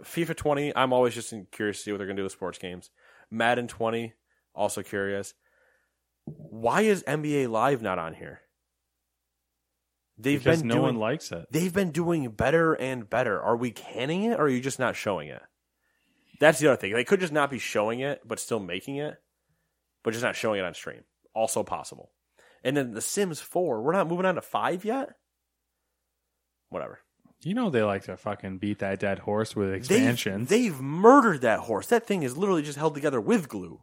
FIFA 0.03 0.37
twenty. 0.37 0.77
I'm 0.77 0.93
always 0.93 1.15
just 1.15 1.33
curious 1.51 1.79
to 1.79 1.83
see 1.83 1.93
what 1.93 1.99
they're 1.99 2.07
gonna 2.07 2.19
do 2.19 2.25
with 2.25 2.33
sports 2.33 2.59
games. 2.59 2.91
Madden 3.31 3.69
twenty. 3.69 4.13
Also 4.55 4.83
curious. 4.83 5.35
Why 6.25 6.83
is 6.83 7.03
NBA 7.05 7.49
Live 7.49 7.81
not 7.81 7.99
on 7.99 8.13
here? 8.13 8.41
They've 10.19 10.43
because 10.43 10.61
been 10.61 10.69
no 10.69 10.75
doing, 10.75 10.85
one 10.85 10.97
likes 10.97 11.31
it. 11.31 11.47
They've 11.51 11.73
been 11.73 11.93
doing 11.93 12.29
better 12.31 12.75
and 12.75 13.09
better. 13.09 13.41
Are 13.41 13.57
we 13.57 13.71
canning 13.71 14.25
it, 14.25 14.41
or 14.41 14.45
are 14.45 14.49
you 14.49 14.61
just 14.61 14.79
not 14.79 14.97
showing 14.97 15.29
it? 15.29 15.43
That's 16.41 16.59
the 16.59 16.69
other 16.69 16.77
thing. 16.77 16.93
They 16.93 17.05
could 17.05 17.21
just 17.21 17.33
not 17.33 17.51
be 17.51 17.59
showing 17.59 18.01
it, 18.01 18.23
but 18.27 18.41
still 18.41 18.61
making 18.61 18.97
it, 18.97 19.17
but 20.03 20.13
just 20.13 20.25
not 20.25 20.37
showing 20.37 20.61
it 20.61 20.65
on 20.65 20.75
stream. 20.75 21.03
Also 21.35 21.63
possible. 21.63 22.11
And 22.65 22.77
then 22.77 22.93
The 22.95 23.01
Sims 23.01 23.41
four. 23.41 23.81
We're 23.83 23.93
not 23.93 24.09
moving 24.09 24.27
on 24.27 24.35
to 24.35 24.43
five 24.43 24.85
yet. 24.85 25.11
Whatever. 26.69 27.01
You 27.41 27.55
know 27.55 27.71
they 27.71 27.85
like 27.85 28.03
to 28.05 28.17
fucking 28.17 28.59
beat 28.59 28.81
that 28.81 28.99
dead 28.99 29.21
horse 29.21 29.55
with 29.55 29.69
They've, 29.69 29.79
expansions. 29.79 30.49
they've 30.49 30.81
murdered 30.81 31.43
that 31.43 31.61
horse. 31.61 31.87
That 31.87 32.05
thing 32.05 32.25
is 32.25 32.37
literally 32.37 32.63
just 32.63 32.79
held 32.79 32.95
together 32.95 33.21
with 33.21 33.49
glue. 33.49 33.83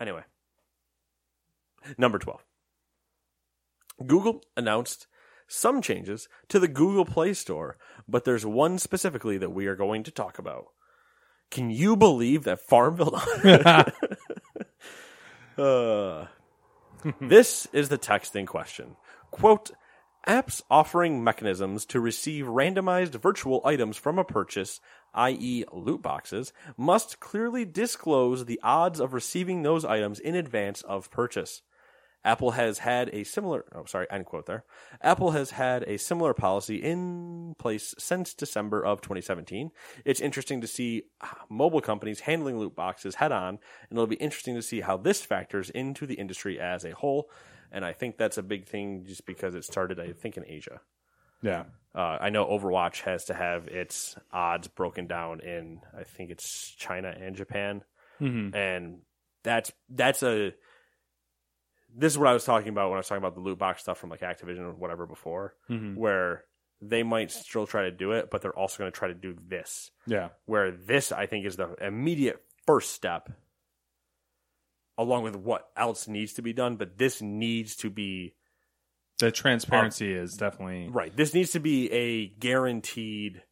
Anyway, 0.00 0.22
number 1.98 2.18
12. 2.18 2.44
Google 4.06 4.42
announced 4.56 5.06
some 5.46 5.82
changes 5.82 6.28
to 6.48 6.58
the 6.58 6.68
Google 6.68 7.04
Play 7.04 7.34
Store, 7.34 7.76
but 8.08 8.24
there's 8.24 8.46
one 8.46 8.78
specifically 8.78 9.36
that 9.38 9.50
we 9.50 9.66
are 9.66 9.76
going 9.76 10.04
to 10.04 10.10
talk 10.10 10.38
about. 10.38 10.66
Can 11.50 11.70
you 11.70 11.96
believe 11.96 12.44
that 12.44 12.60
Farmville? 12.60 13.20
uh, 15.58 16.26
this 17.20 17.66
is 17.72 17.88
the 17.88 17.98
text 17.98 18.36
in 18.36 18.46
question. 18.46 18.96
Quote, 19.32 19.72
apps 20.26 20.62
offering 20.70 21.24
mechanisms 21.24 21.84
to 21.86 21.98
receive 21.98 22.44
randomized 22.46 23.20
virtual 23.20 23.60
items 23.64 23.96
from 23.96 24.18
a 24.18 24.24
purchase, 24.24 24.80
i.e., 25.14 25.64
loot 25.72 26.02
boxes, 26.02 26.52
must 26.76 27.18
clearly 27.18 27.64
disclose 27.64 28.44
the 28.44 28.60
odds 28.62 29.00
of 29.00 29.12
receiving 29.12 29.62
those 29.62 29.84
items 29.84 30.20
in 30.20 30.36
advance 30.36 30.82
of 30.82 31.10
purchase. 31.10 31.62
Apple 32.24 32.50
has 32.52 32.78
had 32.80 33.08
a 33.14 33.24
similar, 33.24 33.64
oh, 33.74 33.84
sorry, 33.86 34.06
end 34.10 34.26
quote 34.26 34.46
there. 34.46 34.64
Apple 35.00 35.30
has 35.30 35.52
had 35.52 35.82
a 35.84 35.96
similar 35.96 36.34
policy 36.34 36.76
in 36.76 37.54
place 37.58 37.94
since 37.98 38.34
December 38.34 38.84
of 38.84 39.00
2017. 39.00 39.70
It's 40.04 40.20
interesting 40.20 40.60
to 40.60 40.66
see 40.66 41.04
mobile 41.48 41.80
companies 41.80 42.20
handling 42.20 42.58
loot 42.58 42.76
boxes 42.76 43.14
head 43.16 43.32
on, 43.32 43.58
and 43.88 43.98
it'll 43.98 44.06
be 44.06 44.16
interesting 44.16 44.54
to 44.54 44.62
see 44.62 44.80
how 44.82 44.96
this 44.98 45.22
factors 45.22 45.70
into 45.70 46.06
the 46.06 46.14
industry 46.14 46.60
as 46.60 46.84
a 46.84 46.90
whole. 46.94 47.30
And 47.72 47.84
I 47.84 47.92
think 47.92 48.18
that's 48.18 48.36
a 48.36 48.42
big 48.42 48.66
thing 48.66 49.04
just 49.06 49.24
because 49.24 49.54
it 49.54 49.64
started, 49.64 49.98
I 50.00 50.12
think, 50.12 50.36
in 50.36 50.44
Asia. 50.46 50.80
yeah. 51.42 51.64
Uh, 51.92 52.18
I 52.20 52.30
know 52.30 52.44
Overwatch 52.46 53.00
has 53.00 53.24
to 53.24 53.34
have 53.34 53.66
its 53.66 54.14
odds 54.32 54.68
broken 54.68 55.08
down 55.08 55.40
in, 55.40 55.80
I 55.98 56.04
think 56.04 56.30
it's 56.30 56.72
China 56.78 57.08
and 57.08 57.34
Japan 57.34 57.82
Mhm. 58.20 58.54
and 58.54 59.00
that's 59.42 59.72
that's 59.88 60.22
a 60.22 60.52
this 61.96 62.12
is 62.12 62.18
what 62.18 62.28
I 62.28 62.32
was 62.32 62.44
talking 62.44 62.68
about 62.68 62.90
when 62.90 62.96
I 62.96 63.00
was 63.00 63.08
talking 63.08 63.22
about 63.22 63.34
the 63.34 63.40
loot 63.40 63.58
box 63.58 63.82
stuff 63.82 63.98
from 63.98 64.10
like 64.10 64.20
Activision 64.20 64.60
or 64.60 64.72
whatever 64.72 65.06
before, 65.06 65.54
Mhm. 65.68 65.96
where 65.96 66.44
they 66.80 67.02
might 67.02 67.30
still 67.30 67.66
try 67.66 67.82
to 67.82 67.90
do 67.90 68.12
it, 68.12 68.30
but 68.30 68.40
they're 68.42 68.56
also 68.58 68.78
going 68.78 68.90
to 68.90 68.96
try 68.98 69.08
to 69.08 69.14
do 69.14 69.36
this. 69.46 69.90
Yeah. 70.06 70.30
Where 70.46 70.70
this, 70.70 71.12
I 71.12 71.26
think, 71.26 71.44
is 71.46 71.56
the 71.56 71.74
immediate 71.84 72.42
first 72.66 72.92
step, 72.92 73.30
along 74.96 75.24
with 75.24 75.36
what 75.36 75.70
else 75.76 76.08
needs 76.08 76.32
to 76.34 76.42
be 76.42 76.52
done. 76.52 76.76
But 76.76 76.96
this 76.98 77.20
needs 77.20 77.76
to 77.76 77.90
be 77.90 78.34
The 79.18 79.30
transparency 79.30 80.12
is 80.12 80.34
definitely 80.34 80.88
right. 80.88 81.14
This 81.14 81.34
needs 81.34 81.50
to 81.52 81.60
be 81.60 81.90
a 81.92 82.28
guaranteed 82.28 83.42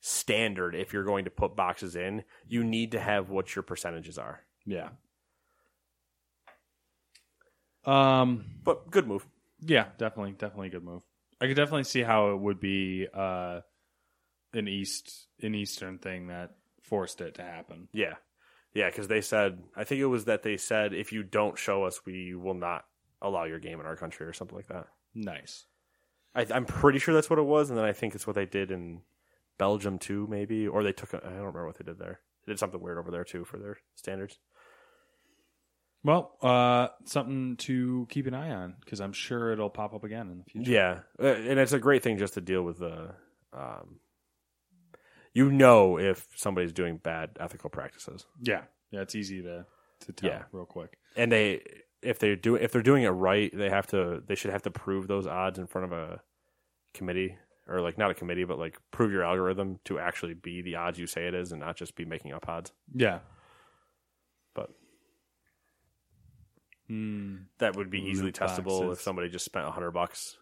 standard. 0.00 0.74
If 0.74 0.92
you're 0.92 1.04
going 1.04 1.26
to 1.26 1.30
put 1.30 1.54
boxes 1.54 1.94
in, 1.94 2.24
you 2.48 2.64
need 2.64 2.92
to 2.92 3.00
have 3.00 3.30
what 3.30 3.54
your 3.54 3.62
percentages 3.62 4.18
are. 4.18 4.40
Yeah. 4.64 4.88
Um. 7.84 8.44
But 8.64 8.90
good 8.90 9.06
move. 9.06 9.26
Yeah, 9.60 9.86
definitely, 9.98 10.32
definitely 10.32 10.68
a 10.68 10.70
good 10.70 10.84
move. 10.84 11.02
I 11.40 11.46
could 11.46 11.56
definitely 11.56 11.84
see 11.84 12.02
how 12.02 12.30
it 12.30 12.38
would 12.38 12.60
be 12.60 13.06
uh, 13.12 13.60
an 14.52 14.68
east 14.68 15.26
an 15.42 15.54
eastern 15.54 15.98
thing 15.98 16.28
that 16.28 16.52
forced 16.82 17.20
it 17.20 17.34
to 17.36 17.42
happen. 17.42 17.88
Yeah. 17.92 18.14
Yeah, 18.72 18.88
because 18.88 19.08
they 19.08 19.20
said, 19.20 19.62
I 19.74 19.84
think 19.84 20.00
it 20.00 20.06
was 20.06 20.26
that 20.26 20.42
they 20.44 20.56
said, 20.56 20.94
if 20.94 21.12
you 21.12 21.24
don't 21.24 21.58
show 21.58 21.84
us, 21.84 22.06
we 22.06 22.34
will 22.36 22.54
not 22.54 22.84
allow 23.20 23.44
your 23.44 23.58
game 23.58 23.80
in 23.80 23.86
our 23.86 23.96
country 23.96 24.26
or 24.26 24.32
something 24.32 24.56
like 24.56 24.68
that. 24.68 24.86
Nice. 25.12 25.66
I, 26.34 26.46
I'm 26.54 26.66
pretty 26.66 27.00
sure 27.00 27.12
that's 27.12 27.28
what 27.28 27.40
it 27.40 27.44
was, 27.46 27.70
and 27.70 27.78
then 27.78 27.84
I 27.84 27.92
think 27.92 28.14
it's 28.14 28.26
what 28.26 28.36
they 28.36 28.46
did 28.46 28.70
in 28.70 29.00
Belgium 29.58 29.98
too, 29.98 30.28
maybe, 30.30 30.68
or 30.68 30.84
they 30.84 30.92
took. 30.92 31.12
A, 31.14 31.16
I 31.16 31.30
don't 31.30 31.38
remember 31.38 31.66
what 31.66 31.78
they 31.78 31.84
did 31.84 31.98
there. 31.98 32.20
They 32.46 32.52
did 32.52 32.60
something 32.60 32.80
weird 32.80 32.98
over 32.98 33.10
there 33.10 33.24
too 33.24 33.44
for 33.44 33.58
their 33.58 33.78
standards. 33.96 34.38
Well, 36.02 36.36
uh, 36.42 36.88
something 37.04 37.56
to 37.58 38.06
keep 38.10 38.26
an 38.26 38.34
eye 38.34 38.50
on 38.50 38.76
because 38.80 39.00
I'm 39.00 39.12
sure 39.12 39.52
it'll 39.52 39.68
pop 39.70 39.92
up 39.94 40.02
again 40.04 40.30
in 40.30 40.38
the 40.38 40.44
future. 40.44 40.70
Yeah, 40.70 41.00
Uh, 41.22 41.26
and 41.34 41.58
it's 41.58 41.72
a 41.72 41.78
great 41.78 42.02
thing 42.02 42.16
just 42.18 42.34
to 42.34 42.40
deal 42.40 42.62
with 42.62 42.78
the. 42.78 43.14
Um, 43.52 44.00
you 45.32 45.50
know 45.50 45.98
if 45.98 46.26
somebody's 46.36 46.72
doing 46.72 46.96
bad 46.96 47.30
ethical 47.38 47.70
practices, 47.70 48.26
Yeah, 48.42 48.62
yeah, 48.90 49.00
it's 49.02 49.14
easy 49.14 49.42
to 49.42 49.66
to 50.00 50.12
tell 50.12 50.30
Yeah. 50.30 50.42
real 50.52 50.64
quick. 50.66 50.98
and 51.16 51.30
they 51.30 51.62
if 52.02 52.18
they 52.18 52.34
do 52.36 52.54
if 52.56 52.72
they're 52.72 52.82
doing 52.82 53.02
it 53.04 53.08
right, 53.10 53.50
they 53.56 53.68
have 53.70 53.86
to 53.88 54.22
they 54.26 54.34
should 54.34 54.50
have 54.50 54.62
to 54.62 54.70
prove 54.70 55.06
those 55.06 55.26
odds 55.26 55.58
in 55.58 55.66
front 55.66 55.84
of 55.84 55.92
a 55.92 56.20
committee 56.94 57.36
or 57.68 57.80
like 57.80 57.98
not 57.98 58.10
a 58.10 58.14
committee, 58.14 58.44
but 58.44 58.58
like 58.58 58.78
prove 58.90 59.12
your 59.12 59.22
algorithm 59.22 59.78
to 59.84 59.98
actually 60.00 60.34
be 60.34 60.62
the 60.62 60.74
odds 60.76 60.98
you 60.98 61.06
say 61.06 61.26
it 61.28 61.34
is, 61.34 61.52
and 61.52 61.60
not 61.60 61.76
just 61.76 61.94
be 61.94 62.04
making 62.04 62.32
up 62.32 62.48
odds. 62.48 62.72
Yeah. 62.92 63.20
Hmm. 66.90 67.36
that 67.58 67.76
would 67.76 67.88
be 67.88 68.00
easily 68.00 68.26
Loot 68.26 68.34
testable 68.34 68.80
boxes. 68.80 68.98
if 68.98 69.02
somebody 69.02 69.28
just 69.28 69.44
spent 69.44 69.64
a 69.64 69.70
hundred 69.70 69.92
bucks 69.92 70.36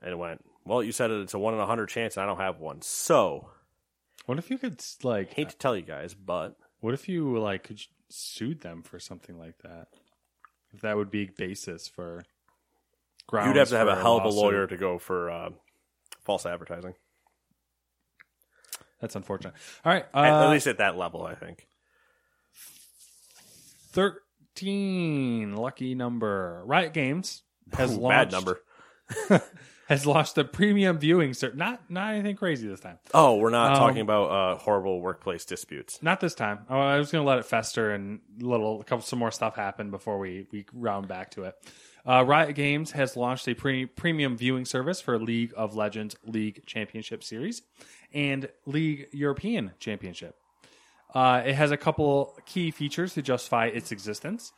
and 0.00 0.18
went. 0.18 0.42
Well, 0.64 0.82
you 0.82 0.90
said 0.90 1.10
it's 1.10 1.34
a 1.34 1.38
one 1.38 1.52
in 1.52 1.60
a 1.60 1.66
hundred 1.66 1.90
chance, 1.90 2.16
and 2.16 2.24
I 2.24 2.26
don't 2.26 2.38
have 2.38 2.60
one. 2.60 2.80
So 2.80 3.50
What 4.24 4.38
if 4.38 4.48
you 4.50 4.56
could 4.56 4.82
like? 5.02 5.34
hate 5.34 5.50
to 5.50 5.56
tell 5.58 5.76
you 5.76 5.82
guys, 5.82 6.14
but 6.14 6.56
What 6.80 6.94
if 6.94 7.10
you 7.10 7.36
like 7.38 7.64
could 7.64 7.82
sued 8.08 8.62
them 8.62 8.82
for 8.82 8.98
something 8.98 9.38
like 9.38 9.58
that? 9.58 9.88
If 10.72 10.80
that 10.80 10.96
would 10.96 11.10
be 11.10 11.26
basis 11.26 11.88
for 11.88 12.24
grounds 13.26 13.48
you'd 13.48 13.56
have 13.56 13.68
to 13.68 13.76
have 13.76 13.88
a 13.88 13.96
hell 13.96 14.16
of 14.16 14.24
a 14.24 14.30
lawyer 14.30 14.66
to 14.66 14.78
go 14.78 14.98
for 14.98 15.30
uh, 15.30 15.50
false 16.22 16.46
advertising. 16.46 16.94
That's 19.02 19.14
unfortunate. 19.14 19.52
All 19.84 19.92
right, 19.92 20.06
at, 20.14 20.24
at 20.24 20.32
uh, 20.46 20.50
least 20.50 20.66
at 20.66 20.78
that 20.78 20.96
level, 20.96 21.26
I 21.26 21.34
think. 21.34 21.66
Thirteen 24.56 25.54
lucky 25.54 25.94
number. 25.94 26.62
Riot 26.64 26.92
Games 26.92 27.42
has 27.72 27.96
Ooh, 27.96 28.00
launched 28.00 28.32
bad 28.32 28.32
number. 28.32 28.60
has 29.88 30.04
launched 30.06 30.36
a 30.38 30.44
premium 30.44 30.98
viewing 30.98 31.34
service. 31.34 31.56
Not 31.58 31.90
not 31.90 32.14
anything 32.14 32.36
crazy 32.36 32.66
this 32.68 32.80
time. 32.80 32.98
Oh, 33.14 33.36
we're 33.36 33.50
not 33.50 33.72
Um, 33.72 33.78
talking 33.78 34.00
about 34.00 34.30
uh, 34.30 34.58
horrible 34.58 35.00
workplace 35.00 35.44
disputes. 35.44 36.02
Not 36.02 36.20
this 36.20 36.34
time. 36.34 36.60
Oh, 36.70 36.78
I 36.78 36.98
was 36.98 37.10
going 37.12 37.22
to 37.24 37.28
let 37.28 37.38
it 37.38 37.44
fester 37.44 37.92
and 37.92 38.20
little 38.40 38.80
a 38.80 38.84
couple 38.84 39.04
some 39.04 39.18
more 39.18 39.30
stuff 39.30 39.56
happen 39.56 39.90
before 39.90 40.18
we 40.18 40.46
we 40.50 40.64
round 40.72 41.08
back 41.08 41.30
to 41.32 41.44
it. 41.44 41.54
Uh, 42.08 42.24
Riot 42.24 42.54
Games 42.54 42.92
has 42.92 43.16
launched 43.16 43.48
a 43.48 43.54
pre- 43.54 43.86
premium 43.86 44.36
viewing 44.36 44.64
service 44.64 45.00
for 45.00 45.18
League 45.18 45.52
of 45.56 45.74
Legends 45.74 46.14
League 46.24 46.64
Championship 46.64 47.24
Series 47.24 47.62
and 48.14 48.48
League 48.64 49.08
European 49.12 49.72
Championship. 49.80 50.36
Uh, 51.14 51.42
it 51.44 51.54
has 51.54 51.70
a 51.70 51.76
couple 51.76 52.36
key 52.46 52.70
features 52.70 53.14
to 53.14 53.22
justify 53.22 53.66
its 53.66 53.92
existence. 53.92 54.52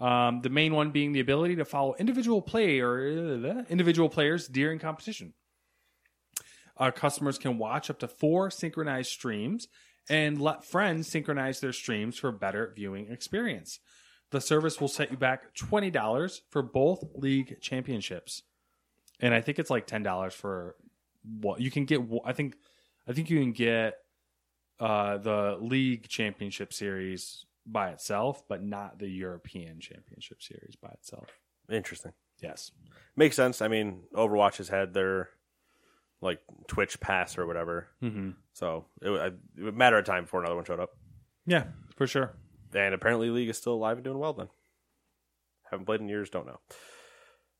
Um, 0.00 0.40
the 0.40 0.48
main 0.48 0.74
one 0.74 0.90
being 0.90 1.12
the 1.12 1.20
ability 1.20 1.56
to 1.56 1.64
follow 1.64 1.94
individual 1.98 2.40
player 2.40 3.64
individual 3.68 4.08
players 4.08 4.48
during 4.48 4.78
competition. 4.78 5.34
Uh, 6.76 6.90
customers 6.90 7.36
can 7.36 7.58
watch 7.58 7.90
up 7.90 7.98
to 7.98 8.08
four 8.08 8.50
synchronized 8.50 9.10
streams 9.10 9.68
and 10.08 10.40
let 10.40 10.64
friends 10.64 11.06
synchronize 11.08 11.60
their 11.60 11.74
streams 11.74 12.18
for 12.18 12.28
a 12.28 12.32
better 12.32 12.72
viewing 12.74 13.12
experience. 13.12 13.78
The 14.30 14.40
service 14.40 14.80
will 14.80 14.88
set 14.88 15.10
you 15.10 15.18
back 15.18 15.54
twenty 15.54 15.90
dollars 15.90 16.42
for 16.50 16.62
both 16.62 17.04
league 17.14 17.60
championships, 17.60 18.42
and 19.20 19.34
I 19.34 19.42
think 19.42 19.58
it's 19.58 19.70
like 19.70 19.86
ten 19.86 20.02
dollars 20.02 20.32
for 20.32 20.76
what 21.22 21.60
you 21.60 21.70
can 21.70 21.84
get. 21.84 22.00
I 22.24 22.32
think 22.32 22.54
I 23.06 23.12
think 23.12 23.28
you 23.28 23.38
can 23.38 23.52
get 23.52 23.94
uh, 24.80 25.18
the 25.18 25.58
league 25.60 26.08
championship 26.08 26.72
series 26.72 27.44
by 27.66 27.90
itself, 27.90 28.42
but 28.48 28.62
not 28.62 28.98
the 28.98 29.08
European 29.08 29.78
championship 29.80 30.42
series 30.42 30.74
by 30.80 30.88
itself. 30.88 31.26
Interesting. 31.70 32.12
Yes. 32.42 32.72
Makes 33.16 33.36
sense. 33.36 33.60
I 33.62 33.68
mean, 33.68 34.02
Overwatch 34.14 34.56
has 34.56 34.68
had 34.68 34.94
their 34.94 35.28
like 36.22 36.40
Twitch 36.68 36.98
pass 37.00 37.38
or 37.38 37.46
whatever, 37.46 37.88
Mm-hmm. 38.02 38.30
so 38.52 38.86
it 39.00 39.08
would, 39.10 39.38
it 39.56 39.62
would 39.62 39.76
matter 39.76 39.98
of 39.98 40.04
time 40.04 40.24
before 40.24 40.40
another 40.40 40.56
one 40.56 40.64
showed 40.64 40.80
up. 40.80 40.90
Yeah, 41.46 41.64
for 41.96 42.06
sure. 42.06 42.32
And 42.74 42.94
apparently, 42.94 43.30
League 43.30 43.48
is 43.48 43.56
still 43.58 43.74
alive 43.74 43.96
and 43.96 44.04
doing 44.04 44.18
well. 44.18 44.32
Then 44.34 44.48
haven't 45.70 45.86
played 45.86 46.00
in 46.00 46.08
years, 46.08 46.28
don't 46.30 46.46
know. 46.46 46.60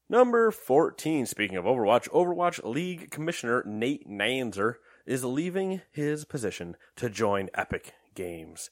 Number 0.08 0.50
fourteen. 0.50 1.24
Speaking 1.26 1.56
of 1.56 1.64
Overwatch, 1.64 2.08
Overwatch 2.10 2.60
League 2.64 3.10
Commissioner 3.10 3.62
Nate 3.66 4.08
Nanzer 4.08 4.74
is 5.10 5.24
leaving 5.24 5.82
his 5.90 6.24
position 6.24 6.76
to 6.94 7.10
join 7.10 7.50
Epic 7.52 7.94
Games. 8.14 8.70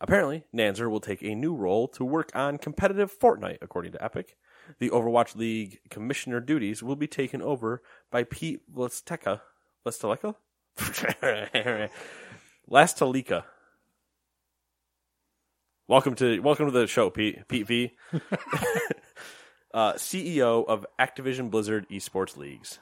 Apparently, 0.00 0.42
Nanzer 0.52 0.90
will 0.90 0.98
take 0.98 1.22
a 1.22 1.36
new 1.36 1.54
role 1.54 1.86
to 1.86 2.04
work 2.04 2.32
on 2.34 2.58
competitive 2.58 3.16
Fortnite, 3.16 3.58
according 3.62 3.92
to 3.92 4.04
Epic. 4.04 4.36
The 4.80 4.90
Overwatch 4.90 5.36
League 5.36 5.78
commissioner 5.88 6.40
duties 6.40 6.82
will 6.82 6.96
be 6.96 7.06
taken 7.06 7.40
over 7.40 7.80
by 8.10 8.24
Pete 8.24 8.62
Lasteka. 8.74 9.40
Lastaleka? 9.86 10.34
Lastalika. 12.68 13.44
Welcome 15.86 16.16
to 16.16 16.40
welcome 16.40 16.66
to 16.66 16.72
the 16.72 16.88
show, 16.88 17.08
Pete. 17.08 17.46
Pete 17.46 17.68
V. 17.68 17.92
uh, 19.72 19.92
CEO 19.92 20.66
of 20.66 20.84
Activision 20.98 21.52
Blizzard 21.52 21.88
Esports 21.88 22.36
Leagues. 22.36 22.80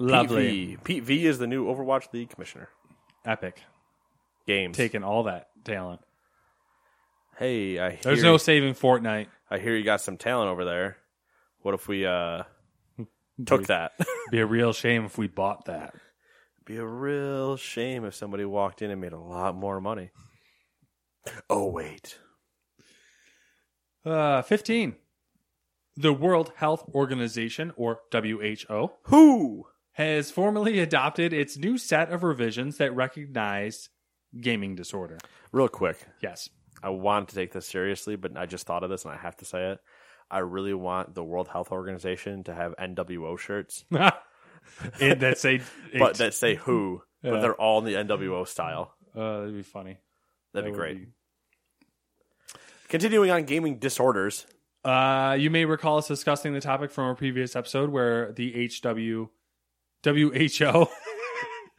Lovely. 0.00 0.46
Pete 0.46 0.78
V. 0.78 0.78
Pete 0.84 1.02
V 1.04 1.26
is 1.26 1.38
the 1.38 1.46
new 1.46 1.66
Overwatch 1.66 2.12
League 2.12 2.30
commissioner. 2.30 2.68
Epic. 3.24 3.60
Games. 4.46 4.76
Taking 4.76 5.04
all 5.04 5.24
that 5.24 5.48
talent. 5.64 6.00
Hey, 7.38 7.78
I 7.78 7.90
hear, 7.90 7.98
There's 8.02 8.22
no 8.22 8.36
saving 8.36 8.74
Fortnite. 8.74 9.26
I 9.50 9.58
hear 9.58 9.76
you 9.76 9.84
got 9.84 10.00
some 10.00 10.16
talent 10.16 10.50
over 10.50 10.64
there. 10.64 10.96
What 11.62 11.74
if 11.74 11.86
we 11.86 12.06
uh 12.06 12.44
took 13.44 13.66
that? 13.66 13.92
Be 14.30 14.40
a 14.40 14.46
real 14.46 14.72
shame 14.72 15.04
if 15.04 15.18
we 15.18 15.28
bought 15.28 15.66
that. 15.66 15.94
Be 16.64 16.76
a 16.76 16.84
real 16.84 17.56
shame 17.56 18.04
if 18.04 18.14
somebody 18.14 18.44
walked 18.44 18.80
in 18.82 18.90
and 18.90 19.00
made 19.00 19.12
a 19.12 19.18
lot 19.18 19.54
more 19.54 19.80
money. 19.80 20.10
Oh 21.48 21.66
wait. 21.66 22.18
Uh, 24.04 24.40
15. 24.42 24.96
The 25.96 26.12
World 26.12 26.52
Health 26.56 26.84
Organization, 26.94 27.72
or 27.76 28.00
WHO, 28.12 28.90
Who? 29.04 29.66
Has 30.00 30.30
formally 30.30 30.78
adopted 30.80 31.34
its 31.34 31.58
new 31.58 31.76
set 31.76 32.10
of 32.10 32.22
revisions 32.22 32.78
that 32.78 32.94
recognize 32.94 33.90
gaming 34.40 34.74
disorder. 34.74 35.18
Real 35.52 35.68
quick. 35.68 35.98
Yes. 36.22 36.48
I 36.82 36.88
want 36.88 37.28
to 37.28 37.34
take 37.34 37.52
this 37.52 37.66
seriously, 37.66 38.16
but 38.16 38.34
I 38.34 38.46
just 38.46 38.66
thought 38.66 38.82
of 38.82 38.88
this 38.88 39.04
and 39.04 39.12
I 39.12 39.18
have 39.18 39.36
to 39.38 39.44
say 39.44 39.72
it. 39.72 39.78
I 40.30 40.38
really 40.38 40.72
want 40.72 41.14
the 41.14 41.22
World 41.22 41.48
Health 41.48 41.70
Organization 41.70 42.44
to 42.44 42.54
have 42.54 42.74
NWO 42.76 43.38
shirts, 43.38 43.84
it, 45.00 45.20
that's 45.20 45.44
a, 45.44 45.60
but 45.98 46.16
that 46.16 46.32
say 46.32 46.54
who, 46.54 47.02
but 47.22 47.40
they're 47.40 47.54
all 47.54 47.80
in 47.80 47.84
the 47.84 47.94
NWO 47.94 48.46
style. 48.46 48.94
uh, 49.14 49.40
that'd 49.40 49.54
be 49.54 49.62
funny. 49.62 49.98
That'd 50.54 50.68
That 50.68 50.72
be 50.72 50.78
great. 50.78 51.08
Continuing 52.88 53.30
on 53.30 53.44
gaming 53.44 53.78
disorders. 53.78 54.46
Uh, 54.82 55.36
you 55.38 55.50
may 55.50 55.66
recall 55.66 55.98
us 55.98 56.08
discussing 56.08 56.54
the 56.54 56.60
topic 56.60 56.90
from 56.90 57.10
a 57.10 57.14
previous 57.14 57.54
episode 57.54 57.90
where 57.90 58.32
the 58.32 58.68
HW 58.68 59.28
WHO 60.04 60.88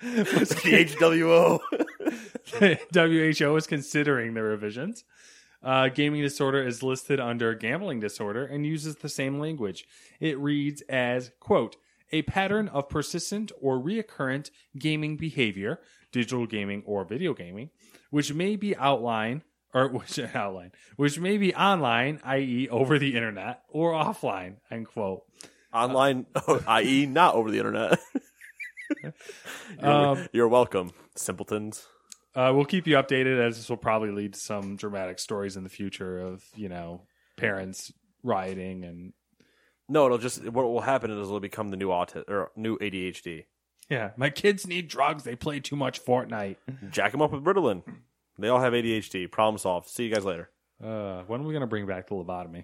was 0.04 0.50
The 0.50 0.86
HWO. 1.00 1.60
WHO 3.40 3.56
is 3.56 3.68
considering 3.68 4.34
the 4.34 4.44
revisions. 4.44 5.04
Uh, 5.64 5.90
gaming 5.90 6.22
disorder 6.22 6.66
is 6.66 6.82
listed 6.82 7.20
under 7.20 7.54
gambling 7.54 8.00
disorder 8.00 8.46
and 8.46 8.66
uses 8.66 8.96
the 8.98 9.10
same 9.10 9.40
language. 9.40 9.86
It 10.20 10.40
reads 10.40 10.82
as, 10.90 11.32
quote, 11.40 11.78
a 12.12 12.24
pattern 12.24 12.68
of 12.68 12.90
persistent 12.90 13.52
or 13.62 13.80
reoccurrent 13.80 14.50
gaming 14.78 15.18
behavior, 15.18 15.80
digital 16.12 16.48
gaming 16.48 16.84
or 16.86 17.06
video 17.06 17.34
gaming, 17.34 17.70
which 18.10 18.34
may 18.34 18.56
be 18.56 18.76
outline 18.76 19.44
or 19.74 19.88
which 19.92 20.20
outline, 20.20 20.72
which 20.96 21.20
may 21.20 21.38
be 21.38 21.56
online, 21.56 22.20
i.e., 22.24 22.68
over 22.70 23.00
the 23.00 23.16
internet, 23.16 23.64
or 23.70 23.94
offline, 23.94 24.56
end 24.70 24.88
quote. 24.88 25.24
Online, 25.74 26.26
i.e., 26.68 27.06
not 27.06 27.36
over 27.36 27.50
the 27.52 27.58
internet. 27.58 28.00
you're, 29.04 29.14
Um, 29.82 30.28
you're 30.34 30.48
welcome, 30.48 30.92
simpletons. 31.16 31.88
Uh, 32.36 32.52
we'll 32.56 32.66
keep 32.66 32.88
you 32.88 32.96
updated 32.96 33.40
as 33.46 33.58
this 33.58 33.70
will 33.70 33.78
probably 33.78 34.12
lead 34.12 34.34
to 34.34 34.40
some 34.40 34.76
dramatic 34.78 35.20
stories 35.20 35.58
in 35.58 35.64
the 35.64 35.70
future 35.70 36.20
of 36.20 36.44
you 36.56 36.70
know 36.70 37.02
parents 37.38 37.92
rioting 38.24 38.86
and 38.86 39.12
No, 39.90 40.06
it'll 40.06 40.18
just 40.18 40.44
what 40.46 40.64
will 40.66 40.82
happen 40.82 41.12
is 41.12 41.18
it'll 41.28 41.40
become 41.42 41.70
the 41.70 41.78
new 41.78 41.90
autism 41.90 42.30
or 42.30 42.52
new 42.56 42.78
ADHD. 42.78 43.46
yeah, 43.90 44.12
my 44.16 44.30
kids 44.30 44.66
need 44.66 44.88
drugs. 44.88 45.24
They 45.24 45.36
play 45.36 45.60
too 45.60 45.76
much 45.76 46.04
Fortnite. 46.06 46.56
Jack 46.90 47.12
them 47.12 47.22
up 47.22 47.32
with 47.34 47.44
Ritalin. 47.44 47.84
They 48.40 48.48
all 48.48 48.62
have 48.62 48.72
ADHD. 48.74 49.30
Problem 49.30 49.58
solved. 49.58 49.90
See 49.90 50.06
you 50.06 50.14
guys 50.14 50.24
later. 50.24 50.50
Uh, 50.82 51.24
when 51.28 51.42
are 51.42 51.44
we 51.44 51.54
gonna 51.54 51.68
bring 51.68 51.86
back 51.86 52.08
the 52.08 52.16
lobotomy? 52.16 52.64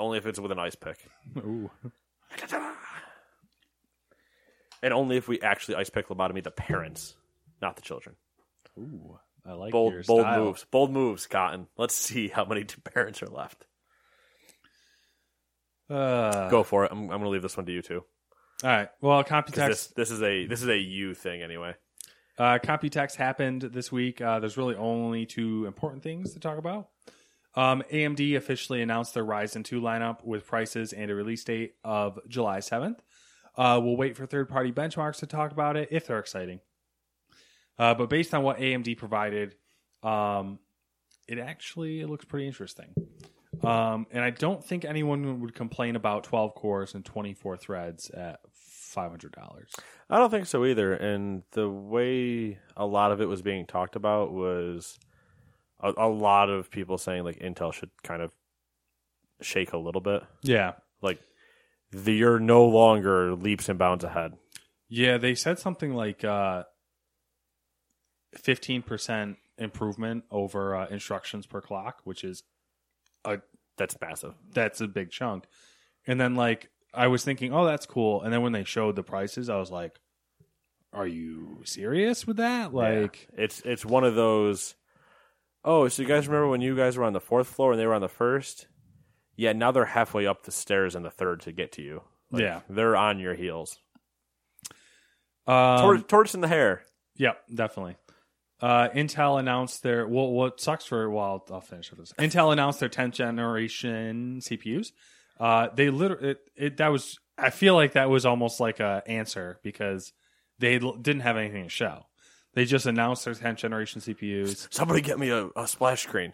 Only 0.00 0.18
if 0.18 0.26
it's 0.26 0.40
with 0.40 0.50
an 0.52 0.58
ice 0.58 0.74
pick, 0.74 0.98
Ooh, 1.38 1.70
and 4.82 4.92
only 4.92 5.16
if 5.16 5.28
we 5.28 5.40
actually 5.40 5.76
ice 5.76 5.90
pick 5.90 6.08
lobotomy 6.08 6.42
the 6.42 6.50
parents, 6.50 7.14
not 7.60 7.76
the 7.76 7.82
children. 7.82 8.16
ooh, 8.78 9.18
I 9.44 9.52
like 9.52 9.72
bold, 9.72 9.94
bold 10.06 10.22
style. 10.22 10.44
moves. 10.44 10.66
Bold 10.70 10.90
moves, 10.92 11.26
Cotton. 11.26 11.66
Let's 11.76 11.94
see 11.94 12.28
how 12.28 12.44
many 12.44 12.64
parents 12.94 13.22
are 13.22 13.28
left. 13.28 13.66
Uh, 15.88 16.48
Go 16.48 16.62
for 16.62 16.84
it. 16.84 16.92
I'm, 16.92 17.02
I'm 17.02 17.08
going 17.08 17.22
to 17.22 17.28
leave 17.30 17.42
this 17.42 17.56
one 17.56 17.66
to 17.66 17.72
you 17.72 17.82
too. 17.82 18.04
All 18.62 18.70
right. 18.70 18.88
Well, 19.00 19.24
Computex 19.24 19.66
This, 19.68 19.86
this 19.88 20.10
is 20.10 20.22
a 20.22 20.46
this 20.46 20.62
is 20.62 20.68
a 20.68 20.76
you 20.78 21.14
thing 21.14 21.42
anyway. 21.42 21.74
Uh, 22.38 22.58
Computex 22.58 23.16
happened 23.16 23.62
this 23.62 23.90
week. 23.92 24.20
Uh, 24.20 24.38
there's 24.40 24.56
really 24.56 24.74
only 24.76 25.26
two 25.26 25.66
important 25.66 26.02
things 26.02 26.32
to 26.32 26.40
talk 26.40 26.58
about. 26.58 26.88
Um, 27.54 27.82
AMD 27.92 28.36
officially 28.36 28.80
announced 28.80 29.14
their 29.14 29.24
Ryzen 29.24 29.64
2 29.64 29.80
lineup 29.80 30.24
with 30.24 30.46
prices 30.46 30.92
and 30.92 31.10
a 31.10 31.14
release 31.14 31.42
date 31.42 31.74
of 31.82 32.18
July 32.28 32.58
7th. 32.58 32.98
Uh, 33.56 33.80
we'll 33.82 33.96
wait 33.96 34.16
for 34.16 34.26
third 34.26 34.48
party 34.48 34.70
benchmarks 34.70 35.18
to 35.18 35.26
talk 35.26 35.52
about 35.52 35.76
it 35.76 35.88
if 35.90 36.06
they're 36.06 36.18
exciting. 36.18 36.60
Uh, 37.78 37.94
but 37.94 38.08
based 38.08 38.34
on 38.34 38.42
what 38.42 38.58
AMD 38.58 38.96
provided, 38.98 39.56
um, 40.02 40.58
it 41.26 41.38
actually 41.38 42.00
it 42.00 42.08
looks 42.08 42.24
pretty 42.24 42.46
interesting. 42.46 42.94
Um, 43.62 44.06
and 44.10 44.22
I 44.24 44.30
don't 44.30 44.64
think 44.64 44.84
anyone 44.84 45.40
would 45.40 45.54
complain 45.54 45.96
about 45.96 46.24
12 46.24 46.54
cores 46.54 46.94
and 46.94 47.04
24 47.04 47.56
threads 47.56 48.10
at 48.10 48.40
$500. 48.94 49.30
I 50.08 50.18
don't 50.18 50.30
think 50.30 50.46
so 50.46 50.64
either. 50.64 50.94
And 50.94 51.42
the 51.52 51.68
way 51.68 52.58
a 52.76 52.86
lot 52.86 53.12
of 53.12 53.20
it 53.20 53.26
was 53.26 53.42
being 53.42 53.66
talked 53.66 53.96
about 53.96 54.32
was 54.32 54.98
a, 55.82 55.92
a 55.96 56.08
lot 56.08 56.50
of 56.50 56.70
people 56.70 56.98
saying 56.98 57.24
like 57.24 57.38
Intel 57.40 57.72
should 57.72 57.90
kind 58.02 58.22
of 58.22 58.32
shake 59.40 59.72
a 59.72 59.78
little 59.78 60.00
bit. 60.00 60.22
Yeah. 60.42 60.72
Like 61.02 61.20
the, 61.92 62.12
you're 62.12 62.38
no 62.38 62.64
longer 62.66 63.34
leaps 63.34 63.68
and 63.68 63.78
bounds 63.78 64.04
ahead. 64.04 64.34
Yeah, 64.88 65.18
they 65.18 65.34
said 65.34 65.58
something 65.58 65.94
like 65.94 66.24
uh, 66.24 66.64
15% 68.36 69.36
improvement 69.58 70.24
over 70.30 70.74
uh, 70.76 70.86
instructions 70.88 71.46
per 71.46 71.60
clock, 71.60 72.00
which 72.04 72.24
is 72.24 72.42
a 73.24 73.38
That's 73.76 73.96
massive. 74.00 74.34
that's 74.52 74.80
a 74.80 74.88
big 74.88 75.10
chunk. 75.10 75.44
And 76.06 76.20
then 76.20 76.34
like 76.34 76.70
I 76.94 77.06
was 77.08 77.24
thinking, 77.24 77.52
"Oh, 77.52 77.64
that's 77.64 77.86
cool." 77.86 78.22
And 78.22 78.32
then 78.32 78.42
when 78.42 78.52
they 78.52 78.64
showed 78.64 78.96
the 78.96 79.02
prices, 79.02 79.48
I 79.50 79.56
was 79.58 79.70
like, 79.70 80.00
"Are 80.92 81.06
you 81.06 81.60
serious 81.64 82.26
with 82.26 82.38
that?" 82.38 82.72
Like 82.74 83.28
Yeah. 83.36 83.44
it's 83.44 83.60
it's 83.64 83.84
one 83.84 84.04
of 84.04 84.14
those. 84.14 84.74
Oh, 85.64 85.88
so 85.88 86.02
you 86.02 86.08
guys 86.08 86.26
remember 86.26 86.48
when 86.48 86.60
you 86.62 86.74
guys 86.76 86.96
were 86.96 87.04
on 87.04 87.12
the 87.12 87.20
fourth 87.20 87.48
floor 87.48 87.72
and 87.72 87.80
they 87.80 87.86
were 87.86 87.94
on 87.94 88.00
the 88.00 88.08
first? 88.08 88.66
Yeah, 89.36 89.52
now 89.52 89.70
they're 89.72 89.84
halfway 89.84 90.26
up 90.26 90.44
the 90.44 90.52
stairs 90.52 90.94
in 90.94 91.02
the 91.02 91.10
third 91.10 91.40
to 91.42 91.52
get 91.52 91.72
to 91.72 91.82
you. 91.82 92.02
Like, 92.30 92.42
Yeah. 92.42 92.60
they're 92.68 92.96
on 92.96 93.18
your 93.18 93.34
heels. 93.34 93.78
um, 95.46 95.78
Tor- 95.80 95.98
torch 95.98 96.34
in 96.34 96.40
the 96.40 96.48
hair. 96.48 96.82
Yep, 97.16 97.42
definitely. 97.54 97.96
Uh, 98.60 98.88
Intel 98.90 99.38
announced 99.40 99.82
their 99.82 100.06
well. 100.06 100.30
What 100.30 100.60
sucks 100.60 100.84
for 100.84 101.08
well, 101.10 101.44
I'll 101.50 101.60
finish 101.62 101.90
with 101.90 101.98
this. 102.00 102.12
Intel 102.18 102.52
announced 102.52 102.78
their 102.80 102.90
10th 102.90 103.12
generation 103.14 104.40
CPUs. 104.42 104.92
Uh, 105.38 105.68
they 105.74 105.88
literally 105.90 106.30
it, 106.32 106.38
it 106.56 106.76
that 106.76 106.88
was. 106.88 107.18
I 107.38 107.48
feel 107.50 107.74
like 107.74 107.92
that 107.92 108.10
was 108.10 108.26
almost 108.26 108.60
like 108.60 108.78
a 108.80 109.02
answer 109.06 109.58
because 109.62 110.12
they 110.58 110.78
l- 110.78 110.96
didn't 110.96 111.22
have 111.22 111.38
anything 111.38 111.64
to 111.64 111.70
show. 111.70 112.04
They 112.54 112.64
just 112.64 112.86
announced 112.86 113.24
their 113.24 113.34
10th 113.34 113.56
generation 113.56 114.00
CPUs. 114.00 114.68
Somebody 114.72 115.00
get 115.00 115.18
me 115.18 115.30
a, 115.30 115.48
a 115.56 115.68
splash 115.68 116.02
screen. 116.02 116.32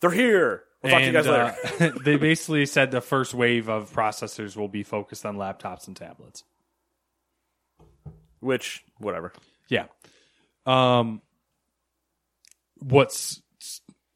They're 0.00 0.10
here. 0.10 0.64
We'll 0.82 0.92
talk 0.92 1.00
to 1.00 1.06
you 1.06 1.12
guys 1.12 1.26
later. 1.26 1.56
uh, 1.80 1.98
they 2.04 2.16
basically 2.16 2.64
said 2.66 2.92
the 2.92 3.00
first 3.00 3.34
wave 3.34 3.68
of 3.68 3.92
processors 3.92 4.56
will 4.56 4.68
be 4.68 4.84
focused 4.84 5.26
on 5.26 5.36
laptops 5.36 5.88
and 5.88 5.96
tablets. 5.96 6.44
Which, 8.38 8.84
whatever. 8.98 9.32
Yeah. 9.68 9.86
Um, 10.64 11.22
what's 12.76 13.42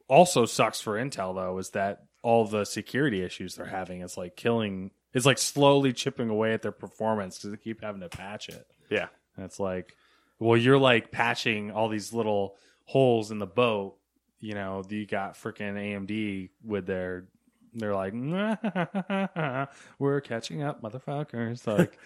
also 0.09 0.44
sucks 0.44 0.81
for 0.81 0.94
Intel 0.94 1.35
though 1.35 1.59
is 1.59 1.70
that 1.70 2.05
all 2.23 2.44
the 2.47 2.64
security 2.64 3.23
issues 3.23 3.56
they're 3.56 3.66
having 3.66 4.02
is 4.02 4.16
like 4.16 4.36
killing. 4.36 4.93
It's 5.12 5.27
like 5.27 5.39
slowly 5.39 5.93
chipping 5.93 6.28
away 6.28 6.52
at 6.52 6.62
their 6.62 6.70
performance 6.70 7.39
because 7.39 7.51
they 7.51 7.56
keep 7.56 7.82
having 7.82 8.02
to 8.02 8.09
patch 8.09 8.48
it. 8.48 8.64
Yeah. 8.89 9.09
And 9.36 9.44
it's 9.44 9.59
like, 9.59 9.97
well, 10.43 10.56
you're 10.56 10.78
like 10.78 11.10
patching 11.10 11.70
all 11.70 11.89
these 11.89 12.12
little 12.12 12.56
holes 12.85 13.31
in 13.31 13.39
the 13.39 13.47
boat. 13.47 13.97
You 14.40 14.55
know, 14.55 14.82
you 14.89 15.06
got 15.06 15.35
freaking 15.35 15.74
AMD 15.74 16.51
with 16.64 16.86
their. 16.86 17.27
They're 17.74 17.94
like, 17.94 18.12
we're 19.98 20.20
catching 20.20 20.62
up, 20.62 20.82
motherfuckers. 20.82 21.66
Like, 21.66 21.98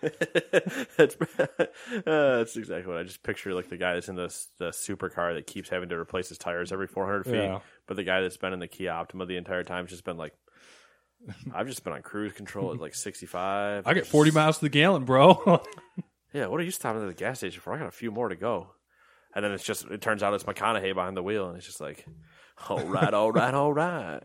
that's, 0.96 1.16
uh, 2.06 2.36
that's 2.38 2.56
exactly 2.56 2.86
what 2.92 3.00
I 3.00 3.02
just 3.04 3.22
picture. 3.22 3.54
Like 3.54 3.68
the 3.68 3.76
guy 3.76 3.94
that's 3.94 4.08
in 4.08 4.14
the 4.16 4.32
the 4.58 4.66
supercar 4.70 5.34
that 5.34 5.46
keeps 5.46 5.68
having 5.68 5.88
to 5.88 5.96
replace 5.96 6.28
his 6.28 6.38
tires 6.38 6.70
every 6.72 6.86
400 6.86 7.24
feet, 7.24 7.34
Yeah. 7.34 7.60
but 7.86 7.96
the 7.96 8.04
guy 8.04 8.20
that's 8.20 8.36
been 8.36 8.52
in 8.52 8.60
the 8.60 8.68
Kia 8.68 8.90
Optima 8.92 9.26
the 9.26 9.36
entire 9.36 9.64
time 9.64 9.84
has 9.84 9.90
just 9.90 10.04
been 10.04 10.16
like, 10.18 10.34
I've 11.54 11.66
just 11.66 11.82
been 11.82 11.92
on 11.94 12.02
cruise 12.02 12.34
control 12.34 12.72
at 12.72 12.80
like 12.80 12.94
65. 12.94 13.86
I 13.86 13.94
get 13.94 14.06
40 14.06 14.30
miles 14.30 14.58
to 14.58 14.64
the 14.66 14.68
gallon, 14.68 15.04
bro. 15.04 15.62
Yeah, 16.34 16.46
what 16.46 16.60
are 16.60 16.64
you 16.64 16.72
stopping 16.72 17.00
at 17.00 17.06
the 17.06 17.14
gas 17.14 17.38
station 17.38 17.60
for? 17.60 17.72
I 17.72 17.78
got 17.78 17.86
a 17.86 17.92
few 17.92 18.10
more 18.10 18.28
to 18.28 18.34
go. 18.34 18.72
And 19.36 19.44
then 19.44 19.52
it's 19.52 19.64
just, 19.64 19.86
it 19.86 20.00
turns 20.00 20.22
out 20.22 20.34
it's 20.34 20.44
McConaughey 20.44 20.92
behind 20.94 21.16
the 21.16 21.22
wheel, 21.22 21.48
and 21.48 21.56
it's 21.56 21.64
just 21.64 21.80
like, 21.80 22.04
all 22.68 22.84
right, 22.84 23.14
all 23.14 23.32
right, 23.32 23.54
all 23.54 23.72
right. 23.72 24.20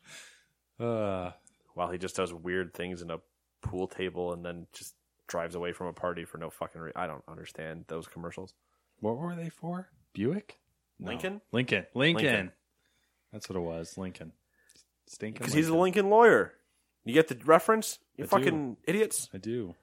uh, 0.80 1.32
While 1.74 1.90
he 1.90 1.98
just 1.98 2.16
does 2.16 2.32
weird 2.32 2.72
things 2.72 3.02
in 3.02 3.10
a 3.10 3.18
pool 3.62 3.88
table 3.88 4.32
and 4.32 4.44
then 4.44 4.68
just 4.72 4.94
drives 5.26 5.56
away 5.56 5.72
from 5.72 5.88
a 5.88 5.92
party 5.92 6.24
for 6.24 6.38
no 6.38 6.50
fucking 6.50 6.80
reason. 6.80 6.96
I 6.96 7.08
don't 7.08 7.24
understand 7.28 7.84
those 7.88 8.06
commercials. 8.06 8.54
what 9.00 9.16
were 9.16 9.34
they 9.34 9.48
for? 9.48 9.88
Buick? 10.12 10.60
No. 11.00 11.08
Lincoln? 11.08 11.40
Lincoln. 11.50 11.86
Lincoln. 11.94 12.24
Lincoln. 12.24 12.52
That's 13.32 13.48
what 13.48 13.56
it 13.56 13.62
was. 13.62 13.98
Lincoln. 13.98 14.32
Stinking. 15.08 15.40
Because 15.40 15.52
he's 15.52 15.68
a 15.68 15.76
Lincoln. 15.76 16.08
Lawyer. 16.08 16.52
You 17.04 17.12
get 17.12 17.26
the 17.26 17.36
reference? 17.44 17.98
You 18.16 18.24
I 18.24 18.26
do. 18.26 18.30
fucking 18.30 18.76
idiots. 18.86 19.28
I 19.34 19.38
do. 19.38 19.74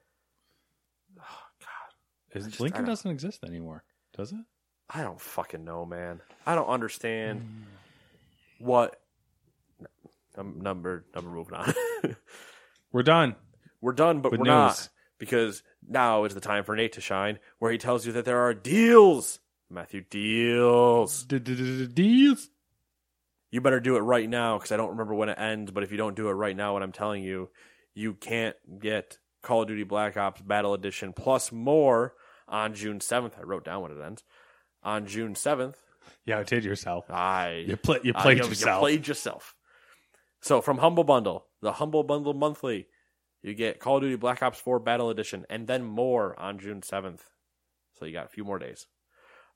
Is, 2.34 2.46
just- 2.46 2.60
Lincoln 2.60 2.84
doesn't 2.84 3.10
exist 3.10 3.44
anymore, 3.44 3.84
does 4.16 4.32
it? 4.32 4.38
I 4.88 5.02
don't 5.02 5.20
fucking 5.20 5.64
know, 5.64 5.86
man. 5.86 6.20
I 6.46 6.54
don't 6.54 6.68
understand 6.68 7.40
hmm. 7.40 8.66
what. 8.66 8.98
Num- 10.36 10.60
Number, 10.60 11.04
number 11.14 11.30
moving 11.30 11.54
on. 11.54 11.74
We're 12.92 13.02
done. 13.02 13.36
We're 13.80 13.92
done, 13.92 14.20
but 14.20 14.32
With 14.32 14.40
we're 14.40 14.46
news. 14.46 14.52
not 14.54 14.88
because 15.18 15.62
now 15.86 16.24
is 16.24 16.34
the 16.34 16.40
time 16.40 16.64
for 16.64 16.76
Nate 16.76 16.92
to 16.92 17.00
shine, 17.00 17.38
where 17.58 17.72
he 17.72 17.78
tells 17.78 18.06
you 18.06 18.12
that 18.12 18.24
there 18.24 18.40
are 18.40 18.54
deals. 18.54 19.40
Matthew, 19.68 20.02
deals. 20.08 21.24
Deals. 21.24 22.48
You 23.50 23.60
better 23.60 23.80
do 23.80 23.96
it 23.96 24.00
right 24.00 24.28
now 24.28 24.56
because 24.56 24.72
I 24.72 24.76
don't 24.76 24.90
remember 24.90 25.14
when 25.14 25.28
it 25.28 25.38
ends. 25.38 25.70
But 25.70 25.82
if 25.82 25.90
you 25.90 25.96
don't 25.96 26.16
do 26.16 26.28
it 26.28 26.32
right 26.32 26.56
now, 26.56 26.74
what 26.74 26.82
I'm 26.82 26.92
telling 26.92 27.22
you, 27.22 27.50
you 27.94 28.14
can't 28.14 28.56
get 28.80 29.18
Call 29.42 29.62
of 29.62 29.68
Duty 29.68 29.84
Black 29.84 30.16
Ops 30.16 30.40
Battle 30.40 30.74
Edition 30.74 31.12
plus 31.12 31.50
more 31.50 32.14
on 32.52 32.74
June 32.74 33.00
7th. 33.00 33.36
I 33.38 33.42
wrote 33.42 33.64
down 33.64 33.82
when 33.82 33.90
it 33.90 34.00
ends. 34.00 34.22
On 34.84 35.06
June 35.06 35.34
7th, 35.34 35.74
You 36.24 36.34
outdid 36.34 36.64
yourself. 36.64 37.10
I 37.10 37.64
You 37.66 37.76
play- 37.76 38.00
you 38.04 38.12
I- 38.14 38.22
played 38.22 38.38
you- 38.38 38.44
yourself. 38.44 38.76
You 38.76 38.80
played 38.80 39.08
yourself. 39.08 39.56
So 40.40 40.60
from 40.60 40.78
Humble 40.78 41.04
Bundle, 41.04 41.48
the 41.60 41.72
Humble 41.74 42.02
Bundle 42.04 42.34
monthly, 42.34 42.88
you 43.42 43.54
get 43.54 43.78
Call 43.80 43.96
of 43.96 44.02
Duty 44.02 44.16
Black 44.16 44.42
Ops 44.42 44.60
4 44.60 44.78
Battle 44.80 45.10
Edition, 45.10 45.46
and 45.48 45.66
then 45.66 45.84
more 45.84 46.38
on 46.38 46.58
June 46.58 46.80
7th. 46.82 47.30
So 47.94 48.04
you 48.04 48.12
got 48.12 48.26
a 48.26 48.28
few 48.28 48.44
more 48.44 48.58
days. 48.58 48.86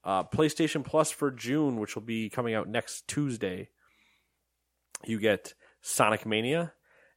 Uh, 0.05 0.23
PlayStation 0.24 0.85
Plus 0.85 1.10
for 1.10 1.32
June, 1.32 1.78
which 1.81 1.97
will 1.97 2.02
be 2.02 2.31
coming 2.31 2.55
out 2.55 2.68
next 2.68 3.09
Tuesday. 3.09 3.70
You 5.05 5.18
get 5.18 5.55
Sonic 5.81 6.24
Mania 6.24 6.73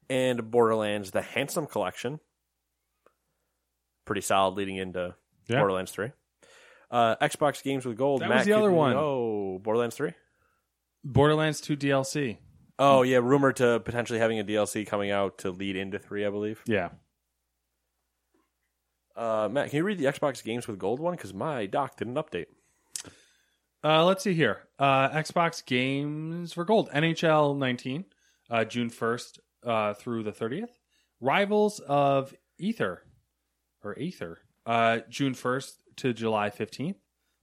and 0.09 0.49
Borderlands: 0.49 1.11
The 1.11 1.21
Handsome 1.21 1.67
Collection. 1.67 2.19
Pretty 4.05 4.21
solid 4.21 4.55
leading 4.55 4.77
into 4.77 5.15
Yeah. 5.49 5.59
Borderlands 5.59 5.91
3. 5.91 6.11
Uh, 6.91 7.15
Xbox 7.17 7.61
Games 7.63 7.85
with 7.85 7.97
Gold. 7.97 8.21
That 8.21 8.29
Matt, 8.29 8.37
was 8.39 8.45
the 8.47 8.53
other 8.53 8.69
could- 8.69 8.75
one. 8.75 8.95
Oh, 8.97 9.59
Borderlands 9.61 9.95
3? 9.95 10.11
Borderlands 11.03 11.61
2 11.61 11.75
DLC. 11.77 12.37
Oh 12.77 13.01
yeah, 13.01 13.17
rumored 13.17 13.57
to 13.57 13.79
potentially 13.81 14.19
having 14.19 14.39
a 14.39 14.43
DLC 14.43 14.87
coming 14.87 15.11
out 15.11 15.39
to 15.39 15.51
lead 15.51 15.75
into 15.75 15.99
three, 15.99 16.25
I 16.25 16.29
believe. 16.29 16.61
Yeah. 16.65 16.89
Uh, 19.15 19.49
Matt, 19.51 19.69
can 19.69 19.77
you 19.77 19.83
read 19.83 19.97
the 19.97 20.05
Xbox 20.05 20.43
Games 20.43 20.67
with 20.67 20.79
Gold 20.79 20.99
one? 20.99 21.13
Because 21.15 21.33
my 21.33 21.65
doc 21.65 21.97
didn't 21.97 22.15
update. 22.15 22.45
Uh, 23.83 24.05
let's 24.05 24.23
see 24.23 24.33
here. 24.33 24.67
Uh, 24.77 25.09
Xbox 25.09 25.65
games 25.65 26.51
for 26.53 26.65
gold. 26.65 26.89
NHL 26.91 27.57
19, 27.57 28.05
uh, 28.49 28.65
June 28.65 28.89
1st 28.89 29.39
uh, 29.65 29.93
through 29.93 30.23
the 30.23 30.31
30th. 30.33 30.69
Rivals 31.21 31.79
of 31.79 32.33
Ether, 32.57 33.03
or 33.83 33.97
Aether, 33.99 34.39
uh, 34.69 34.99
June 35.09 35.33
1st 35.33 35.71
to 35.97 36.13
July 36.13 36.51
15th. 36.51 36.95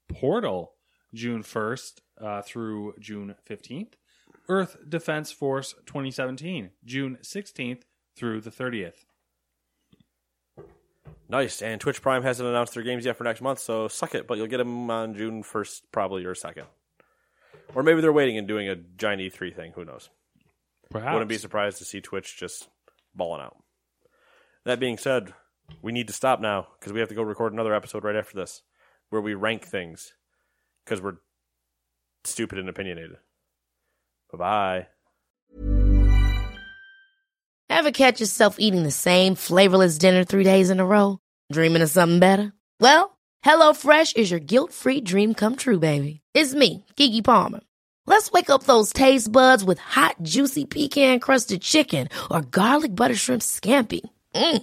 Portal, 0.08 0.72
June 1.12 1.42
1st 1.42 1.92
uh, 2.20 2.42
through 2.42 2.94
June 3.00 3.34
15th. 3.50 3.94
Earth 4.48 4.76
Defense 4.88 5.32
Force 5.32 5.74
2017, 5.86 6.70
June 6.84 7.18
16th 7.20 7.82
through 8.14 8.40
the 8.40 8.50
30th. 8.50 9.04
Nice. 11.28 11.60
And 11.62 11.80
Twitch 11.80 12.00
Prime 12.00 12.22
hasn't 12.22 12.48
announced 12.48 12.74
their 12.74 12.84
games 12.84 13.04
yet 13.04 13.16
for 13.16 13.24
next 13.24 13.40
month, 13.40 13.58
so 13.58 13.88
suck 13.88 14.14
it. 14.14 14.28
But 14.28 14.38
you'll 14.38 14.46
get 14.46 14.58
them 14.58 14.88
on 14.88 15.14
June 15.14 15.42
first, 15.42 15.90
probably 15.90 16.24
or 16.24 16.36
second, 16.36 16.66
or 17.74 17.82
maybe 17.82 18.00
they're 18.00 18.12
waiting 18.12 18.38
and 18.38 18.46
doing 18.46 18.68
a 18.68 18.76
giant 18.76 19.20
E3 19.20 19.52
thing. 19.52 19.72
Who 19.74 19.84
knows? 19.84 20.08
Perhaps. 20.90 21.12
Wouldn't 21.12 21.28
be 21.28 21.38
surprised 21.38 21.78
to 21.78 21.84
see 21.84 22.00
Twitch 22.00 22.36
just 22.38 22.68
balling 23.16 23.42
out. 23.42 23.56
That 24.64 24.78
being 24.78 24.98
said, 24.98 25.34
we 25.82 25.92
need 25.92 26.06
to 26.08 26.12
stop 26.12 26.40
now 26.40 26.66
because 26.78 26.92
we 26.92 27.00
have 27.00 27.08
to 27.08 27.14
go 27.14 27.22
record 27.22 27.52
another 27.52 27.74
episode 27.74 28.04
right 28.04 28.16
after 28.16 28.36
this 28.36 28.62
where 29.10 29.22
we 29.22 29.34
rank 29.34 29.64
things 29.64 30.12
because 30.84 31.00
we're 31.00 31.16
stupid 32.24 32.58
and 32.58 32.68
opinionated. 32.68 33.16
Bye 34.32 34.38
bye. 34.38 34.86
Ever 37.68 37.90
catch 37.90 38.20
yourself 38.20 38.56
eating 38.58 38.84
the 38.84 38.90
same 38.90 39.34
flavorless 39.34 39.98
dinner 39.98 40.24
three 40.24 40.44
days 40.44 40.70
in 40.70 40.80
a 40.80 40.86
row? 40.86 41.18
Dreaming 41.52 41.82
of 41.82 41.90
something 41.90 42.20
better? 42.20 42.52
Well, 42.80 43.18
HelloFresh 43.44 44.16
is 44.16 44.30
your 44.30 44.40
guilt 44.40 44.72
free 44.72 45.00
dream 45.00 45.34
come 45.34 45.56
true, 45.56 45.78
baby. 45.78 46.20
It's 46.32 46.54
me, 46.54 46.84
Keke 46.96 47.24
Palmer. 47.24 47.60
Let's 48.06 48.30
wake 48.30 48.50
up 48.50 48.64
those 48.64 48.92
taste 48.92 49.30
buds 49.30 49.64
with 49.64 49.78
hot, 49.78 50.16
juicy 50.22 50.64
pecan 50.64 51.20
crusted 51.20 51.60
chicken 51.60 52.08
or 52.30 52.40
garlic 52.42 52.94
butter 52.94 53.16
shrimp 53.16 53.42
scampi. 53.42 54.00
Mm. 54.34 54.62